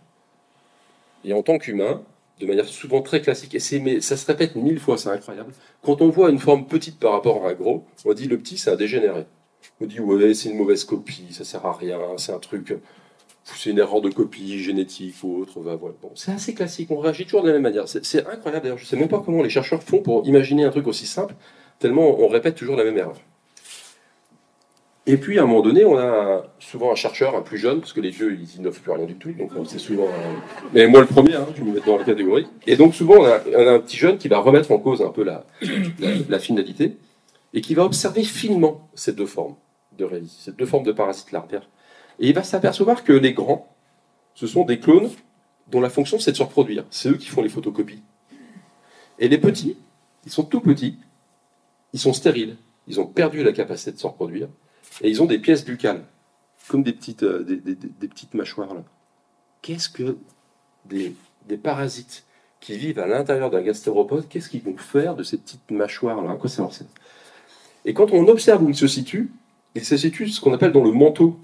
Et 1.25 1.33
en 1.33 1.43
tant 1.43 1.59
qu'humain, 1.59 2.03
de 2.43 2.47
manière 2.47 2.67
souvent 2.67 3.03
très 3.03 3.23
classique, 3.23 3.55
et 3.55 3.79
mais 3.79 4.01
ça 4.01 4.17
se 4.17 4.27
répète 4.27 4.57
mille 4.57 4.81
fois, 4.81 4.99
c'est 4.99 5.09
incroyable, 5.09 5.53
quand 5.83 6.03
on 6.03 6.09
voit 6.09 6.29
une 6.31 6.41
forme 6.41 6.67
petite 6.67 6.99
par 6.99 7.13
rapport 7.13 7.47
à 7.47 7.51
un 7.51 7.55
gros, 7.55 7.85
on 8.05 8.13
dit 8.15 8.27
le 8.27 8.37
petit 8.37 8.59
c'est 8.59 8.71
un 8.71 8.77
dégénéré. 8.77 9.27
On 9.81 9.87
dit 9.87 10.01
ouais 10.01 10.35
c'est 10.35 10.51
une 10.51 10.57
mauvaise 10.57 10.85
copie, 10.85 11.29
ça 11.31 11.45
sert 11.45 11.65
à 11.65 11.73
rien, 11.73 11.99
c'est 12.17 12.33
un 12.33 12.41
truc, 12.41 12.77
c'est 13.45 13.71
une 13.71 13.79
erreur 13.79 14.01
de 14.01 14.11
copie 14.11 14.59
génétique 14.59 15.15
ou 15.23 15.41
autre. 15.43 15.61
va, 15.61 15.77
voilà. 15.77 15.95
Bon, 16.03 16.11
c'est 16.17 16.33
assez 16.33 16.53
classique, 16.53 16.91
on 16.91 16.99
réagit 16.99 17.25
toujours 17.25 17.43
de 17.43 17.49
la 17.49 17.55
même 17.55 17.63
manière. 17.63 17.87
C'est 17.87 18.27
incroyable 18.27 18.65
d'ailleurs, 18.65 18.79
je 18.79 18.85
ne 18.85 18.89
sais 18.89 18.97
même 18.97 19.09
pas 19.09 19.23
comment 19.25 19.43
les 19.43 19.51
chercheurs 19.51 19.83
font 19.83 20.03
pour 20.03 20.27
imaginer 20.27 20.65
un 20.65 20.71
truc 20.71 20.89
aussi 20.89 21.07
simple, 21.07 21.35
tellement 21.79 22.21
on 22.21 22.27
répète 22.27 22.57
toujours 22.57 22.77
la 22.77 22.85
même 22.85 22.99
erreur. 22.99 23.21
Et 25.05 25.17
puis, 25.17 25.39
à 25.39 25.43
un 25.43 25.47
moment 25.47 25.63
donné, 25.63 25.85
on 25.85 25.99
a 25.99 26.45
souvent 26.61 26.93
un 26.93 26.95
chercheur, 26.95 27.35
un 27.35 27.43
plus 27.43 27.59
jeune, 27.59 27.81
parce 27.81 27.93
que 27.93 28.01
les 28.01 28.11
vieux, 28.11 28.39
ils 28.41 28.57
innovent 28.57 28.81
plus 28.81 28.93
rien 28.93 29.05
du 29.05 29.17
tout. 29.17 29.33
Donc, 29.33 29.51
c'est 29.67 29.81
souvent. 29.81 30.07
un- 30.07 30.69
Mais 30.73 30.87
moi, 30.87 31.01
le 31.01 31.07
premier, 31.07 31.35
hein, 31.35 31.47
je 31.57 31.63
me 31.65 31.73
mets 31.73 31.81
dans 31.85 31.99
la 31.99 32.05
catégorie. 32.05 32.47
Et 32.69 32.77
donc, 32.77 32.95
souvent, 32.95 33.17
on 33.17 33.25
a, 33.25 33.37
un 33.75 33.81
petit 33.81 33.97
jeune 33.97 34.17
qui 34.17 34.29
va 34.29 34.39
remettre 34.39 34.71
en 34.71 34.79
cause 34.79 35.03
un 35.03 35.09
peu 35.09 35.25
la, 35.25 36.39
finalité 36.39 36.97
et 37.53 37.61
qui 37.61 37.75
va 37.75 37.85
observer 37.85 38.23
finement 38.23 38.89
ces 38.95 39.13
deux 39.13 39.27
formes 39.27 39.57
de 39.99 40.05
révis, 40.05 40.39
ces 40.41 40.53
deux 40.53 40.67
formes 40.67 40.85
de 40.85 40.93
parasites 40.93 41.33
larvaires. 41.33 41.69
Et 42.21 42.29
il 42.29 42.35
va 42.35 42.45
s'apercevoir 42.45 43.03
que 43.03 43.13
les 43.13 43.33
grands, 43.33 43.75
ce 44.35 44.47
sont 44.47 44.65
des 44.65 44.79
clones 44.79 45.11
dont 45.69 45.81
la 45.81 45.91
fonction, 45.91 46.21
c'est 46.21 46.31
de 46.31 46.37
se 46.37 46.43
reproduire. 46.45 46.85
C'est 46.91 47.09
eux 47.09 47.17
qui 47.17 47.27
font 47.27 47.43
les 47.43 47.49
photocopies. 47.49 48.03
Et 49.19 49.29
les 49.29 49.39
petits, 49.39 49.77
ils 50.25 50.31
sont 50.33 50.45
tout 50.45 50.61
petits, 50.61 50.97
ils 51.93 52.01
sont 52.01 52.13
stériles, 52.13 52.57
ils 52.87 53.01
ont 53.01 53.07
perdu 53.07 53.43
la 53.43 53.53
capacité 53.53 53.91
de 53.93 53.99
se 53.99 54.07
reproduire. 54.07 54.49
Et 55.01 55.11
ils 55.11 55.23
ont 55.23 55.27
des 55.27 55.39
pièces 55.39 55.65
buccales, 55.65 56.05
comme 56.69 56.83
des 56.83 56.93
petites, 56.93 57.23
euh, 57.23 57.43
des, 57.43 58.09
petites 58.09 58.35
mâchoires. 58.35 58.75
là. 58.75 58.83
Qu'est-ce 59.63 59.89
que 59.89 60.17
des, 60.85 61.15
parasites 61.63 62.25
qui 62.61 62.77
vivent 62.77 62.99
à 62.99 63.07
l'intérieur 63.07 63.51
d'un 63.51 63.63
gastéropode, 63.63 64.29
qu'est-ce 64.29 64.49
qu'ils 64.49 64.63
vont 64.63 64.77
faire 64.77 65.17
de 65.17 65.23
ces 65.23 65.39
petites 65.39 65.71
mâchoires-là? 65.71 66.33
À 66.33 66.37
quoi 66.37 66.49
ça 66.51 66.69
Et 67.85 67.95
quand 67.95 68.13
on 68.13 68.27
observe 68.29 68.63
où 68.63 68.69
ils 68.69 68.77
se 68.77 68.87
situent, 68.87 69.31
ils 69.75 69.85
se 69.85 69.97
situent 69.97 70.29
ce 70.29 70.41
qu'on 70.41 70.53
appelle 70.53 70.73
dans 70.73 70.85
le 70.85 70.93
manteau 70.93 71.39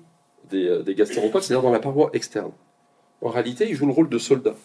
des, 0.51 0.67
euh, 0.67 0.83
des 0.83 0.95
gastéropodes, 0.95 1.43
c'est-à-dire 1.43 1.63
dans 1.63 1.73
la 1.73 1.81
paroi 1.81 2.11
externe. 2.13 2.53
En 3.21 3.31
réalité, 3.31 3.69
ils 3.69 3.75
jouent 3.75 3.87
le 3.87 3.93
rôle 3.93 4.09
de 4.09 4.19
soldats. 4.19 4.57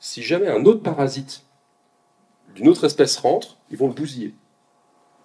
Si 0.00 0.22
jamais 0.22 0.48
un 0.48 0.64
autre 0.64 0.82
parasite 0.82 1.44
d'une 2.54 2.68
autre 2.68 2.84
espèce 2.84 3.16
rentre, 3.16 3.56
ils 3.70 3.76
vont 3.76 3.88
le 3.88 3.94
bousiller. 3.94 4.34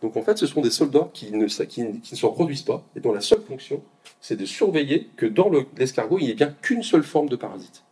Donc 0.01 0.15
en 0.15 0.21
fait, 0.21 0.37
ce 0.37 0.47
sont 0.47 0.61
des 0.61 0.69
soldats 0.69 1.09
qui 1.13 1.31
ne, 1.31 1.45
qui, 1.47 1.81
ne- 1.83 1.93
se 2.03 2.25
reproduisent 2.25 2.61
pas 2.61 2.83
et 2.95 2.99
dont 3.01 3.11
la 3.11 3.21
seule 3.21 3.41
fonction, 3.41 3.81
c'est 4.21 4.37
de 4.37 4.45
surveiller 4.45 5.09
que 5.17 5.25
dans 5.25 5.49
le- 5.49 5.65
l'escargot, 5.77 6.17
il 6.19 6.25
n'y 6.25 6.31
ait 6.31 6.35
bien 6.35 6.55
qu'une 6.61 6.83
seule 6.83 7.03
forme 7.03 7.27
de 7.29 7.35
parasite. 7.35 7.83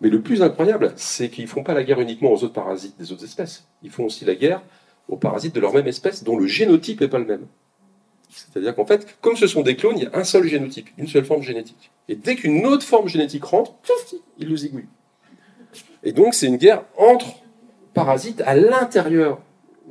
Mais 0.00 0.08
le 0.10 0.20
plus 0.22 0.42
incroyable, 0.42 0.92
c'est 0.96 1.28
qu'ils 1.30 1.44
ne 1.44 1.48
font 1.48 1.62
pas 1.62 1.74
la 1.74 1.82
guerre 1.84 2.00
uniquement 2.00 2.30
aux 2.32 2.42
autres 2.44 2.52
parasites 2.54 2.98
des 2.98 3.12
autres 3.12 3.24
espèces. 3.24 3.66
Ils 3.82 3.90
font 3.90 4.04
aussi 4.04 4.24
la 4.24 4.34
guerre 4.34 4.62
aux 5.08 5.16
parasites 5.16 5.54
de 5.54 5.60
leur 5.60 5.72
même 5.74 5.86
espèce 5.86 6.24
dont 6.24 6.36
le 6.38 6.46
génotype 6.46 7.00
n'est 7.00 7.08
pas 7.08 7.18
le 7.18 7.24
même. 7.26 7.46
C'est-à-dire 8.30 8.74
qu'en 8.74 8.84
fait, 8.84 9.16
comme 9.20 9.36
ce 9.36 9.46
sont 9.46 9.62
des 9.62 9.76
clones, 9.76 9.96
il 9.98 10.04
y 10.04 10.06
a 10.06 10.10
un 10.18 10.24
seul 10.24 10.46
génotype, 10.46 10.88
une 10.98 11.06
seule 11.06 11.24
forme 11.24 11.42
génétique. 11.42 11.90
Et 12.08 12.16
dès 12.16 12.34
qu'une 12.36 12.66
autre 12.66 12.84
forme 12.84 13.08
génétique 13.08 13.44
rentre, 13.44 13.72
ils 14.38 14.48
le 14.48 14.56
zigouillent. 14.56 14.88
Et 16.02 16.12
donc 16.12 16.34
c'est 16.34 16.46
une 16.46 16.56
guerre 16.56 16.84
entre 16.98 17.26
parasites 17.94 18.42
à 18.42 18.54
l'intérieur 18.54 19.40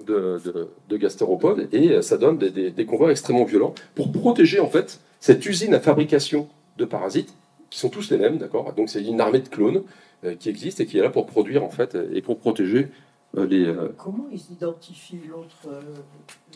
de, 0.06 0.40
de, 0.44 0.70
de 0.90 0.98
gastéropodes 0.98 1.68
et 1.72 1.92
euh, 1.92 2.02
ça 2.02 2.18
donne 2.18 2.38
des, 2.38 2.50
des, 2.52 2.72
des 2.72 2.86
combats 2.86 3.12
extrêmement 3.12 3.46
violents 3.46 3.74
pour 3.96 4.12
protéger 4.12 4.60
en 4.60 4.70
fait 4.70 5.00
cette 5.20 5.46
usine 5.46 5.74
à 5.74 5.80
fabrication 5.80 6.48
de 6.78 6.86
parasites 6.86 7.34
qui 7.70 7.80
sont 7.80 7.90
tous 7.90 8.10
les 8.12 8.18
mêmes, 8.18 8.38
d'accord? 8.38 8.74
Donc 8.74 8.90
c'est 8.90 9.04
une 9.04 9.20
armée 9.22 9.40
de 9.40 9.48
clones 9.50 9.84
euh, 10.24 10.36
qui 10.36 10.50
existe 10.50 10.80
et 10.82 10.86
qui 10.86 10.98
est 10.98 11.02
là 11.02 11.10
pour 11.10 11.26
produire 11.26 11.64
en 11.64 11.70
fait 11.70 11.98
et 12.14 12.22
pour 12.22 12.38
protéger 12.40 12.90
euh, 13.38 13.46
les. 13.46 13.66
euh, 13.66 13.90
Comment 13.98 14.28
ils 14.32 14.54
identifient 14.54 15.22
l'autre 15.30 15.82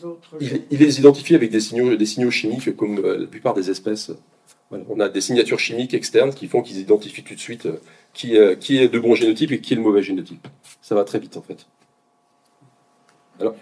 l'autre 0.02 0.36
il, 0.40 0.62
il 0.70 0.78
les 0.78 0.98
identifie 1.00 1.34
avec 1.34 1.50
des 1.50 1.60
signaux, 1.60 1.96
des 1.96 2.06
signaux 2.06 2.30
chimiques 2.30 2.76
comme 2.76 3.00
la 3.02 3.26
plupart 3.26 3.54
des 3.54 3.70
espèces. 3.70 4.12
Voilà. 4.70 4.84
On 4.88 5.00
a 5.00 5.08
des 5.08 5.20
signatures 5.20 5.58
chimiques 5.58 5.94
externes 5.94 6.32
qui 6.32 6.46
font 6.46 6.62
qu'ils 6.62 6.78
identifient 6.78 7.24
tout 7.24 7.34
de 7.34 7.40
suite 7.40 7.66
qui, 8.14 8.36
qui 8.60 8.78
est 8.78 8.88
de 8.88 8.98
bon 9.00 9.14
génotype 9.16 9.50
et 9.50 9.60
qui 9.60 9.72
est 9.72 9.76
le 9.76 9.82
mauvais 9.82 10.02
génotype. 10.02 10.46
Ça 10.80 10.94
va 10.94 11.02
très 11.04 11.18
vite 11.18 11.36
en 11.36 11.42
fait. 11.42 11.66
Alors, 13.40 13.54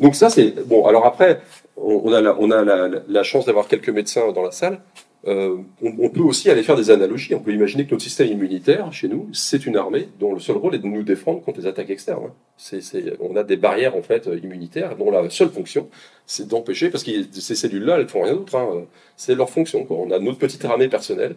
donc 0.00 0.14
ça 0.14 0.30
c'est 0.30 0.66
bon. 0.66 0.86
Alors 0.86 1.06
après, 1.06 1.40
on, 1.76 2.12
a, 2.12 2.20
la, 2.20 2.36
on 2.38 2.50
a 2.50 2.64
la, 3.06 3.22
chance 3.22 3.44
d'avoir 3.46 3.68
quelques 3.68 3.90
médecins 3.90 4.32
dans 4.32 4.42
la 4.42 4.50
salle. 4.50 4.80
Euh, 5.26 5.56
on, 5.82 6.10
peut 6.10 6.20
aussi 6.20 6.50
aller 6.50 6.62
faire 6.62 6.76
des 6.76 6.90
analogies. 6.90 7.34
On 7.34 7.40
peut 7.40 7.54
imaginer 7.54 7.86
que 7.86 7.92
notre 7.92 8.02
système 8.02 8.28
immunitaire, 8.28 8.92
chez 8.92 9.08
nous, 9.08 9.30
c'est 9.32 9.64
une 9.64 9.76
armée 9.78 10.10
dont 10.20 10.34
le 10.34 10.38
seul 10.40 10.56
rôle 10.56 10.74
est 10.74 10.80
de 10.80 10.86
nous 10.86 11.02
défendre 11.02 11.40
contre 11.40 11.60
les 11.60 11.66
attaques 11.66 11.88
externes. 11.88 12.24
hein. 12.26 12.78
On 13.20 13.34
a 13.34 13.42
des 13.42 13.56
barrières 13.56 13.96
en 13.96 14.02
fait 14.02 14.28
immunitaires 14.42 14.96
dont 14.96 15.10
la 15.10 15.30
seule 15.30 15.48
fonction, 15.48 15.88
c'est 16.26 16.46
d'empêcher, 16.46 16.90
parce 16.90 17.02
que 17.04 17.10
ces 17.32 17.54
cellules-là, 17.54 17.96
elles 17.98 18.08
font 18.08 18.20
rien 18.22 18.34
d'autre. 18.34 18.54
hein. 18.54 18.84
C'est 19.16 19.34
leur 19.34 19.48
fonction. 19.48 19.86
On 19.88 20.10
a 20.10 20.18
notre 20.18 20.38
petite 20.38 20.62
armée 20.66 20.88
personnelle 20.88 21.36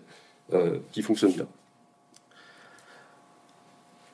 euh, 0.53 0.80
qui 0.91 1.01
fonctionne 1.01 1.32
bien. 1.32 1.47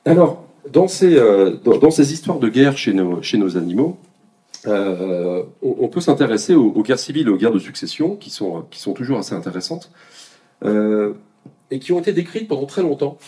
Alors, 0.04 0.44
dans 0.70 0.88
ces, 0.88 1.16
euh, 1.16 1.50
dans, 1.64 1.90
ces 1.90 2.12
histoires 2.12 2.38
de 2.38 2.48
guerre 2.48 2.76
chez 2.76 2.92
nos, 2.92 3.22
chez 3.22 3.38
nos 3.38 3.56
animaux, 3.56 3.96
euh, 4.66 5.42
on, 5.62 5.88
peut 5.88 6.00
s'intéresser 6.00 6.54
aux, 6.54 6.82
guerres 6.82 6.98
civiles 6.98 7.28
aux 7.28 7.36
guerres 7.36 7.52
de 7.52 7.58
succession, 7.58 8.16
qui 8.16 8.30
sont, 8.30 8.64
qui 8.70 8.80
sont 8.80 8.94
toujours 8.94 9.18
assez 9.18 9.34
intéressantes, 9.34 9.90
euh, 10.64 11.12
et 11.70 11.78
qui 11.78 11.92
ont 11.92 12.00
été 12.00 12.12
décrites 12.12 12.48
pendant 12.48 12.66
très 12.66 12.82
longtemps 12.82 13.18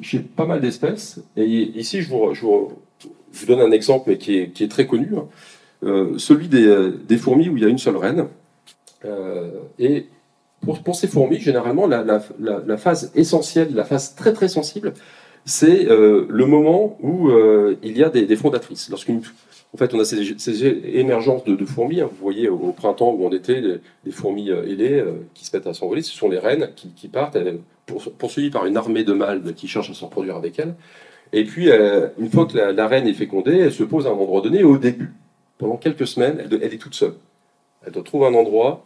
chez 0.00 0.20
pas 0.20 0.46
mal 0.46 0.60
d'espèces. 0.60 1.20
Et 1.36 1.44
ici, 1.44 2.02
je 2.02 2.08
vous, 2.08 2.32
je 2.34 2.42
vous- 2.42 2.72
donne 3.46 3.60
un 3.60 3.72
exemple, 3.72 4.16
qui 4.16 4.36
est, 4.38 4.50
qui 4.50 4.62
est 4.64 4.68
très 4.68 4.86
connu, 4.86 5.10
celui 5.82 6.48
des, 6.48 6.92
des 7.08 7.16
fourmis 7.16 7.48
où 7.48 7.56
il 7.56 7.62
y 7.62 7.66
a 7.66 7.68
une 7.68 7.78
seule 7.78 7.96
reine. 7.96 8.26
Et 9.78 10.06
pour, 10.60 10.82
pour 10.82 10.94
ces 10.94 11.08
fourmis, 11.08 11.40
généralement, 11.40 11.86
la, 11.86 12.02
la- 12.04 12.22
la- 12.38 12.62
la 12.64 12.76
phase 12.76 13.10
essentielle, 13.14 13.74
la 13.74 13.84
phase 13.84 14.14
très 14.14 14.32
très 14.32 14.48
sensible, 14.48 14.94
c'est 15.44 15.88
euh, 15.88 16.26
le 16.28 16.46
moment 16.46 16.96
où 17.00 17.30
euh, 17.30 17.76
il 17.82 17.96
y 17.96 18.04
a 18.04 18.10
des, 18.10 18.36
fondatrices. 18.36 18.88
Lorsqu'une, 18.90 19.22
en 19.74 19.76
fait, 19.76 19.94
on 19.94 20.00
a 20.00 20.04
ces, 20.04 20.38
ces 20.38 20.66
émergences 20.66 21.44
de, 21.44 21.64
fourmis. 21.64 22.00
hein. 22.00 22.08
vous 22.10 22.22
voyez 22.22 22.48
au, 22.48 22.72
printemps 22.72 23.12
où 23.12 23.24
on 23.24 23.32
était, 23.32 23.60
les, 23.60 23.76
les 24.04 24.12
fourmis 24.12 24.50
euh, 24.50 24.64
ailées 24.64 25.04
qui 25.34 25.44
se 25.44 25.56
mettent 25.56 25.66
à 25.66 25.74
s'envoler, 25.74 26.02
ce 26.02 26.12
sont 26.12 26.28
les 26.28 26.38
reines 26.38 26.70
qui, 26.76 26.90
qui 26.90 27.08
partent, 27.08 27.38
pour- 27.86 28.12
poursuivies 28.12 28.50
par 28.50 28.66
une 28.66 28.76
armée 28.76 29.04
de 29.04 29.12
mâles 29.12 29.54
qui 29.54 29.68
cherchent 29.68 29.90
à 29.90 29.94
se 29.94 30.04
reproduire 30.04 30.36
avec 30.36 30.58
elles. 30.58 30.74
Et 31.32 31.44
puis, 31.44 31.68
une 32.18 32.28
fois 32.28 32.46
que 32.46 32.58
la, 32.58 32.88
reine 32.88 33.06
est 33.06 33.14
fécondée, 33.14 33.56
elle 33.58 33.72
se 33.72 33.84
pose 33.84 34.08
à 34.08 34.10
un 34.10 34.14
endroit 34.14 34.40
donné, 34.40 34.64
au 34.64 34.78
début, 34.78 35.12
pendant 35.58 35.76
quelques 35.76 36.08
semaines, 36.08 36.38
elle, 36.40 36.58
elle 36.60 36.74
est 36.74 36.78
toute 36.78 36.94
seule. 36.94 37.14
Elle 37.86 37.92
doit 37.92 38.02
trouver 38.02 38.26
un 38.26 38.34
endroit, 38.34 38.84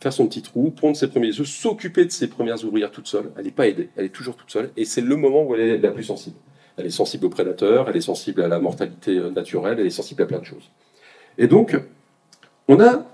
faire 0.00 0.12
son 0.12 0.26
petit 0.26 0.42
trou, 0.42 0.70
pondre 0.70 0.96
ses 0.96 1.08
premiers 1.08 1.38
œufs, 1.40 1.46
s'occuper 1.46 2.04
de 2.04 2.10
ses 2.10 2.28
premières 2.28 2.64
ouvrières 2.64 2.90
toute 2.90 3.08
seule. 3.08 3.32
Elle 3.36 3.44
n'est 3.44 3.50
pas 3.50 3.66
aidée, 3.66 3.90
elle 3.96 4.06
est 4.06 4.10
toujours 4.10 4.36
toute 4.36 4.50
seule, 4.50 4.70
et 4.76 4.84
c'est 4.84 5.00
le 5.00 5.16
moment 5.16 5.44
où 5.44 5.54
elle 5.54 5.60
est 5.60 5.78
la 5.78 5.90
plus 5.90 6.04
sensible. 6.04 6.36
Elle 6.76 6.86
est 6.86 6.90
sensible 6.90 7.26
aux 7.26 7.30
prédateurs, 7.30 7.88
elle 7.88 7.96
est 7.96 8.00
sensible 8.00 8.42
à 8.42 8.48
la 8.48 8.60
mortalité 8.60 9.16
euh, 9.18 9.30
naturelle, 9.30 9.80
elle 9.80 9.86
est 9.86 9.90
sensible 9.90 10.22
à 10.22 10.26
plein 10.26 10.38
de 10.38 10.44
choses. 10.44 10.70
Et 11.36 11.48
donc, 11.48 11.76
on 12.68 12.80
a 12.80 13.06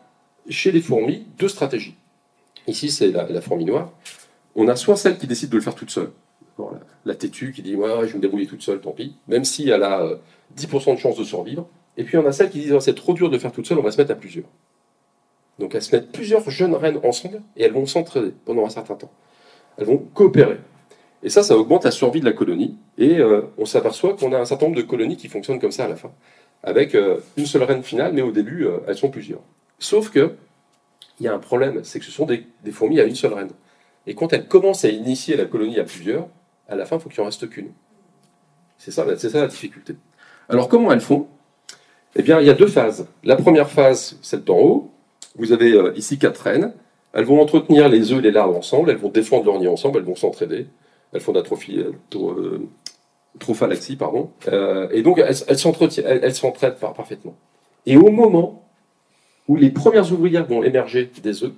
chez 0.48 0.72
les 0.72 0.82
fourmis 0.82 1.26
deux 1.38 1.48
stratégies. 1.48 1.94
Ici, 2.66 2.90
c'est 2.90 3.10
la, 3.10 3.40
fourmi 3.40 3.64
noire. 3.64 3.92
On 4.54 4.68
a 4.68 4.76
soit 4.76 4.96
celle 4.96 5.18
qui 5.18 5.26
décide 5.26 5.50
de 5.50 5.56
le 5.56 5.62
faire 5.62 5.74
toute 5.74 5.90
seule, 5.90 6.10
la, 7.04 7.14
têtue 7.14 7.52
qui 7.52 7.62
dit 7.62 7.74
ouais, 7.74 7.88
je 8.02 8.12
vais 8.12 8.14
me 8.14 8.20
débrouiller 8.20 8.46
toute 8.46 8.62
seule, 8.62 8.80
tant 8.80 8.92
pis, 8.92 9.16
même 9.28 9.44
si 9.44 9.68
elle 9.68 9.82
a 9.82 10.02
euh, 10.02 10.16
10% 10.56 10.94
de 10.94 11.00
chance 11.00 11.16
de 11.16 11.24
survivre. 11.24 11.66
Et 11.96 12.04
puis 12.04 12.16
on 12.16 12.26
a 12.26 12.32
celle 12.32 12.50
qui 12.50 12.60
dit 12.60 12.72
Oh, 12.72 12.80
c'est 12.80 12.94
trop 12.94 13.14
dur 13.14 13.30
de 13.30 13.38
faire 13.38 13.52
toute 13.52 13.66
seule, 13.66 13.78
on 13.78 13.82
va 13.82 13.90
se 13.90 13.98
mettre 13.98 14.12
à 14.12 14.14
plusieurs. 14.14 14.46
Donc 15.58 15.74
elles 15.74 15.82
se 15.82 15.94
mettent 15.94 16.12
plusieurs 16.12 16.48
jeunes 16.50 16.74
reines 16.74 16.98
ensemble 17.04 17.42
et 17.56 17.64
elles 17.64 17.72
vont 17.72 17.86
s'entraider 17.86 18.32
pendant 18.44 18.64
un 18.66 18.70
certain 18.70 18.94
temps. 18.94 19.10
Elles 19.78 19.86
vont 19.86 19.98
coopérer. 19.98 20.58
Et 21.22 21.30
ça, 21.30 21.42
ça 21.42 21.56
augmente 21.56 21.84
la 21.84 21.90
survie 21.90 22.20
de 22.20 22.26
la 22.26 22.32
colonie. 22.32 22.76
Et 22.98 23.18
euh, 23.18 23.42
on 23.56 23.64
s'aperçoit 23.64 24.14
qu'on 24.14 24.32
a 24.32 24.38
un 24.38 24.44
certain 24.44 24.66
nombre 24.66 24.76
de 24.76 24.82
colonies 24.82 25.16
qui 25.16 25.28
fonctionnent 25.28 25.58
comme 25.58 25.72
ça 25.72 25.86
à 25.86 25.88
la 25.88 25.96
fin, 25.96 26.12
avec 26.62 26.94
euh, 26.94 27.18
une 27.36 27.46
seule 27.46 27.62
reine 27.62 27.82
finale, 27.82 28.12
mais 28.12 28.20
au 28.20 28.30
début, 28.30 28.66
euh, 28.66 28.78
elles 28.86 28.96
sont 28.96 29.10
plusieurs. 29.10 29.40
Sauf 29.78 30.10
que 30.10 30.34
il 31.18 31.24
y 31.24 31.28
a 31.28 31.34
un 31.34 31.38
problème, 31.38 31.82
c'est 31.84 31.98
que 31.98 32.04
ce 32.04 32.10
sont 32.10 32.26
des, 32.26 32.44
fourmis 32.72 33.00
à 33.00 33.04
une 33.04 33.14
seule 33.14 33.32
reine. 33.32 33.50
Et 34.06 34.14
quand 34.14 34.32
elles 34.32 34.46
commencent 34.46 34.84
à 34.84 34.88
initier 34.88 35.36
la 35.36 35.44
colonie 35.44 35.78
à 35.78 35.84
plusieurs, 35.84 36.28
à 36.68 36.74
la 36.74 36.84
fin, 36.84 36.96
il 36.96 37.02
faut 37.02 37.08
qu'il 37.08 37.20
en 37.20 37.26
reste 37.26 37.48
qu'une. 37.48 37.70
C'est 38.78 38.90
ça, 38.90 39.06
c'est 39.16 39.30
ça 39.30 39.40
la 39.40 39.46
difficulté. 39.46 39.94
Alors 40.48 40.68
comment 40.68 40.92
elles 40.92 41.00
font? 41.00 41.28
Eh 42.16 42.22
bien, 42.22 42.40
il 42.40 42.46
y 42.46 42.50
a 42.50 42.54
deux 42.54 42.66
phases. 42.66 43.06
La 43.22 43.36
première 43.36 43.70
phase, 43.70 44.18
celle 44.22 44.44
d'en 44.44 44.58
haut. 44.58 44.90
Vous 45.36 45.52
avez 45.52 45.72
euh, 45.72 45.92
ici 45.96 46.18
quatre 46.18 46.38
reines. 46.38 46.72
Elles 47.12 47.24
vont 47.24 47.40
entretenir 47.40 47.88
les 47.88 48.12
œufs 48.12 48.18
et 48.18 48.22
les 48.22 48.30
larves 48.30 48.56
ensemble. 48.56 48.90
Elles 48.90 48.96
vont 48.96 49.08
défendre 49.10 49.44
leur 49.46 49.58
nid 49.58 49.68
ensemble. 49.68 49.98
Elles 49.98 50.04
vont 50.04 50.16
s'entraider. 50.16 50.66
Elles 51.12 51.20
font 51.20 51.32
de 51.32 51.38
la 51.38 51.44
trophie, 51.44 51.78
euh, 51.78 51.92
euh, 52.16 53.96
pardon. 53.98 54.30
Et 54.90 55.02
donc, 55.02 55.18
elles 55.18 55.36
elles 55.46 56.34
s'entraident 56.34 56.76
par- 56.80 56.94
parfaitement. 56.94 57.36
Et 57.86 57.96
au 57.96 58.10
moment 58.10 58.64
où 59.46 59.56
les 59.56 59.70
premières 59.70 60.10
ouvrières 60.12 60.46
vont 60.46 60.62
émerger 60.64 61.10
des 61.22 61.44
œufs, 61.44 61.52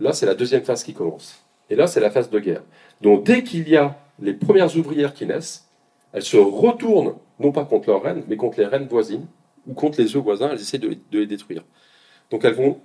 là, 0.00 0.12
c'est 0.12 0.26
la 0.26 0.34
deuxième 0.34 0.62
phase 0.62 0.82
qui 0.82 0.92
commence. 0.92 1.42
Et 1.70 1.76
là, 1.76 1.86
c'est 1.86 2.00
la 2.00 2.10
phase 2.10 2.28
de 2.28 2.38
guerre. 2.40 2.62
Donc, 3.00 3.24
dès 3.24 3.42
qu'il 3.42 3.68
y 3.68 3.76
a 3.76 3.96
les 4.20 4.34
premières 4.34 4.76
ouvrières 4.76 5.14
qui 5.14 5.24
naissent, 5.26 5.66
elles 6.12 6.22
se 6.24 6.36
retournent, 6.36 7.14
non 7.38 7.52
pas 7.52 7.64
contre 7.64 7.88
leurs 7.90 8.02
reines, 8.02 8.24
mais 8.28 8.36
contre 8.36 8.58
les 8.58 8.66
reines 8.66 8.88
voisines, 8.88 9.26
ou 9.66 9.74
contre 9.74 10.00
les 10.00 10.16
œufs 10.16 10.22
voisins, 10.22 10.50
elles 10.52 10.60
essaient 10.60 10.78
de, 10.78 10.88
de 10.88 11.18
les 11.20 11.26
détruire. 11.26 11.62
Donc 12.30 12.44
elles 12.44 12.54
vont, 12.54 12.80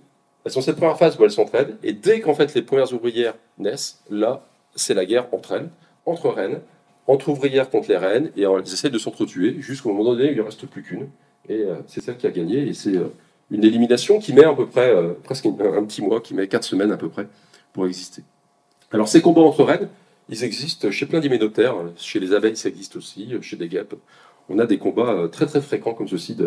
elles 0.46 0.52
sont 0.52 0.62
cette 0.62 0.76
première 0.78 0.98
phase 0.98 1.18
où 1.20 1.24
elles 1.24 1.32
s'entraident, 1.32 1.76
et 1.84 1.92
dès 1.92 2.22
qu'en 2.22 2.36
fait 2.36 2.54
les 2.54 2.62
premières 2.62 2.94
ouvrières 2.94 3.34
naissent, 3.58 4.04
là, 4.12 4.46
c'est 4.76 4.94
la 4.94 5.06
guerre 5.06 5.28
entre 5.32 5.54
elles, 5.54 5.70
entre 6.06 6.30
reines, 6.30 6.62
entre 7.08 7.30
ouvrières 7.30 7.70
contre 7.70 7.90
les 7.90 7.98
reines, 7.98 8.32
et 8.38 8.44
elles 8.44 8.62
essaient 8.62 8.92
de 8.92 9.00
s'entretuer, 9.00 9.56
jusqu'au 9.60 9.92
moment 9.92 10.12
donné 10.12 10.30
où 10.30 10.32
il 10.32 10.38
ne 10.38 10.44
reste 10.44 10.68
plus 10.68 10.84
qu'une. 10.84 11.10
Et 11.50 11.62
euh, 11.62 11.78
c'est 11.88 12.02
celle 12.02 12.18
qui 12.18 12.28
a 12.28 12.32
gagné, 12.32 12.68
et 12.68 12.74
c'est 12.74 12.96
euh, 12.96 13.08
une 13.50 13.64
élimination 13.64 14.20
qui 14.20 14.34
met 14.34 14.44
à 14.44 14.54
peu 14.54 14.68
près, 14.68 14.90
euh, 14.90 15.14
presque 15.24 15.48
un, 15.48 15.84
petit 15.84 16.04
mois, 16.04 16.22
qui 16.22 16.36
met 16.36 16.48
quatre 16.48 16.64
semaines 16.64 16.92
à 16.92 16.98
peu 16.98 17.10
près, 17.10 17.28
pour 17.74 17.88
exister. 17.88 18.22
Alors 18.92 19.08
ces 19.08 19.22
combats 19.22 19.42
entre 19.42 19.64
reines, 19.64 19.90
ils 20.30 20.44
existent 20.44 20.92
chez 20.92 21.08
plein 21.08 21.22
d'hyménoptères, 21.22 21.76
chez 21.98 22.20
les 22.20 22.34
abeilles 22.34 22.56
ça 22.56 22.70
existe 22.70 22.96
aussi, 22.96 23.34
chez 23.42 23.58
des 23.58 23.68
guêpes. 23.68 23.96
On 24.50 24.60
a 24.60 24.68
des 24.68 24.78
combats 24.78 25.28
très 25.32 25.48
très 25.48 25.62
fréquents 25.62 25.94
comme 25.94 26.08
ceci 26.08 26.38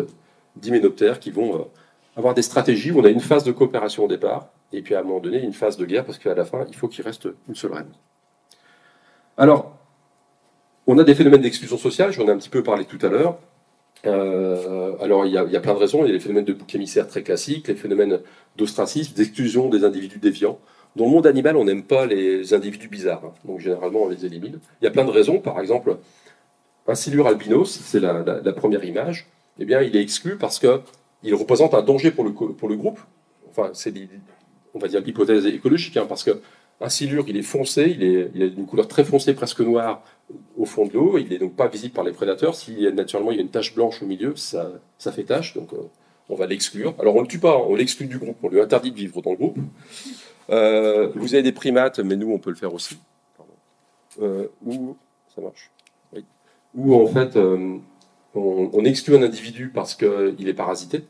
d'hyménoptères 0.55 1.19
qui 1.19 1.31
vont 1.31 1.67
avoir 2.15 2.33
des 2.33 2.41
stratégies 2.41 2.91
où 2.91 2.99
on 2.99 3.05
a 3.05 3.09
une 3.09 3.19
phase 3.19 3.43
de 3.43 3.51
coopération 3.51 4.05
au 4.05 4.07
départ, 4.07 4.49
et 4.73 4.81
puis 4.81 4.95
à 4.95 4.99
un 4.99 5.03
moment 5.03 5.19
donné 5.19 5.41
une 5.41 5.53
phase 5.53 5.77
de 5.77 5.85
guerre, 5.85 6.05
parce 6.05 6.17
qu'à 6.17 6.35
la 6.35 6.45
fin, 6.45 6.65
il 6.67 6.75
faut 6.75 6.87
qu'il 6.87 7.03
reste 7.03 7.27
une 7.47 7.55
seule 7.55 7.73
reine. 7.73 7.91
Alors, 9.37 9.77
on 10.87 10.97
a 10.97 11.03
des 11.03 11.15
phénomènes 11.15 11.41
d'exclusion 11.41 11.77
sociale, 11.77 12.11
j'en 12.11 12.27
ai 12.27 12.31
un 12.31 12.37
petit 12.37 12.49
peu 12.49 12.63
parlé 12.63 12.85
tout 12.85 12.99
à 13.05 13.09
l'heure. 13.09 13.37
Euh, 14.05 14.95
alors, 15.01 15.25
il 15.25 15.33
y, 15.33 15.37
a, 15.37 15.59
plein 15.59 15.73
de 15.73 15.79
raisons. 15.79 16.03
Il 16.03 16.07
y 16.07 16.09
a 16.09 16.13
les 16.13 16.19
phénomènes 16.19 16.45
de 16.45 16.53
bouc 16.53 16.73
émissaire 16.73 17.07
très 17.07 17.21
classiques, 17.21 17.67
les 17.67 17.75
phénomènes 17.75 18.19
d'ostracisme, 18.55 19.13
d'exclusion 19.13 19.69
des 19.69 19.83
individus 19.83 20.19
déviants. 20.19 20.59
Dans 20.95 21.05
le 21.05 21.11
monde 21.11 21.27
animal, 21.27 21.55
on 21.57 21.65
n'aime 21.65 21.83
pas 21.83 22.05
les 22.05 22.53
individus 22.53 22.87
bizarres, 22.87 23.23
hein. 23.23 23.33
donc 23.45 23.59
généralement 23.59 24.03
on 24.03 24.09
les 24.09 24.25
élimine. 24.25 24.59
Il 24.81 24.85
y 24.85 24.87
a 24.87 24.91
plein 24.91 25.05
de 25.05 25.11
raisons, 25.11 25.39
par 25.39 25.59
exemple, 25.59 25.97
un 26.87 26.95
silure 26.95 27.27
albinos, 27.27 27.69
c'est 27.69 27.99
la, 27.99 28.23
la- 28.23 28.53
première 28.53 28.83
image, 28.83 29.27
eh 29.59 29.65
bien 29.65 29.81
il 29.81 29.95
est 29.95 30.01
exclu 30.01 30.37
parce 30.37 30.57
qu'il 31.23 31.35
représente 31.35 31.73
un 31.73 31.81
danger 31.81 32.11
pour 32.11 32.23
le, 32.23 32.31
pour 32.31 32.73
groupe. 32.75 32.99
C'est 33.73 33.93
on 34.73 34.79
va 34.79 34.87
dire 34.87 35.01
l'hypothèse 35.01 35.45
écologique, 35.47 35.97
hein, 35.97 36.05
parce 36.07 36.23
que 36.23 36.39
un 36.81 36.89
silure, 36.89 37.25
il 37.27 37.35
est 37.35 37.41
foncé, 37.41 37.95
il, 37.99 38.31
il 38.33 38.43
a 38.43 38.45
une 38.45 38.65
couleur 38.65 38.87
très 38.87 39.03
foncée, 39.03 39.33
presque 39.33 39.59
noire 39.59 40.01
au 40.57 40.65
fond 40.65 40.85
de 40.85 40.93
l'eau, 40.93 41.17
il 41.17 41.29
n'est 41.29 41.37
donc 41.37 41.55
pas 41.55 41.67
visible 41.67 41.93
par 41.93 42.03
les 42.03 42.11
prédateurs. 42.11 42.55
Si 42.55 42.87
naturellement 42.93 43.31
il 43.31 43.37
y 43.37 43.39
a 43.39 43.43
une 43.43 43.49
tache 43.49 43.73
blanche 43.73 44.01
au 44.01 44.05
milieu, 44.05 44.35
ça, 44.35 44.71
fait 45.11 45.23
tache, 45.23 45.53
donc 45.53 45.73
euh, 45.73 45.77
on 46.29 46.35
va 46.35 46.45
l'exclure. 46.45 46.93
Alors 46.99 47.15
on 47.15 47.19
ne 47.19 47.23
le 47.23 47.27
tue 47.27 47.39
pas, 47.39 47.55
hein, 47.55 47.65
on 47.67 47.75
l'exclut 47.75 48.07
du 48.07 48.17
groupe, 48.17 48.37
on 48.43 48.49
lui 48.49 48.61
interdit 48.61 48.91
de 48.91 48.95
vivre 48.95 49.21
dans 49.21 49.31
le 49.31 49.37
groupe. 49.37 49.57
Euh, 50.49 51.09
vous 51.15 51.33
avez 51.33 51.43
des 51.43 51.51
primates, 51.51 51.99
mais 51.99 52.15
nous 52.15 52.31
on 52.31 52.39
peut 52.39 52.49
le 52.49 52.55
faire 52.55 52.73
aussi. 52.73 52.97
Euh, 54.21 54.47
où 54.65 54.95
ça 55.33 55.41
marche. 55.41 55.71
Où 56.75 56.95
en 56.95 57.07
fait 57.07 57.37
on, 58.35 58.85
exclut 58.85 59.15
un 59.15 59.23
individu 59.23 59.71
parce 59.73 59.95
qu'il 59.95 60.47
est 60.47 60.53
parasité. 60.53 61.03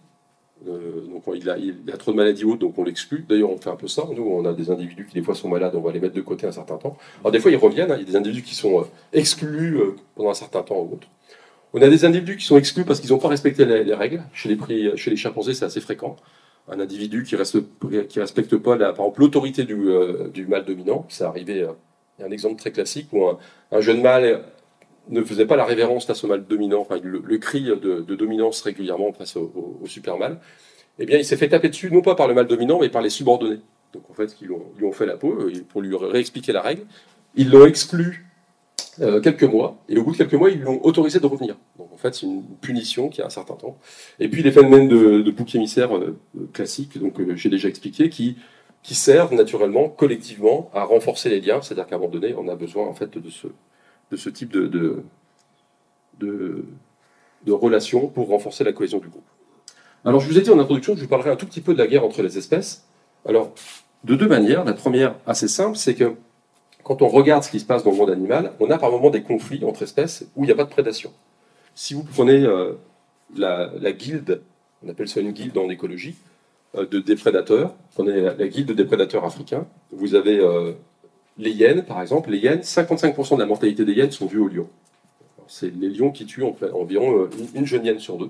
Euh, 0.68 1.08
il 1.36 1.50
a, 1.50 1.98
trop 1.98 2.12
de 2.12 2.18
maladies 2.18 2.44
hautes, 2.44 2.60
donc 2.60 2.78
on 2.78 2.84
l'exclut. 2.84 3.26
D'ailleurs, 3.28 3.50
on 3.50 3.58
fait 3.58 3.70
un 3.70 3.76
peu 3.76 3.88
ça. 3.88 4.04
Nous, 4.14 4.24
on 4.24 4.46
a 4.46 4.54
des 4.54 4.70
individus 4.72 5.06
qui 5.06 5.16
des 5.16 5.24
fois 5.24 5.36
sont 5.36 5.48
malades, 5.48 5.76
on 5.76 5.82
va 5.82 5.92
les 5.92 6.00
mettre 6.00 6.16
de 6.16 6.22
côté 6.22 6.48
un 6.48 6.52
certain 6.52 6.78
temps. 6.78 6.98
Alors 7.22 7.32
des 7.32 7.40
fois, 7.40 7.52
ils 7.52 7.58
reviennent. 7.58 7.92
hein. 7.92 7.96
Il 7.98 8.02
y 8.02 8.04
a 8.04 8.12
des 8.12 8.16
individus 8.16 8.44
qui 8.44 8.56
sont 8.56 8.82
euh, 8.82 8.84
exclus 9.14 9.78
euh, 9.78 9.96
pendant 10.16 10.30
un 10.30 10.34
certain 10.34 10.62
temps 10.62 10.80
ou 10.80 10.96
autre. 10.96 11.08
On 11.74 11.82
a 11.82 11.88
des 11.88 12.04
individus 12.04 12.38
qui 12.38 12.46
sont 12.46 12.58
exclus 12.58 12.84
parce 12.84 13.00
qu'ils 13.00 13.12
n'ont 13.12 13.20
pas 13.20 13.28
respecté 13.28 13.66
les, 13.66 13.84
les 13.84 13.94
règles. 13.94 14.24
Chez 14.34 14.50
les, 14.50 15.16
chimpanzés, 15.16 15.54
c'est 15.54 15.66
assez 15.66 15.82
fréquent. 15.82 16.16
Un 16.68 16.80
individu 16.80 17.24
qui 17.24 17.36
qui 18.08 18.20
respecte 18.20 18.58
pas, 18.58 18.78
par 18.78 18.90
exemple, 18.90 19.20
l'autorité 19.22 19.64
du, 19.64 20.48
mâle 20.48 20.66
dominant. 20.66 21.06
C'est 21.10 21.24
arrivé. 21.24 21.62
euh, 21.62 21.72
il 22.18 22.24
y 22.24 22.26
a 22.26 22.28
un 22.28 22.32
exemple 22.32 22.58
très 22.58 22.72
classique 22.72 23.08
où 23.14 23.24
un 23.72 23.80
jeune 23.80 24.02
mâle 24.02 24.44
ne 25.10 25.24
faisait 25.24 25.46
pas 25.46 25.56
la 25.56 25.66
révérence 25.66 26.06
face 26.06 26.24
au 26.24 26.28
mâle 26.28 26.46
dominant, 26.46 26.82
enfin, 26.82 27.00
le, 27.02 27.38
cri 27.38 27.64
de, 27.64 28.16
dominance 28.16 28.62
régulièrement 28.62 29.12
face 29.14 29.36
au, 29.36 29.82
super 29.86 30.18
mâle, 30.18 30.40
eh 31.00 31.06
bien, 31.06 31.18
il 31.18 31.26
s'est 31.26 31.38
fait 31.38 31.50
taper 31.50 31.70
dessus, 31.70 31.92
non 31.92 32.02
pas 32.02 32.16
par 32.16 32.28
le 32.28 32.34
mâle 32.34 32.48
dominant, 32.48 32.80
mais 32.80 32.90
par 32.90 33.02
les 33.02 33.10
subordonnés. 33.10 33.62
Donc, 33.94 34.04
en 34.10 34.14
fait, 34.14 34.36
ils 34.42 34.48
lui 34.48 34.86
ont, 34.86 34.92
fait 34.92 35.06
la 35.06 35.18
peau 35.18 35.32
euh, 35.32 35.52
pour 35.70 35.82
lui 35.82 35.96
réexpliquer 35.96 36.52
la 36.52 36.62
règle. 36.62 36.84
Ils 37.36 37.50
l'ont 37.50 37.66
exclu 37.66 38.30
euh, 39.02 39.22
quelques 39.22 39.44
mois, 39.44 39.78
et 39.88 39.98
au 39.98 40.04
bout 40.04 40.12
de 40.12 40.18
quelques 40.18 40.34
mois, 40.34 40.50
ils 40.50 40.60
l'ont 40.60 40.84
autorisé 40.84 41.22
de 41.22 41.26
revenir. 41.26 41.56
Donc, 41.78 41.88
en 41.94 41.98
fait, 41.98 42.16
c'est 42.16 42.26
une 42.26 42.44
punition 42.60 43.08
qui 43.08 43.22
a 43.22 43.28
un 43.28 43.30
certain 43.30 43.54
temps. 43.54 43.78
Et 44.20 44.28
puis, 44.28 44.44
les 44.44 44.52
phénomènes 44.52 44.90
de, 44.90 45.32
bouc 45.32 45.56
émissaire 45.56 45.96
euh, 45.96 46.20
classiques, 46.52 46.98
donc 47.00 47.18
euh, 47.20 47.34
j'ai 47.36 47.50
déjà 47.50 47.70
expliqué, 47.70 48.10
qui, 48.10 48.36
qui 48.84 48.96
servent 48.96 49.34
naturellement, 49.34 49.88
collectivement, 49.88 50.70
à 50.74 50.84
renforcer 50.84 51.30
les 51.30 51.40
liens. 51.40 51.62
C'est-à-dire 51.62 51.88
qu'à 51.88 51.96
un 51.96 52.00
moment 52.00 52.12
donné, 52.12 52.36
on 52.38 52.50
a 52.50 52.56
besoin, 52.56 52.88
en 52.88 52.94
fait, 52.94 53.18
de 53.18 53.30
ce, 53.30 53.48
de 54.12 54.18
ce 54.18 54.30
type 54.30 54.52
de, 54.52 54.68
de, 54.68 55.04
de, 57.46 57.52
relations 57.52 58.08
pour 58.08 58.30
renforcer 58.30 58.64
la 58.64 58.74
cohésion 58.74 59.00
du 59.00 59.08
groupe. 59.08 59.28
Alors, 60.06 60.20
je 60.20 60.28
vous 60.28 60.38
ai 60.38 60.42
dit 60.42 60.50
en 60.50 60.60
introduction 60.60 60.94
que 60.94 61.00
je 61.00 61.04
vous 61.04 61.10
parlerai 61.10 61.30
un 61.32 61.36
tout 61.36 61.46
petit 61.46 61.62
peu 61.62 61.74
de 61.74 61.78
la 61.80 61.88
guerre 61.88 62.06
entre 62.06 62.22
les 62.22 62.38
espèces. 62.38 62.86
Alors, 63.26 63.54
de 64.04 64.16
deux 64.16 64.28
manières. 64.28 64.64
La 64.64 64.74
première, 64.74 65.16
assez 65.26 65.48
simple, 65.48 65.78
c'est 65.78 65.96
que 65.96 66.14
quand 66.84 67.02
on 67.02 67.08
regarde 67.08 67.44
ce 67.44 67.52
qui 67.52 67.60
se 67.60 67.66
passe 67.66 67.84
dans 67.84 67.92
le 67.92 67.98
monde 67.98 68.10
animal, 68.10 68.54
on 68.60 68.70
a 68.70 68.78
par 68.78 68.92
moments 68.92 69.10
des 69.10 69.24
conflits 69.24 69.64
entre 69.66 69.84
espèces 69.84 70.26
où 70.36 70.44
il 70.44 70.48
n'y 70.48 70.54
a 70.54 70.56
pas 70.56 70.64
de 70.64 70.70
prédation. 70.70 71.12
Si 71.76 71.94
vous 71.94 72.04
prenez 72.04 72.44
euh, 72.44 72.74
la, 73.36 73.72
la 73.80 73.92
guilde, 73.92 74.42
on 74.84 74.90
appelle 74.90 75.08
ça 75.08 75.20
une 75.20 75.32
guilde 75.32 75.58
en 75.58 75.70
écologie, 75.70 76.16
euh, 76.76 76.86
de, 76.86 77.00
des 77.00 77.16
prédateurs, 77.16 77.76
prenez 77.94 78.22
la, 78.22 78.34
la 78.34 78.48
guilde 78.48 78.72
des 78.72 78.86
prédateurs 78.86 79.26
africains, 79.26 79.68
vous 79.92 80.16
avez 80.16 80.40
euh, 80.40 80.74
les 81.40 81.52
hyènes, 81.52 81.84
par 81.84 82.02
exemple. 82.02 82.30
Les 82.30 82.38
hyènes, 82.38 82.60
55% 82.62 83.36
de 83.36 83.40
la 83.40 83.46
mortalité 83.48 83.86
des 83.86 83.94
hyènes 83.94 84.12
sont 84.12 84.28
dues 84.28 84.38
aux 84.40 84.48
lions. 84.48 84.70
C'est 85.48 85.74
les 85.76 85.90
lions 85.90 86.12
qui 86.12 86.26
tuent 86.26 86.44
environ 86.74 87.22
euh, 87.24 87.30
une, 87.40 87.62
une 87.62 87.66
jeune 87.66 87.84
hyène 87.86 88.00
sur 88.00 88.18
deux. 88.18 88.30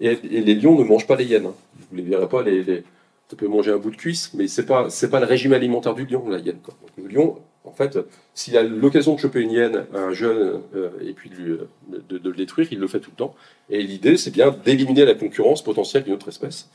Et, 0.00 0.14
les 0.16 0.54
lions 0.54 0.78
ne 0.78 0.84
mangent 0.84 1.06
pas 1.06 1.16
les 1.16 1.24
hyènes. 1.26 1.46
hein. 1.46 1.54
Vous 1.90 1.96
ne 1.96 2.02
les 2.02 2.08
verrez 2.08 2.28
pas, 2.28 2.42
les, 2.42 2.62
les- 2.62 2.82
ça 3.30 3.36
peut 3.36 3.48
manger 3.48 3.72
un 3.72 3.78
bout 3.78 3.90
de 3.90 3.96
cuisse, 3.96 4.32
mais 4.34 4.46
c'est 4.48 4.66
pas 4.66 4.90
c'est 4.90 5.08
pas 5.10 5.18
le 5.18 5.26
régime 5.26 5.52
alimentaire 5.54 5.94
du 5.94 6.04
lion, 6.06 6.28
la 6.28 6.38
hyène. 6.38 6.58
le 7.02 7.08
lion, 7.08 7.38
en 7.64 7.72
fait, 7.72 7.98
s'il 8.34 8.56
a 8.56 8.62
l'occasion 8.62 9.14
de 9.14 9.18
choper 9.20 9.40
une 9.40 9.50
hyène, 9.50 9.86
un 9.94 10.12
jeune, 10.12 10.60
euh, 10.76 10.90
et 11.02 11.14
puis 11.14 11.30
euh, 11.40 11.66
de 12.08 12.28
le 12.28 12.36
détruire, 12.36 12.68
il 12.70 12.78
le 12.78 12.86
fait 12.86 13.00
tout 13.00 13.10
le 13.10 13.16
temps. 13.16 13.34
Et 13.70 13.82
l'idée, 13.82 14.16
c'est 14.18 14.30
bien 14.30 14.54
d'éliminer 14.64 15.04
la 15.06 15.14
concurrence 15.14 15.64
potentielle 15.64 16.04
d'une 16.04 16.12
autre 16.14 16.28
espèce. 16.28 16.68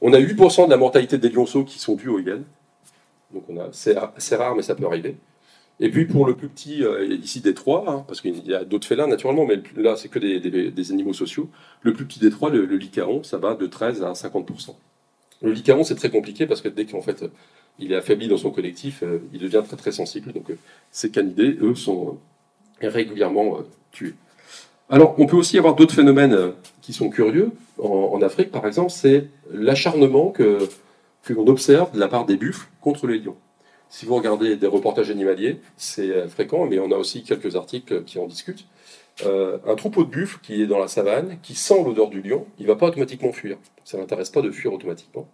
On 0.00 0.12
a 0.14 0.18
8% 0.18 0.64
de 0.66 0.70
la 0.70 0.78
mortalité 0.78 1.18
des 1.18 1.28
lionceaux 1.28 1.64
qui 1.64 1.78
sont 1.78 1.94
dus 1.96 2.08
aux 2.08 2.18
hyènes. 2.18 2.44
Donc 3.34 3.44
on 3.48 3.58
a, 3.58 3.68
c'est, 3.72 3.94
rare, 4.36 4.54
mais 4.56 4.62
ça 4.62 4.74
peut 4.74 4.86
arriver. 4.86 5.16
Et 5.78 5.90
puis 5.90 6.04
pour 6.04 6.26
le 6.26 6.34
plus 6.34 6.48
petit, 6.48 6.84
euh, 6.84 7.06
ici 7.06 7.40
des 7.40 7.54
trois, 7.54 7.84
hein, 7.88 8.04
parce 8.06 8.20
qu'il 8.20 8.46
y 8.46 8.54
a 8.54 8.64
d'autres 8.64 8.86
félins 8.86 9.06
naturellement, 9.06 9.46
mais 9.46 9.62
là 9.76 9.96
c'est 9.96 10.08
que 10.08 10.18
des, 10.18 10.92
animaux 10.92 11.14
sociaux. 11.14 11.48
Le 11.82 11.92
plus 11.94 12.04
petit 12.04 12.20
des 12.20 12.30
trois, 12.30 12.50
le, 12.50 12.66
le 12.66 12.76
lycaon, 12.76 13.22
ça 13.22 13.38
va 13.38 13.54
de 13.54 13.66
13 13.66 14.02
à 14.02 14.12
50%. 14.12 14.74
Le 15.42 15.52
lycaon 15.52 15.84
c'est 15.84 15.94
très 15.94 16.10
compliqué 16.10 16.46
parce 16.46 16.60
que 16.60 16.68
dès 16.68 16.84
qu'en 16.84 17.00
fait 17.00 17.24
il 17.78 17.92
est 17.92 17.96
affaibli 17.96 18.28
dans 18.28 18.36
son 18.36 18.50
collectif, 18.50 19.02
euh, 19.02 19.20
il 19.32 19.40
devient 19.40 19.62
très 19.66 19.76
très 19.76 19.92
sensible. 19.92 20.32
Donc 20.32 20.50
euh, 20.50 20.58
ces 20.90 21.10
canidés, 21.10 21.56
eux, 21.62 21.74
sont 21.74 22.18
euh, 22.82 22.88
régulièrement 22.88 23.58
euh, 23.58 23.62
tués. 23.90 24.14
Alors 24.88 25.14
on 25.18 25.26
peut 25.26 25.36
aussi 25.36 25.58
avoir 25.58 25.74
d'autres 25.74 25.94
phénomènes 25.94 26.34
euh, 26.34 26.50
qui 26.82 26.92
sont 26.92 27.10
curieux. 27.10 27.52
En 27.78 28.20
Afrique 28.20 28.50
par 28.50 28.66
exemple, 28.66 28.90
c'est 28.90 29.28
l'acharnement 29.50 30.30
que, 30.30 30.68
que 31.22 31.32
l'on 31.32 31.46
observe 31.46 31.92
de 31.92 31.98
la 31.98 32.08
part 32.08 32.26
des 32.26 32.36
buffles 32.36 32.68
contre 32.80 33.06
les 33.06 33.18
lions. 33.18 33.36
Si 33.88 34.06
vous 34.06 34.14
regardez 34.14 34.56
des 34.56 34.68
reportages 34.68 35.10
animaliers, 35.10 35.60
c'est 35.76 36.10
euh, 36.10 36.28
fréquent, 36.28 36.66
mais 36.66 36.78
on 36.78 36.92
a 36.92 36.96
aussi 36.96 37.24
quelques 37.24 37.56
articles 37.56 38.04
qui 38.04 38.18
en 38.18 38.26
discutent. 38.26 38.66
Euh, 39.26 39.58
un 39.66 39.74
troupeau 39.74 40.04
de 40.04 40.10
buffles 40.10 40.38
qui 40.42 40.62
est 40.62 40.66
dans 40.66 40.78
la 40.78 40.88
savane, 40.88 41.38
qui 41.42 41.54
sent 41.54 41.82
l'odeur 41.84 42.08
du 42.08 42.22
lion, 42.22 42.46
il 42.58 42.66
ne 42.66 42.68
va 42.68 42.76
pas 42.76 42.86
automatiquement 42.86 43.32
fuir. 43.32 43.58
Ça 43.84 43.96
ne 43.96 44.02
l'intéresse 44.02 44.30
pas 44.30 44.42
de 44.42 44.50
fuir 44.50 44.72
automatiquement. 44.72 45.28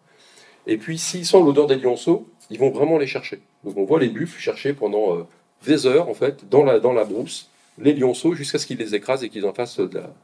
Et 0.67 0.79
puis, 0.79 0.99
s'il 0.99 1.25
sent 1.25 1.39
l'odeur 1.39 1.67
des 1.67 1.77
lionceaux, 1.77 2.27
ils 2.51 2.59
vont 2.59 2.71
vraiment 2.71 2.99
les 2.99 3.07
chercher. 3.07 3.43
Donc, 3.63 3.77
on 3.77 3.85
voit 3.85 4.01
les 4.01 4.09
buffles 4.09 4.41
chercher 4.41 4.73
pendant 4.73 5.17
euh, 5.17 5.23
des 5.67 5.87
heures, 5.87 6.09
en 6.09 6.15
fait, 6.15 6.49
dans 6.49 6.65
la, 6.65 6.81
dans 6.81 6.95
la 6.95 7.05
brousse, 7.05 7.51
les 7.79 7.93
lionceaux, 7.93 8.35
jusqu'à 8.35 8.59
ce 8.59 8.67
qu'ils 8.67 8.79
les 8.79 8.95
écrasent 8.95 9.23
et 9.23 9.29
qu'ils 9.29 9.47
en 9.47 9.53
fassent 9.53 9.79
de 9.79 9.99
la, 9.99 10.15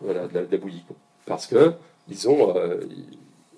voilà, 0.00 0.28
de 0.28 0.46
la, 0.50 0.58
bouillie. 0.58 0.84
Parce 1.26 1.46
que 1.46 1.72
ils 2.08 2.28
ont, 2.28 2.54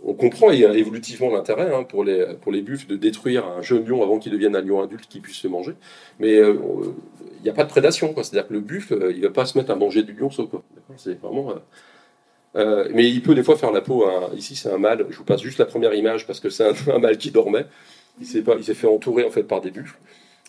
on 0.06 0.14
comprend 0.14 0.52
évolutivement 0.52 1.30
l'intérêt 1.32 1.74
hein, 1.74 1.82
pour, 1.82 2.04
les, 2.04 2.24
pour 2.40 2.52
les 2.52 2.62
de 2.62 2.96
détruire 2.96 3.44
un 3.44 3.60
jeune 3.60 3.84
lion 3.84 4.04
avant 4.04 4.20
qu'il 4.20 4.30
devienne 4.30 4.54
un 4.54 4.60
lion 4.60 4.80
adulte 4.80 5.08
qui 5.08 5.18
puisse 5.18 5.36
se 5.36 5.48
manger. 5.48 5.72
Mais 6.20 6.36
euh, 6.36 6.54
il 7.38 7.42
n'y 7.42 7.50
a 7.50 7.52
pas 7.52 7.64
de 7.64 7.68
prédation. 7.68 8.14
C'est-à-dire 8.14 8.46
que 8.46 8.52
le 8.52 8.60
buffle, 8.60 8.94
euh, 8.94 9.12
il 9.12 9.20
ne 9.20 9.26
va 9.26 9.32
pas 9.32 9.46
se 9.46 9.58
mettre 9.58 9.72
à 9.72 9.74
manger 9.74 10.04
du 10.04 10.14
quoi. 10.14 10.30
D'accord 10.36 10.62
C'est 10.96 11.20
vraiment. 11.20 11.54
euh, 12.54 12.88
mais 12.94 13.10
il 13.10 13.20
peut 13.20 13.34
des 13.34 13.42
fois 13.42 13.56
faire 13.56 13.72
la 13.72 13.80
peau. 13.80 14.08
ici, 14.36 14.54
c'est 14.54 14.70
un 14.70 14.78
mâle. 14.78 15.06
Je 15.10 15.18
vous 15.18 15.24
passe 15.24 15.42
juste 15.42 15.58
la 15.58 15.66
première 15.66 15.92
image 15.92 16.24
parce 16.24 16.38
que 16.38 16.50
c'est 16.50 16.64
un, 16.64 16.98
mâle 17.00 17.18
qui 17.18 17.32
dormait. 17.32 17.66
Il 18.20 18.26
s'est 18.26 18.42
fait 18.74 18.86
entourer 18.86 19.24
en 19.24 19.30
fait 19.30 19.42
par 19.42 19.60
des 19.60 19.72
buffles. 19.72 19.98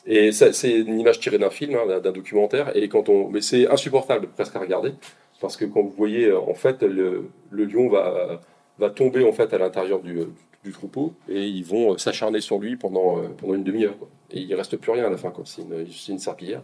Et 0.06 0.32
c'est 0.32 0.72
une 0.72 1.00
image 1.00 1.20
tirée 1.20 1.40
d'un 1.40 1.50
film, 1.50 1.76
hein, 1.76 2.00
d'un- 2.00 2.12
documentaire. 2.12 2.78
Et 2.78 2.88
quand 2.90 3.10
on, 3.10 3.28
mais 3.30 3.42
c'est 3.42 3.68
insupportable 3.68 4.28
presque 4.28 4.56
à 4.56 4.60
regarder 4.60 4.94
parce 5.42 5.58
que 5.58 5.66
quand 5.66 5.82
vous 5.82 5.94
voyez, 5.98 6.32
en 6.32 6.54
fait, 6.54 6.84
le 6.84 7.30
lion 7.52 7.90
va 7.90 8.40
va 8.80 8.90
tomber 8.90 9.24
en 9.28 9.32
fait 9.32 9.54
à 9.54 9.58
l'intérieur 9.58 10.00
du, 10.02 10.20
du 10.64 10.72
troupeau 10.72 11.14
et 11.30 11.48
ils 11.48 11.64
vont 11.66 11.94
euh, 11.94 11.98
s'acharner 11.98 12.42
sur 12.42 12.60
lui 12.60 12.76
pendant, 12.76 13.18
euh, 13.20 13.28
pendant 13.38 13.54
une 13.56 13.64
demi-heure. 13.64 13.96
Et 14.32 14.42
il 14.42 14.54
reste 14.56 14.76
plus 14.78 14.92
rien 14.92 15.06
à 15.06 15.10
la 15.10 15.18
fin. 15.18 15.32
C'est 15.46 15.62
une, 15.62 15.86
une 16.10 16.20
serpillière. 16.20 16.62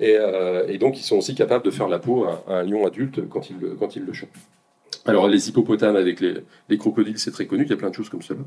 Et, 0.00 0.16
euh, 0.18 0.66
et 0.68 0.78
donc 0.78 0.98
ils 0.98 1.04
sont 1.04 1.16
aussi 1.18 1.34
capables 1.34 1.64
de 1.64 1.70
faire 1.70 1.88
la 1.88 1.98
peau 1.98 2.24
à, 2.24 2.42
un 2.48 2.62
lion 2.64 2.86
adulte 2.86 3.28
quand 3.28 3.48
il, 3.50 3.58
le- 3.58 3.74
quand 3.74 3.94
le 3.96 4.12
chope. 4.12 4.36
Alors 5.06 5.28
les 5.28 5.48
hippopotames 5.48 5.96
avec 5.96 6.20
les, 6.20 6.34
les 6.68 6.78
crocodiles, 6.78 7.18
c'est 7.18 7.30
très 7.30 7.46
connu, 7.46 7.64
il 7.64 7.70
y 7.70 7.72
a 7.72 7.76
plein 7.76 7.90
de 7.90 7.94
choses 7.94 8.08
comme 8.08 8.22
cela. 8.22 8.40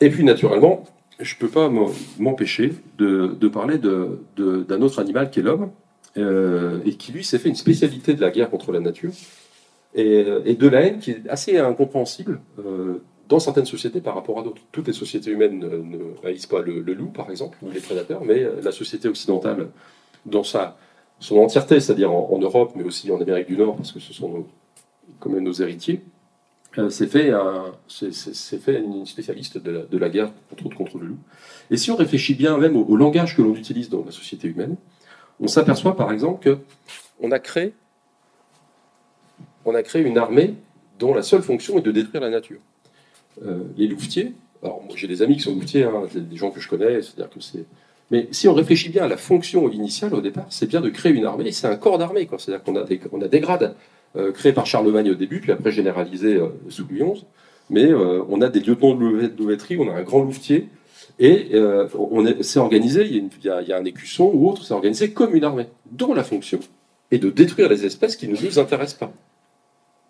Et 0.00 0.10
puis 0.10 0.24
naturellement, 0.24 0.84
je 1.20 1.34
ne 1.34 1.38
peux 1.38 1.48
pas 1.48 1.70
m'empêcher 2.18 2.72
de, 2.98 3.36
de 3.38 3.48
parler 3.48 3.78
de- 3.78 4.18
de- 4.36 4.62
d'un 4.64 4.82
autre 4.82 4.98
animal 4.98 5.30
qui 5.30 5.40
est 5.40 5.42
l'homme, 5.42 5.70
euh, 6.16 6.80
et 6.84 6.94
qui 6.94 7.12
lui 7.12 7.24
s'est 7.24 7.38
fait 7.38 7.48
une 7.48 7.54
spécialité 7.54 8.14
de 8.14 8.20
la 8.20 8.30
guerre 8.30 8.50
contre 8.50 8.72
la 8.72 8.80
nature, 8.80 9.12
et, 9.94 10.24
et 10.44 10.54
de 10.54 10.68
la 10.68 10.82
haine 10.82 10.98
qui 10.98 11.12
est 11.12 11.28
assez 11.28 11.58
incompréhensible 11.58 12.40
euh, 12.58 12.98
dans 13.28 13.38
certaines 13.38 13.64
sociétés 13.66 14.00
par 14.00 14.14
rapport 14.14 14.38
à 14.38 14.42
d'autres. 14.42 14.62
Toutes 14.72 14.86
les 14.86 14.92
sociétés 14.92 15.30
humaines 15.30 15.58
ne, 15.58 15.68
ne 15.68 16.46
pas 16.48 16.60
le, 16.60 16.80
loup, 16.80 17.08
par 17.08 17.30
exemple, 17.30 17.56
ou 17.62 17.70
les 17.70 17.80
prédateurs, 17.80 18.24
mais 18.24 18.42
euh, 18.42 18.60
la 18.62 18.72
société 18.72 19.08
occidentale, 19.08 19.68
dans 20.26 20.44
sa, 20.44 20.76
son 21.20 21.38
entièreté, 21.38 21.80
c'est-à-dire 21.80 22.12
en, 22.12 22.38
Europe, 22.38 22.72
mais 22.76 22.84
aussi 22.84 23.10
en 23.10 23.20
Amérique 23.20 23.46
du 23.46 23.56
Nord, 23.56 23.76
parce 23.76 23.92
que 23.92 24.00
ce 24.00 24.12
sont 24.12 24.28
nos, 24.28 24.46
quand 25.20 25.30
même 25.30 25.44
nos 25.44 25.52
héritiers, 25.52 26.02
euh, 26.78 26.90
s'est 26.90 27.06
fait, 27.06 27.30
un- 27.30 27.72
fait 27.88 28.80
une 28.80 29.06
spécialiste 29.06 29.58
de 29.58 29.70
la, 29.70 29.82
de 29.84 29.98
la 29.98 30.08
guerre, 30.08 30.32
entre 30.52 30.66
autres 30.66 30.76
contre 30.76 30.98
le 30.98 31.06
loup. 31.06 31.18
Et 31.70 31.76
si 31.76 31.90
on 31.90 31.96
réfléchit 31.96 32.34
bien 32.34 32.58
même 32.58 32.76
au, 32.76 32.84
au 32.84 32.96
langage 32.96 33.36
que 33.36 33.42
l'on 33.42 33.54
utilise 33.54 33.88
dans 33.90 34.04
la 34.04 34.10
société 34.10 34.48
humaine, 34.48 34.76
on 35.40 35.48
s'aperçoit 35.48 35.96
par 35.96 36.12
exemple 36.12 36.42
que 36.42 36.58
on 37.20 37.30
a 37.30 37.38
créé 37.38 37.72
on 39.64 39.74
a 39.74 39.82
créé 39.82 40.02
une 40.02 40.18
armée 40.18 40.54
dont 40.98 41.14
la 41.14 41.22
seule 41.22 41.42
fonction 41.42 41.78
est 41.78 41.82
de 41.82 41.90
détruire 41.90 42.22
la 42.22 42.30
nature. 42.30 42.60
Euh, 43.44 43.64
les 43.76 43.88
louvetiers, 43.88 44.32
alors 44.62 44.82
moi, 44.82 44.94
j'ai 44.96 45.08
des 45.08 45.22
amis 45.22 45.36
qui 45.36 45.42
sont 45.42 45.52
louvetiers, 45.54 45.84
hein, 45.84 46.02
des, 46.14 46.36
gens 46.36 46.50
que 46.50 46.60
je 46.60 46.68
connais, 46.68 47.02
c'est-à-dire 47.02 47.30
que 47.30 47.40
c'est. 47.40 47.64
Mais 48.10 48.28
si 48.30 48.48
on 48.48 48.54
réfléchit 48.54 48.90
bien 48.90 49.04
à 49.04 49.08
la 49.08 49.16
fonction 49.16 49.68
initiale 49.70 50.14
au 50.14 50.20
départ, 50.20 50.46
c'est 50.50 50.66
bien 50.66 50.80
de 50.80 50.88
créer 50.90 51.12
une 51.12 51.24
armée, 51.24 51.50
c'est 51.52 51.66
un 51.66 51.76
corps 51.76 51.98
d'armée. 51.98 52.28
C'est-à-dire 52.38 52.62
qu'on 52.62 52.76
a 52.76 52.84
des, 52.84 53.00
on 53.12 53.18
grades 53.18 53.74
euh, 54.16 54.30
créés 54.30 54.52
par 54.52 54.66
Charlemagne 54.66 55.10
au 55.10 55.14
début, 55.14 55.40
puis 55.40 55.52
après 55.52 55.72
généralisés 55.72 56.36
euh, 56.36 56.48
sous 56.68 56.86
Louis 56.88 57.00
XI, 57.00 57.24
mais 57.70 57.92
on 57.94 58.42
a 58.42 58.50
des 58.50 58.60
lieutenants 58.60 58.94
de 58.94 59.00
louvet- 59.00 59.34
de 59.34 59.38
louveterie, 59.38 59.78
on 59.78 59.88
a 59.88 59.94
un 59.94 60.02
grand 60.02 60.22
louvetier, 60.22 60.68
et 61.18 61.52
on 61.98 62.26
est, 62.26 62.42
c'est 62.42 62.58
organisé, 62.58 63.06
il 63.06 63.12
y, 63.12 63.14
a 63.14 63.18
une- 63.20 63.30
il 63.40 63.46
y 63.46 63.48
a- 63.48 63.62
il 63.62 63.68
y 63.68 63.72
a 63.72 63.78
un 63.78 63.84
écusson 63.86 64.30
ou 64.34 64.50
autre, 64.50 64.64
c'est 64.64 64.74
organisé 64.74 65.12
comme 65.12 65.34
une 65.34 65.44
armée, 65.44 65.66
dont 65.90 66.12
la 66.12 66.24
fonction 66.24 66.60
est 67.10 67.18
de 67.18 67.30
détruire 67.30 67.70
les 67.70 67.86
espèces 67.86 68.16
qui 68.16 68.28
ne 68.28 68.36
nous 68.36 68.58
intéressent 68.58 68.98
pas. 68.98 69.12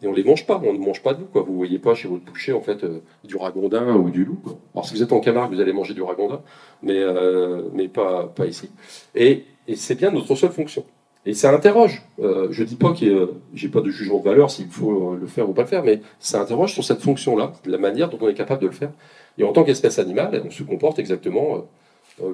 Et 0.04 0.06
on 0.06 0.12
les 0.12 0.22
mange 0.22 0.46
pas, 0.46 0.60
on 0.62 0.74
ne 0.74 0.78
mange 0.78 1.02
pas 1.02 1.14
de 1.14 1.20
loup. 1.20 1.28
Quoi. 1.32 1.42
Vous 1.42 1.56
voyez 1.56 1.78
pas 1.78 1.94
chez 1.94 2.08
votre 2.08 2.24
boucher 2.24 2.52
en 2.52 2.60
fait 2.60 2.84
euh, 2.84 3.00
du 3.24 3.36
ragondin 3.36 3.96
ou 3.96 4.10
du 4.10 4.26
loup. 4.26 4.38
Alors 4.74 4.86
si 4.86 4.92
vous 4.92 5.02
êtes 5.02 5.12
en 5.12 5.20
Camargue, 5.20 5.54
vous 5.54 5.60
allez 5.60 5.72
manger 5.72 5.94
du 5.94 6.02
ragondin, 6.02 6.42
mais, 6.82 6.98
euh, 6.98 7.62
pas, 7.88 8.46
ici. 8.46 8.70
Et, 9.14 9.44
c'est 9.76 9.94
bien 9.94 10.10
notre 10.10 10.34
seule 10.34 10.52
fonction. 10.52 10.84
Et 11.24 11.32
ça 11.32 11.54
interroge. 11.54 12.02
Euh, 12.20 12.48
je 12.50 12.62
dis 12.64 12.76
pas 12.76 12.92
que 12.92 13.30
j'ai 13.54 13.68
pas 13.70 13.80
de 13.80 13.88
jugement 13.88 14.18
de 14.18 14.24
valeur 14.24 14.50
s'il 14.50 14.66
faut 14.66 15.16
le 15.18 15.26
faire 15.26 15.48
ou 15.48 15.54
pas 15.54 15.62
le 15.62 15.68
faire, 15.68 15.82
mais 15.82 16.02
ça 16.18 16.42
interroge 16.42 16.74
sur 16.74 16.84
cette 16.84 17.00
fonction-là, 17.00 17.54
la 17.64 17.78
manière 17.78 18.10
dont 18.10 18.18
on 18.20 18.28
est 18.28 18.34
capable 18.34 18.60
de 18.60 18.66
le 18.66 18.74
faire. 18.74 18.90
Et 19.38 19.44
en 19.44 19.54
tant 19.54 19.64
qu'espèce 19.64 19.98
animale, 19.98 20.42
on 20.44 20.50
se 20.50 20.62
comporte 20.64 20.98
exactement 20.98 21.64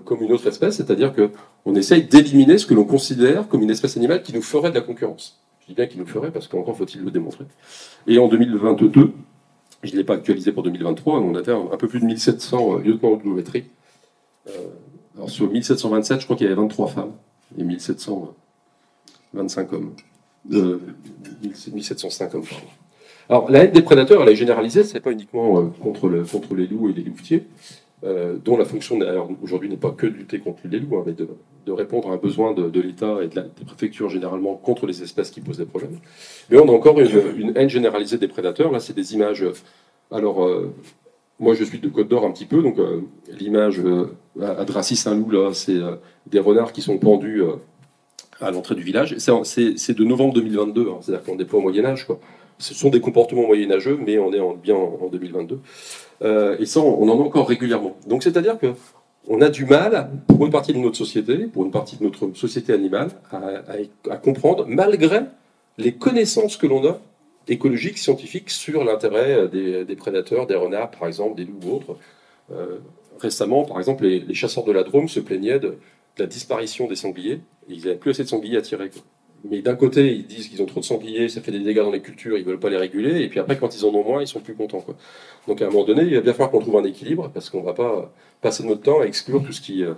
comme 0.04 0.22
une 0.22 0.32
autre 0.32 0.48
espèce, 0.48 0.76
c'est-à-dire 0.76 1.14
que 1.14 1.30
on 1.64 1.76
essaye 1.76 2.02
d'éliminer 2.02 2.58
ce 2.58 2.66
que 2.66 2.74
l'on 2.74 2.84
considère 2.84 3.46
comme 3.46 3.62
une 3.62 3.70
espèce 3.70 3.96
animale 3.96 4.24
qui 4.24 4.34
nous 4.34 4.42
ferait 4.42 4.70
de 4.70 4.74
la 4.74 4.80
concurrence. 4.80 5.40
Bien 5.74 5.86
qu'il 5.86 6.00
nous 6.00 6.06
ferait 6.06 6.30
parce 6.30 6.48
qu'encore 6.48 6.76
faut-il 6.76 7.02
le 7.02 7.10
démontrer. 7.10 7.44
Et 8.06 8.18
en 8.18 8.28
2022, 8.28 9.12
je 9.82 9.92
ne 9.92 9.96
l'ai 9.96 10.04
pas 10.04 10.14
actualisé 10.14 10.52
pour 10.52 10.62
2023, 10.62 11.20
on 11.20 11.34
avait 11.34 11.52
un, 11.52 11.76
peu 11.76 11.88
plus 11.88 12.00
de 12.00 12.06
1700 12.06 12.74
euh, 12.74 12.82
lieutenants 12.82 13.16
de 13.16 13.22
louveterie. 13.22 13.64
Euh, 14.48 14.52
alors 15.16 15.30
sur 15.30 15.50
1727, 15.50 16.20
je 16.20 16.24
crois 16.24 16.36
qu'il 16.36 16.44
y 16.44 16.48
avait 16.48 16.60
23 16.60 16.88
femmes 16.88 17.12
et 17.56 17.62
1725 17.62 19.72
hommes. 19.72 19.94
Euh, 20.52 20.80
1705 21.42 22.34
hommes, 22.34 22.44
pardon. 22.44 22.66
Alors 23.30 23.48
la 23.48 23.64
haine 23.64 23.70
des 23.70 23.82
prédateurs, 23.82 24.22
elle 24.22 24.30
est 24.30 24.36
généralisée, 24.36 24.82
c'est 24.82 24.98
pas 24.98 25.12
uniquement 25.12 25.60
euh, 25.60 25.66
contre, 25.80 26.10
contre 26.30 26.56
les 26.56 26.66
loups 26.66 26.90
et 26.90 26.92
les 26.92 27.04
louvetiers, 27.04 27.46
euh, 28.02 28.36
dont 28.42 28.56
la 28.56 28.64
fonction 28.64 28.98
aujourd'hui 29.42 29.68
n'est 29.68 29.76
pas 29.76 29.90
que 29.90 30.06
de 30.06 30.12
lutter 30.12 30.38
contre 30.38 30.62
les 30.64 30.78
loups, 30.78 30.96
hein, 30.96 31.04
mais 31.06 31.12
de, 31.12 31.28
répondre 31.72 32.10
à 32.10 32.14
un 32.14 32.16
besoin 32.16 32.52
de, 32.52 32.80
l'État 32.80 33.18
et 33.22 33.28
de 33.28 33.36
la, 33.36 33.42
des 33.42 33.64
préfectures 33.64 34.08
généralement 34.08 34.56
contre 34.56 34.86
les 34.86 35.04
espèces 35.04 35.30
qui 35.30 35.40
posent 35.40 35.58
des 35.58 35.66
problèmes. 35.66 35.98
Mais 36.50 36.58
on 36.58 36.68
a 36.68 36.72
encore 36.72 36.98
une, 36.98 37.52
haine 37.54 37.68
généralisée 37.68 38.18
des 38.18 38.26
prédateurs. 38.26 38.72
Là, 38.72 38.80
c'est 38.80 38.92
des 38.92 39.14
images. 39.14 39.44
euh, 39.44 39.52
Alors, 40.10 40.44
euh, 40.44 40.74
moi, 41.38 41.54
je 41.54 41.62
suis 41.62 41.78
de 41.78 41.88
Côte 41.88 42.08
d'Or 42.08 42.24
un 42.24 42.32
petit 42.32 42.46
peu, 42.46 42.60
donc 42.60 42.76
l'image 43.28 43.80
à, 44.40 44.64
Dracy-Saint-Loup, 44.64 45.30
là, 45.30 45.50
c'est 45.54 45.78
des 46.26 46.40
renards 46.40 46.72
qui 46.72 46.82
sont 46.82 46.98
pendus 46.98 47.42
à 48.40 48.50
l'entrée 48.50 48.74
du 48.74 48.82
village. 48.82 49.16
C'est 49.18 49.94
de 49.94 50.04
novembre 50.04 50.34
2022, 50.34 50.88
hein, 50.88 50.98
c'est-à-dire 51.00 51.24
qu'on 51.24 51.36
n'est 51.36 51.44
pas 51.44 51.56
au 51.56 51.62
Moyen-Âge, 51.62 52.06
quoi. 52.06 52.18
Ce 52.60 52.74
sont 52.74 52.90
des 52.90 53.00
comportements 53.00 53.46
moyenâgeux, 53.46 53.98
mais 54.04 54.18
on 54.18 54.32
est 54.32 54.40
en- 54.40 54.54
bien 54.54 54.76
en, 54.76 54.98
en 55.02 55.08
2022. 55.08 55.60
Euh, 56.22 56.56
et 56.58 56.66
ça, 56.66 56.80
on, 56.80 57.08
en 57.08 57.18
a 57.18 57.22
encore 57.22 57.48
régulièrement. 57.48 57.96
Donc, 58.06 58.22
c'est-à-dire 58.22 58.58
que 58.58 58.74
on 59.28 59.40
a 59.40 59.48
du 59.48 59.64
mal, 59.64 60.10
pour 60.26 60.44
une 60.44 60.52
partie 60.52 60.72
de 60.72 60.78
notre 60.78 60.96
société, 60.96 61.36
pour 61.46 61.64
une 61.64 61.70
partie 61.70 61.96
de 61.96 62.04
notre 62.04 62.34
société 62.34 62.72
animale, 62.72 63.10
à, 64.10 64.16
comprendre, 64.16 64.64
malgré 64.66 65.20
les 65.78 65.92
connaissances 65.92 66.56
que 66.56 66.66
l'on 66.66 66.84
a, 66.86 66.98
écologiques, 67.48 67.98
scientifiques, 67.98 68.50
sur 68.50 68.82
l'intérêt 68.82 69.48
des, 69.48 69.96
prédateurs, 69.96 70.46
des 70.46 70.54
renards, 70.54 70.90
par 70.90 71.06
exemple, 71.06 71.36
des 71.36 71.44
loups 71.44 71.60
ou 71.64 71.76
autres. 71.76 71.96
Euh, 72.52 72.78
récemment, 73.20 73.64
par 73.64 73.78
exemple, 73.78 74.04
les, 74.04 74.34
chasseurs 74.34 74.64
de 74.64 74.72
la 74.72 74.82
Drôme 74.82 75.08
se 75.08 75.20
plaignaient 75.20 75.58
de, 75.58 75.76
la 76.18 76.26
disparition 76.26 76.86
des 76.86 76.96
sangliers. 76.96 77.40
Ils 77.68 77.84
n'avaient 77.84 77.96
plus 77.96 78.10
assez 78.10 78.24
de 78.24 78.28
sangliers 78.28 78.56
à 78.58 78.62
tirer. 78.62 78.90
Mais 79.48 79.62
d'un 79.62 79.74
côté, 79.74 80.12
ils 80.14 80.26
disent 80.26 80.48
qu'ils 80.48 80.60
ont 80.62 80.66
trop 80.66 80.80
de 80.80 80.84
sangliers, 80.84 81.28
ça 81.28 81.40
fait 81.40 81.52
des 81.52 81.60
dégâts 81.60 81.78
dans 81.78 81.90
les 81.90 82.02
cultures, 82.02 82.36
ils 82.36 82.44
veulent 82.44 82.58
pas 82.60 82.68
les 82.70 82.76
réguler. 82.76 83.22
Et 83.22 83.28
puis 83.28 83.40
après, 83.40 83.56
quand 83.56 83.74
ils 83.74 83.84
en 83.84 83.88
ont 83.88 84.04
moins, 84.04 84.20
ils 84.20 84.26
sont 84.26 84.40
plus 84.40 84.54
contents. 84.54 84.80
Quoi. 84.80 84.96
Donc 85.48 85.62
à 85.62 85.66
un 85.66 85.70
moment 85.70 85.84
donné, 85.84 86.02
il 86.02 86.14
va 86.14 86.20
bien 86.20 86.32
falloir 86.32 86.50
qu'on 86.50 86.60
trouve 86.60 86.76
un 86.76 86.84
équilibre, 86.84 87.30
parce 87.32 87.48
qu'on 87.48 87.62
va 87.62 87.72
pas 87.72 88.12
passer 88.42 88.64
notre 88.64 88.82
temps 88.82 89.00
à 89.00 89.04
exclure 89.04 89.42
tout 89.42 89.52
ce 89.52 89.60
qui 89.60 89.82
euh, 89.82 89.94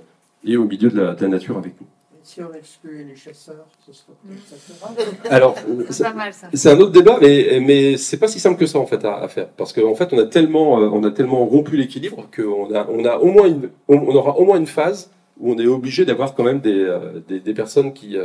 est 0.46 0.56
au 0.56 0.64
milieu 0.64 0.90
de 0.90 1.00
la, 1.00 1.14
de 1.14 1.22
la 1.22 1.28
nature 1.28 1.58
avec 1.58 1.72
nous. 1.80 1.86
Et 2.14 2.18
si 2.22 2.40
on 2.40 2.52
excluait 2.54 3.02
les 3.02 3.16
chasseurs, 3.16 3.66
ce 3.84 3.92
serait 3.92 4.12
Mm. 4.24 4.34
peut-être 4.34 5.24
ça 5.28 5.34
Alors, 5.34 5.56
C'est 5.90 6.04
pas 6.04 6.12
mal 6.14 6.32
ça. 6.32 6.48
C'est 6.54 6.70
un 6.70 6.78
autre 6.78 6.92
débat, 6.92 7.18
mais, 7.20 7.60
mais 7.60 7.96
c'est 7.96 8.18
pas 8.18 8.28
si 8.28 8.38
simple 8.38 8.58
que 8.58 8.66
ça 8.66 8.78
en 8.78 8.86
fait 8.86 9.04
à, 9.04 9.16
à 9.16 9.28
faire, 9.28 9.48
parce 9.48 9.72
qu'en 9.72 9.94
fait 9.96 10.12
on 10.12 10.18
a 10.18 10.26
tellement, 10.26 10.80
euh, 10.80 10.88
on 10.92 11.02
a 11.02 11.10
tellement 11.10 11.44
rompu 11.46 11.76
l'équilibre 11.76 12.28
qu'on 12.34 12.72
a, 12.72 12.86
on 12.88 13.04
a 13.04 13.16
au 13.16 13.26
moins 13.26 13.48
une, 13.48 13.70
on, 13.88 13.98
aura 14.14 14.38
au 14.38 14.44
moins 14.44 14.58
une 14.58 14.68
phase 14.68 15.10
où 15.40 15.52
on 15.52 15.58
est 15.58 15.66
obligé 15.66 16.04
d'avoir 16.04 16.34
quand 16.34 16.44
même 16.44 16.60
des, 16.60 16.78
euh, 16.84 17.20
des, 17.26 17.40
des 17.40 17.54
personnes 17.54 17.92
qui, 17.92 18.16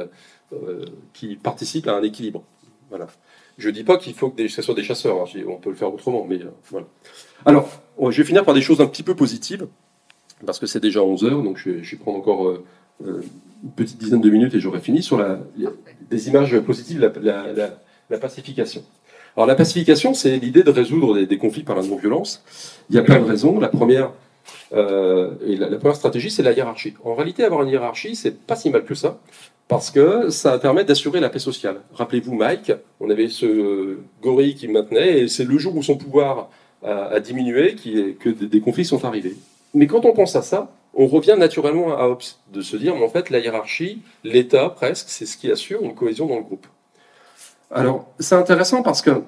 euh, 0.53 0.85
qui 1.13 1.35
participent 1.35 1.87
à 1.87 1.95
un 1.95 2.03
équilibre. 2.03 2.43
Voilà. 2.89 3.07
Je 3.57 3.69
dis 3.69 3.83
pas 3.83 3.97
qu'il 3.97 4.13
faut 4.13 4.29
que 4.29 4.47
ce 4.47 4.61
soit 4.61 4.75
des 4.75 4.83
chasseurs, 4.83 5.21
hein, 5.21 5.39
on 5.47 5.55
peut 5.57 5.69
le 5.69 5.75
faire 5.75 5.93
autrement, 5.93 6.25
mais 6.27 6.39
euh, 6.41 6.49
voilà. 6.69 6.85
Alors, 7.45 7.69
je 7.99 8.21
vais 8.21 8.27
finir 8.27 8.45
par 8.45 8.53
des 8.53 8.61
choses 8.61 8.81
un 8.81 8.85
petit 8.87 9.03
peu 9.03 9.15
positives, 9.15 9.67
parce 10.45 10.59
que 10.59 10.67
c'est 10.67 10.79
déjà 10.79 11.01
11 11.01 11.23
heures, 11.25 11.41
donc 11.43 11.57
je, 11.57 11.71
vais- 11.71 11.97
prendre 11.97 12.19
encore 12.19 12.47
euh, 12.47 12.63
une 13.03 13.71
petite 13.75 13.97
dizaine 13.97 14.21
de 14.21 14.29
minutes 14.29 14.53
et 14.53 14.59
j'aurai 14.59 14.79
fini 14.79 15.01
sur 15.01 15.17
des 16.09 16.27
images 16.27 16.59
positives, 16.59 16.99
la- 17.21 17.71
la 18.09 18.17
pacification. 18.19 18.83
Alors 19.35 19.45
la 19.47 19.55
pacification, 19.55 20.13
c'est 20.13 20.37
l'idée 20.37 20.63
de 20.63 20.71
résoudre 20.71 21.13
des, 21.15 21.25
des 21.27 21.37
conflits 21.37 21.63
par 21.63 21.75
la 21.75 21.83
non-violence. 21.83 22.43
Il 22.89 22.95
y 22.95 22.99
a 22.99 23.03
plein 23.03 23.19
de 23.19 23.25
raisons. 23.25 23.59
La 23.59 23.67
première, 23.67 24.11
euh, 24.73 25.31
la, 25.41 25.77
première 25.77 25.95
stratégie, 25.95 26.29
c'est 26.29 26.43
la 26.43 26.51
hiérarchie. 26.51 26.93
En 27.03 27.15
réalité, 27.15 27.43
avoir 27.43 27.63
une 27.63 27.69
hiérarchie, 27.69 28.15
c'est 28.15 28.37
pas 28.37 28.55
si 28.55 28.69
mal 28.69 28.83
que 28.83 28.95
ça, 28.95 29.19
parce 29.67 29.91
que 29.91 30.29
ça 30.29 30.57
permet 30.59 30.83
d'assurer 30.83 31.19
la 31.19 31.29
paix 31.29 31.39
sociale. 31.39 31.81
Rappelez-vous 31.93 32.33
Mike, 32.33 32.71
on 32.99 33.09
avait 33.09 33.29
ce 33.29 33.45
euh, 33.45 33.99
gorille 34.21 34.55
qui 34.55 34.67
maintenait, 34.67 35.19
et 35.19 35.27
c'est 35.27 35.45
le 35.45 35.57
jour 35.57 35.75
où 35.75 35.83
son 35.83 35.97
pouvoir 35.97 36.49
a, 36.83 37.19
diminué 37.19 37.75
que 37.75 38.29
des, 38.29 38.61
conflits 38.61 38.85
sont 38.85 39.03
arrivés. 39.03 39.35
Mais 39.73 39.87
quand 39.87 40.05
on 40.05 40.13
pense 40.13 40.35
à 40.35 40.41
ça, 40.41 40.71
on 40.93 41.07
revient 41.07 41.35
naturellement 41.37 41.97
à 41.97 42.05
Hobbes, 42.07 42.21
de 42.53 42.61
se 42.61 42.77
dire, 42.77 42.95
mais 42.95 43.03
en 43.03 43.09
fait, 43.09 43.29
la 43.29 43.39
hiérarchie, 43.39 44.01
l'État 44.23 44.69
presque, 44.69 45.07
c'est 45.09 45.25
ce 45.25 45.37
qui 45.37 45.51
assure 45.51 45.81
une 45.81 45.95
cohésion 45.95 46.27
dans 46.27 46.37
le 46.37 46.43
groupe. 46.43 46.67
Alors, 47.71 48.07
c'est 48.19 48.35
intéressant 48.35 48.83
parce 48.83 49.01
que 49.01 49.23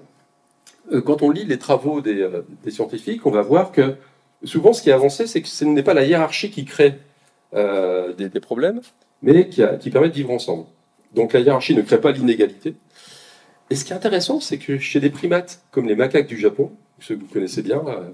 euh, 0.91 1.01
quand 1.01 1.21
on 1.21 1.31
lit 1.31 1.45
les 1.45 1.59
travaux 1.59 2.01
des 2.01 2.31
scientifiques, 2.69 3.25
on 3.25 3.31
va 3.31 3.41
voir 3.41 3.71
que 3.71 3.95
souvent 4.43 4.73
ce 4.73 4.81
qui 4.81 4.89
est 4.89 4.93
avancé, 4.93 5.27
c'est 5.27 5.41
que 5.41 5.47
ce 5.47 5.65
n'est 5.65 5.83
pas 5.83 5.93
la 5.93 6.05
hiérarchie 6.05 6.49
qui 6.51 6.65
crée 6.65 6.95
euh, 7.53 8.13
des, 8.13 8.39
problèmes, 8.39 8.81
mais 9.21 9.49
qui, 9.49 9.89
permet 9.89 10.09
de 10.09 10.13
vivre 10.13 10.31
ensemble. 10.31 10.65
Donc 11.13 11.33
la 11.33 11.39
hiérarchie 11.39 11.75
ne 11.75 11.81
crée 11.81 11.99
pas 11.99 12.11
l'inégalité. 12.11 12.75
Et 13.69 13.75
ce 13.75 13.85
qui 13.85 13.93
est 13.93 13.95
intéressant, 13.95 14.39
c'est 14.39 14.57
que 14.57 14.77
chez 14.77 14.99
des 14.99 15.09
primates 15.09 15.61
comme 15.71 15.87
les 15.87 15.95
macaques 15.95 16.27
du 16.27 16.37
Japon, 16.37 16.71
ceux 16.99 17.15
que 17.15 17.21
vous 17.21 17.27
connaissez 17.27 17.61
bien, 17.61 17.81
euh, 17.87 18.09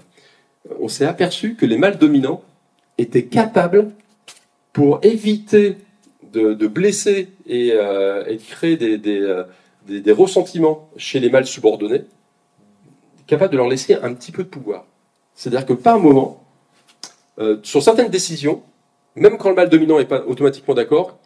on 0.80 0.88
s'est 0.88 1.06
aperçu 1.06 1.54
que 1.54 1.66
les 1.66 1.78
mâles 1.78 1.98
dominants 1.98 2.42
étaient 2.98 3.24
capables, 3.24 3.90
pour 4.72 5.00
éviter 5.02 5.78
de, 6.34 6.66
blesser 6.66 7.28
et, 7.46 7.72
euh, 7.72 8.26
et 8.26 8.36
de 8.36 8.42
créer 8.42 8.76
des 8.76 10.12
ressentiments 10.12 10.90
chez 10.98 11.18
les 11.18 11.30
mâles 11.30 11.46
subordonnés, 11.46 12.04
capables 13.26 13.52
de 13.52 13.56
leur 13.56 13.68
laisser 13.68 13.94
un 13.94 14.12
petit 14.12 14.32
peu 14.32 14.44
de 14.44 14.48
pouvoir. 14.48 14.86
C'est-à-dire 15.36 15.66
que 15.66 15.74
par 15.74 16.00
moment, 16.00 16.42
euh, 17.38 17.58
sur 17.62 17.82
certaines 17.82 18.08
décisions, 18.08 18.62
même 19.14 19.38
quand 19.38 19.50
le 19.50 19.54
mâle 19.54 19.68
dominant 19.68 19.98
n'est 19.98 20.06
pas 20.06 20.24
automatiquement 20.26 20.74
d'accord, 20.74 21.18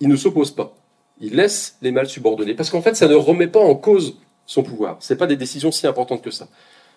il 0.00 0.08
ne 0.08 0.16
s'oppose 0.16 0.50
pas. 0.50 0.74
Il 1.20 1.36
laisse 1.36 1.76
les 1.80 1.92
mâles 1.92 2.08
subordonnés. 2.08 2.54
Parce 2.54 2.70
qu'en 2.70 2.82
fait, 2.82 2.96
ça 2.96 3.06
ne 3.06 3.14
remet 3.14 3.46
pas 3.46 3.60
en 3.60 3.74
cause 3.76 4.18
son 4.46 4.62
pouvoir. 4.62 4.96
Ce 5.00 5.14
pas 5.14 5.26
des 5.26 5.36
décisions 5.36 5.70
si 5.72 5.86
importantes 5.86 6.22
que 6.22 6.30
ça. 6.30 6.48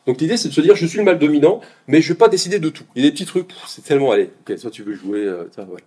Donc 0.06 0.20
l'idée, 0.20 0.38
c'est 0.38 0.48
de 0.48 0.54
se 0.54 0.62
dire, 0.62 0.76
je 0.76 0.86
suis 0.86 0.98
le 0.98 1.04
mâle 1.04 1.20
dominant, 1.20 1.62
mais 1.88 2.02
je 2.02 2.10
ne 2.10 2.14
vais 2.14 2.18
pas 2.18 2.30
décider 2.30 2.60
de 2.60 2.70
tout. 2.70 2.86
Il 2.96 3.04
y 3.04 3.06
a 3.06 3.10
des 3.10 3.14
petits 3.14 3.26
trucs, 3.26 3.50
c'est 3.68 3.84
tellement, 3.84 4.12
allez, 4.12 4.32
ok, 4.42 4.58
toi 4.60 4.72
tu 4.72 4.82
veux 4.84 4.94
jouer, 4.94 5.20
euh, 5.20 5.50
tiens, 5.52 5.66
voilà. 5.66 5.84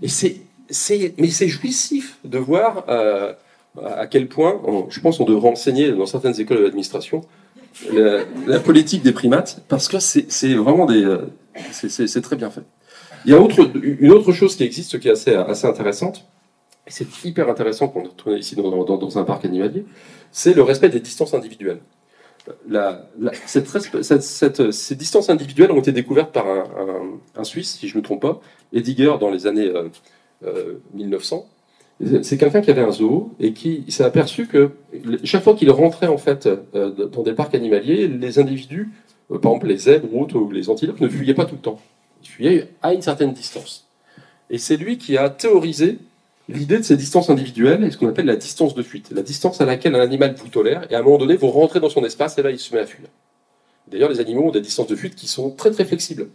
Et 0.00 0.08
c'est, 0.08 0.40
mais 1.18 1.28
c'est 1.28 1.48
jouissif 1.48 2.18
de 2.24 2.38
voir 2.38 2.84
euh, 2.88 3.34
à 3.76 4.06
quel 4.06 4.26
point, 4.26 4.60
je 4.88 5.00
pense 5.00 5.18
qu'on 5.18 5.24
devrait 5.24 5.50
enseigner 5.50 5.92
dans 5.92 6.06
certaines 6.06 6.40
écoles 6.40 6.62
d'administration 6.62 7.20
la, 8.46 8.60
politique 8.60 9.02
des 9.02 9.12
primates, 9.12 9.62
parce 9.68 9.88
que 9.88 9.98
c'est, 9.98 10.54
vraiment 10.54 10.86
des, 10.86 11.04
euh, 11.04 11.26
c'est, 11.70 12.20
très 12.20 12.36
bien 12.36 12.50
fait. 12.50 12.62
Il 13.24 13.32
y 13.32 13.34
a 13.34 13.40
autre, 13.40 13.70
une 13.74 14.12
autre 14.12 14.32
chose 14.32 14.56
qui 14.56 14.64
existe 14.64 14.98
qui 15.00 15.08
est 15.08 15.12
assez, 15.12 15.66
intéressante, 15.66 16.26
et 16.86 16.90
c'est 16.90 17.24
hyper 17.24 17.48
intéressant 17.48 17.88
qu'on 17.88 18.04
on 18.26 18.32
est 18.34 18.38
ici 18.38 18.56
dans, 18.56 19.18
un 19.18 19.24
parc 19.24 19.44
animalier, 19.44 19.84
c'est 20.32 20.54
le 20.54 20.62
respect 20.62 20.88
des 20.88 21.00
distances 21.00 21.34
individuelles. 21.34 21.80
Ces 23.46 24.94
distances 24.94 25.28
individuelles 25.28 25.70
ont 25.70 25.80
été 25.80 25.92
découvertes 25.92 26.32
par 26.32 26.46
un, 26.46 27.44
Suisse, 27.44 27.76
si 27.78 27.88
je 27.88 27.94
ne 27.94 28.00
me 28.00 28.04
trompe 28.04 28.22
pas, 28.22 28.40
Ediger, 28.72 29.14
dans 29.20 29.30
les 29.30 29.46
années 29.46 29.68
euh, 29.68 29.88
euh, 30.44 30.74
1900. 30.94 31.46
C'est 32.22 32.38
quelqu'un 32.38 32.60
qui 32.60 32.70
avait 32.70 32.82
un 32.82 32.92
zoo 32.92 33.32
et 33.40 33.52
qui 33.52 33.84
s'est 33.88 34.04
aperçu 34.04 34.46
que 34.46 34.70
chaque 35.24 35.42
fois 35.42 35.54
qu'il 35.54 35.70
rentrait 35.70 36.06
en 36.06 36.18
fait 36.18 36.46
euh, 36.46 36.90
dans 36.90 37.24
des 37.24 37.32
parcs 37.32 37.54
animaliers, 37.56 38.06
les 38.06 38.38
individus, 38.38 38.90
euh, 39.32 39.38
par 39.38 39.50
exemple 39.50 39.66
les 39.66 39.78
zèbres 39.78 40.14
ou 40.14 40.50
les 40.52 40.70
antilopes, 40.70 41.00
ne 41.00 41.08
fuyaient 41.08 41.34
pas 41.34 41.44
tout 41.44 41.56
le 41.56 41.60
temps. 41.60 41.80
Ils 42.22 42.28
fuyaient 42.28 42.68
à 42.82 42.94
une 42.94 43.02
certaine 43.02 43.32
distance. 43.32 43.88
Et 44.48 44.58
c'est 44.58 44.76
lui 44.76 44.96
qui 44.96 45.18
a 45.18 45.28
théorisé 45.28 45.98
l'idée 46.48 46.78
de 46.78 46.84
ces 46.84 46.96
distances 46.96 47.30
individuelles 47.30 47.82
et 47.82 47.90
ce 47.90 47.98
qu'on 47.98 48.08
appelle 48.08 48.26
la 48.26 48.36
distance 48.36 48.74
de 48.74 48.82
fuite, 48.82 49.10
la 49.10 49.22
distance 49.22 49.60
à 49.60 49.66
laquelle 49.66 49.94
un 49.94 50.00
animal 50.00 50.34
vous 50.36 50.48
tolère, 50.48 50.86
et 50.90 50.94
à 50.94 51.00
un 51.00 51.02
moment 51.02 51.18
donné, 51.18 51.36
vous 51.36 51.48
rentrez 51.48 51.80
dans 51.80 51.90
son 51.90 52.04
espace 52.04 52.38
et 52.38 52.42
là, 52.42 52.50
il 52.50 52.58
se 52.58 52.74
met 52.74 52.80
à 52.80 52.86
fuir. 52.86 53.08
D'ailleurs, 53.88 54.10
les 54.10 54.20
animaux 54.20 54.44
ont 54.44 54.50
des 54.50 54.60
distances 54.60 54.86
de 54.86 54.96
fuite 54.96 55.14
qui 55.14 55.26
sont 55.26 55.50
très 55.50 55.70
très 55.70 55.84
flexibles. 55.84 56.28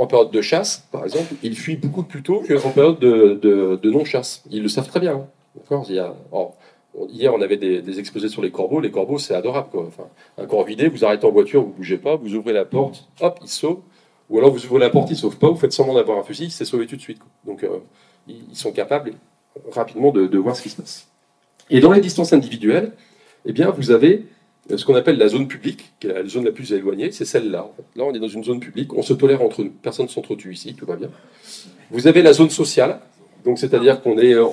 En 0.00 0.06
période 0.06 0.30
de 0.30 0.40
chasse, 0.40 0.88
par 0.90 1.04
exemple, 1.04 1.34
ils 1.42 1.54
fuient 1.54 1.76
beaucoup 1.76 2.02
plus 2.02 2.22
tôt 2.22 2.42
qu'en 2.48 2.70
période 2.70 2.98
de, 3.00 3.90
non-chasse. 3.90 4.42
Ils 4.50 4.62
le 4.62 4.68
savent 4.70 4.88
très 4.88 4.98
bien. 4.98 5.26
hein. 6.32 6.48
Hier, 7.10 7.34
on 7.34 7.42
avait 7.42 7.58
des, 7.58 7.98
exposés 7.98 8.30
sur 8.30 8.40
les 8.40 8.50
corbeaux. 8.50 8.80
Les 8.80 8.90
corbeaux, 8.90 9.18
c'est 9.18 9.34
adorable. 9.34 9.68
Un 10.38 10.46
corvidé, 10.46 10.88
vous 10.88 11.04
arrêtez 11.04 11.26
en 11.26 11.30
voiture, 11.30 11.62
vous 11.62 11.74
bougez 11.76 11.98
pas, 11.98 12.16
vous 12.16 12.34
ouvrez 12.34 12.54
la 12.54 12.64
porte, 12.64 13.10
hop, 13.20 13.40
il 13.42 13.48
sauve. 13.48 13.80
Ou 14.30 14.38
alors 14.38 14.50
vous 14.50 14.64
ouvrez 14.64 14.78
la 14.78 14.88
porte, 14.88 15.10
il 15.10 15.16
sauve 15.18 15.36
pas, 15.36 15.50
vous 15.50 15.56
faites 15.56 15.74
semblant 15.74 15.92
d'avoir 15.92 16.16
un 16.16 16.22
fusil, 16.22 16.44
il 16.44 16.50
s'est 16.50 16.64
sauvé 16.64 16.86
tout 16.86 16.96
de 16.96 17.02
suite. 17.02 17.20
Donc, 17.44 17.62
euh, 17.62 17.80
ils 18.26 18.56
sont 18.56 18.72
capables 18.72 19.12
rapidement 19.70 20.12
de, 20.12 20.26
de 20.26 20.38
voir 20.38 20.56
ce 20.56 20.62
qui 20.62 20.70
se 20.70 20.76
passe. 20.80 21.08
Et 21.68 21.80
dans 21.80 21.92
les 21.92 22.00
distances 22.00 22.32
individuelles, 22.32 22.92
eh 23.44 23.52
bien, 23.52 23.68
vous 23.70 23.90
avez 23.90 24.24
ce 24.76 24.84
qu'on 24.84 24.94
appelle 24.94 25.18
la 25.18 25.28
zone 25.28 25.48
publique, 25.48 25.92
qui 26.00 26.06
est 26.06 26.12
la 26.12 26.26
zone 26.26 26.44
la 26.44 26.52
plus 26.52 26.72
éloignée, 26.72 27.10
c'est 27.12 27.24
celle-là. 27.24 27.70
Là, 27.96 28.04
on 28.04 28.12
est 28.14 28.18
dans 28.18 28.28
une 28.28 28.44
zone 28.44 28.60
publique, 28.60 28.94
on 28.94 29.02
se 29.02 29.12
tolère 29.12 29.42
entre 29.42 29.62
nous, 29.62 29.70
personne 29.70 30.06
ne 30.06 30.10
s'entretue 30.10 30.52
ici, 30.52 30.74
tout 30.74 30.86
va 30.86 30.96
bien. 30.96 31.10
Vous 31.90 32.06
avez 32.06 32.22
la 32.22 32.32
zone 32.32 32.50
sociale, 32.50 33.00
donc 33.44 33.58
c'est-à-dire 33.58 34.00
qu'on 34.02 34.18
est, 34.18 34.34
euh, 34.34 34.46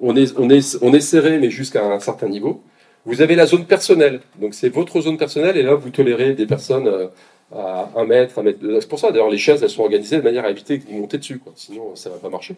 on, 0.00 0.16
est, 0.16 0.36
on 0.38 0.48
est, 0.50 1.00
serré, 1.00 1.38
mais 1.38 1.50
jusqu'à 1.50 1.84
un 1.84 2.00
certain 2.00 2.28
niveau. 2.28 2.62
Vous 3.06 3.22
avez 3.22 3.34
la 3.34 3.46
zone 3.46 3.64
personnelle, 3.64 4.20
donc 4.40 4.54
c'est 4.54 4.68
votre 4.68 5.00
zone 5.00 5.16
personnelle, 5.16 5.56
et 5.56 5.62
là, 5.62 5.74
vous 5.74 5.90
tolérez 5.90 6.34
des 6.34 6.46
personnes 6.46 6.86
euh, 6.86 7.06
à 7.52 7.90
un 7.96 8.04
mètre, 8.04 8.38
un 8.38 8.42
mètre. 8.42 8.58
C'est 8.80 8.88
pour 8.88 8.98
ça, 8.98 9.10
d'ailleurs, 9.10 9.30
les 9.30 9.38
chaises, 9.38 9.62
elles 9.62 9.70
sont 9.70 9.82
organisées 9.82 10.18
de 10.18 10.22
manière 10.22 10.44
à 10.44 10.50
éviter 10.50 10.78
vous 10.78 10.98
montez 10.98 11.18
dessus, 11.18 11.38
quoi. 11.38 11.52
sinon 11.56 11.96
ça 11.96 12.10
va 12.10 12.16
pas 12.16 12.28
marcher. 12.28 12.54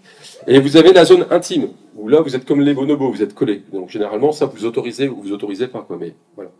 Et 0.46 0.58
vous 0.58 0.76
avez 0.76 0.92
la 0.92 1.04
zone 1.04 1.26
intime, 1.30 1.68
où 1.96 2.08
là, 2.08 2.20
vous 2.20 2.34
êtes 2.34 2.44
comme 2.44 2.60
les 2.60 2.74
bonobos, 2.74 3.10
vous 3.10 3.22
êtes 3.22 3.34
collés. 3.34 3.62
Donc 3.72 3.88
généralement, 3.88 4.32
ça, 4.32 4.46
vous 4.46 4.64
autorisez 4.64 5.08
ou 5.08 5.22
vous 5.22 5.32
autorisez 5.32 5.68
pas, 5.68 5.82
quoi. 5.82 5.96
Mais 5.98 6.14
voilà. 6.34 6.50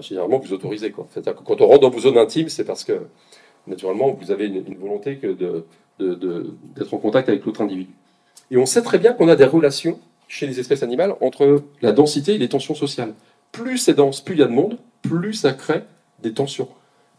Généralement, 0.00 0.38
vous 0.38 0.52
autorisez, 0.52 0.90
quoi. 0.90 1.06
Que 1.14 1.20
quand 1.20 1.60
on 1.60 1.66
rentre 1.66 1.80
dans 1.80 1.90
vos 1.90 2.00
zones 2.00 2.18
intimes, 2.18 2.48
c'est 2.48 2.64
parce 2.64 2.84
que, 2.84 3.00
naturellement, 3.66 4.12
vous 4.12 4.30
avez 4.30 4.46
une, 4.46 4.76
volonté 4.76 5.16
que 5.16 5.26
de, 5.28 5.64
d'être 6.76 6.94
en 6.94 6.98
contact 6.98 7.28
avec 7.28 7.44
l'autre 7.44 7.60
individu. 7.60 7.90
Et 8.50 8.56
on 8.56 8.66
sait 8.66 8.82
très 8.82 8.98
bien 8.98 9.12
qu'on 9.12 9.28
a 9.28 9.36
des 9.36 9.44
relations 9.44 9.98
chez 10.28 10.46
les 10.46 10.60
espèces 10.60 10.82
animales 10.82 11.14
entre 11.20 11.62
la 11.82 11.92
densité 11.92 12.34
et 12.34 12.38
les 12.38 12.48
tensions 12.48 12.74
sociales. 12.74 13.14
Plus 13.52 13.78
c'est 13.78 13.94
dense, 13.94 14.20
plus 14.20 14.34
il 14.34 14.40
y 14.40 14.42
a 14.42 14.46
de 14.46 14.52
monde, 14.52 14.78
plus 15.02 15.34
ça 15.34 15.52
crée 15.52 15.82
des 16.22 16.32
tensions. 16.32 16.68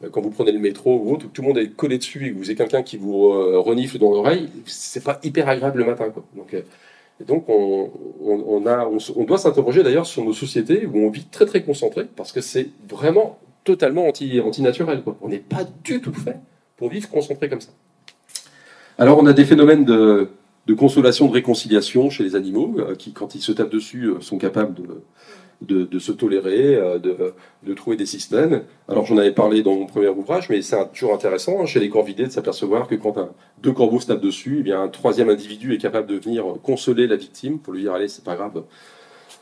Euh, 0.03 0.09
Quand 0.09 0.21
vous 0.21 0.29
prenez 0.29 0.51
le 0.51 0.59
métro 0.59 0.97
ou 0.97 1.13
autre, 1.13 1.27
tout 1.31 1.41
le 1.41 1.47
monde 1.47 1.57
est 1.57 1.69
collé 1.69 1.97
dessus 1.97 2.27
et 2.27 2.31
que 2.31 2.37
vous 2.37 2.45
avez 2.45 2.55
quelqu'un 2.55 2.83
qui 2.83 2.97
vous 2.97 3.27
euh, 3.27 3.59
renifle 3.59 3.97
dans 3.97 4.11
l'oreille, 4.11 4.49
c'est 4.65 5.03
pas 5.03 5.19
hyper 5.23 5.49
agréable 5.49 5.79
le 5.79 5.85
matin. 5.85 6.09
Quoi. 6.09 6.23
Donc, 6.35 6.53
euh, 6.53 6.61
et 7.21 7.25
donc 7.25 7.45
on, 7.49 9.23
doit 9.25 9.37
s'interroger 9.37 9.83
d'ailleurs 9.83 10.05
sur 10.05 10.23
nos 10.23 10.33
sociétés 10.33 10.85
où 10.85 10.97
on 10.99 11.09
vit 11.09 11.25
très 11.25 11.45
très 11.45 11.61
concentré 11.63 12.07
parce 12.15 12.31
que 12.31 12.41
c'est 12.41 12.69
vraiment 12.87 13.39
totalement 13.63 14.07
anti, 14.07 14.39
anti-naturel. 14.39 15.03
On 15.21 15.27
n'est 15.27 15.37
pas 15.37 15.65
du 15.83 16.01
tout 16.01 16.13
fait 16.13 16.37
pour 16.77 16.89
vivre 16.89 17.09
concentré 17.09 17.49
comme 17.49 17.61
ça. 17.61 17.71
Alors 18.97 19.19
on 19.19 19.25
a 19.25 19.33
des 19.33 19.45
phénomènes 19.45 19.85
de, 19.85 20.29
de 20.65 20.73
consolation, 20.73 21.27
de 21.27 21.33
réconciliation 21.33 22.09
chez 22.09 22.23
les 22.23 22.35
animaux 22.35 22.75
euh, 22.79 22.95
qui, 22.95 23.11
quand 23.11 23.35
ils 23.35 23.41
se 23.41 23.51
tapent 23.51 23.71
dessus, 23.71 24.05
euh, 24.05 24.21
sont 24.21 24.37
capables 24.37 24.75
de, 24.75 25.01
de, 25.61 25.99
se 25.99 26.11
tolérer, 26.11 26.75
euh, 26.75 26.99
de, 26.99 27.33
de 27.63 27.73
trouver 27.73 27.97
des 27.97 28.05
systèmes. 28.05 28.63
Alors 28.87 29.05
j'en 29.05 29.17
avais 29.17 29.31
parlé 29.31 29.61
dans 29.61 29.75
mon 29.75 29.85
premier 29.85 30.07
ouvrage, 30.07 30.49
mais 30.49 30.61
c'est 30.61 30.77
toujours 30.93 31.13
intéressant 31.13 31.61
hein, 31.61 31.65
chez 31.65 31.79
les 31.79 31.89
corvidés 31.89 32.25
de 32.25 32.31
s'apercevoir 32.31 32.87
que 32.87 32.95
quand 32.95 33.15
deux 33.61 33.73
corbeaux 33.73 33.99
se 33.99 34.07
tapent 34.07 34.21
dessus, 34.21 34.57
eh 34.59 34.63
bien, 34.63 34.81
un 34.81 34.87
troisième 34.87 35.29
individu 35.29 35.73
est 35.73 35.77
capable 35.77 36.07
de 36.07 36.17
venir 36.17 36.45
consoler 36.63 37.07
la 37.07 37.17
victime 37.17 37.59
pour 37.59 37.73
lui 37.73 37.81
dire 37.81 37.93
allez 37.93 38.07
c'est 38.07 38.23
pas 38.23 38.35
grave, 38.35 38.63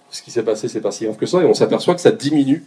ce 0.09 0.21
qui 0.21 0.31
s'est 0.31 0.43
passé 0.43 0.67
c'est 0.67 0.81
pas 0.81 0.91
si 0.91 1.05
grave 1.05 1.17
que 1.17 1.27
ça, 1.27 1.41
et 1.41 1.45
on 1.45 1.53
s'aperçoit 1.53 1.93
que 1.93 2.01
ça 2.01 2.11
diminue 2.11 2.65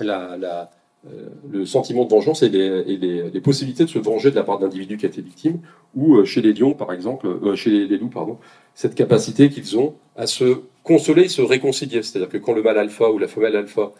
la, 0.00 0.70
euh, 1.08 1.28
le 1.50 1.66
sentiment 1.66 2.04
de 2.04 2.10
vengeance 2.10 2.44
et, 2.44 2.48
les, 2.48 3.40
possibilités 3.40 3.84
de 3.84 3.90
se 3.90 3.98
venger 3.98 4.30
de 4.30 4.36
la 4.36 4.44
part 4.44 4.60
d'individus 4.60 4.98
qui 4.98 5.06
a 5.06 5.08
été 5.08 5.20
victime, 5.20 5.58
ou 5.96 6.16
euh, 6.16 6.24
chez 6.24 6.42
les 6.42 6.52
lions 6.52 6.74
par 6.74 6.92
exemple, 6.92 7.56
chez 7.56 7.88
les 7.88 7.98
loups 7.98 8.08
pardon, 8.08 8.38
cette 8.74 8.94
capacité 8.94 9.50
qu'ils 9.50 9.76
ont 9.76 9.94
à 10.14 10.28
se 10.28 10.60
consoler 10.88 11.24
et 11.24 11.28
se 11.28 11.42
réconcilier. 11.42 12.02
C'est-à-dire 12.02 12.30
que 12.30 12.38
quand 12.38 12.54
le 12.54 12.62
mâle 12.62 12.78
alpha 12.78 13.10
ou 13.10 13.18
la 13.18 13.28
femelle 13.28 13.56
alpha 13.56 13.92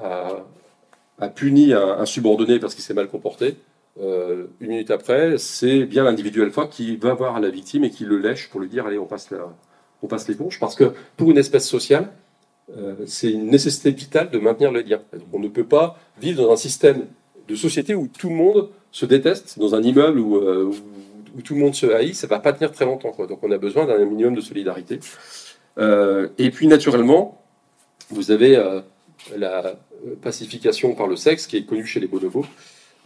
a, 0.00 0.44
a 1.18 1.28
puni 1.28 1.72
un, 1.74 2.06
subordonné 2.06 2.60
parce 2.60 2.74
qu'il 2.74 2.84
s'est 2.84 2.94
mal 2.94 3.08
comporté, 3.08 3.56
euh, 4.00 4.46
une 4.60 4.68
minute 4.68 4.92
après, 4.92 5.36
c'est 5.38 5.80
bien 5.84 6.04
l'individu 6.04 6.40
alpha 6.42 6.68
qui 6.68 6.96
va 6.96 7.14
voir 7.14 7.40
la 7.40 7.50
victime 7.50 7.82
et 7.84 7.90
qui 7.90 8.04
le 8.04 8.18
lèche 8.18 8.48
pour 8.48 8.60
lui 8.60 8.68
dire 8.68 8.86
allez, 8.86 8.98
on 8.98 9.06
passe, 9.06 9.30
la, 9.32 9.52
on 10.02 10.06
passe 10.06 10.28
l'éponge. 10.28 10.60
Parce 10.60 10.76
que 10.76 10.92
pour 11.16 11.30
une 11.32 11.38
espèce 11.38 11.68
sociale, 11.68 12.08
euh, 12.76 12.94
c'est 13.06 13.32
une 13.32 13.50
nécessité 13.50 13.90
vitale 13.90 14.30
de 14.30 14.38
maintenir 14.38 14.70
le 14.70 14.82
lien. 14.82 15.00
Donc, 15.12 15.28
on 15.32 15.40
ne 15.40 15.48
peut 15.48 15.66
pas 15.66 15.98
vivre 16.20 16.44
dans 16.44 16.52
un 16.52 16.56
système 16.56 17.06
de 17.48 17.54
société 17.56 17.96
où 17.96 18.06
tout 18.06 18.28
le 18.28 18.36
monde 18.36 18.70
se 18.92 19.06
déteste, 19.06 19.58
dans 19.58 19.74
un 19.74 19.82
immeuble 19.82 20.20
où, 20.20 20.36
euh, 20.36 20.64
où, 20.66 20.74
où 21.36 21.42
tout 21.42 21.54
le 21.54 21.60
monde 21.60 21.74
se 21.74 21.86
haït, 21.86 22.14
ça 22.14 22.26
ne 22.28 22.30
va 22.30 22.38
pas 22.38 22.52
tenir 22.52 22.70
très 22.70 22.84
longtemps. 22.84 23.10
Quoi. 23.10 23.26
Donc 23.26 23.40
on 23.42 23.50
a 23.50 23.58
besoin 23.58 23.86
d'un 23.86 24.04
minimum 24.04 24.34
de 24.36 24.40
solidarité. 24.40 25.00
Euh, 25.78 26.28
et 26.38 26.50
puis 26.50 26.66
naturellement, 26.66 27.42
vous 28.10 28.30
avez 28.30 28.56
euh, 28.56 28.80
la 29.36 29.74
pacification 30.22 30.94
par 30.94 31.06
le 31.06 31.16
sexe 31.16 31.46
qui 31.46 31.56
est 31.56 31.64
connue 31.64 31.86
chez 31.86 32.00
les 32.00 32.06
bonobos. 32.06 32.46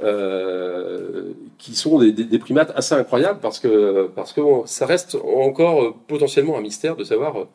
Euh, 0.02 1.32
qui 1.58 1.76
sont 1.76 1.98
des, 2.00 2.38
primates 2.40 2.72
assez 2.74 2.94
incroyables 2.94 3.38
parce 3.40 3.60
que, 3.60 4.08
parce 4.16 4.32
que 4.32 4.40
ça 4.64 4.84
reste 4.84 5.14
encore 5.14 5.96
potentiellement 6.08 6.58
un 6.58 6.60
mystère 6.60 6.96
de 6.96 7.04
savoir 7.04 7.46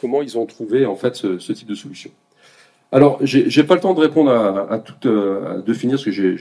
comment 0.00 0.22
ils 0.22 0.36
ont 0.38 0.46
trouvé 0.46 0.86
en 0.86 0.96
fait 0.96 1.14
ce, 1.14 1.52
type 1.52 1.68
de 1.68 1.74
solution. 1.74 2.10
Alors, 2.92 3.18
j'ai 3.22 3.64
pas 3.64 3.74
le 3.74 3.80
temps 3.80 3.94
de 3.94 4.00
répondre 4.00 4.30
à, 4.30 4.72
à 4.72 4.78
tout, 4.78 4.94
euh, 5.06 5.60
de 5.60 5.72
finir 5.74 5.96
parce 5.96 6.04
que 6.04 6.10
je 6.12 6.36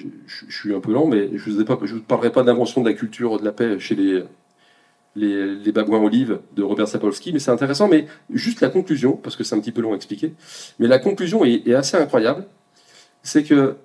suis 0.49 0.73
un 0.73 0.79
peu 0.79 0.93
lent, 0.93 1.07
mais 1.07 1.29
je 1.35 1.49
vous, 1.49 1.57
vous 1.57 2.01
parlerai 2.01 2.31
pas 2.31 2.43
d'invention 2.43 2.81
de 2.81 2.89
la 2.89 2.95
culture 2.95 3.39
de 3.39 3.45
la 3.45 3.51
paix 3.51 3.79
chez 3.79 3.95
les, 3.95 4.23
les, 5.15 5.55
les 5.55 5.71
babouins 5.71 6.01
olives 6.01 6.39
de 6.55 6.63
Robert 6.63 6.87
Sapolsky, 6.87 7.31
mais 7.33 7.39
c'est 7.39 7.51
intéressant. 7.51 7.87
Mais 7.87 8.05
juste 8.29 8.61
la 8.61 8.69
conclusion, 8.69 9.13
parce 9.13 9.35
que 9.35 9.43
c'est 9.43 9.55
un 9.55 9.59
petit 9.59 9.71
peu 9.71 9.81
long 9.81 9.93
à 9.93 9.95
expliquer, 9.95 10.33
mais 10.79 10.87
la 10.87 10.99
conclusion 10.99 11.45
est, 11.45 11.73
assez 11.73 11.97
incroyable. 11.97 12.45
C'est 13.23 13.43
que 13.43 13.75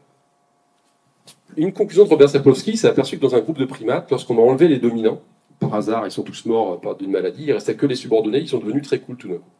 une 1.56 1.72
conclusion 1.72 2.04
de 2.04 2.08
Robert 2.08 2.28
Sapolsky 2.28 2.76
s'est 2.76 2.88
aperçu 2.88 3.16
que 3.16 3.22
dans 3.22 3.34
un 3.34 3.40
groupe 3.40 3.58
de 3.58 3.64
primates, 3.64 4.10
lorsqu'on 4.10 4.38
a 4.38 4.40
enlevé 4.40 4.68
les 4.68 4.78
dominants, 4.78 5.20
par 5.58 5.74
hasard, 5.74 6.06
ils 6.06 6.10
sont 6.10 6.22
tous 6.22 6.46
morts 6.46 6.80
d'une 6.98 7.10
maladie, 7.10 7.44
il 7.46 7.52
restait 7.52 7.74
que 7.74 7.86
les 7.86 7.96
subordonnés, 7.96 8.38
ils 8.38 8.48
sont 8.48 8.58
devenus 8.58 8.82
très 8.82 8.98
cool 8.98 9.16
tout 9.16 9.28
d'un 9.28 9.34
coup. 9.34 9.50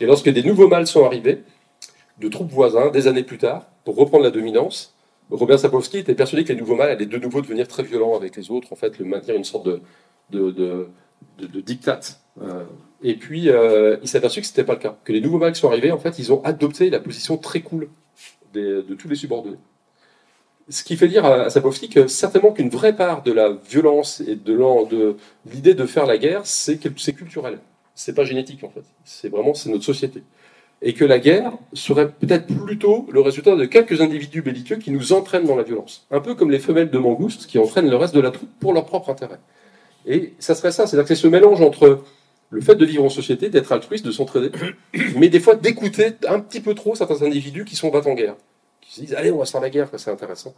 Et 0.00 0.06
lorsque 0.06 0.28
des 0.28 0.42
nouveaux 0.42 0.68
mâles 0.68 0.86
sont 0.86 1.04
arrivés, 1.04 1.42
de 2.18 2.28
troupes 2.28 2.50
voisins, 2.50 2.90
des 2.90 3.08
années 3.08 3.22
plus 3.22 3.38
tard, 3.38 3.66
pour 3.84 3.96
reprendre 3.96 4.24
la 4.24 4.30
dominance, 4.30 4.94
Robert 5.30 5.58
Sapolsky 5.58 5.98
était 5.98 6.14
persuadé 6.14 6.44
que 6.44 6.52
les 6.52 6.58
nouveaux 6.58 6.76
mâles 6.76 6.90
allaient 6.90 7.06
de 7.06 7.18
nouveau 7.18 7.40
devenir 7.40 7.66
très 7.66 7.82
violents 7.82 8.16
avec 8.16 8.36
les 8.36 8.50
autres, 8.50 8.72
en 8.72 8.76
fait, 8.76 8.98
le 8.98 9.04
maintenir 9.04 9.36
une 9.36 9.44
sorte 9.44 9.66
de, 9.66 9.80
de, 10.30 10.50
de, 10.50 10.88
de. 11.38 11.64
Euh, 12.42 12.64
et 13.02 13.14
puis, 13.14 13.48
euh, 13.48 13.96
il 14.02 14.08
s'est 14.08 14.18
aperçu 14.18 14.40
que 14.40 14.46
ce 14.46 14.52
n'était 14.52 14.64
pas 14.64 14.74
le 14.74 14.78
cas. 14.78 14.96
Que 15.04 15.12
les 15.12 15.20
nouveaux 15.20 15.40
qui 15.50 15.58
sont 15.58 15.68
arrivés, 15.68 15.92
en 15.92 15.98
fait, 15.98 16.18
ils 16.18 16.32
ont 16.32 16.42
adopté 16.44 16.90
la 16.90 17.00
position 17.00 17.36
très 17.36 17.60
cool 17.60 17.88
des, 18.52 18.82
de 18.82 18.94
tous 18.94 19.08
les 19.08 19.16
subordonnés. 19.16 19.58
Ce 20.68 20.82
qui 20.82 20.96
fait 20.96 21.06
dire 21.06 21.24
à 21.24 21.48
Sapolsky 21.48 21.88
que 21.88 22.08
certainement 22.08 22.52
qu'une 22.52 22.70
vraie 22.70 22.96
part 22.96 23.22
de 23.22 23.30
la 23.30 23.52
violence 23.52 24.20
et 24.20 24.34
de 24.34 25.16
l'idée 25.50 25.74
de, 25.74 25.86
faire 25.86 26.06
la 26.06 26.18
guerre, 26.18 26.42
c'est 26.44 26.78
culturel. 26.78 27.60
C'est 27.94 28.14
pas 28.14 28.24
génétique, 28.24 28.64
en 28.64 28.70
fait. 28.70 28.82
C'est 29.04 29.28
vraiment, 29.28 29.52
notre 29.66 29.84
société 29.84 30.22
et 30.82 30.92
que 30.92 31.04
la 31.04 31.18
guerre 31.18 31.52
serait 31.72 32.10
peut-être 32.10 32.46
plutôt 32.46 33.06
le 33.10 33.20
résultat 33.20 33.56
de 33.56 33.64
quelques 33.64 34.00
individus 34.00 34.42
belliqueux 34.42 34.76
qui 34.76 34.90
nous 34.90 35.12
entraînent 35.12 35.46
dans 35.46 35.56
la 35.56 35.62
violence. 35.62 36.06
Un 36.10 36.20
peu 36.20 36.34
comme 36.34 36.50
les 36.50 36.58
femelles 36.58 36.90
de 36.90 36.98
mangouste 36.98 37.46
qui 37.46 37.58
entraînent 37.58 37.88
le 37.88 37.96
reste 37.96 38.14
de 38.14 38.20
la 38.20 38.30
troupe 38.30 38.50
pour 38.60 38.72
leur 38.72 38.84
propre 38.84 39.10
intérêt. 39.10 39.38
Et 40.06 40.34
ça 40.38 40.54
serait 40.54 40.72
ça, 40.72 40.86
c'est-à-dire 40.86 41.08
que 41.08 41.14
c'est 41.14 41.20
ce 41.20 41.26
mélange 41.26 41.60
entre 41.60 42.00
le 42.50 42.60
fait 42.60 42.76
de 42.76 42.84
vivre 42.84 43.04
en 43.04 43.08
société, 43.08 43.48
d'être 43.48 43.72
altruiste, 43.72 44.06
de 44.06 44.12
s'entraider, 44.12 44.52
mais 45.16 45.28
des 45.28 45.40
fois 45.40 45.56
d'écouter 45.56 46.12
un 46.28 46.40
petit 46.40 46.60
peu 46.60 46.74
trop 46.74 46.94
certains 46.94 47.22
individus 47.22 47.64
qui 47.64 47.76
sont 47.76 47.94
en 47.94 48.14
guerre, 48.14 48.36
qui 48.80 48.94
se 48.94 49.00
disent 49.00 49.14
allez 49.14 49.32
on 49.32 49.38
va 49.38 49.44
se 49.44 49.52
faire 49.52 49.60
la 49.60 49.70
guerre, 49.70 49.88
c'est 49.96 50.10
intéressant. 50.10 50.54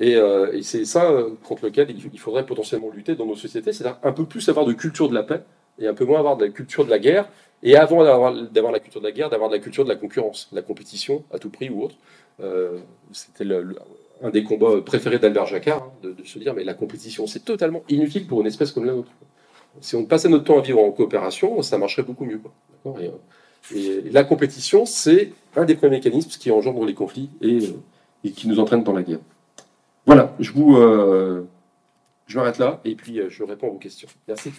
Euh, 0.00 0.52
et 0.52 0.62
c'est 0.62 0.84
ça 0.84 1.10
euh, 1.10 1.30
contre 1.44 1.66
lequel 1.66 1.88
il 1.90 2.18
faudrait 2.18 2.44
potentiellement 2.44 2.90
lutter 2.90 3.14
dans 3.14 3.26
nos 3.26 3.36
sociétés, 3.36 3.72
c'est-à-dire 3.72 3.98
un 4.02 4.12
peu 4.12 4.24
plus 4.24 4.48
avoir 4.48 4.66
de 4.66 4.72
culture 4.72 5.08
de 5.08 5.14
la 5.14 5.22
paix 5.22 5.42
et 5.78 5.86
un 5.86 5.94
peu 5.94 6.04
moins 6.04 6.18
avoir 6.18 6.36
de 6.36 6.44
la 6.44 6.50
culture 6.50 6.84
de 6.84 6.90
la 6.90 6.98
guerre, 6.98 7.28
et 7.62 7.76
avant 7.76 8.04
d'avoir 8.04 8.72
la 8.72 8.80
culture 8.80 9.00
de 9.00 9.06
la 9.06 9.12
guerre, 9.12 9.30
d'avoir 9.30 9.50
de 9.50 9.54
la 9.54 9.60
culture 9.60 9.84
de 9.84 9.88
la 9.88 9.96
concurrence, 9.96 10.48
la 10.52 10.62
compétition 10.62 11.24
à 11.32 11.38
tout 11.38 11.50
prix 11.50 11.70
ou 11.70 11.82
autre. 11.82 11.96
Euh, 12.40 12.78
C'était 13.12 13.44
un 14.22 14.30
des 14.30 14.44
combats 14.44 14.80
préférés 14.80 15.18
d'Albert 15.18 15.46
Jacquard, 15.46 15.82
hein, 15.82 15.92
de, 16.02 16.24
se 16.24 16.38
dire 16.38 16.54
mais 16.54 16.64
la 16.64 16.74
compétition 16.74 17.26
c'est 17.26 17.44
totalement 17.44 17.82
inutile 17.88 18.26
pour 18.26 18.40
une 18.40 18.46
espèce 18.46 18.72
comme 18.72 18.84
la 18.84 18.92
nôtre. 18.92 19.10
Si 19.80 19.96
on 19.96 20.04
passait 20.04 20.28
notre 20.28 20.44
temps 20.44 20.58
à 20.58 20.62
vivre 20.62 20.80
en 20.80 20.90
coopération, 20.92 21.60
ça 21.62 21.78
marcherait 21.78 22.04
beaucoup 22.04 22.24
mieux. 22.24 22.40
Euh, 22.86 24.02
la 24.10 24.24
compétition, 24.24 24.86
c'est 24.86 25.32
un 25.56 25.64
des 25.64 25.74
premiers 25.74 25.96
mécanismes 25.96 26.30
qui 26.30 26.50
engendre 26.50 26.84
les 26.84 26.94
conflits 26.94 27.30
et, 27.40 27.58
euh, 28.24 28.30
qui 28.30 28.46
nous 28.48 28.60
entraîne 28.60 28.84
dans 28.84 28.92
la 28.92 29.02
guerre. 29.02 29.20
Voilà, 30.06 30.34
je 30.38 30.52
vous, 30.52 30.76
euh, 30.76 31.46
je 32.26 32.38
m'arrête 32.38 32.58
là 32.58 32.80
et 32.84 32.94
puis 32.94 33.20
je 33.28 33.42
réponds 33.42 33.68
à 33.68 33.70
vos 33.70 33.78
questions. 33.78 34.08
Merci. 34.28 34.52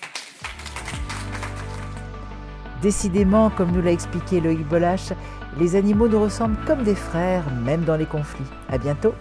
Décidément, 2.81 3.49
comme 3.51 3.71
nous 3.71 3.81
l'a 3.81 3.91
expliqué 3.91 4.41
Loïc 4.41 4.67
Bolache, 4.67 5.13
les 5.59 5.75
animaux 5.75 6.07
nous 6.07 6.19
ressemblent 6.19 6.57
comme 6.67 6.83
des 6.83 6.95
frères, 6.95 7.49
même 7.63 7.85
dans 7.85 7.95
les 7.95 8.05
conflits. 8.05 8.45
À 8.69 8.77
bientôt! 8.77 9.13